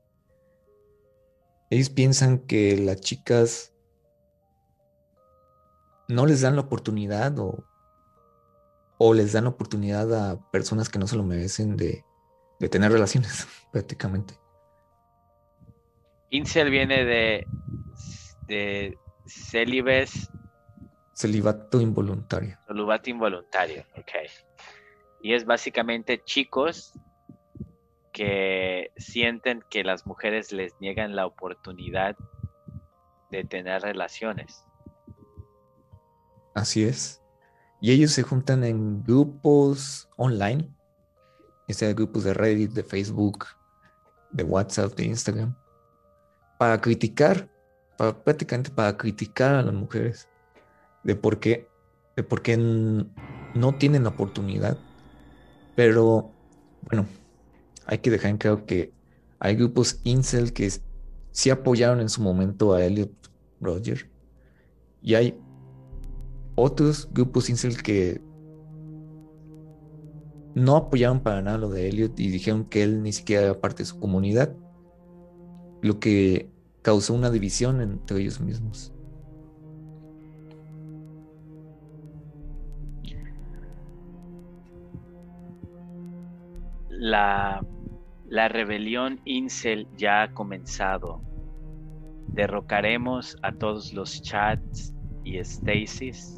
ellos 1.69 1.91
piensan 1.91 2.39
que 2.47 2.77
las 2.77 3.01
chicas 3.01 3.75
no 6.07 6.27
les 6.27 6.43
dan 6.43 6.55
la 6.55 6.63
oportunidad 6.63 7.37
o, 7.41 7.65
o 8.99 9.15
les 9.15 9.33
dan 9.33 9.47
oportunidad 9.47 10.13
a 10.15 10.51
personas 10.51 10.89
que 10.89 10.99
no 10.99 11.07
se 11.07 11.17
lo 11.17 11.23
merecen 11.23 11.77
de, 11.77 12.05
de 12.59 12.69
tener 12.69 12.93
relaciones, 12.93 13.47
prácticamente. 13.73 14.35
Incel 16.31 16.71
viene 16.71 17.05
de, 17.05 17.47
de 18.47 18.99
celibes 19.27 20.29
Celibato 21.19 21.81
involuntario. 21.81 22.57
Celibato 22.69 23.11
involuntario, 23.11 23.85
ok. 23.97 24.31
Y 25.21 25.35
es 25.35 25.45
básicamente 25.45 26.23
chicos 26.23 26.93
que 28.13 28.93
sienten 28.97 29.65
que 29.69 29.83
las 29.83 30.07
mujeres 30.07 30.53
les 30.53 30.81
niegan 30.81 31.17
la 31.17 31.27
oportunidad 31.27 32.17
de 33.33 33.43
tener 33.43 33.83
relaciones. 33.83 34.65
Así 36.55 36.85
es. 36.85 37.21
Y 37.81 37.93
ellos 37.93 38.13
se 38.13 38.23
juntan 38.23 38.65
en 38.65 39.03
grupos 39.05 40.09
online, 40.17 40.69
sea 41.69 41.93
grupos 41.93 42.25
de 42.25 42.35
Reddit, 42.35 42.73
de 42.73 42.83
Facebook, 42.83 43.47
de 44.31 44.43
WhatsApp, 44.43 44.95
de 44.95 45.05
Instagram, 45.05 45.55
para 46.59 46.81
criticar, 46.81 47.49
para, 47.97 48.23
prácticamente 48.25 48.71
para 48.71 48.97
criticar 48.97 49.55
a 49.55 49.63
las 49.63 49.75
mujeres 49.75 50.29
de 51.05 51.15
por 51.15 51.39
qué, 51.39 51.69
de 52.17 52.23
por 52.23 52.43
qué 52.43 52.57
no 52.57 53.75
tienen 53.79 54.07
oportunidad. 54.07 54.77
Pero 55.77 56.33
bueno, 56.83 57.07
hay 57.87 57.99
que 57.99 58.11
dejar 58.11 58.31
en 58.31 58.39
claro 58.39 58.67
que 58.67 58.93
hay 59.39 59.55
grupos 59.55 60.01
incel 60.05 60.53
que 60.53 60.71
sí 61.31 61.51
apoyaron 61.51 62.01
en 62.01 62.09
su 62.09 62.21
momento 62.21 62.75
a 62.75 62.85
Elliot 62.85 63.13
Roger 63.61 64.11
y 65.03 65.15
hay 65.15 65.41
otros 66.59 67.09
grupos 67.13 67.49
incel 67.51 67.83
que 67.83 68.21
no 70.55 70.77
apoyaron 70.77 71.21
para 71.21 71.41
nada 71.41 71.59
lo 71.59 71.71
de 71.71 71.89
Elliot 71.89 72.19
y 72.19 72.29
dijeron 72.29 72.65
que 72.65 72.83
él 72.83 73.03
ni 73.03 73.13
siquiera 73.13 73.45
era 73.45 73.61
parte 73.61 73.83
de 73.83 73.87
su 73.87 74.01
comunidad, 74.01 74.55
lo 75.83 76.01
que 76.01 76.51
causó 76.83 77.15
una 77.15 77.31
división 77.31 77.81
entre 77.81 78.21
ellos 78.21 78.41
mismos. 78.41 78.93
la 86.91 87.65
La 88.29 88.49
rebelión 88.49 89.21
Incel 89.25 89.87
ya 89.97 90.23
ha 90.23 90.35
comenzado. 90.35 91.23
Derrocaremos 92.27 93.39
a 93.43 93.53
todos 93.53 93.95
los 93.95 94.21
chats 94.21 94.95
y 95.25 95.43
Stasis. 95.43 96.38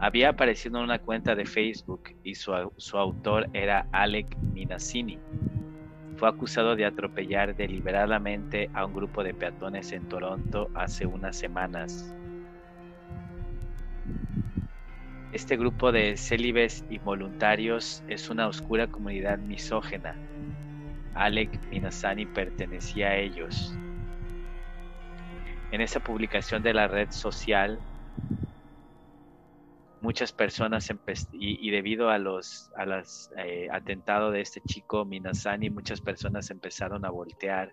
Había 0.00 0.30
aparecido 0.30 0.78
en 0.78 0.84
una 0.84 1.00
cuenta 1.00 1.34
de 1.34 1.44
Facebook 1.44 2.14
y 2.22 2.36
su, 2.36 2.52
su 2.76 2.98
autor 2.98 3.48
era 3.52 3.88
Alec 3.90 4.36
Minassini. 4.52 5.18
Fue 6.16 6.28
acusado 6.28 6.76
de 6.76 6.84
atropellar 6.84 7.56
deliberadamente 7.56 8.70
a 8.74 8.86
un 8.86 8.92
grupo 8.92 9.24
de 9.24 9.34
peatones 9.34 9.92
en 9.92 10.08
Toronto 10.08 10.70
hace 10.74 11.04
unas 11.04 11.36
semanas. 11.36 12.14
Este 15.32 15.56
grupo 15.56 15.92
de 15.92 16.16
célibes 16.16 16.84
y 16.88 16.98
voluntarios 16.98 18.02
es 18.08 18.30
una 18.30 18.46
oscura 18.46 18.86
comunidad 18.86 19.38
misógena. 19.38 20.16
Alec 21.14 21.50
Minasani 21.70 22.24
pertenecía 22.24 23.08
a 23.08 23.16
ellos. 23.16 23.76
En 25.70 25.80
esa 25.80 26.00
publicación 26.00 26.62
de 26.62 26.72
la 26.72 26.88
red 26.88 27.10
social, 27.10 27.78
muchas 30.00 30.32
personas 30.32 30.90
y, 31.32 31.66
y, 31.66 31.70
debido 31.70 32.10
a 32.10 32.18
los 32.18 32.70
a 32.76 32.86
los 32.86 33.30
eh, 33.36 33.68
atentados 33.72 34.32
de 34.32 34.40
este 34.40 34.60
chico 34.62 35.04
Minasani, 35.04 35.70
muchas 35.70 36.00
personas 36.00 36.50
empezaron 36.50 37.04
a 37.04 37.10
voltear 37.10 37.72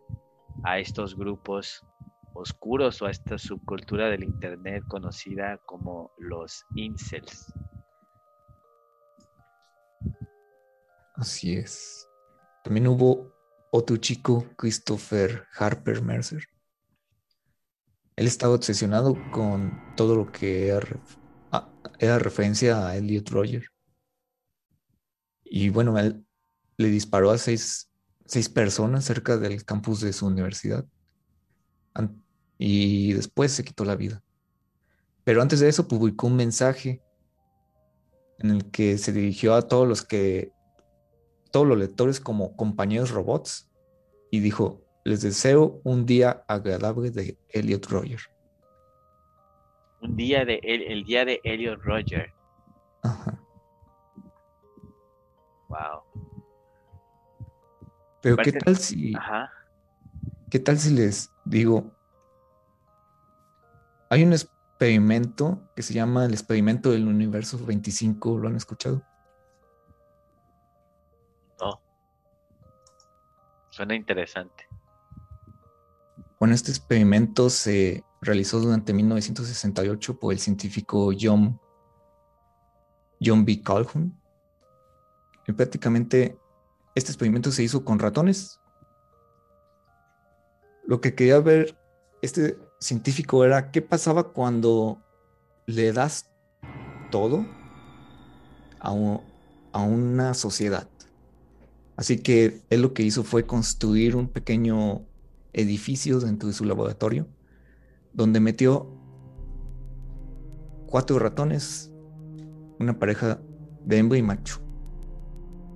a 0.64 0.80
estos 0.80 1.16
grupos 1.16 1.86
oscuros 2.34 3.02
o 3.02 3.06
a 3.06 3.12
esta 3.12 3.38
subcultura 3.38 4.10
del 4.10 4.24
internet 4.24 4.84
conocida 4.88 5.58
como 5.66 6.12
los 6.18 6.66
incels. 6.76 7.54
Así 11.16 11.54
es. 11.54 12.08
También 12.64 12.88
hubo 12.88 13.32
otro 13.72 13.98
chico, 13.98 14.46
Christopher 14.58 15.46
Harper 15.58 16.02
Mercer. 16.02 16.44
Él 18.18 18.28
estaba 18.28 18.56
obsesionado 18.56 19.16
con 19.32 19.96
todo 19.96 20.16
lo 20.16 20.32
que 20.32 20.72
era, 22.00 22.20
referencia 22.20 22.88
a 22.88 22.96
Elliot 22.96 23.30
Roger. 23.30 23.66
Y 25.44 25.70
bueno, 25.70 25.98
él 26.00 26.26
le 26.78 26.88
disparó 26.90 27.32
a 27.32 27.38
seis, 27.38 27.92
seis 28.26 28.50
personas 28.50 29.06
cerca 29.06 29.38
del 29.38 29.64
campus 29.64 30.02
de 30.02 30.14
su 30.14 30.28
universidad 30.28 30.86
y 32.58 33.14
después 33.14 33.52
se 33.52 33.64
quitó 33.64 33.86
la 33.86 33.96
vida. 33.96 34.24
Pero 35.24 35.42
antes 35.42 35.60
de 35.60 35.70
eso 35.70 35.88
publicó 35.88 36.28
un 36.28 36.36
mensaje 36.36 37.02
en 38.40 38.52
el 38.52 38.72
que 38.72 38.98
se 38.98 39.12
dirigió 39.12 39.56
a 39.56 39.68
todos 39.68 39.88
los 39.88 40.04
que, 40.04 40.52
todos 41.52 41.68
los 41.68 41.78
lectores 41.78 42.20
como 42.20 42.56
compañeros 42.56 43.12
robots 43.12 43.70
y 44.32 44.40
dijo, 44.40 44.84
les 45.04 45.22
deseo 45.22 45.80
un 45.84 46.06
día 46.06 46.44
agradable 46.48 47.12
de 47.12 47.38
Elliot 47.50 47.86
Roger. 47.88 48.20
Un 50.06 50.16
día 50.16 50.46
de 50.46 50.60
el, 50.62 50.84
el 50.84 51.04
día 51.04 51.26
de 51.26 51.42
Elliot 51.44 51.82
Roger. 51.82 52.32
Ajá. 53.02 53.42
Wow. 55.68 56.04
Pero 58.22 58.38
qué 58.38 58.52
tal 58.52 58.78
si, 58.78 59.16
Ajá. 59.16 59.52
qué 60.52 60.60
tal 60.60 60.78
si 60.78 60.94
les 60.94 61.32
digo, 61.44 61.92
hay 64.12 64.24
un 64.24 64.34
experimento 64.34 65.60
que 65.76 65.82
se 65.82 65.96
llama 65.96 66.26
el 66.26 66.34
experimento 66.34 66.92
del 66.92 67.08
universo 67.08 67.64
25, 67.66 68.38
¿lo 68.38 68.48
han 68.48 68.56
escuchado? 68.56 69.02
No. 71.60 71.82
Suena 73.72 73.96
interesante. 73.96 74.68
Bueno, 76.40 76.54
este 76.54 76.70
experimento 76.70 77.50
se 77.50 78.05
realizó 78.22 78.60
durante 78.60 78.94
1968 78.94 80.20
por 80.20 80.34
el 80.34 80.40
científico 80.40 81.12
John, 81.20 81.60
John 83.22 83.46
B. 83.46 83.62
Calhoun. 83.62 84.18
Y 85.48 85.54
prácticamente 85.54 86.38
este 86.96 87.12
experimento 87.12 87.52
se 87.52 87.64
hizo 87.64 87.86
con 87.86 88.00
ratones. 88.00 88.60
Lo 90.86 91.02
que 91.02 91.16
quería 91.16 91.40
ver 91.40 91.78
este 92.22 92.58
científico 92.80 93.44
era 93.46 93.72
qué 93.72 93.82
pasaba 93.82 94.32
cuando 94.32 95.02
le 95.66 95.92
das 95.94 96.32
todo 97.12 97.46
a, 98.80 98.90
a 99.72 99.82
una 99.82 100.34
sociedad. 100.34 100.88
Así 101.96 102.18
que 102.18 102.62
él 102.70 102.82
lo 102.82 102.94
que 102.94 103.04
hizo 103.04 103.24
fue 103.24 103.46
construir 103.46 104.16
un 104.16 104.28
pequeño 104.28 105.06
edificio 105.54 106.20
dentro 106.20 106.50
de 106.50 106.54
su 106.54 106.66
laboratorio 106.66 107.28
donde 108.16 108.40
metió 108.40 108.90
cuatro 110.88 111.20
ratones, 111.20 111.92
una 112.80 112.98
pareja 112.98 113.40
de 113.84 113.98
hembra 113.98 114.18
y 114.18 114.24
macho. 114.24 114.60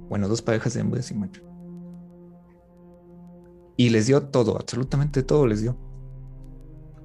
Bueno, 0.10 0.28
dos 0.28 0.42
parejas 0.42 0.74
de 0.74 0.82
hembras 0.82 1.12
y 1.12 1.16
macho. 1.16 1.44
Y 3.78 3.90
les 3.90 4.08
dio 4.08 4.24
todo, 4.24 4.58
absolutamente 4.58 5.24
todo 5.24 5.46
les 5.48 5.62
dio 5.62 5.78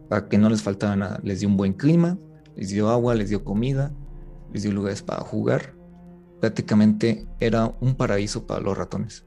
para 0.08 0.28
que 0.28 0.38
no 0.38 0.48
les 0.48 0.62
faltara 0.62 0.96
nada. 0.96 1.20
Les 1.22 1.40
dio 1.40 1.48
un 1.48 1.56
buen 1.56 1.72
clima, 1.72 2.18
les 2.56 2.70
dio 2.70 2.88
agua, 2.88 3.14
les 3.14 3.30
dio 3.30 3.44
comida, 3.44 3.92
les 4.52 4.62
dio 4.62 4.72
lugares 4.72 5.02
para 5.02 5.22
jugar. 5.22 5.74
Prácticamente 6.40 7.26
era 7.40 7.74
un 7.80 7.94
paraíso 7.94 8.46
para 8.46 8.60
los 8.60 8.76
ratones. 8.76 9.24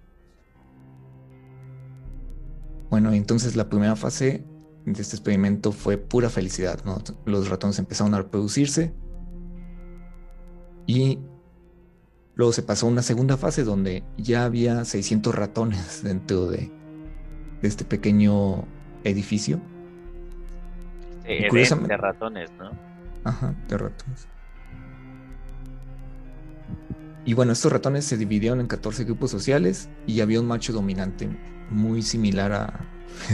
Bueno, 2.89 3.11
entonces 3.11 3.55
la 3.55 3.67
primera 3.69 3.95
fase 3.95 4.45
de 4.93 5.01
este 5.01 5.15
experimento 5.17 5.71
fue 5.71 5.97
pura 5.97 6.29
felicidad. 6.29 6.79
Los 7.25 7.49
ratones 7.49 7.77
empezaron 7.79 8.13
a 8.13 8.19
reproducirse 8.19 8.93
y 10.85 11.19
luego 12.35 12.53
se 12.53 12.63
pasó 12.63 12.87
a 12.87 12.89
una 12.89 13.01
segunda 13.01 13.35
fase 13.35 13.63
donde 13.63 14.03
ya 14.17 14.45
había 14.45 14.85
600 14.85 15.35
ratones 15.35 16.01
dentro 16.03 16.47
de 16.47 16.71
este 17.61 17.83
pequeño 17.83 18.65
edificio 19.03 19.59
de 21.87 21.97
ratones, 21.97 22.49
¿no? 22.57 22.71
Ajá, 23.25 23.53
de 23.67 23.77
ratones. 23.77 24.27
Y 27.25 27.33
bueno, 27.33 27.51
estos 27.51 27.73
ratones 27.73 28.05
se 28.05 28.15
dividieron 28.15 28.61
en 28.61 28.67
14 28.67 29.03
grupos 29.03 29.31
sociales 29.31 29.89
y 30.05 30.21
había 30.21 30.39
un 30.39 30.47
macho 30.47 30.71
dominante 30.71 31.27
muy 31.69 32.01
similar 32.01 32.53
a, 32.53 32.79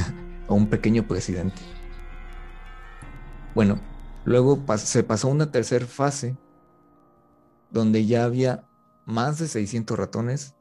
a 0.48 0.54
un 0.54 0.70
pequeño 0.70 1.08
presidente. 1.08 1.62
Bueno, 3.56 3.80
luego 4.26 4.64
se 4.78 5.04
pasó 5.04 5.28
a 5.28 5.32
una 5.32 5.52
tercera 5.52 5.86
fase 5.86 6.38
donde 7.70 8.06
ya 8.06 8.24
había 8.24 8.68
más 9.06 9.40
de 9.40 9.48
600 9.48 9.98
ratones 9.98 10.56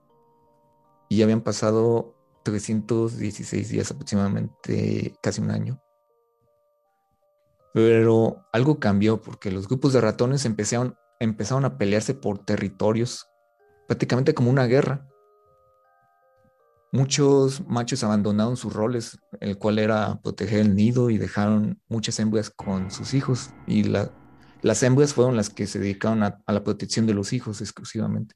y 1.09 1.18
ya 1.18 1.24
habían 1.24 1.42
pasado 1.42 2.14
316 2.44 3.68
días 3.68 3.90
aproximadamente, 3.90 5.14
casi 5.22 5.40
un 5.40 5.50
año. 5.50 5.80
Pero 7.74 8.44
algo 8.52 8.80
cambió 8.80 9.22
porque 9.22 9.50
los 9.50 9.68
grupos 9.68 9.92
de 9.92 10.00
ratones 10.00 10.44
empezaron 10.44 10.96
a 11.64 11.78
pelearse 11.78 12.14
por 12.14 12.44
territorios, 12.44 13.28
prácticamente 13.86 14.34
como 14.34 14.50
una 14.50 14.66
guerra. 14.66 15.09
Muchos 16.93 17.66
machos 17.66 18.05
abandonaron 18.05 18.59
sus 18.59 18.73
roles, 18.73 19.19
el 19.40 19.56
cual 19.56 19.78
era 19.78 20.20
proteger 20.20 20.60
el 20.60 20.77
nido 20.77 21.09
y 21.09 21.16
dejaron 21.16 21.81
muchas 21.89 22.20
hembras 22.20 22.51
con 22.51 22.90
sus 22.90 23.14
hijos. 23.14 23.51
Y 23.66 23.85
las 23.85 24.82
hembras 24.82 25.14
fueron 25.14 25.35
las 25.35 25.48
que 25.48 25.66
se 25.66 25.78
dedicaron 25.78 26.23
a, 26.23 26.43
a 26.44 26.52
la 26.52 26.62
protección 26.62 27.06
de 27.06 27.14
los 27.14 27.32
hijos 27.32 27.62
exclusivamente. 27.62 28.35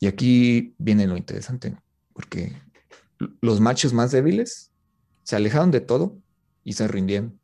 Y 0.00 0.06
aquí 0.06 0.74
viene 0.78 1.06
lo 1.06 1.18
interesante, 1.18 1.76
porque 2.14 2.56
los 3.40 3.60
machos 3.60 3.92
más 3.92 4.10
débiles 4.10 4.72
se 5.24 5.36
alejaron 5.36 5.70
de 5.70 5.80
todo 5.80 6.16
y 6.64 6.72
se 6.72 6.88
rindieron. 6.88 7.38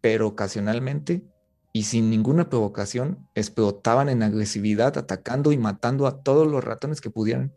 Pero 0.00 0.28
ocasionalmente 0.28 1.26
y 1.72 1.82
sin 1.82 2.08
ninguna 2.08 2.48
provocación 2.48 3.28
explotaban 3.34 4.08
en 4.08 4.22
agresividad, 4.22 4.96
atacando 4.96 5.52
y 5.52 5.58
matando 5.58 6.06
a 6.06 6.22
todos 6.22 6.50
los 6.50 6.64
ratones 6.64 7.02
que 7.02 7.10
pudieran. 7.10 7.52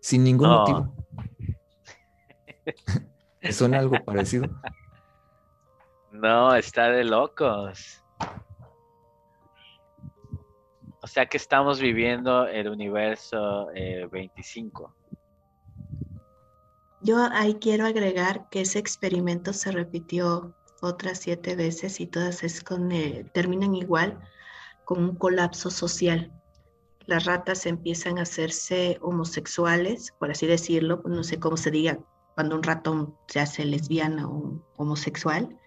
Sin 0.00 0.24
ningún 0.24 0.48
motivo. 0.48 0.94
¿Suena 3.50 3.78
algo 3.78 3.96
parecido? 4.04 4.48
No, 6.12 6.54
está 6.54 6.90
de 6.90 7.04
locos. 7.04 8.02
O 11.02 11.06
sea 11.06 11.26
que 11.26 11.38
estamos 11.38 11.80
viviendo 11.80 12.46
el 12.46 12.68
universo 12.68 13.68
25. 14.10 14.94
Eh, 14.94 15.16
yo 17.02 17.16
ahí 17.32 17.54
quiero 17.54 17.86
agregar 17.86 18.48
que 18.50 18.60
ese 18.60 18.78
experimento 18.78 19.54
se 19.54 19.72
repitió 19.72 20.54
otras 20.82 21.18
siete 21.20 21.56
veces 21.56 22.00
y 22.00 22.06
todas 22.06 22.42
es 22.42 22.62
con, 22.62 22.92
eh, 22.92 23.24
terminan 23.32 23.74
igual 23.74 24.20
con 24.84 25.02
un 25.02 25.16
colapso 25.16 25.70
social. 25.70 26.30
Las 27.10 27.24
ratas 27.24 27.66
empiezan 27.66 28.18
a 28.18 28.22
hacerse 28.22 28.98
homosexuales, 29.02 30.14
por 30.20 30.30
así 30.30 30.46
decirlo, 30.46 31.02
no 31.04 31.24
sé 31.24 31.40
cómo 31.40 31.56
se 31.56 31.72
diga 31.72 31.98
cuando 32.36 32.54
un 32.54 32.62
ratón 32.62 33.16
se 33.26 33.40
hace 33.40 33.64
lesbiana 33.64 34.28
o 34.28 34.62
homosexual, 34.76 35.58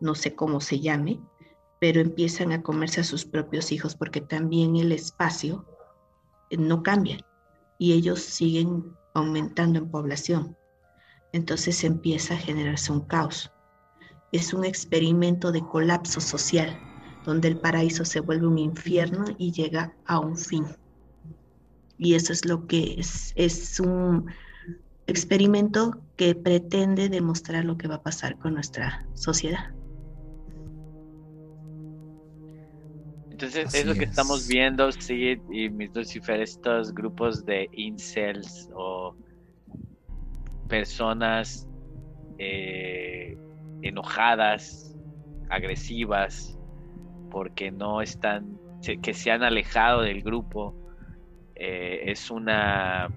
no 0.00 0.14
sé 0.14 0.36
cómo 0.36 0.60
se 0.60 0.78
llame, 0.78 1.20
pero 1.80 2.00
empiezan 2.00 2.52
a 2.52 2.62
comerse 2.62 3.00
a 3.00 3.04
sus 3.04 3.24
propios 3.24 3.72
hijos 3.72 3.96
porque 3.96 4.20
también 4.20 4.76
el 4.76 4.92
espacio 4.92 5.66
eh, 6.50 6.56
no 6.56 6.84
cambia 6.84 7.18
y 7.78 7.94
ellos 7.94 8.20
siguen 8.20 8.96
aumentando 9.12 9.80
en 9.80 9.90
población. 9.90 10.56
Entonces 11.32 11.82
empieza 11.82 12.34
a 12.34 12.38
generarse 12.38 12.92
un 12.92 13.00
caos. 13.00 13.50
Es 14.30 14.54
un 14.54 14.64
experimento 14.64 15.50
de 15.50 15.66
colapso 15.66 16.20
social, 16.20 16.78
donde 17.24 17.48
el 17.48 17.58
paraíso 17.58 18.04
se 18.04 18.20
vuelve 18.20 18.46
un 18.46 18.58
infierno 18.58 19.24
y 19.36 19.50
llega 19.50 19.96
a 20.06 20.20
un 20.20 20.36
fin. 20.36 20.64
Y 22.02 22.16
eso 22.16 22.32
es 22.32 22.44
lo 22.44 22.66
que 22.66 22.96
es, 22.98 23.32
es 23.36 23.78
un 23.78 24.26
experimento 25.06 26.02
que 26.16 26.34
pretende 26.34 27.08
demostrar 27.08 27.64
lo 27.64 27.78
que 27.78 27.86
va 27.86 27.96
a 27.96 28.02
pasar 28.02 28.36
con 28.38 28.54
nuestra 28.54 29.06
sociedad. 29.14 29.72
Entonces, 33.30 33.72
es 33.72 33.86
lo 33.86 33.94
que 33.94 34.04
estamos 34.04 34.48
viendo, 34.48 34.90
sí, 34.90 35.40
y 35.52 35.68
mis 35.70 35.94
Lucifer, 35.94 36.40
estos 36.40 36.92
grupos 36.92 37.44
de 37.44 37.68
incels 37.72 38.68
o 38.74 39.14
personas 40.68 41.68
eh, 42.38 43.38
enojadas, 43.82 44.96
agresivas, 45.50 46.58
porque 47.30 47.70
no 47.70 48.02
están, 48.02 48.58
que 49.02 49.14
se 49.14 49.30
han 49.30 49.44
alejado 49.44 50.02
del 50.02 50.22
grupo, 50.22 50.81
eh, 51.64 52.10
es 52.10 52.28
una, 52.28 53.08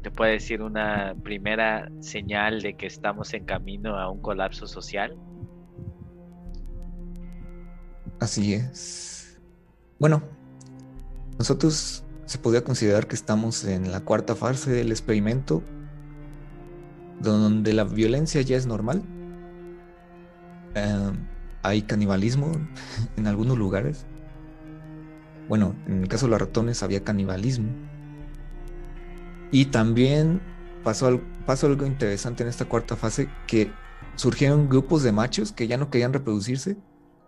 te 0.00 0.12
puede 0.12 0.34
decir, 0.34 0.62
una 0.62 1.16
primera 1.24 1.90
señal 1.98 2.62
de 2.62 2.74
que 2.74 2.86
estamos 2.86 3.34
en 3.34 3.44
camino 3.46 3.98
a 3.98 4.08
un 4.08 4.20
colapso 4.20 4.68
social. 4.68 5.16
Así 8.20 8.54
es. 8.54 9.40
Bueno, 9.98 10.22
nosotros 11.36 12.04
se 12.26 12.38
podría 12.38 12.62
considerar 12.62 13.08
que 13.08 13.16
estamos 13.16 13.64
en 13.64 13.90
la 13.90 14.02
cuarta 14.04 14.36
fase 14.36 14.70
del 14.70 14.92
experimento, 14.92 15.60
donde 17.20 17.72
la 17.72 17.82
violencia 17.82 18.40
ya 18.42 18.56
es 18.56 18.66
normal. 18.66 19.02
Em, 20.76 21.26
hay 21.64 21.82
canibalismo 21.82 22.52
en 23.16 23.26
algunos 23.26 23.58
lugares. 23.58 24.06
Bueno, 25.48 25.74
en 25.86 26.02
el 26.02 26.08
caso 26.08 26.26
de 26.26 26.30
los 26.30 26.40
ratones 26.40 26.82
había 26.82 27.04
canibalismo. 27.04 27.70
Y 29.50 29.66
también 29.66 30.40
pasó, 30.82 31.20
pasó 31.46 31.66
algo 31.66 31.86
interesante 31.86 32.42
en 32.42 32.48
esta 32.48 32.64
cuarta 32.64 32.96
fase, 32.96 33.28
que 33.46 33.70
surgieron 34.16 34.68
grupos 34.68 35.02
de 35.02 35.12
machos 35.12 35.52
que 35.52 35.66
ya 35.66 35.76
no 35.76 35.90
querían 35.90 36.12
reproducirse, 36.12 36.76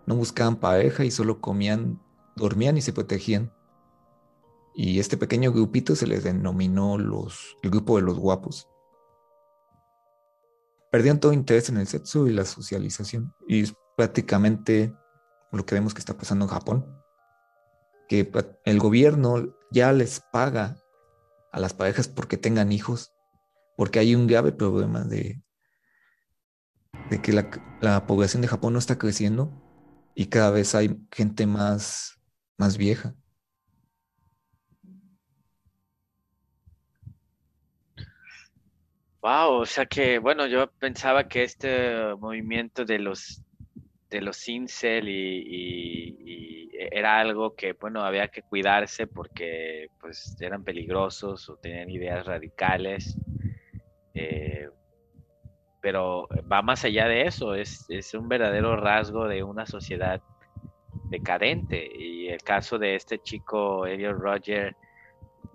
no 0.05 0.15
buscaban 0.15 0.55
pareja 0.55 1.03
y 1.05 1.11
solo 1.11 1.41
comían 1.41 1.99
dormían 2.37 2.77
y 2.77 2.81
se 2.81 2.93
protegían. 2.93 3.51
Y 4.73 4.99
este 4.99 5.17
pequeño 5.17 5.51
grupito 5.51 5.95
se 5.95 6.07
les 6.07 6.23
denominó 6.23 6.97
los, 6.97 7.57
el 7.63 7.71
grupo 7.71 7.97
de 7.97 8.03
los 8.03 8.17
guapos. 8.17 8.69
Perdían 10.91 11.19
todo 11.19 11.33
interés 11.33 11.67
en 11.69 11.77
el 11.77 11.87
sexo 11.87 12.27
y 12.27 12.33
la 12.33 12.45
socialización. 12.45 13.33
Y 13.47 13.63
es 13.63 13.73
prácticamente 13.97 14.95
lo 15.51 15.65
que 15.65 15.75
vemos 15.75 15.93
que 15.93 15.99
está 15.99 16.15
pasando 16.15 16.45
en 16.45 16.51
Japón. 16.51 16.85
Que 18.07 18.31
el 18.65 18.79
gobierno 18.79 19.55
ya 19.71 19.91
les 19.91 20.21
paga 20.31 20.77
a 21.51 21.59
las 21.59 21.73
parejas 21.73 22.07
porque 22.07 22.37
tengan 22.37 22.71
hijos, 22.71 23.13
porque 23.75 23.99
hay 23.99 24.15
un 24.15 24.27
grave 24.27 24.51
problema 24.51 25.03
de, 25.03 25.41
de 27.09 27.21
que 27.21 27.33
la, 27.33 27.49
la 27.81 28.05
población 28.07 28.41
de 28.41 28.47
Japón 28.47 28.73
no 28.73 28.79
está 28.79 28.97
creciendo 28.97 29.51
y 30.15 30.27
cada 30.27 30.51
vez 30.51 30.75
hay 30.75 30.97
gente 31.11 31.45
más 31.45 32.17
más 32.57 32.77
vieja. 32.77 33.15
Wow, 39.21 39.61
o 39.61 39.65
sea 39.65 39.85
que, 39.85 40.19
bueno, 40.19 40.47
yo 40.47 40.71
pensaba 40.79 41.27
que 41.27 41.43
este 41.43 42.15
movimiento 42.15 42.85
de 42.85 42.99
los 42.99 43.43
de 44.09 44.21
los 44.21 44.47
incel 44.47 45.09
y, 45.09 46.69
era 46.91 47.19
algo 47.19 47.55
que, 47.55 47.73
bueno, 47.73 48.01
había 48.01 48.27
que 48.27 48.43
cuidarse 48.43 49.07
porque 49.07 49.89
pues 49.99 50.37
eran 50.39 50.63
peligrosos 50.63 51.49
o 51.49 51.57
tenían 51.57 51.89
ideas 51.89 52.25
radicales. 52.25 53.17
Eh, 54.13 54.69
pero 55.81 56.27
va 56.51 56.61
más 56.61 56.85
allá 56.85 57.07
de 57.07 57.23
eso, 57.23 57.55
es, 57.55 57.85
es 57.89 58.13
un 58.13 58.27
verdadero 58.27 58.77
rasgo 58.77 59.27
de 59.27 59.43
una 59.43 59.65
sociedad 59.65 60.21
decadente. 61.09 61.87
Y 61.93 62.27
el 62.27 62.41
caso 62.41 62.77
de 62.77 62.95
este 62.95 63.19
chico, 63.19 63.85
Elliot 63.85 64.17
Roger, 64.17 64.75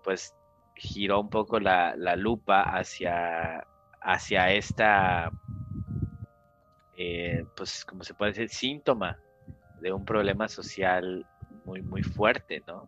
pues 0.03 0.35
giró 0.74 1.20
un 1.20 1.31
poco 1.31 1.61
la, 1.61 1.95
lupa 2.16 2.62
hacia, 2.62 3.66
hacia 4.01 4.53
esta, 4.53 5.31
eh, 7.05 7.45
pues 7.57 7.85
como 7.85 8.05
se 8.05 8.15
puede 8.15 8.31
decir, 8.31 8.49
síntoma 8.49 9.19
de 9.81 9.93
un 9.93 10.05
problema 10.05 10.47
social 10.47 11.27
muy, 11.65 11.83
muy 11.83 12.05
fuerte, 12.05 12.62
¿no? 12.69 12.87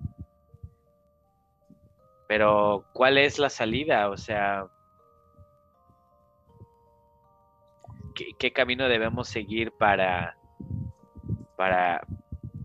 Pero, 2.28 2.84
¿cuál 2.92 3.18
es 3.18 3.40
la 3.40 3.50
salida? 3.50 4.08
O 4.10 4.16
sea, 4.16 4.66
¿qué, 8.38 8.52
camino 8.52 8.88
debemos 8.88 9.28
seguir 9.28 9.72
para, 9.72 10.36
para, 11.56 12.06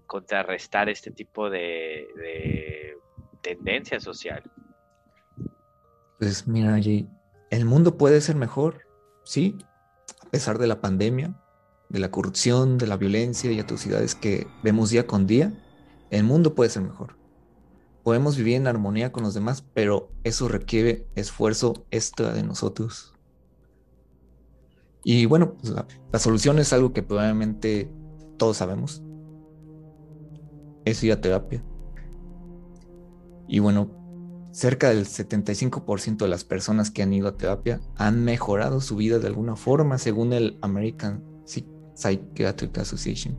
contrarrestar 0.06 0.88
este 0.88 1.10
tipo 1.10 1.50
de, 1.50 2.96
tendencia 3.42 4.00
social? 4.00 4.44
Pues 6.20 6.48
mira, 6.48 6.76
allí 6.76 7.10
el 7.50 7.66
mundo 7.66 7.98
puede 7.98 8.22
ser 8.22 8.36
mejor, 8.36 8.86
sí, 9.24 9.58
a 10.30 10.32
pesar 10.32 10.60
de 10.60 10.68
la 10.68 10.80
pandemia, 10.80 11.36
de 11.90 11.98
la 11.98 12.12
corrupción, 12.12 12.78
de 12.78 12.86
la 12.86 12.98
violencia 12.98 13.52
y 13.52 13.60
atrocidades 13.60 14.14
que 14.14 14.46
vemos 14.62 14.92
día 14.92 15.08
con 15.08 15.26
día, 15.26 15.60
el 16.12 16.24
mundo 16.24 16.54
puede 16.54 16.70
ser 16.70 16.84
mejor. 16.84 17.18
Podemos 18.04 18.38
vivir 18.38 18.58
en 18.58 18.68
armonía 18.68 19.12
con 19.12 19.24
los 19.24 19.34
demás, 19.34 19.66
pero 19.74 20.12
eso 20.24 20.48
requiere 20.48 21.08
esfuerzo 21.16 21.84
extra 21.90 22.32
de 22.32 22.44
nosotros. 22.44 23.16
Y 25.04 25.26
bueno, 25.26 25.56
pues 25.56 25.74
la, 25.74 25.88
la 26.12 26.20
solución 26.20 26.60
es 26.60 26.74
algo 26.74 26.94
que 26.94 27.02
probablemente 27.02 27.92
todos 28.38 28.58
sabemos, 28.58 29.02
es 30.86 31.04
ir 31.04 31.12
a 31.12 31.22
terapia. 31.22 31.64
Y 33.48 33.58
bueno, 33.58 33.90
cerca 34.52 34.90
del 34.90 35.06
75% 35.06 36.18
de 36.18 36.28
las 36.28 36.44
personas 36.44 36.92
que 36.92 37.04
han 37.04 37.14
ido 37.14 37.28
a 37.28 37.38
terapia 37.38 37.82
han 37.96 38.24
mejorado 38.24 38.82
su 38.82 38.96
vida 38.96 39.20
de 39.20 39.28
alguna 39.28 39.56
forma, 39.56 39.98
según 39.98 40.34
el 40.34 40.58
American 40.62 41.24
Psychiatric 41.96 42.78
Association. 42.78 43.38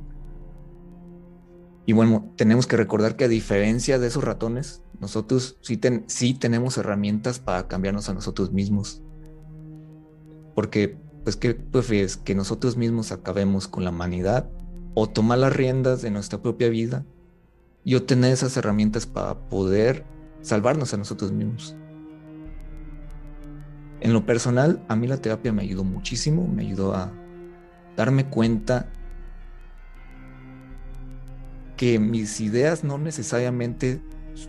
Y 1.86 1.92
bueno, 1.92 2.32
tenemos 2.36 2.66
que 2.66 2.76
recordar 2.76 3.16
que 3.16 3.24
a 3.24 3.28
diferencia 3.28 3.98
de 3.98 4.06
esos 4.06 4.22
ratones, 4.22 4.82
nosotros 5.00 5.58
sí, 5.60 6.34
tenemos 6.34 6.76
herramientas 6.76 7.40
para 7.40 7.66
cambiarnos 7.66 8.08
a 8.08 8.14
nosotros 8.14 8.52
mismos. 8.52 9.02
Porque, 10.54 10.98
pues, 11.24 11.36
¿qué 11.36 11.54
prefieres? 11.54 12.16
¿Que 12.16 12.34
nosotros 12.34 12.76
mismos 12.76 13.12
acabemos 13.12 13.66
con 13.66 13.84
la 13.84 13.90
humanidad 13.90 14.50
o 14.94 15.08
tomar 15.08 15.38
las 15.38 15.56
riendas 15.56 16.02
de 16.02 16.10
nuestra 16.10 16.42
propia 16.42 16.68
vida 16.68 17.06
y 17.82 17.94
obtener 17.94 18.32
esas 18.32 18.56
herramientas 18.56 19.06
para 19.06 19.48
poder 19.48 20.04
salvarnos 20.42 20.94
a 20.94 20.96
nosotros 20.96 21.32
mismos. 21.32 21.76
En 24.00 24.12
lo 24.12 24.24
personal, 24.24 24.82
a 24.88 24.96
mí 24.96 25.06
la 25.06 25.18
terapia 25.18 25.52
me 25.52 25.62
ayudó 25.62 25.84
muchísimo, 25.84 26.46
me 26.48 26.62
ayudó 26.62 26.94
a 26.94 27.12
darme 27.96 28.26
cuenta 28.26 28.88
que 31.76 31.98
mis 31.98 32.40
ideas 32.40 32.84
no 32.84 32.98
necesariamente 32.98 34.02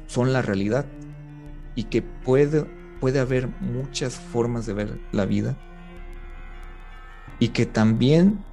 son 0.08 0.34
la 0.34 0.42
realidad 0.42 0.86
y 1.76 1.86
que 1.86 2.02
puede, 2.02 2.66
puede 3.00 3.20
haber 3.20 3.48
muchas 3.62 4.16
formas 4.16 4.66
de 4.66 4.74
ver 4.74 5.00
la 5.12 5.26
vida 5.26 5.58
y 7.40 7.50
que 7.50 7.66
también 7.66 8.44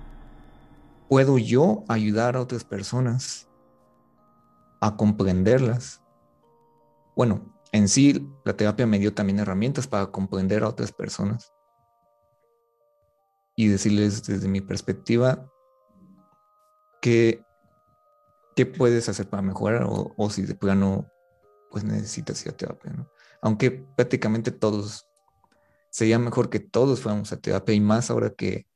puedo 1.09 1.39
yo 1.39 1.85
ayudar 1.89 2.37
a 2.37 2.41
otras 2.41 2.65
personas 2.65 3.49
a 4.81 4.97
comprenderlas. 4.97 6.03
Bueno, 7.19 7.53
en 7.73 7.89
sí 7.89 8.31
la 8.45 8.57
terapia 8.57 8.87
me 8.87 9.01
dio 9.01 9.13
también 9.13 9.41
herramientas 9.41 9.89
para 9.89 10.07
comprender 10.07 10.63
a 10.63 10.69
otras 10.69 10.93
personas. 10.93 11.53
Y 13.57 13.67
decirles 13.67 14.23
desde 14.23 14.47
mi 14.47 14.61
perspectiva 14.61 15.51
qué, 17.03 17.45
qué 18.55 18.67
puedes 18.67 19.09
hacer 19.09 19.29
para 19.29 19.43
mejorar 19.43 19.85
o, 19.89 20.31
si 20.31 20.43
de 20.43 20.55
plano 20.55 21.09
pues 21.73 21.83
necesitas 21.83 22.41
ir 22.47 22.53
a 22.53 22.57
terapia, 22.57 22.93
¿no? 22.93 23.11
Aunque 23.43 23.73
prácticamente 23.73 24.53
todos, 24.53 25.09
sería 25.91 26.21
mejor 26.21 26.51
que 26.51 26.61
todos 26.61 27.01
fuéramos 27.01 27.33
a 27.33 27.41
terapia 27.41 27.75
y 27.75 27.81
más 27.81 28.13
ahora 28.13 28.31
que, 28.31 28.69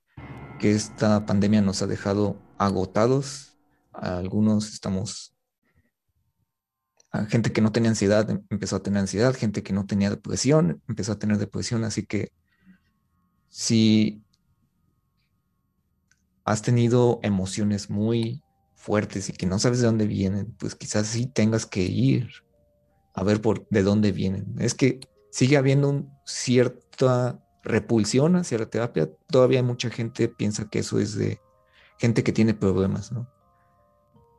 que 0.58 0.72
esta 0.72 1.26
pandemia 1.26 1.62
nos 1.62 1.80
ha 1.80 1.86
dejado 1.86 2.42
agotados, 2.58 3.56
algunos 3.92 4.72
estamos 4.72 5.32
gente 7.28 7.52
que 7.52 7.60
no 7.60 7.72
tenía 7.72 7.90
ansiedad 7.90 8.28
em, 8.30 8.42
empezó 8.50 8.76
a 8.76 8.82
tener 8.82 9.00
ansiedad, 9.00 9.34
gente 9.34 9.62
que 9.62 9.72
no 9.72 9.86
tenía 9.86 10.10
depresión 10.10 10.82
empezó 10.88 11.12
a 11.12 11.18
tener 11.18 11.38
depresión, 11.38 11.84
así 11.84 12.06
que 12.06 12.32
si 13.48 14.22
has 16.44 16.62
tenido 16.62 17.20
emociones 17.22 17.90
muy 17.90 18.42
fuertes 18.74 19.28
y 19.28 19.32
que 19.32 19.46
no 19.46 19.58
sabes 19.58 19.80
de 19.80 19.86
dónde 19.86 20.06
vienen, 20.06 20.54
pues 20.58 20.74
quizás 20.74 21.06
sí 21.06 21.26
tengas 21.26 21.66
que 21.66 21.82
ir 21.82 22.28
a 23.14 23.22
ver 23.22 23.40
por 23.40 23.66
de 23.68 23.82
dónde 23.82 24.10
vienen. 24.10 24.54
Es 24.58 24.74
que 24.74 25.00
sigue 25.30 25.56
habiendo 25.56 26.04
cierta 26.24 27.42
repulsión 27.62 28.36
hacia 28.36 28.58
la 28.58 28.66
terapia. 28.66 29.10
Todavía 29.28 29.62
mucha 29.62 29.90
gente 29.90 30.28
piensa 30.28 30.68
que 30.68 30.80
eso 30.80 30.98
es 30.98 31.14
de 31.14 31.40
gente 31.98 32.24
que 32.24 32.32
tiene 32.32 32.54
problemas, 32.54 33.12
¿no? 33.12 33.28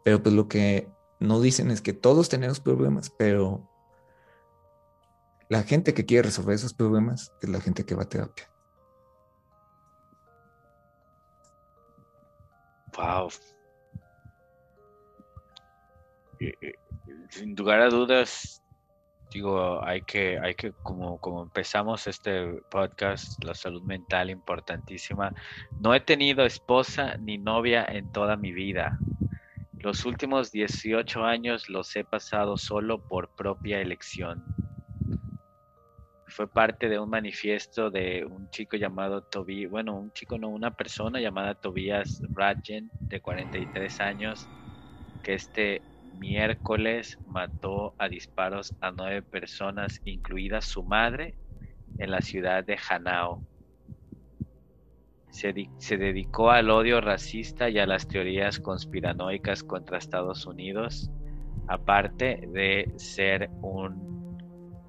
Pero 0.03 0.21
pues 0.21 0.35
lo 0.35 0.47
que 0.49 0.89
no 1.23 1.39
dicen 1.39 1.71
es 1.71 1.81
que 1.81 1.93
todos 1.93 2.27
tenemos 2.27 2.59
problemas, 2.59 3.09
pero 3.09 3.69
la 5.47 5.63
gente 5.63 5.93
que 5.93 6.05
quiere 6.05 6.23
resolver 6.23 6.55
esos 6.55 6.73
problemas 6.73 7.33
es 7.41 7.49
la 7.49 7.61
gente 7.61 7.85
que 7.85 7.95
va 7.95 8.03
a 8.03 8.09
terapia. 8.09 8.49
Wow. 12.97 13.29
Sin 17.29 17.55
lugar 17.55 17.79
a 17.79 17.89
dudas, 17.89 18.61
digo, 19.31 19.81
hay 19.83 20.01
que, 20.01 20.37
hay 20.39 20.55
que, 20.55 20.73
como, 20.83 21.19
como 21.19 21.43
empezamos 21.43 22.05
este 22.05 22.61
podcast, 22.69 23.41
la 23.45 23.55
salud 23.55 23.81
mental 23.83 24.29
importantísima. 24.29 25.33
No 25.79 25.95
he 25.95 26.01
tenido 26.01 26.45
esposa 26.45 27.15
ni 27.17 27.37
novia 27.37 27.85
en 27.85 28.11
toda 28.11 28.35
mi 28.35 28.51
vida. 28.51 28.99
Los 29.83 30.05
últimos 30.05 30.49
18 30.53 31.25
años 31.25 31.67
los 31.67 31.93
he 31.97 32.05
pasado 32.05 32.55
solo 32.55 33.05
por 33.05 33.35
propia 33.35 33.81
elección. 33.81 34.41
Fue 36.27 36.47
parte 36.47 36.87
de 36.87 36.97
un 36.97 37.09
manifiesto 37.09 37.91
de 37.91 38.25
un 38.25 38.49
chico 38.49 38.77
llamado 38.77 39.23
Tobias, 39.23 39.69
bueno, 39.69 39.99
un 39.99 40.13
chico 40.13 40.37
no, 40.37 40.47
una 40.47 40.71
persona 40.71 41.19
llamada 41.19 41.55
Tobias 41.55 42.21
Radjen, 42.33 42.89
de 43.01 43.19
43 43.19 43.99
años, 43.99 44.47
que 45.21 45.33
este 45.33 45.81
miércoles 46.13 47.19
mató 47.27 47.93
a 47.97 48.07
disparos 48.07 48.73
a 48.79 48.89
nueve 48.91 49.21
personas, 49.21 49.99
incluida 50.05 50.61
su 50.61 50.81
madre, 50.83 51.35
en 51.97 52.09
la 52.09 52.21
ciudad 52.21 52.63
de 52.63 52.79
Hanao 52.89 53.43
se, 55.33 55.97
dedicó 55.97 56.51
al 56.51 56.69
odio 56.69 57.01
racista 57.01 57.67
y 57.67 57.79
a 57.79 57.87
las 57.87 58.07
teorías 58.07 58.59
conspiranoicas 58.59 59.63
contra 59.63 59.97
Estados 59.97 60.45
Unidos, 60.45 61.09
aparte 61.67 62.47
de 62.53 62.93
ser 62.97 63.49
un, 63.63 64.37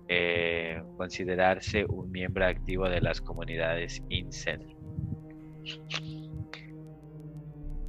eh, 0.07 0.83
considerarse 0.99 1.87
un 1.87 2.11
miembro 2.11 2.45
activo 2.45 2.91
de 2.91 3.01
las 3.01 3.23
comunidades 3.23 4.03
incel. 4.11 4.77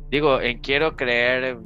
Digo, 0.09 0.39
en 0.39 0.59
quiero 0.59 0.95
creer, 0.95 1.57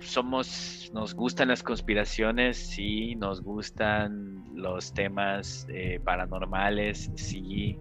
somos, 0.00 0.90
nos 0.92 1.14
gustan 1.14 1.48
las 1.48 1.62
conspiraciones, 1.62 2.56
sí, 2.56 3.14
nos 3.14 3.42
gustan 3.42 4.42
los 4.56 4.92
temas 4.92 5.68
eh, 5.72 6.00
paranormales, 6.02 7.12
sí, 7.14 7.78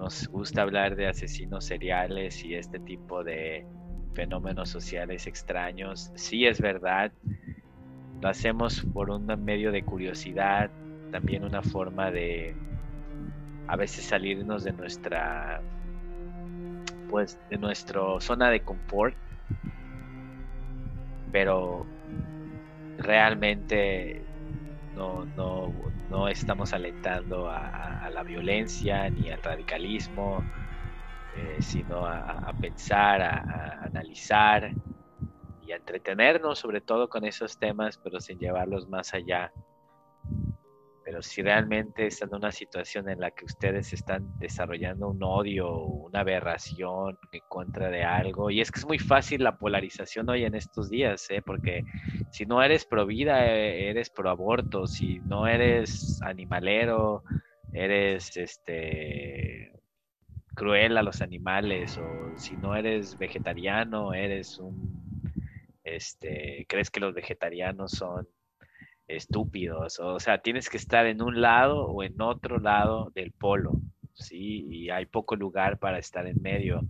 nos 0.00 0.26
gusta 0.28 0.62
hablar 0.62 0.96
de 0.96 1.08
asesinos 1.08 1.66
seriales 1.66 2.42
y 2.42 2.54
este 2.54 2.80
tipo 2.80 3.22
de 3.22 3.66
fenómenos 4.14 4.70
sociales 4.70 5.26
extraños. 5.26 6.10
Sí 6.14 6.46
es 6.46 6.58
verdad, 6.58 7.12
lo 8.22 8.28
hacemos 8.28 8.82
por 8.94 9.10
un 9.10 9.26
medio 9.44 9.70
de 9.70 9.84
curiosidad, 9.84 10.70
también 11.12 11.44
una 11.44 11.60
forma 11.60 12.10
de 12.10 12.56
a 13.68 13.76
veces 13.76 14.06
salirnos 14.06 14.64
de 14.64 14.72
nuestra 14.72 15.60
pues 17.10 17.38
de 17.50 17.58
nuestra 17.58 18.00
zona 18.20 18.48
de 18.50 18.60
confort 18.62 19.14
pero 21.30 21.86
realmente 22.98 24.29
no, 25.00 25.24
no, 25.34 25.72
no 26.10 26.28
estamos 26.28 26.74
alentando 26.74 27.48
a, 27.48 28.10
la 28.12 28.22
violencia 28.22 29.08
ni 29.08 29.30
al 29.30 29.42
radicalismo, 29.42 30.44
eh, 31.36 31.56
sino 31.62 32.04
a, 32.04 32.52
pensar, 32.60 33.22
a, 33.22 33.84
analizar 33.84 34.70
y 35.62 35.72
a 35.72 35.76
entretenernos 35.76 36.58
sobre 36.58 36.82
todo 36.82 37.08
con 37.08 37.24
esos 37.24 37.58
temas, 37.58 37.96
pero 37.96 38.20
sin 38.20 38.38
llevarlos 38.38 38.88
más 38.90 39.14
allá 39.14 39.50
pero 41.10 41.22
si 41.22 41.42
realmente 41.42 42.06
están 42.06 42.28
en 42.28 42.36
una 42.36 42.52
situación 42.52 43.08
en 43.08 43.18
la 43.18 43.32
que 43.32 43.44
ustedes 43.44 43.92
están 43.92 44.38
desarrollando 44.38 45.08
un 45.08 45.20
odio, 45.24 45.76
una 45.76 46.20
aberración 46.20 47.18
en 47.32 47.40
contra 47.48 47.90
de 47.90 48.04
algo, 48.04 48.48
y 48.48 48.60
es 48.60 48.70
que 48.70 48.78
es 48.78 48.86
muy 48.86 49.00
fácil 49.00 49.42
la 49.42 49.58
polarización 49.58 50.28
hoy 50.28 50.44
en 50.44 50.54
estos 50.54 50.88
días, 50.88 51.28
¿eh? 51.30 51.42
porque 51.44 51.82
si 52.30 52.46
no 52.46 52.62
eres 52.62 52.84
pro 52.84 53.06
vida, 53.06 53.44
eh, 53.44 53.90
eres 53.90 54.08
pro 54.08 54.30
aborto, 54.30 54.86
si 54.86 55.18
no 55.24 55.48
eres 55.48 56.22
animalero, 56.22 57.24
eres 57.72 58.36
este 58.36 59.72
cruel 60.54 60.96
a 60.96 61.02
los 61.02 61.22
animales, 61.22 61.98
o 61.98 62.38
si 62.38 62.56
no 62.56 62.76
eres 62.76 63.18
vegetariano, 63.18 64.14
eres 64.14 64.60
un 64.60 65.10
este, 65.82 66.66
crees 66.68 66.88
que 66.88 67.00
los 67.00 67.14
vegetarianos 67.14 67.90
son 67.90 68.28
estúpidos. 69.16 69.98
O 70.00 70.20
sea, 70.20 70.38
tienes 70.38 70.68
que 70.68 70.76
estar 70.76 71.06
en 71.06 71.22
un 71.22 71.40
lado 71.40 71.86
o 71.86 72.02
en 72.02 72.20
otro 72.20 72.58
lado 72.58 73.10
del 73.14 73.32
polo, 73.32 73.80
¿sí? 74.14 74.66
Y 74.70 74.90
hay 74.90 75.06
poco 75.06 75.36
lugar 75.36 75.78
para 75.78 75.98
estar 75.98 76.26
en 76.26 76.40
medio. 76.40 76.80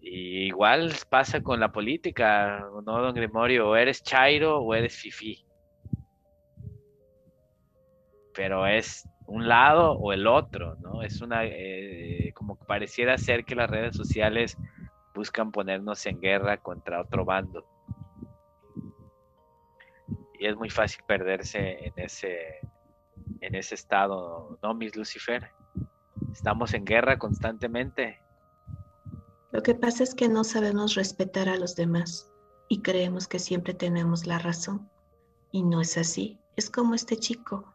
Y 0.00 0.46
igual 0.46 0.92
pasa 1.08 1.42
con 1.42 1.60
la 1.60 1.72
política, 1.72 2.66
¿no, 2.84 3.02
don 3.02 3.14
Gremorio? 3.14 3.70
O 3.70 3.76
eres 3.76 4.02
Chairo 4.02 4.58
o 4.58 4.74
eres 4.74 4.96
Fifi. 4.96 5.44
Pero 8.34 8.66
es 8.66 9.08
un 9.26 9.48
lado 9.48 9.92
o 9.92 10.12
el 10.12 10.26
otro, 10.26 10.76
¿no? 10.76 11.02
Es 11.02 11.20
una, 11.20 11.44
eh, 11.44 12.32
como 12.34 12.56
pareciera 12.56 13.16
ser 13.18 13.44
que 13.44 13.54
las 13.54 13.70
redes 13.70 13.96
sociales 13.96 14.56
buscan 15.14 15.52
ponernos 15.52 16.04
en 16.06 16.20
guerra 16.20 16.58
contra 16.58 17.00
otro 17.00 17.24
bando 17.24 17.66
y 20.40 20.46
es 20.46 20.56
muy 20.56 20.70
fácil 20.70 21.04
perderse 21.06 21.86
en 21.86 21.92
ese, 21.96 22.60
en 23.42 23.54
ese 23.54 23.74
estado, 23.74 24.58
¿no, 24.62 24.74
Miss 24.74 24.96
Lucifer? 24.96 25.50
Estamos 26.32 26.72
en 26.72 26.86
guerra 26.86 27.18
constantemente. 27.18 28.22
Lo 29.52 29.62
que 29.62 29.74
pasa 29.74 30.02
es 30.02 30.14
que 30.14 30.30
no 30.30 30.42
sabemos 30.42 30.94
respetar 30.94 31.50
a 31.50 31.56
los 31.56 31.76
demás 31.76 32.32
y 32.68 32.80
creemos 32.80 33.28
que 33.28 33.38
siempre 33.38 33.74
tenemos 33.74 34.26
la 34.26 34.38
razón. 34.38 34.88
Y 35.52 35.62
no 35.62 35.82
es 35.82 35.98
así. 35.98 36.40
Es 36.56 36.70
como 36.70 36.94
este 36.94 37.18
chico. 37.18 37.74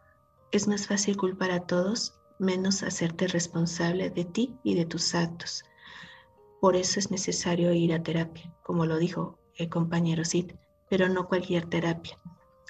Es 0.52 0.68
más 0.68 0.88
fácil 0.88 1.18
culpar 1.18 1.52
a 1.52 1.68
todos 1.68 2.20
menos 2.40 2.82
hacerte 2.82 3.28
responsable 3.28 4.10
de 4.10 4.26
ti 4.26 4.58
y 4.64 4.74
de 4.74 4.86
tus 4.86 5.14
actos. 5.14 5.64
Por 6.62 6.76
eso 6.76 7.00
es 7.00 7.12
necesario 7.12 7.74
ir 7.74 7.94
a 7.94 8.02
terapia, 8.02 8.52
como 8.64 8.88
lo 8.88 8.98
dijo 8.98 9.38
el 9.56 9.70
compañero 9.70 10.26
Sid, 10.26 10.54
pero 10.90 11.10
no 11.10 11.28
cualquier 11.28 11.68
terapia. 11.68 12.18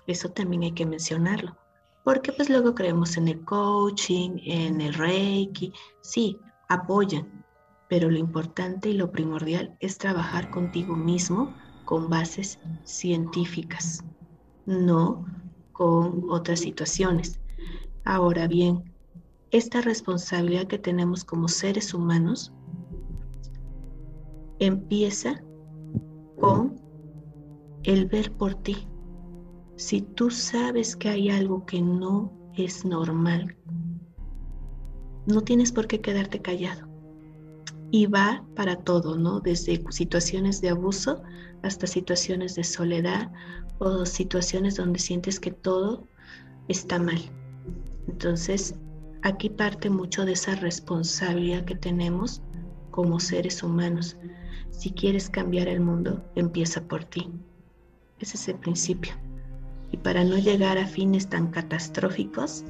Eso 0.08 0.30
también 0.30 0.64
hay 0.64 0.72
que 0.72 0.86
mencionarlo. 0.86 1.58
Porque 2.04 2.32
pues 2.32 2.50
luego 2.50 2.76
creemos 2.76 3.18
en 3.18 3.28
el 3.28 3.44
coaching, 3.44 4.38
en 4.44 4.80
el 4.82 4.94
reiki, 4.94 5.74
sí, 6.02 6.40
apoyan, 6.70 7.44
pero 7.90 8.10
lo 8.10 8.18
importante 8.18 8.90
y 8.90 8.94
lo 8.94 9.12
primordial 9.12 9.76
es 9.80 9.98
trabajar 9.98 10.50
contigo 10.50 10.96
mismo 10.96 11.56
con 11.84 12.10
bases 12.10 12.60
científicas, 12.84 14.04
no 14.66 15.26
con 15.72 16.30
otras 16.30 16.60
situaciones. 16.60 17.40
Ahora 18.04 18.48
bien, 18.48 18.84
esta 19.52 19.82
responsabilidad 19.82 20.68
que 20.68 20.80
tenemos 20.80 21.24
como 21.24 21.48
seres 21.48 21.94
humanos 21.94 22.54
empieza 24.60 25.42
con 26.40 26.80
el 27.84 28.06
ver 28.08 28.32
por 28.34 28.56
ti, 28.56 28.88
si 29.78 30.02
tú 30.02 30.30
sabes 30.32 30.96
que 30.96 31.10
hay 31.10 31.30
algo 31.30 31.66
que 31.66 31.82
no 31.82 32.32
es 32.56 32.86
normal, 32.86 33.56
no 35.26 35.42
tienes 35.42 35.72
por 35.72 35.88
qué 35.88 36.02
quedarte 36.02 36.42
callado. 36.42 36.88
y 37.92 38.08
va 38.08 38.44
para 38.56 38.78
todo, 38.78 39.16
¿no? 39.16 39.40
Desde 39.40 39.82
situaciones 39.90 40.60
de 40.60 40.70
abuso 40.70 41.22
hasta 41.64 41.88
situaciones 41.88 42.56
de 42.56 42.64
soledad 42.64 43.32
o 43.78 44.06
situaciones 44.06 44.76
donde 44.76 45.00
sientes 45.00 45.40
que 45.40 45.52
todo 45.52 46.08
está 46.68 47.00
mal. 47.00 47.20
Entonces, 48.08 48.76
aquí 49.22 49.50
parte 49.50 49.90
mucho 49.90 50.26
de 50.26 50.34
esa 50.34 50.56
responsabilidad 50.56 51.64
que 51.64 51.76
tenemos 51.76 52.42
como 52.92 53.20
seres 53.20 53.64
humanos. 53.64 54.18
Si 54.72 54.92
quieres 54.92 55.30
cambiar 55.30 55.68
el 55.68 55.80
mundo, 55.80 56.24
empieza 56.36 56.86
por 56.88 57.06
ti. 57.06 57.32
Ese 58.20 58.36
es 58.36 58.48
el 58.50 58.56
principio. 58.60 59.14
Y 59.96 59.98
para 59.98 60.26
no 60.26 60.38
llegar 60.38 60.78
a 60.78 60.88
fines 60.88 61.30
tan 61.30 61.48
catastróficos, 61.52 62.66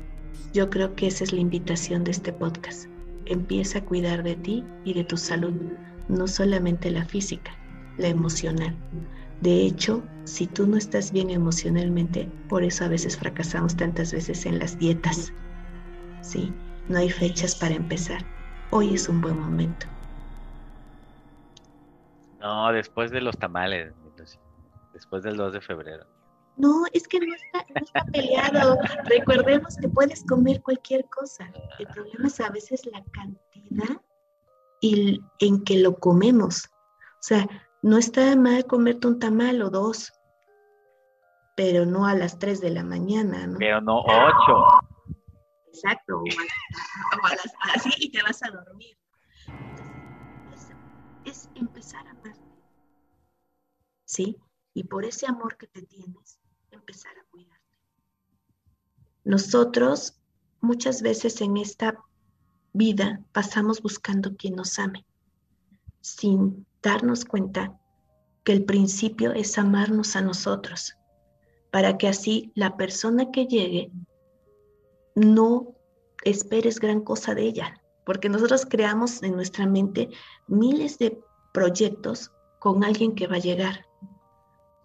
yo 0.53 0.69
creo 0.69 0.93
que 0.93 1.07
esa 1.07 1.23
es 1.23 1.34
la 1.34 1.39
invitación 1.39 2.03
de 2.03 2.11
este 2.11 2.31
podcast. 2.31 2.85
Empieza 3.26 3.80
a 3.80 3.84
cuidar 3.84 4.22
de 4.22 4.35
ti 4.35 4.64
y 4.84 4.93
de 4.93 5.06
tu 5.06 5.18
salud, 5.18 5.52
no 6.07 6.27
solamente 6.27 6.91
la 6.91 7.03
física, 7.03 7.49
la 7.97 8.10
emocional. 8.10 8.76
De 9.41 9.65
hecho, 9.65 10.03
si 10.26 10.45
tú 10.45 10.68
no 10.68 10.77
estás 10.77 11.11
bien 11.11 11.31
emocionalmente, 11.31 12.30
por 12.47 12.64
eso 12.64 12.85
a 12.85 12.89
veces 12.89 13.18
fracasamos 13.18 13.76
tantas 13.76 14.14
veces 14.14 14.45
en 14.45 14.60
las 14.60 14.77
dietas. 14.77 15.34
Sí, 16.22 16.53
no 16.89 16.99
hay 16.99 17.10
fechas 17.10 17.56
para 17.56 17.73
empezar. 17.73 18.23
Hoy 18.69 18.93
es 18.93 19.10
un 19.10 19.19
buen 19.19 19.39
momento. 19.39 19.88
No, 22.39 22.72
después 22.72 23.10
de 23.10 23.22
los 23.22 23.35
tamales, 23.35 23.95
después 24.93 25.23
del 25.23 25.38
2 25.38 25.53
de 25.53 25.61
febrero. 25.61 26.15
No, 26.57 26.86
es 26.94 27.07
que 27.07 27.19
no 27.19 27.34
está, 27.36 28.06
peleado. 28.11 28.77
Recordemos 29.06 29.76
que 29.77 29.90
puedes 29.90 30.23
comer 30.23 30.61
cualquier 30.61 31.06
cosa. 31.10 31.52
El 31.80 31.88
problema 31.88 32.27
es 32.27 32.40
a 32.40 32.49
veces 32.49 32.86
la 32.86 33.03
cantidad 33.11 34.02
y 34.80 35.22
en 35.40 35.64
que 35.64 35.80
lo 35.80 35.98
comemos. 35.98 36.65
O 36.65 37.27
sea, 37.27 37.48
no 37.82 37.98
está 37.98 38.36
mal 38.36 38.65
comerte 38.65 39.07
un 39.07 39.19
tamal 39.19 39.61
o 39.61 39.69
dos, 39.69 40.14
pero 41.56 41.86
no 41.86 42.06
a 42.06 42.15
las 42.15 42.40
3 42.40 42.61
de 42.61 42.69
la 42.69 42.84
mañana, 42.84 43.48
¿no? 43.48 43.57
Pero 43.57 43.82
no 43.82 44.02
8. 44.02 44.11
Exacto, 45.68 46.19
o 46.19 47.26
a, 47.26 47.30
las, 47.32 47.53
así 47.76 47.90
y 47.98 48.10
te 48.10 48.23
vas 48.23 48.41
a 48.44 48.49
dormir. 48.49 48.98
Entonces, 49.48 50.76
es, 51.26 51.49
empezar 51.56 52.07
a 52.07 52.11
amarte. 52.11 52.40
¿Sí? 54.06 54.38
Y 54.73 54.86
por 54.86 55.03
ese 55.03 55.27
amor 55.27 55.57
que 55.57 55.68
te 55.68 55.82
tienes, 55.82 56.40
empezar 56.86 57.18
a 57.18 57.26
cuidarte. 57.32 57.66
Nosotros 59.24 60.22
muchas 60.62 61.02
veces 61.02 61.41
en 61.41 61.57
esta 61.57 61.98
vida 62.74 63.22
pasamos 63.32 63.82
buscando 63.82 64.36
quien 64.36 64.56
nos 64.56 64.78
ame, 64.78 65.03
sin 66.02 66.68
darnos 66.84 67.26
cuenta 67.26 67.76
que 68.44 68.52
el 68.52 68.66
principio 68.66 69.32
es 69.32 69.57
amarnos 69.57 70.16
a 70.16 70.22
nosotros, 70.22 70.95
para 71.72 71.98
que 71.98 72.07
así 72.07 72.52
la 72.53 72.78
persona 72.78 73.32
que 73.32 73.48
llegue 73.48 73.91
no 75.16 75.74
esperes 76.24 76.80
gran 76.80 77.02
cosa 77.02 77.34
de 77.34 77.44
ella, 77.44 77.82
porque 78.06 78.30
nosotros 78.30 78.68
creamos 78.70 79.24
en 79.24 79.36
nuestra 79.36 79.66
mente 79.66 80.10
miles 80.48 80.99
de 80.99 81.20
proyectos 81.52 82.32
con 82.60 82.84
alguien 82.84 83.16
que 83.16 83.26
va 83.26 83.38
a 83.38 83.40
llegar, 83.40 83.85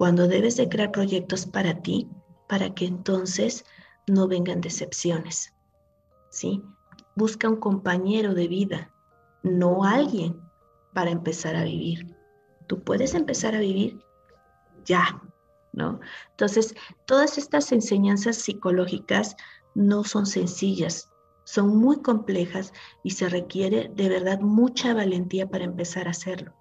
cuando 0.00 0.28
debes 0.28 0.56
de 0.56 0.66
crear 0.66 0.92
proyectos 0.92 1.44
para 1.44 1.82
ti, 1.82 2.08
para 2.48 2.74
que 2.74 2.86
entonces 2.86 3.66
no 4.06 4.28
vengan 4.28 4.62
decepciones. 4.62 5.52
¿Sí? 6.30 6.62
Busca 7.16 7.50
un 7.50 7.56
compañero 7.56 8.32
de 8.32 8.48
vida, 8.48 8.90
no 9.42 9.84
alguien 9.84 10.40
para 10.94 11.10
empezar 11.10 11.54
a 11.54 11.64
vivir. 11.64 12.16
Tú 12.66 12.82
puedes 12.82 13.12
empezar 13.12 13.54
a 13.54 13.60
vivir 13.60 14.02
ya, 14.86 15.20
¿no? 15.74 16.00
Entonces, 16.30 16.74
todas 17.04 17.36
estas 17.36 17.70
enseñanzas 17.70 18.36
psicológicas 18.36 19.36
no 19.74 20.02
son 20.04 20.24
sencillas, 20.24 21.10
son 21.44 21.76
muy 21.76 22.00
complejas 22.00 22.72
y 23.02 23.10
se 23.10 23.28
requiere 23.28 23.92
de 23.94 24.08
verdad 24.08 24.40
mucha 24.40 24.94
valentía 24.94 25.50
para 25.50 25.64
empezar 25.64 26.06
a 26.06 26.12
hacerlo. 26.12 26.54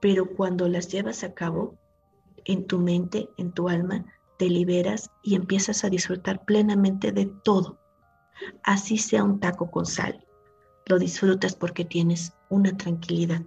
Pero 0.00 0.34
cuando 0.34 0.66
las 0.66 0.88
llevas 0.88 1.22
a 1.22 1.32
cabo, 1.32 1.78
en 2.46 2.66
tu 2.66 2.78
mente, 2.78 3.28
en 3.36 3.52
tu 3.52 3.68
alma, 3.68 4.04
te 4.38 4.48
liberas 4.48 5.10
y 5.22 5.34
empiezas 5.34 5.84
a 5.84 5.90
disfrutar 5.90 6.44
plenamente 6.44 7.12
de 7.12 7.26
todo. 7.26 7.78
Así 8.62 8.98
sea 8.98 9.24
un 9.24 9.40
taco 9.40 9.70
con 9.70 9.86
sal, 9.86 10.24
lo 10.86 10.98
disfrutas 10.98 11.54
porque 11.54 11.84
tienes 11.84 12.32
una 12.48 12.76
tranquilidad. 12.76 13.44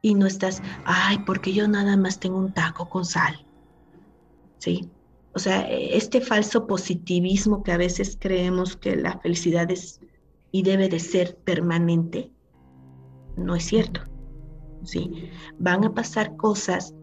Y 0.00 0.14
no 0.14 0.26
estás, 0.26 0.62
ay, 0.84 1.18
porque 1.26 1.52
yo 1.52 1.68
nada 1.68 1.96
más 1.96 2.18
tengo 2.18 2.38
un 2.38 2.52
taco 2.52 2.88
con 2.88 3.04
sal. 3.04 3.46
¿Sí? 4.58 4.90
O 5.34 5.38
sea, 5.38 5.68
este 5.70 6.20
falso 6.20 6.66
positivismo 6.66 7.62
que 7.62 7.72
a 7.72 7.78
veces 7.78 8.18
creemos 8.20 8.76
que 8.76 8.96
la 8.96 9.18
felicidad 9.18 9.70
es 9.70 10.00
y 10.50 10.62
debe 10.62 10.88
de 10.88 11.00
ser 11.00 11.36
permanente, 11.38 12.30
no 13.36 13.56
es 13.56 13.64
cierto. 13.64 14.02
¿Sí? 14.84 15.30
Van 15.58 15.84
a 15.84 15.94
pasar 15.94 16.36
cosas 16.36 16.94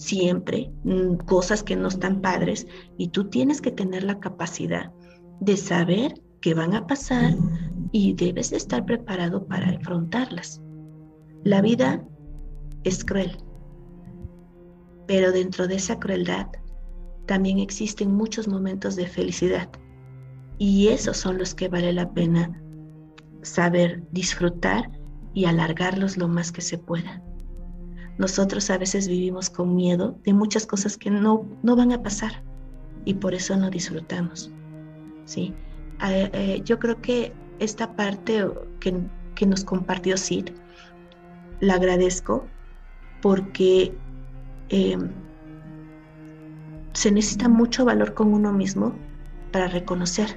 siempre, 0.00 0.72
mm, 0.84 1.16
cosas 1.26 1.62
que 1.62 1.76
no 1.76 1.88
están 1.88 2.20
padres, 2.20 2.66
y 2.96 3.08
tú 3.08 3.28
tienes 3.28 3.60
que 3.60 3.70
tener 3.70 4.02
la 4.02 4.18
capacidad 4.18 4.92
de 5.40 5.56
saber 5.56 6.14
que 6.40 6.54
van 6.54 6.74
a 6.74 6.86
pasar 6.86 7.34
y 7.92 8.14
debes 8.14 8.50
de 8.50 8.56
estar 8.56 8.84
preparado 8.86 9.46
para 9.46 9.70
afrontarlas. 9.70 10.62
La 11.44 11.60
vida 11.60 12.02
es 12.84 13.04
cruel, 13.04 13.36
pero 15.06 15.32
dentro 15.32 15.68
de 15.68 15.76
esa 15.76 15.98
crueldad 15.98 16.46
también 17.26 17.58
existen 17.58 18.14
muchos 18.14 18.48
momentos 18.48 18.96
de 18.96 19.06
felicidad 19.06 19.68
y 20.58 20.88
esos 20.88 21.16
son 21.16 21.38
los 21.38 21.54
que 21.54 21.68
vale 21.68 21.92
la 21.92 22.12
pena 22.12 22.60
saber 23.42 24.02
disfrutar 24.12 24.90
y 25.34 25.44
alargarlos 25.44 26.16
lo 26.16 26.28
más 26.28 26.52
que 26.52 26.60
se 26.60 26.78
pueda. 26.78 27.22
Nosotros 28.20 28.68
a 28.68 28.76
veces 28.76 29.08
vivimos 29.08 29.48
con 29.48 29.74
miedo 29.74 30.14
de 30.24 30.34
muchas 30.34 30.66
cosas 30.66 30.98
que 30.98 31.10
no, 31.10 31.46
no 31.62 31.74
van 31.74 31.90
a 31.92 32.02
pasar 32.02 32.44
y 33.06 33.14
por 33.14 33.32
eso 33.32 33.56
no 33.56 33.70
disfrutamos. 33.70 34.52
¿sí? 35.24 35.54
Eh, 36.06 36.60
yo 36.62 36.78
creo 36.78 37.00
que 37.00 37.32
esta 37.60 37.96
parte 37.96 38.46
que, 38.78 38.94
que 39.34 39.46
nos 39.46 39.64
compartió 39.64 40.18
Sid, 40.18 40.50
la 41.60 41.76
agradezco 41.76 42.46
porque 43.22 43.94
eh, 44.68 44.98
se 46.92 47.10
necesita 47.10 47.48
mucho 47.48 47.86
valor 47.86 48.12
con 48.12 48.34
uno 48.34 48.52
mismo 48.52 48.92
para 49.50 49.66
reconocer 49.66 50.36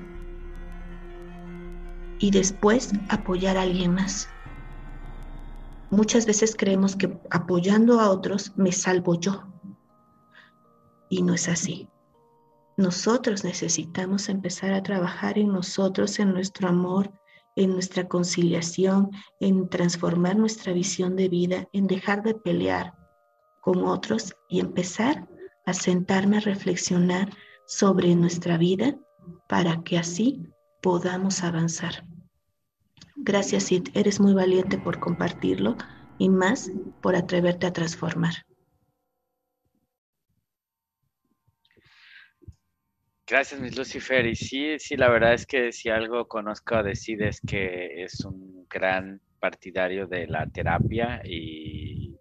y 2.20 2.32
después 2.32 2.94
apoyar 3.10 3.58
a 3.58 3.64
alguien 3.64 3.94
más. 3.94 4.30
Muchas 5.94 6.26
veces 6.26 6.56
creemos 6.58 6.96
que 6.96 7.20
apoyando 7.30 8.00
a 8.00 8.10
otros 8.10 8.52
me 8.56 8.72
salvo 8.72 9.14
yo. 9.14 9.44
Y 11.08 11.22
no 11.22 11.36
es 11.36 11.48
así. 11.48 11.88
Nosotros 12.78 13.44
necesitamos 13.44 14.28
empezar 14.28 14.74
a 14.74 14.82
trabajar 14.82 15.38
en 15.38 15.50
nosotros, 15.54 16.18
en 16.18 16.34
nuestro 16.34 16.68
amor, 16.68 17.12
en 17.56 17.74
nuestra 17.74 18.08
conciliación, 18.08 19.12
en 19.40 19.70
transformar 19.70 20.36
nuestra 20.36 20.74
visión 20.74 21.16
de 21.16 21.30
vida, 21.30 21.70
en 21.74 21.86
dejar 21.86 22.24
de 22.24 22.34
pelear 22.34 22.96
con 23.62 23.86
otros 23.86 24.34
y 24.50 24.62
empezar 24.62 25.30
a 25.68 25.74
sentarme 25.74 26.38
a 26.38 26.40
reflexionar 26.40 27.30
sobre 27.68 28.16
nuestra 28.16 28.58
vida 28.58 28.98
para 29.48 29.84
que 29.84 30.00
así 30.00 30.42
podamos 30.82 31.44
avanzar. 31.44 32.04
Gracias, 33.16 33.64
Sid. 33.64 33.90
Eres 33.94 34.20
muy 34.20 34.34
valiente 34.34 34.78
por 34.78 35.00
compartirlo 35.00 35.78
y 36.18 36.30
más 36.30 36.72
por 37.02 37.16
atreverte 37.16 37.68
a 37.68 37.74
transformar. 37.74 38.34
Gracias, 43.26 43.60
Miss 43.62 43.78
Lucifer. 43.78 44.26
Y 44.26 44.36
sí, 44.36 44.78
sí, 44.80 44.98
la 44.98 45.10
verdad 45.10 45.34
es 45.34 45.46
que 45.46 45.72
si 45.72 45.90
algo 45.90 46.28
conozco 46.28 46.76
a 46.76 46.84
decir 46.84 47.24
es 47.24 47.40
que 47.42 48.04
es 48.04 48.20
un 48.26 48.68
gran 48.70 49.22
partidario 49.40 50.08
de 50.08 50.28
la 50.28 50.46
terapia 50.48 51.22
y, 51.24 52.16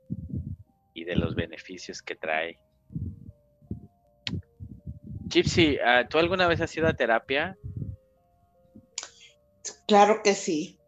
y 0.94 1.05
de 1.05 1.16
los 1.16 1.35
beneficios 1.35 2.02
que 2.02 2.16
trae. 2.16 2.59
Gypsy, 5.28 5.78
ah, 5.85 6.06
¿tú 6.09 6.19
alguna 6.19 6.47
vez 6.47 6.60
has 6.60 6.77
ido 6.77 6.86
a 6.86 6.94
terapia? 6.94 7.56
Claro 9.86 10.23
que 10.23 10.35
sí. 10.35 10.78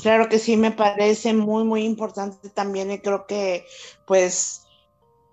Claro 0.00 0.28
que 0.28 0.38
sí, 0.38 0.56
me 0.56 0.70
parece 0.70 1.34
muy, 1.34 1.64
muy 1.64 1.84
importante 1.84 2.48
también 2.50 2.90
y 2.90 3.00
creo 3.00 3.26
que 3.26 3.66
pues 4.06 4.64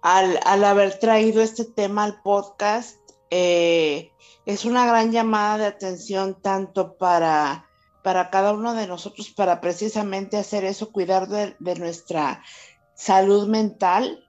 al, 0.02 0.38
haber 0.64 1.00
traído 1.00 1.42
este 1.42 1.66
tema 1.66 2.04
al 2.04 2.22
podcast, 2.22 2.98
eh, 3.30 4.12
es 4.46 4.66
una 4.66 4.86
gran 4.86 5.12
llamada 5.12 5.58
de 5.60 5.66
atención 5.66 6.42
tanto 6.42 6.98
para 6.98 7.66
para 8.02 8.30
cada 8.30 8.54
uno 8.54 8.74
de 8.74 8.88
nosotros 8.88 9.30
para 9.30 9.60
precisamente 9.60 10.38
hacer 10.38 10.64
eso, 10.64 10.92
cuidar 10.92 11.28
de 11.28 11.76
nuestra 11.76 12.42
salud 12.96 13.48
mental 13.48 14.26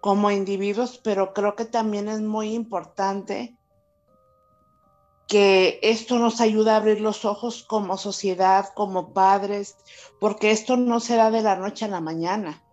como 0.00 0.30
individuos, 0.30 0.98
pero 1.02 1.34
creo 1.34 1.54
que 1.54 1.64
también 1.64 2.08
es 2.08 2.20
muy 2.20 2.54
importante 2.54 3.57
que 5.28 5.78
esto 5.82 6.18
nos 6.18 6.40
ayuda 6.40 6.72
a 6.72 6.76
abrir 6.78 7.02
los 7.02 7.26
ojos 7.26 7.62
como 7.62 7.98
sociedad, 7.98 8.70
como 8.74 9.12
padres, 9.12 9.76
porque 10.18 10.50
esto 10.50 10.78
no 10.78 11.00
será 11.00 11.30
de 11.30 11.42
la 11.42 11.54
noche 11.54 11.84
a 11.84 11.88
la 11.88 12.00
mañana. 12.00 12.64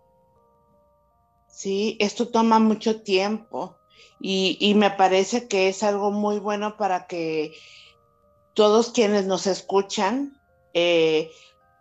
Sí, 1.46 1.98
esto 2.00 2.28
toma 2.28 2.58
mucho 2.58 3.02
tiempo 3.02 3.76
y, 4.18 4.72
me 4.76 4.90
parece 4.90 5.48
que 5.48 5.68
es 5.68 5.82
algo 5.82 6.10
muy 6.10 6.38
bueno 6.38 6.76
para 6.78 7.06
que 7.06 7.54
todos 8.54 8.90
quienes 8.90 9.26
nos 9.26 9.46
escuchan 9.46 10.40
eh, 10.72 11.30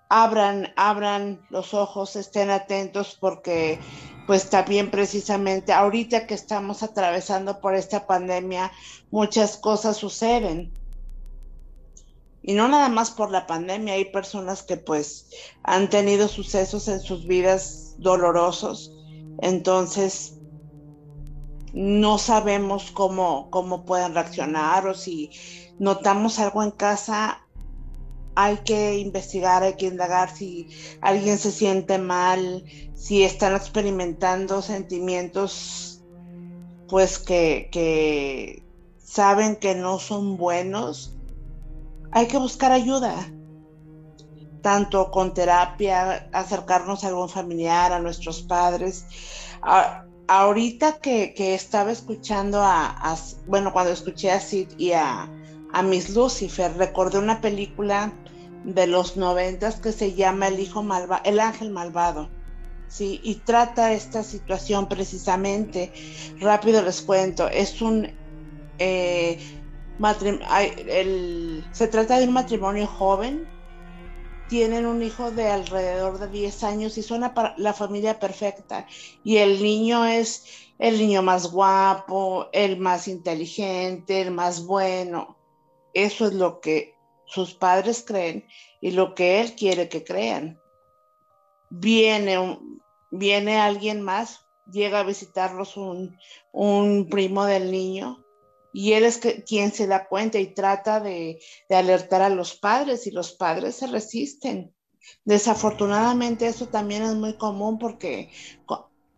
abran, 0.10 0.74
abran 0.76 1.46
los 1.50 1.74
ojos, 1.74 2.18
estén 2.18 2.50
atentos 2.50 3.18
porque 3.20 3.80
pues 4.26 4.50
también 4.50 4.90
precisamente 4.92 5.74
ahorita 5.74 6.28
que 6.28 6.34
estamos 6.34 6.84
atravesando 6.84 7.60
por 7.60 7.76
esta 7.76 8.08
pandemia, 8.08 8.72
muchas 9.12 9.58
cosas 9.58 9.98
suceden. 9.98 10.74
Y 12.42 12.54
no 12.54 12.68
nada 12.68 12.90
más 12.90 13.12
por 13.12 13.32
la 13.32 13.48
pandemia, 13.48 13.96
hay 13.96 14.06
personas 14.06 14.64
que 14.64 14.78
pues 14.78 15.30
han 15.64 15.90
tenido 15.90 16.28
sucesos 16.28 16.88
en 16.88 17.00
sus 17.00 17.26
vidas 17.26 17.96
dolorosos. 17.98 18.92
Entonces, 19.42 20.36
no 21.74 22.18
sabemos 22.18 22.92
cómo, 22.92 23.50
cómo 23.50 23.84
pueden 23.84 24.14
reaccionar 24.14 24.88
o 24.88 24.94
si 24.94 25.32
notamos 25.78 26.40
algo 26.40 26.64
en 26.64 26.72
casa, 26.72 27.45
hay 28.36 28.58
que 28.58 28.98
investigar, 28.98 29.64
hay 29.64 29.76
que 29.76 29.88
indagar 29.88 30.36
si 30.36 30.70
alguien 31.02 31.38
se 31.38 31.52
siente 31.52 31.98
mal, 31.98 32.64
si 32.94 33.24
están 33.24 33.56
experimentando 33.56 34.62
sentimientos 34.62 35.96
pues 36.88 37.18
que, 37.18 38.62
saben 39.04 39.56
que 39.56 39.76
no 39.76 40.00
son 40.00 40.38
buenos, 40.38 41.16
hay 42.12 42.28
que 42.28 42.38
buscar 42.38 42.72
ayuda, 42.72 43.16
tanto 44.62 45.12
con 45.12 45.34
terapia, 45.34 46.30
acercarnos 46.34 47.04
a 47.04 47.08
algún 47.08 47.30
familiar, 47.30 47.92
a 47.94 48.00
nuestros 48.00 48.42
padres. 48.42 49.06
ahorita 50.28 51.00
que, 51.00 51.34
estaba 51.56 51.92
escuchando 51.92 52.62
a, 52.62 53.18
bueno, 53.48 53.72
cuando 53.74 53.92
escuché 53.92 54.32
a 54.32 54.40
Sid 54.40 54.70
y 54.78 54.92
a, 54.92 55.30
a 55.74 55.82
Miss 55.82 56.16
Lucifer, 56.16 56.76
recordé 56.78 57.20
una 57.20 57.42
película 57.42 58.14
de 58.66 58.88
los 58.88 59.16
noventas 59.16 59.76
que 59.76 59.92
se 59.92 60.14
llama 60.14 60.48
El 60.48 60.60
hijo 60.60 60.82
malvado, 60.82 61.22
El 61.24 61.40
ángel 61.40 61.70
malvado. 61.70 62.30
Sí, 62.88 63.20
y 63.24 63.36
trata 63.36 63.94
esta 63.94 64.24
situación 64.24 64.88
precisamente. 64.88 65.92
Rápido 66.40 66.82
les 66.82 67.02
cuento, 67.02 67.48
es 67.48 67.82
un 67.82 68.12
eh, 68.78 69.40
se 71.72 71.88
trata 71.88 72.20
de 72.20 72.28
un 72.28 72.34
matrimonio 72.34 72.88
joven. 72.88 73.48
Tienen 74.50 74.86
un 74.86 75.02
hijo 75.02 75.32
de 75.32 75.48
alrededor 75.48 76.20
de 76.20 76.28
10 76.28 76.64
años 76.64 76.98
y 76.98 77.04
son 77.04 77.22
la 77.58 77.74
familia 77.74 78.20
perfecta. 78.20 78.86
Y 79.24 79.38
el 79.38 79.62
niño 79.62 80.06
es 80.06 80.46
el 80.78 80.98
niño 80.98 81.24
más 81.24 81.52
guapo, 81.52 82.48
el 82.52 82.78
más 82.78 83.08
inteligente, 83.08 84.22
el 84.22 84.32
más 84.32 84.66
bueno. 84.66 85.38
Eso 85.94 86.28
es 86.28 86.34
lo 86.34 86.60
que 86.60 86.95
sus 87.36 87.54
padres 87.54 88.04
creen 88.08 88.48
y 88.80 88.92
lo 88.92 89.14
que 89.14 89.42
él 89.42 89.56
quiere 89.56 89.90
que 89.90 90.06
crean. 90.06 90.58
Viene, 91.70 92.58
viene 93.12 93.58
alguien 93.58 94.02
más, 94.02 94.46
llega 94.72 95.02
a 95.02 95.04
visitarlos 95.04 95.76
un, 95.76 96.18
un 96.54 97.10
primo 97.10 97.44
del 97.44 97.72
niño 97.72 98.24
y 98.72 98.94
él 98.94 99.04
es 99.04 99.20
quien 99.46 99.74
se 99.74 99.86
da 99.86 100.08
cuenta 100.08 100.40
y 100.40 100.54
trata 100.54 101.02
de, 101.02 101.42
de, 101.68 101.76
alertar 101.76 102.22
a 102.22 102.30
los 102.30 102.56
padres 102.56 103.06
y 103.06 103.12
los 103.12 103.34
padres 103.34 103.76
se 103.76 103.88
resisten. 103.88 104.74
Desafortunadamente 105.26 106.48
eso 106.48 106.68
también 106.70 107.04
es 107.04 107.16
muy 107.16 107.38
común 107.38 107.78
porque 107.78 108.32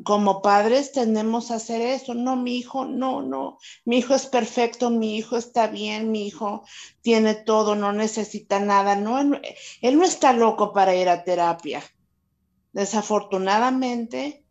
como 0.03 0.41
padres 0.41 0.91
tendemos 0.91 1.51
a 1.51 1.55
hacer 1.55 1.81
eso. 1.81 2.13
No, 2.13 2.35
mi 2.35 2.57
hijo, 2.57 2.85
no, 2.85 3.21
no, 3.21 3.57
mi 3.85 3.97
hijo 3.97 4.13
es 4.13 4.27
perfecto, 4.27 4.89
mi 4.89 5.17
hijo 5.17 5.37
está 5.37 5.67
bien, 5.67 6.11
mi 6.11 6.27
hijo 6.27 6.63
tiene 7.01 7.35
todo, 7.35 7.75
no 7.75 7.93
necesita 7.93 8.59
nada. 8.59 8.95
No, 8.95 9.19
él, 9.19 9.97
no 9.97 10.05
está 10.05 10.33
loco 10.33 10.73
para 10.73 10.95
ir 10.95 11.09
a 11.09 11.23
terapia. 11.23 11.83
Desafortunadamente, 12.73 14.45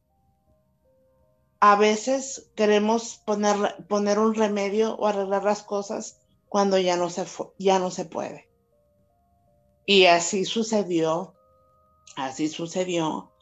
a 1.60 1.76
veces 1.76 2.50
queremos 2.56 3.22
poner, 3.24 3.86
poner 3.88 4.18
un 4.18 4.34
remedio 4.34 4.96
o 4.96 5.06
arreglar 5.06 5.44
las 5.44 5.62
cosas 5.62 6.20
cuando 6.48 6.78
ya 6.78 6.96
no 6.96 7.08
se, 7.10 7.24
ya 7.58 7.78
no 7.78 7.90
se 7.90 8.04
puede. 8.04 8.50
Y 9.86 10.06
así 10.06 10.44
sucedió, 10.44 11.34
así 12.16 12.48
sucedió 12.48 13.35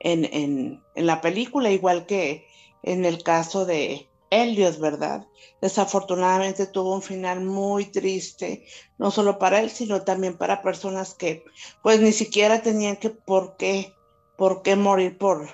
en, 0.00 0.82
la 0.94 1.20
película, 1.20 1.70
igual 1.70 2.06
que 2.06 2.46
en 2.82 3.04
el 3.04 3.22
caso 3.22 3.64
de 3.64 4.08
Elliot, 4.30 4.78
¿verdad? 4.78 5.26
Desafortunadamente 5.60 6.66
tuvo 6.66 6.94
un 6.94 7.02
final 7.02 7.40
muy 7.40 7.86
triste, 7.86 8.66
no 8.98 9.10
solo 9.10 9.38
para 9.38 9.60
él, 9.60 9.70
sino 9.70 10.02
también 10.02 10.36
para 10.36 10.62
personas 10.62 11.14
que 11.14 11.44
pues 11.82 12.00
ni 12.00 12.12
siquiera 12.12 12.62
tenían 12.62 12.96
que 12.96 13.10
por 13.10 13.56
qué, 13.56 13.94
por 14.36 14.62
qué 14.62 14.76
morir 14.76 15.18
por, 15.18 15.48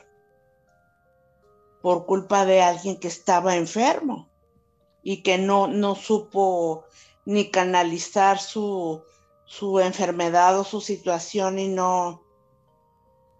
por 1.81 2.07
culpa 2.07 2.45
de 2.45 2.63
alguien 2.63 2.99
que 2.99 3.09
estaba 3.09 3.57
enfermo 3.57 4.29
y 5.03 5.23
que 5.23 5.39
no, 5.39 5.69
no 5.69 5.95
supo 5.95 6.85
ni 7.25 7.51
canalizar 7.51 8.39
su, 8.39 9.03
su 9.45 9.79
enfermedad 9.81 10.59
o 10.59 10.65
su 10.65 10.81
situación 10.81 11.59
y 11.59 11.69
no, 11.69 12.24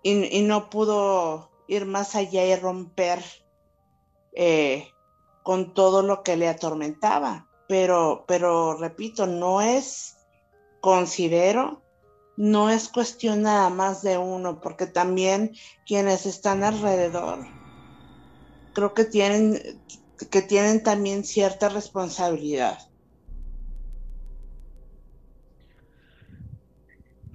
y, 0.05 0.43
no 0.43 0.69
pudo 0.69 1.51
ir 1.67 1.87
más 1.87 2.15
allá 2.15 2.45
y 2.45 2.55
romper 2.57 3.25
eh, 4.35 4.89
con 5.43 5.73
todo 5.73 6.03
lo 6.03 6.23
que 6.23 6.37
le 6.37 6.49
atormentaba. 6.49 7.49
Pero, 7.67 8.25
pero 8.29 8.77
repito, 8.77 9.27
no 9.27 9.63
es, 9.63 10.19
considero, 10.81 11.83
no 12.37 12.69
es 12.69 12.89
cuestión 12.89 13.43
nada 13.43 13.71
más 13.71 14.03
de 14.03 14.19
uno, 14.19 14.61
porque 14.61 14.87
también 14.87 15.53
quienes 15.87 16.27
están 16.27 16.63
alrededor, 16.63 17.39
creo 18.75 18.93
que 18.93 19.07
tienen, 19.07 19.83
que 20.31 20.43
tienen 20.43 20.83
también 20.83 21.25
cierta 21.25 21.71
responsabilidad. 21.71 22.79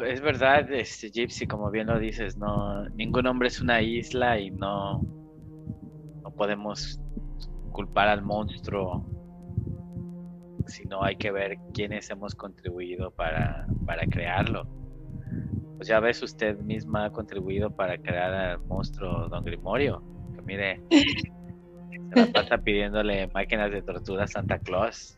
Es 0.06 0.22
verdad, 0.22 0.72
este 0.72 1.10
Gypsy, 1.10 1.48
como 1.48 1.70
bien 1.72 1.88
lo 1.88 2.00
dices, 2.00 2.38
no, 2.38 2.88
ningún 2.90 3.26
hombre 3.28 3.48
es 3.48 3.62
una 3.62 3.82
isla 3.82 4.40
y 4.40 4.52
no, 4.52 5.02
no 6.24 6.32
podemos 6.32 7.00
culpar 7.72 8.08
al 8.08 8.22
monstruo, 8.22 9.06
sino 10.68 11.04
hay 11.04 11.16
que 11.16 11.32
ver 11.32 11.58
quiénes 11.74 12.10
hemos 12.10 12.36
contribuido 12.36 13.12
para, 13.12 13.68
para 13.86 14.06
crearlo. 14.06 14.68
Pues 15.78 15.88
ya 15.88 16.00
ves, 16.00 16.22
usted 16.22 16.58
misma 16.60 17.06
ha 17.06 17.12
contribuido 17.12 17.72
para 17.72 17.98
crear 17.98 18.34
al 18.34 18.60
monstruo 18.66 19.30
Don 19.30 19.44
Grimorio, 19.44 20.04
que 20.36 20.42
mire, 20.42 20.82
se 20.90 22.20
la 22.20 22.32
pasa 22.32 22.58
pidiéndole 22.64 23.28
máquinas 23.28 23.72
de 23.72 23.82
tortura 23.82 24.26
a 24.26 24.28
Santa 24.28 24.60
Claus. 24.60 25.18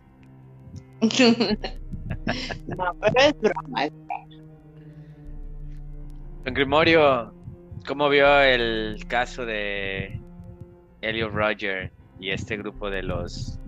no, 1.01 2.85
pero 2.99 3.15
es 3.17 3.39
broma, 3.39 3.85
es 3.85 3.93
Don 6.43 6.55
Grimorio, 6.55 7.31
¿cómo 7.85 8.09
vio 8.09 8.41
el 8.41 9.05
caso 9.07 9.45
de 9.45 10.19
Elliot 11.01 11.31
Roger 11.31 11.91
y 12.19 12.31
este 12.31 12.57
grupo 12.57 12.89
de 12.89 13.03
los 13.03 13.59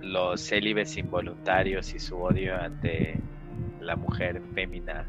los 0.00 0.40
célibes 0.40 0.96
involuntarios 0.96 1.92
y 1.94 1.98
su 1.98 2.16
odio 2.16 2.56
ante 2.58 3.20
la 3.82 3.96
mujer 3.96 4.40
fémina? 4.54 5.06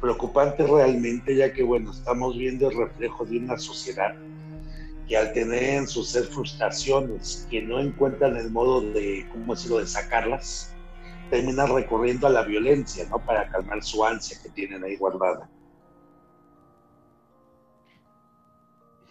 Preocupante 0.00 0.66
realmente, 0.66 1.36
ya 1.36 1.52
que 1.52 1.62
bueno, 1.62 1.92
estamos 1.92 2.36
viendo 2.36 2.70
el 2.70 2.76
reflejo 2.76 3.24
de 3.24 3.38
una 3.38 3.56
sociedad 3.56 4.16
que 5.08 5.16
al 5.16 5.32
tener 5.32 5.62
en 5.62 5.86
frustraciones 5.86 7.46
que 7.48 7.62
no 7.62 7.78
encuentran 7.78 8.36
el 8.36 8.50
modo 8.50 8.80
de, 8.80 9.24
¿cómo 9.30 9.54
decirlo?, 9.54 9.78
de 9.78 9.86
sacarlas, 9.86 10.71
termina 11.32 11.64
recurriendo 11.64 12.26
a 12.26 12.30
la 12.30 12.42
violencia, 12.42 13.06
¿no? 13.08 13.18
Para 13.18 13.48
calmar 13.48 13.82
su 13.82 14.04
ansia 14.04 14.36
que 14.42 14.50
tienen 14.50 14.84
ahí 14.84 14.98
guardada. 14.98 15.48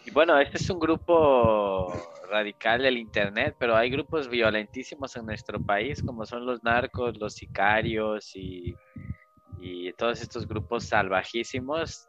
Y 0.06 0.11
bueno, 0.11 0.39
este 0.39 0.57
es 0.57 0.69
un 0.69 0.80
grupo 0.80 1.91
radical 2.30 2.84
del 2.84 2.99
Internet, 2.99 3.56
pero 3.57 3.76
hay 3.76 3.89
grupos 3.89 4.30
violentísimos 4.30 5.15
en 5.15 5.26
nuestro 5.26 5.60
país, 5.60 6.03
como 6.03 6.23
son 6.27 6.45
los 6.45 6.64
narcos, 6.64 7.18
los 7.18 7.34
sicarios 7.34 8.35
y, 8.35 8.76
y 9.60 9.91
todos 9.93 10.22
estos 10.22 10.48
grupos 10.48 10.85
salvajísimos. 10.85 12.07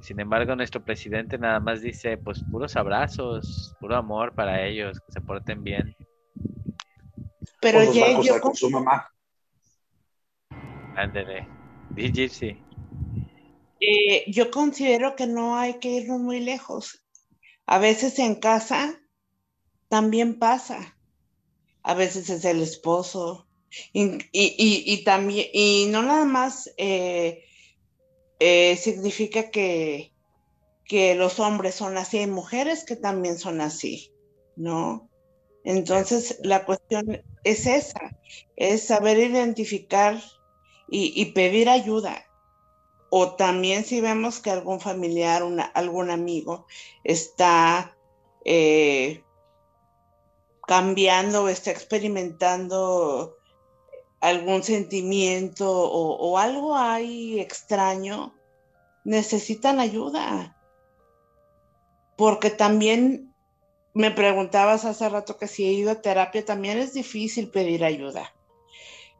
Sin 0.00 0.20
embargo, 0.20 0.54
nuestro 0.54 0.80
presidente 0.80 1.38
nada 1.38 1.58
más 1.58 1.82
dice, 1.82 2.18
pues 2.18 2.44
puros 2.52 2.76
abrazos, 2.76 3.74
puro 3.80 3.96
amor 3.96 4.32
para 4.32 4.64
ellos, 4.64 5.00
que 5.00 5.10
se 5.10 5.20
porten 5.20 5.64
bien. 5.64 5.96
Pero 7.60 7.92
ya 7.92 8.20
yo 8.20 8.40
con 8.40 8.54
su 8.54 8.70
mamá. 8.70 9.08
Ándele. 10.96 11.48
sí. 12.28 12.56
Eh, 13.80 14.24
yo 14.28 14.50
considero 14.50 15.16
que 15.16 15.26
no 15.26 15.56
hay 15.56 15.74
que 15.74 15.88
irnos 15.88 16.20
muy 16.20 16.40
lejos. 16.40 17.04
A 17.66 17.78
veces 17.78 18.18
en 18.18 18.36
casa 18.36 19.00
también 19.88 20.38
pasa. 20.38 20.96
A 21.82 21.94
veces 21.94 22.30
es 22.30 22.44
el 22.44 22.62
esposo. 22.62 23.48
Y, 23.92 25.04
también, 25.04 25.48
y 25.52 25.86
no 25.88 26.02
nada 26.02 26.26
más 26.26 26.70
eh, 26.76 27.44
eh, 28.38 28.76
significa 28.76 29.50
que, 29.50 30.12
que 30.84 31.14
los 31.14 31.40
hombres 31.40 31.74
son 31.74 31.96
así, 31.96 32.18
hay 32.18 32.26
mujeres 32.26 32.84
que 32.84 32.96
también 32.96 33.38
son 33.38 33.60
así, 33.60 34.12
¿no? 34.56 35.08
Entonces, 35.64 36.38
la 36.42 36.64
cuestión 36.64 37.22
es 37.44 37.66
esa, 37.66 38.16
es 38.56 38.84
saber 38.84 39.18
identificar 39.18 40.20
y, 40.88 41.24
pedir 41.32 41.68
ayuda. 41.68 42.24
O 43.10 43.34
también 43.34 43.84
si 43.84 44.00
vemos 44.00 44.40
que 44.40 44.50
algún 44.50 44.80
familiar, 44.80 45.42
algún 45.74 46.10
amigo 46.10 46.66
está 47.04 47.96
eh, 48.44 49.22
cambiando 50.66 51.44
o 51.44 51.48
está 51.48 51.70
experimentando 51.70 53.36
algún 54.20 54.62
sentimiento 54.62 55.68
o, 55.68 56.38
algo 56.38 56.76
hay 56.76 57.40
extraño, 57.40 58.34
necesitan 59.04 59.80
ayuda. 59.80 60.56
Porque 62.16 62.50
también 62.50 63.31
me 63.94 64.10
preguntabas 64.10 64.84
hace 64.84 65.08
rato 65.08 65.36
que 65.36 65.48
si 65.48 65.64
he 65.64 65.72
ido 65.72 65.90
a 65.90 66.00
terapia, 66.00 66.44
también 66.44 66.78
es 66.78 66.94
difícil 66.94 67.50
pedir 67.50 67.84
ayuda. 67.84 68.32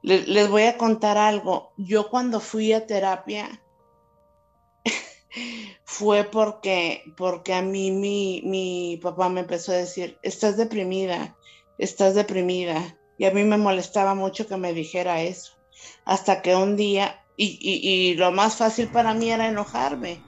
Les, 0.02 0.48
voy 0.48 0.62
a 0.62 0.78
contar 0.78 1.18
algo. 1.18 1.72
Yo 1.76 2.10
cuando 2.10 2.40
fui 2.40 2.72
a 2.72 2.86
terapia 2.86 3.62
fue 5.84 6.24
porque, 6.24 7.04
porque 7.16 7.54
a 7.54 7.62
mí 7.62 7.90
mi, 7.90 8.42
mi 8.44 8.98
papá 9.00 9.28
me 9.28 9.40
empezó 9.40 9.72
a 9.72 9.76
decir, 9.76 10.18
estás 10.22 10.56
deprimida, 10.56 11.36
estás 11.78 12.14
deprimida. 12.14 12.98
Y 13.18 13.26
a 13.26 13.30
mí 13.30 13.44
me 13.44 13.58
molestaba 13.58 14.14
mucho 14.14 14.48
que 14.48 14.56
me 14.56 14.72
dijera 14.72 15.22
eso. 15.22 15.52
Hasta 16.04 16.42
que 16.42 16.56
un 16.56 16.76
día, 16.76 17.24
y, 17.36 17.58
y 17.60 18.14
lo 18.14 18.32
más 18.32 18.56
fácil 18.56 18.88
para 18.88 19.14
mí 19.14 19.30
era 19.30 19.48
enojarme. 19.48 20.20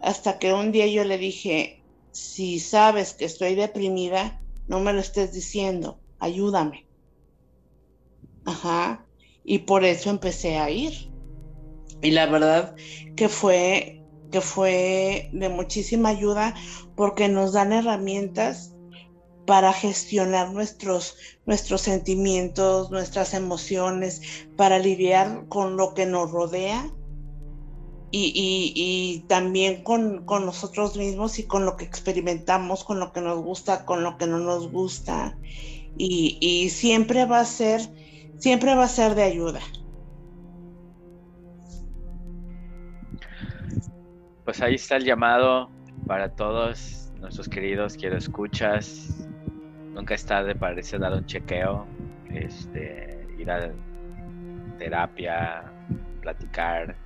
Hasta 0.00 0.38
que 0.38 0.52
un 0.52 0.72
día 0.72 0.86
yo 0.86 1.04
le 1.04 1.18
dije, 1.18 1.79
si 2.12 2.58
sabes 2.60 3.14
que 3.14 3.24
estoy 3.24 3.54
deprimida, 3.54 4.40
no 4.68 4.80
me 4.80 4.92
lo 4.92 5.00
estés 5.00 5.32
diciendo, 5.32 6.00
ayúdame. 6.18 6.86
Ajá. 8.44 9.06
Y 9.44 9.60
por 9.60 9.84
eso 9.84 10.10
empecé 10.10 10.58
a 10.58 10.70
ir. 10.70 11.10
Y 12.02 12.10
la 12.12 12.26
verdad 12.26 12.74
que 13.16 13.28
fue, 13.28 14.02
que 14.30 14.40
fue 14.40 15.30
de 15.32 15.48
muchísima 15.48 16.10
ayuda 16.10 16.54
porque 16.96 17.28
nos 17.28 17.52
dan 17.52 17.72
herramientas 17.72 18.74
para 19.46 19.72
gestionar 19.72 20.52
nuestros, 20.52 21.16
nuestros 21.46 21.80
sentimientos, 21.80 22.90
nuestras 22.90 23.34
emociones, 23.34 24.46
para 24.56 24.78
lidiar 24.78 25.48
con 25.48 25.76
lo 25.76 25.94
que 25.94 26.06
nos 26.06 26.30
rodea 26.30 26.88
y, 28.10 29.24
también 29.28 29.82
con, 29.84 30.24
nosotros 30.26 30.96
mismos 30.96 31.38
y 31.38 31.46
con 31.46 31.64
lo 31.64 31.76
que 31.76 31.84
experimentamos, 31.84 32.84
con 32.84 33.00
lo 33.00 33.12
que 33.12 33.20
nos 33.20 33.38
gusta, 33.40 33.84
con 33.84 34.02
lo 34.02 34.18
que 34.18 34.26
no 34.26 34.38
nos 34.38 34.70
gusta. 34.70 35.36
Y, 35.96 36.38
y 36.40 36.70
siempre 36.70 37.26
va 37.26 37.40
a 37.40 37.44
ser 37.44 37.82
siempre 38.40 38.74
va 38.74 38.84
a 38.84 38.88
ser 38.88 39.14
de 39.14 39.22
ayuda. 39.22 39.60
Pues 44.44 44.60
ahí 44.62 44.74
está 44.74 44.96
el 44.96 45.04
llamado 45.04 45.70
para 46.06 46.34
todos 46.34 47.12
nuestros 47.20 47.48
queridos 47.48 47.96
quiero 47.96 48.16
escuchas. 48.16 49.28
Nunca 49.94 50.14
es 50.14 50.24
tarde 50.24 50.54
para 50.54 50.76
irse 50.76 50.98
dar 50.98 51.12
un 51.12 51.26
chequeo, 51.26 51.86
este, 52.30 53.26
ir 53.38 53.50
a 53.50 53.70
terapia, 54.78 55.70
platicar. 56.22 56.96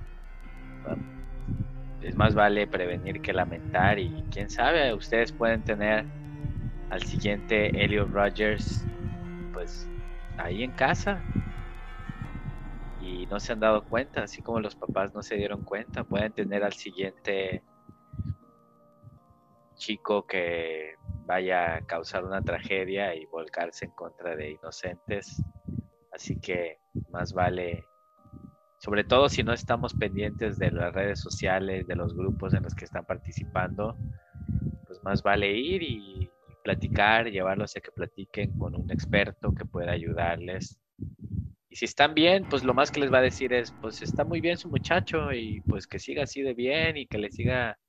Es 2.01 2.15
más 2.15 2.35
vale 2.35 2.67
prevenir 2.67 3.21
que 3.21 3.33
lamentar 3.33 3.99
y 3.99 4.23
quién 4.29 4.49
sabe, 4.49 4.93
ustedes 4.93 5.31
pueden 5.31 5.63
tener 5.63 6.07
al 6.89 7.01
siguiente 7.01 7.83
Elliot 7.83 8.09
Rogers, 8.11 8.87
pues 9.51 9.91
ahí 10.37 10.63
en 10.63 10.71
casa 10.71 11.23
y 12.99 13.25
no 13.27 13.39
se 13.39 13.53
han 13.53 13.59
dado 13.59 13.83
cuenta, 13.85 14.23
así 14.23 14.41
como 14.41 14.59
los 14.59 14.75
papás 14.75 15.13
no 15.13 15.21
se 15.21 15.35
dieron 15.35 15.63
cuenta, 15.63 16.03
pueden 16.03 16.33
tener 16.33 16.63
al 16.63 16.73
siguiente 16.73 17.63
chico 19.75 20.25
que 20.25 20.95
vaya 21.25 21.75
a 21.75 21.81
causar 21.81 22.23
una 22.23 22.41
tragedia 22.41 23.15
y 23.15 23.25
volcarse 23.25 23.85
en 23.85 23.91
contra 23.91 24.35
de 24.35 24.51
inocentes. 24.51 25.43
Así 26.11 26.39
que 26.39 26.79
más 27.09 27.33
vale, 27.33 27.89
sobre 28.85 29.03
todo 29.03 29.29
si 29.29 29.41
no 29.41 29.51
estamos 29.51 29.95
pendientes 29.95 30.59
de 30.59 30.69
las 30.69 30.93
redes 30.93 31.19
sociales, 31.19 31.87
de 31.87 31.95
los 31.95 32.15
grupos 32.15 32.53
en 32.53 32.61
los 32.61 32.75
que 32.75 32.85
están 32.85 33.03
participando, 33.03 33.97
pues 34.85 35.01
más 35.03 35.23
vale 35.23 35.57
ir 35.57 35.81
y 35.81 36.29
platicar, 36.63 37.31
llevarlos 37.31 37.75
a 37.75 37.81
que 37.81 37.91
platiquen 37.91 38.55
con 38.59 38.75
un 38.75 38.91
experto 38.91 39.55
que 39.55 39.65
pueda 39.65 39.91
ayudarles. 39.91 40.79
Y 41.67 41.75
si 41.77 41.85
están 41.85 42.13
bien, 42.13 42.45
pues 42.47 42.63
lo 42.63 42.75
más 42.75 42.91
que 42.91 42.99
les 42.99 43.11
va 43.11 43.17
a 43.17 43.23
decir 43.23 43.53
es, 43.53 43.71
pues 43.81 44.03
está 44.03 44.23
muy 44.23 44.39
bien 44.39 44.55
su 44.55 44.69
muchacho 44.69 45.33
y 45.33 45.61
pues 45.61 45.87
que 45.87 45.97
siga 45.97 46.21
así 46.21 46.43
de 46.43 46.53
bien 46.53 46.95
y 46.95 47.07
que 47.07 47.17
le 47.17 47.31
siga, 47.31 47.79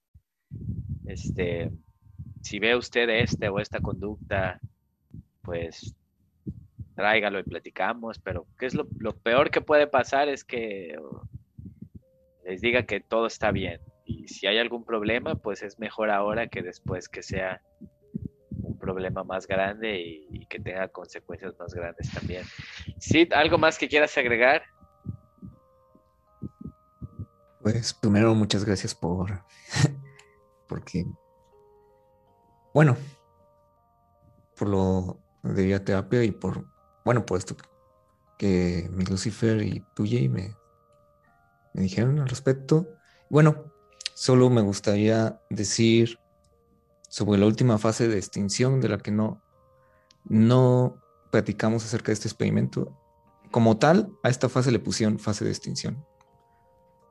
este, 1.05 1.73
si 2.40 2.59
ve 2.59 2.74
usted 2.74 3.10
este 3.10 3.51
o 3.51 3.60
esta 3.60 3.81
conducta, 3.81 4.59
pues 5.43 5.94
tráigalo 6.97 7.39
y 7.39 7.44
platicamos, 7.44 8.18
pero 8.18 8.47
¿qué 8.59 8.66
es 8.66 8.74
lo, 8.74 8.86
peor 9.23 9.51
que 9.51 9.60
puede 9.60 9.86
pasar? 9.86 10.28
Es 10.28 10.44
que 10.44 10.98
les 12.44 12.60
diga 12.60 12.85
que 12.85 13.01
todo 13.01 13.27
está 13.27 13.52
bien. 13.52 13.81
Y 14.05 14.27
si 14.28 14.47
hay 14.47 14.59
algún 14.59 14.85
problema, 14.85 15.35
pues 15.36 15.62
es 15.62 15.78
mejor 15.78 16.10
ahora 16.10 16.48
que 16.48 16.62
después 16.62 17.09
que 17.09 17.23
sea 17.23 17.60
problema 18.81 19.24
más 19.24 19.47
grande 19.47 20.01
y, 20.01 20.47
que 20.47 20.60
tenga 20.60 20.86
consecuencias 20.89 21.55
más 21.59 21.74
grandes 21.74 22.10
también. 22.12 22.44
¿Sí? 22.98 23.28
¿Algo 23.32 23.59
más 23.59 23.78
que 23.78 23.89
quieras 23.89 24.16
agregar? 24.16 24.62
Pues 27.60 27.93
primero 27.93 28.32
muchas 28.32 28.64
gracias 28.64 28.94
por 28.94 29.43
porque 30.68 31.05
bueno 32.73 32.97
por 34.56 34.68
lo 34.68 35.18
de 35.43 35.81
terapia 35.81 36.23
y 36.23 36.31
por 36.31 36.64
bueno 37.07 37.24
por 37.24 37.39
esto 37.39 37.57
que 38.37 38.91
mi 38.93 39.05
Lucifer 39.05 39.62
y 39.62 39.83
Jay 39.97 40.28
me, 40.28 40.57
me 41.73 41.83
dijeron 41.83 42.19
al 42.19 42.28
respecto. 42.28 42.89
Bueno, 43.31 43.73
solo 44.15 44.51
me 44.51 44.61
gustaría 44.61 45.41
decir 45.49 46.19
sobre 47.09 47.39
la 47.39 47.47
última 47.47 47.78
fase 47.78 48.09
de 48.09 48.19
extinción 48.19 48.81
de 48.81 48.89
la 48.89 48.99
que 48.99 49.12
no, 49.12 49.41
no 50.24 51.01
platicamos 51.31 51.85
acerca 51.85 52.09
de 52.09 52.15
este 52.15 52.28
experimento. 52.28 52.93
Como 53.51 53.78
tal, 53.78 54.12
a 54.23 54.28
esta 54.28 54.49
fase 54.49 54.73
le 54.73 54.81
pusieron 54.81 55.19
fase 55.19 55.45
de 55.45 55.53
extinción. 55.53 56.05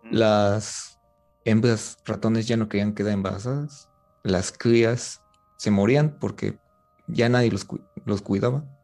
Mm. 0.04 0.16
Las 0.16 1.00
hembras 1.46 1.98
ratones 2.06 2.48
ya 2.48 2.58
no 2.58 2.68
querían 2.68 2.94
quedar 2.94 3.14
embarazadas, 3.14 3.90
las 4.24 4.52
crías 4.52 5.22
se 5.58 5.72
morían 5.72 6.20
porque 6.20 6.60
ya 7.08 7.30
nadie 7.30 7.50
los, 7.50 7.66
los 8.06 8.22
cuidaba. 8.22 8.75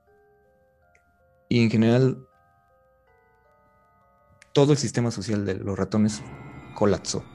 Y 1.52 1.62
en 1.62 1.70
general, 1.70 2.26
todo 4.54 4.72
el 4.72 4.78
sistema 4.78 5.12
social 5.12 5.46
de 5.46 5.56
los 5.56 5.78
ratones 5.78 6.22
colapsó. 6.76 7.26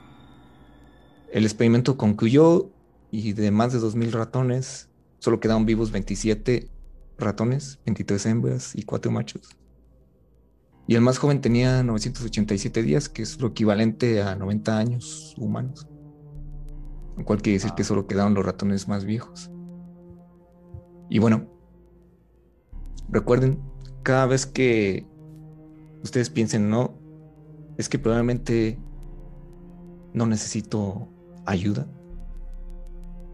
El 1.30 1.44
experimento 1.44 1.98
concluyó 1.98 2.70
y 3.10 3.34
de 3.34 3.50
más 3.50 3.74
de 3.74 3.78
2.000 3.78 4.12
ratones, 4.12 4.88
solo 5.18 5.38
quedaron 5.38 5.66
vivos 5.66 5.92
27 5.92 6.70
ratones, 7.18 7.78
23 7.84 8.24
hembras 8.24 8.74
y 8.74 8.84
4 8.84 9.10
machos. 9.10 9.50
Y 10.86 10.94
el 10.94 11.02
más 11.02 11.18
joven 11.18 11.42
tenía 11.42 11.82
987 11.82 12.82
días, 12.82 13.10
que 13.10 13.20
es 13.20 13.38
lo 13.38 13.48
equivalente 13.48 14.22
a 14.22 14.34
90 14.34 14.78
años 14.78 15.34
humanos. 15.36 15.86
Lo 17.18 17.24
cual 17.26 17.42
quiere 17.42 17.58
decir 17.58 17.72
que 17.76 17.84
solo 17.84 18.06
quedaron 18.06 18.32
los 18.32 18.46
ratones 18.46 18.88
más 18.88 19.04
viejos. 19.04 19.50
Y 21.10 21.18
bueno, 21.18 21.50
recuerden, 23.10 23.75
cada 24.06 24.26
vez 24.26 24.46
que 24.46 25.04
ustedes 26.04 26.30
piensen, 26.30 26.70
no, 26.70 26.94
es 27.76 27.88
que 27.88 27.98
probablemente 27.98 28.78
no 30.14 30.26
necesito 30.26 31.08
ayuda. 31.44 31.88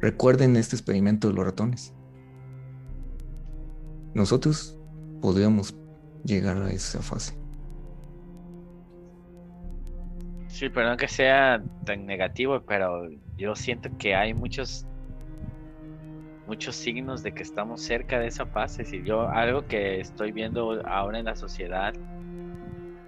Recuerden 0.00 0.56
este 0.56 0.74
experimento 0.74 1.28
de 1.28 1.34
los 1.34 1.44
ratones. 1.44 1.94
Nosotros 4.14 4.80
podríamos 5.20 5.76
llegar 6.24 6.56
a 6.62 6.70
esa 6.70 7.02
fase. 7.02 7.36
Sí, 10.46 10.70
perdón 10.70 10.96
que 10.96 11.08
sea 11.08 11.62
tan 11.84 12.06
negativo, 12.06 12.62
pero 12.66 13.10
yo 13.36 13.54
siento 13.54 13.90
que 13.98 14.14
hay 14.14 14.32
muchos 14.32 14.86
muchos 16.47 16.77
signos 16.77 17.23
de 17.23 17.32
que 17.32 17.43
estamos 17.43 17.82
cerca 17.82 18.19
de 18.19 18.27
esa 18.27 18.47
fase. 18.47 18.85
Si 18.85 19.02
yo 19.05 19.28
algo 19.28 19.66
que 19.66 20.01
estoy 20.01 20.32
viendo 20.32 20.82
ahora 20.86 21.19
en 21.19 21.27
la 21.27 21.36
sociedad 21.36 21.94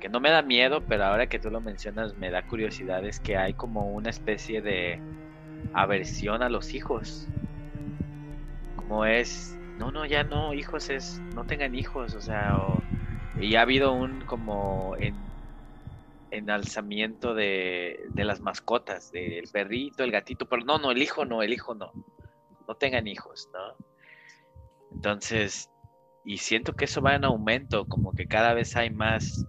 que 0.00 0.08
no 0.08 0.20
me 0.20 0.30
da 0.30 0.42
miedo, 0.42 0.82
pero 0.86 1.04
ahora 1.04 1.26
que 1.28 1.38
tú 1.38 1.50
lo 1.50 1.62
mencionas 1.62 2.14
me 2.18 2.30
da 2.30 2.42
curiosidad 2.42 3.04
es 3.06 3.20
que 3.20 3.38
hay 3.38 3.54
como 3.54 3.90
una 3.90 4.10
especie 4.10 4.60
de 4.60 5.00
aversión 5.72 6.42
a 6.42 6.50
los 6.50 6.74
hijos. 6.74 7.26
Como 8.76 9.06
es, 9.06 9.56
no, 9.78 9.90
no, 9.90 10.04
ya 10.04 10.22
no, 10.22 10.52
hijos 10.52 10.90
es, 10.90 11.22
no 11.34 11.46
tengan 11.46 11.74
hijos, 11.74 12.14
o 12.14 12.20
sea, 12.20 12.54
y 13.40 13.54
ha 13.54 13.62
habido 13.62 13.94
un 13.94 14.20
como 14.20 14.94
en, 14.98 15.14
alzamiento 16.50 17.32
de, 17.32 18.04
de 18.10 18.24
las 18.24 18.40
mascotas, 18.40 19.10
del 19.10 19.48
perrito, 19.50 20.04
el 20.04 20.10
gatito, 20.10 20.46
pero 20.46 20.64
no, 20.66 20.78
no, 20.78 20.90
el 20.90 21.00
hijo 21.00 21.24
no, 21.24 21.42
el 21.42 21.54
hijo 21.54 21.74
no 21.74 21.92
no 22.66 22.74
tengan 22.74 23.06
hijos, 23.06 23.48
¿no? 23.52 23.76
Entonces, 24.92 25.70
y 26.24 26.38
siento 26.38 26.74
que 26.74 26.86
eso 26.86 27.02
va 27.02 27.14
en 27.14 27.24
aumento, 27.24 27.86
como 27.86 28.12
que 28.12 28.26
cada 28.26 28.54
vez 28.54 28.76
hay 28.76 28.90
más 28.90 29.44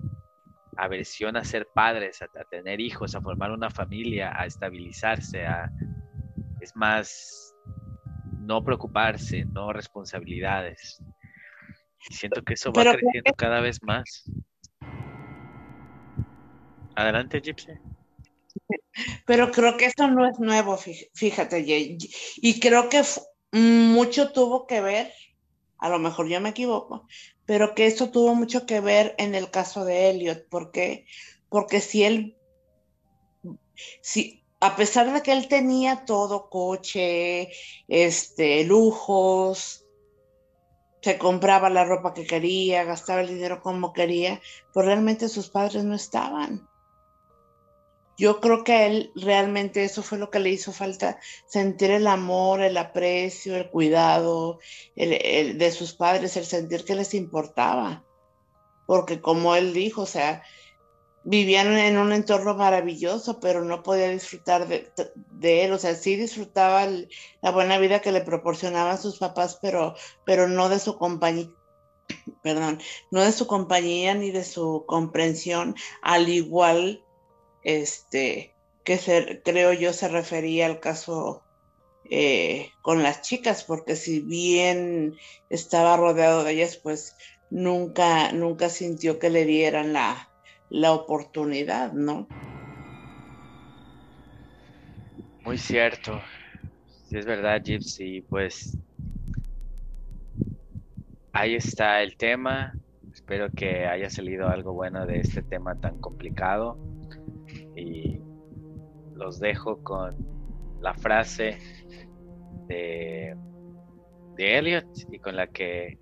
aversión 0.77 1.37
a 1.37 1.45
ser 1.45 1.67
padres, 1.73 2.21
a, 2.21 2.27
tener 2.49 2.81
hijos, 2.81 3.15
a 3.15 3.21
formar 3.21 3.51
una 3.51 3.69
familia, 3.69 4.33
a 4.35 4.45
estabilizarse, 4.45 5.45
a 5.45 5.71
es 6.59 6.75
más 6.75 7.55
no 8.39 8.63
preocuparse, 8.63 9.45
no 9.45 9.71
responsabilidades. 9.71 11.01
Y 12.09 12.13
siento 12.13 12.43
que 12.43 12.53
eso 12.53 12.71
va 12.71 12.83
creciendo 12.83 13.33
cada 13.37 13.61
vez 13.61 13.81
más. 13.81 14.29
Adelante, 16.95 17.41
Gypsy. 17.41 17.73
Pero 19.25 19.51
creo 19.51 19.77
que 19.77 19.85
eso 19.85 20.07
no 20.07 20.27
es 20.27 20.39
nuevo, 20.39 20.77
fíjate, 21.13 21.63
Y 22.37 22.59
creo 22.59 22.89
que 22.89 23.01
mucho 23.51 24.31
tuvo 24.31 24.65
que 24.67 24.81
ver, 24.81 25.13
a 25.77 25.89
lo 25.89 25.99
mejor 25.99 26.27
yo 26.27 26.41
me 26.41 26.49
equivoco, 26.49 27.07
pero 27.45 27.75
que 27.75 27.85
eso 27.87 28.09
tuvo 28.09 28.35
mucho 28.35 28.65
que 28.65 28.79
ver 28.79 29.15
en 29.17 29.35
el 29.35 29.51
caso 29.51 29.85
de 29.85 30.09
Elliot, 30.09 30.47
porque, 30.49 31.05
porque 31.49 31.81
si 31.81 32.03
él, 32.03 32.37
si, 34.01 34.43
a 34.59 34.75
pesar 34.75 35.11
de 35.13 35.21
que 35.21 35.31
él 35.31 35.47
tenía 35.47 36.05
todo, 36.05 36.49
coche, 36.49 37.51
este, 37.87 38.63
lujos, 38.63 39.85
se 41.01 41.19
compraba 41.19 41.69
la 41.69 41.85
ropa 41.85 42.15
que 42.15 42.25
quería, 42.25 42.83
gastaba 42.83 43.21
el 43.21 43.27
dinero 43.27 43.61
como 43.61 43.93
quería, 43.93 44.41
pues 44.73 44.87
realmente 44.87 45.29
sus 45.29 45.49
padres 45.49 45.83
no 45.83 45.93
estaban 45.93 46.67
yo 48.17 48.39
creo 48.39 48.63
que 48.63 48.73
a 48.73 48.87
él 48.87 49.11
realmente 49.15 49.83
eso 49.83 50.01
fue 50.01 50.17
lo 50.17 50.29
que 50.29 50.39
le 50.39 50.49
hizo 50.49 50.71
falta, 50.71 51.19
sentir 51.47 51.91
el 51.91 52.07
amor, 52.07 52.61
el 52.61 52.77
aprecio, 52.77 53.55
el 53.55 53.69
cuidado 53.69 54.59
de 54.95 55.71
sus 55.71 55.93
padres, 55.93 56.37
el 56.37 56.45
sentir 56.45 56.85
que 56.85 56.95
les 56.95 57.13
importaba. 57.13 58.03
Porque 58.85 59.19
como 59.19 59.55
él 59.55 59.73
dijo, 59.73 60.03
o 60.03 60.05
sea, 60.05 60.43
vivían 61.25 61.75
en 61.77 61.97
un 61.97 62.13
entorno 62.13 62.55
maravilloso, 62.55 63.39
pero 63.39 63.65
no 63.65 63.83
podía 63.83 64.09
disfrutar 64.09 64.67
de, 64.67 65.63
él, 65.63 65.73
o 65.73 65.77
sea, 65.77 65.95
sí 65.95 66.15
disfrutaba 66.15 66.87
la 67.41 67.51
buena 67.51 67.79
vida 67.79 67.99
que 67.99 68.11
le 68.11 68.21
proporcionaban 68.21 69.01
sus 69.01 69.17
papás, 69.17 69.57
pero, 69.61 69.95
pero 70.23 70.47
no 70.47 70.69
de 70.69 70.79
su 70.79 70.97
compañía, 70.97 71.49
perdón, 72.43 72.79
no 73.09 73.21
de 73.21 73.31
su 73.31 73.47
compañía 73.47 74.13
ni 74.13 74.29
de 74.29 74.43
su 74.43 74.85
comprensión, 74.87 75.75
al 76.03 76.29
igual 76.29 77.05
este, 77.65 78.53
que 78.83 79.41
creo 79.43 79.73
yo 79.73 79.91
se 79.91 80.07
refería 80.07 80.67
al 80.67 80.79
caso 80.79 81.43
eh, 82.09 82.69
con 82.81 83.01
las 83.01 83.21
chicas, 83.23 83.63
porque 83.63 83.95
si 83.95 84.21
bien 84.21 85.15
estaba 85.49 85.97
rodeado 85.97 86.43
de 86.43 86.53
ellas, 86.53 86.77
pues 86.77 87.17
nunca, 87.49 88.31
nunca 88.31 88.69
sintió 88.69 89.17
que 89.17 89.31
le 89.31 89.45
dieran 89.45 89.93
la, 89.93 90.29
la 90.69 90.93
oportunidad, 90.93 91.91
¿no? 91.93 92.27
Muy 95.43 95.57
cierto. 95.57 96.21
Sí, 97.09 97.17
es 97.17 97.25
verdad, 97.25 97.61
Gypsy. 97.63 98.21
Pues 98.21 98.77
ahí 101.33 101.55
está 101.55 102.03
el 102.03 102.15
tema. 102.15 102.75
Espero 103.11 103.49
que 103.49 103.87
haya 103.87 104.09
salido 104.11 104.49
algo 104.49 104.73
bueno 104.73 105.07
de 105.07 105.21
este 105.21 105.41
tema 105.41 105.79
tan 105.79 105.99
complicado 105.99 106.94
y 107.76 108.22
los 109.15 109.39
dejo 109.39 109.81
con 109.84 110.15
la 110.81 110.93
frase 110.93 111.57
de, 112.68 113.35
de 114.35 114.57
Elliot 114.57 114.88
y 115.11 115.19
con 115.19 115.35
la 115.35 115.47
que 115.47 115.97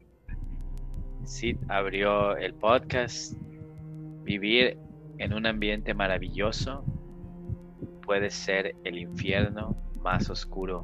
Sid 1.23 1.57
abrió 1.69 2.35
el 2.37 2.53
podcast. 2.53 3.35
Vivir 4.23 4.77
en 5.17 5.33
un 5.33 5.45
ambiente 5.45 5.93
maravilloso 5.93 6.85
puede 8.05 8.29
ser 8.29 8.75
el 8.83 8.97
infierno 8.97 9.75
más 10.01 10.29
oscuro 10.29 10.83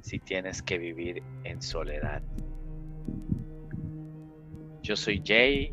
si 0.00 0.18
tienes 0.18 0.62
que 0.62 0.78
vivir 0.78 1.22
en 1.44 1.60
soledad. 1.60 2.22
Yo 4.82 4.94
soy 4.96 5.20
Jay, 5.24 5.72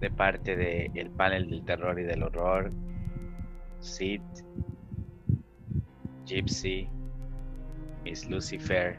de 0.00 0.10
parte 0.10 0.56
del 0.56 0.90
el 0.94 1.10
panel 1.10 1.48
del 1.48 1.64
terror 1.64 1.98
y 1.98 2.02
del 2.02 2.22
horror 2.22 2.72
Sid, 3.82 4.22
Gypsy, 6.24 6.88
Miss 8.04 8.28
Lucifer, 8.30 8.96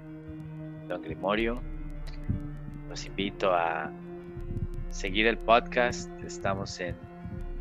Don 0.89 1.01
Grimorio. 1.01 1.61
Los 2.89 3.05
invito 3.05 3.53
a 3.53 3.89
seguir 4.89 5.27
el 5.27 5.37
podcast. 5.37 6.11
Estamos 6.21 6.77
en 6.81 6.97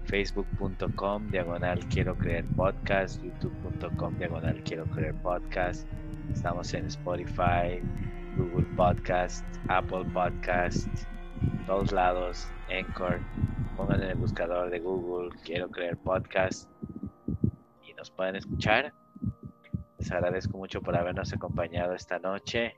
facebook.com 0.06 1.30
diagonal 1.30 1.78
quiero 1.86 2.18
creer 2.18 2.44
podcast, 2.56 3.22
youtube.com 3.22 4.18
diagonal 4.18 4.60
quiero 4.64 4.84
creer 4.86 5.14
podcast. 5.22 5.86
Estamos 6.32 6.74
en 6.74 6.86
Spotify, 6.86 7.80
Google 8.36 8.66
Podcast, 8.76 9.46
Apple 9.68 10.04
Podcast, 10.12 10.88
todos 11.66 11.92
lados, 11.92 12.50
Anchor. 12.68 13.20
Pongan 13.76 14.02
en 14.02 14.10
el 14.10 14.16
buscador 14.16 14.70
de 14.70 14.80
Google 14.80 15.30
quiero 15.44 15.70
creer 15.70 15.96
podcast 15.98 16.68
nos 18.02 18.10
pueden 18.10 18.34
escuchar. 18.34 18.92
Les 19.96 20.10
agradezco 20.10 20.58
mucho 20.58 20.82
por 20.82 20.96
habernos 20.96 21.32
acompañado 21.32 21.94
esta 21.94 22.18
noche. 22.18 22.76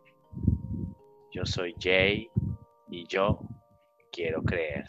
Yo 1.32 1.46
soy 1.46 1.74
Jay 1.80 2.30
y 2.90 3.06
yo 3.06 3.40
quiero 4.12 4.42
creer. 4.42 4.84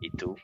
¿Y 0.00 0.10
tú? 0.10 0.34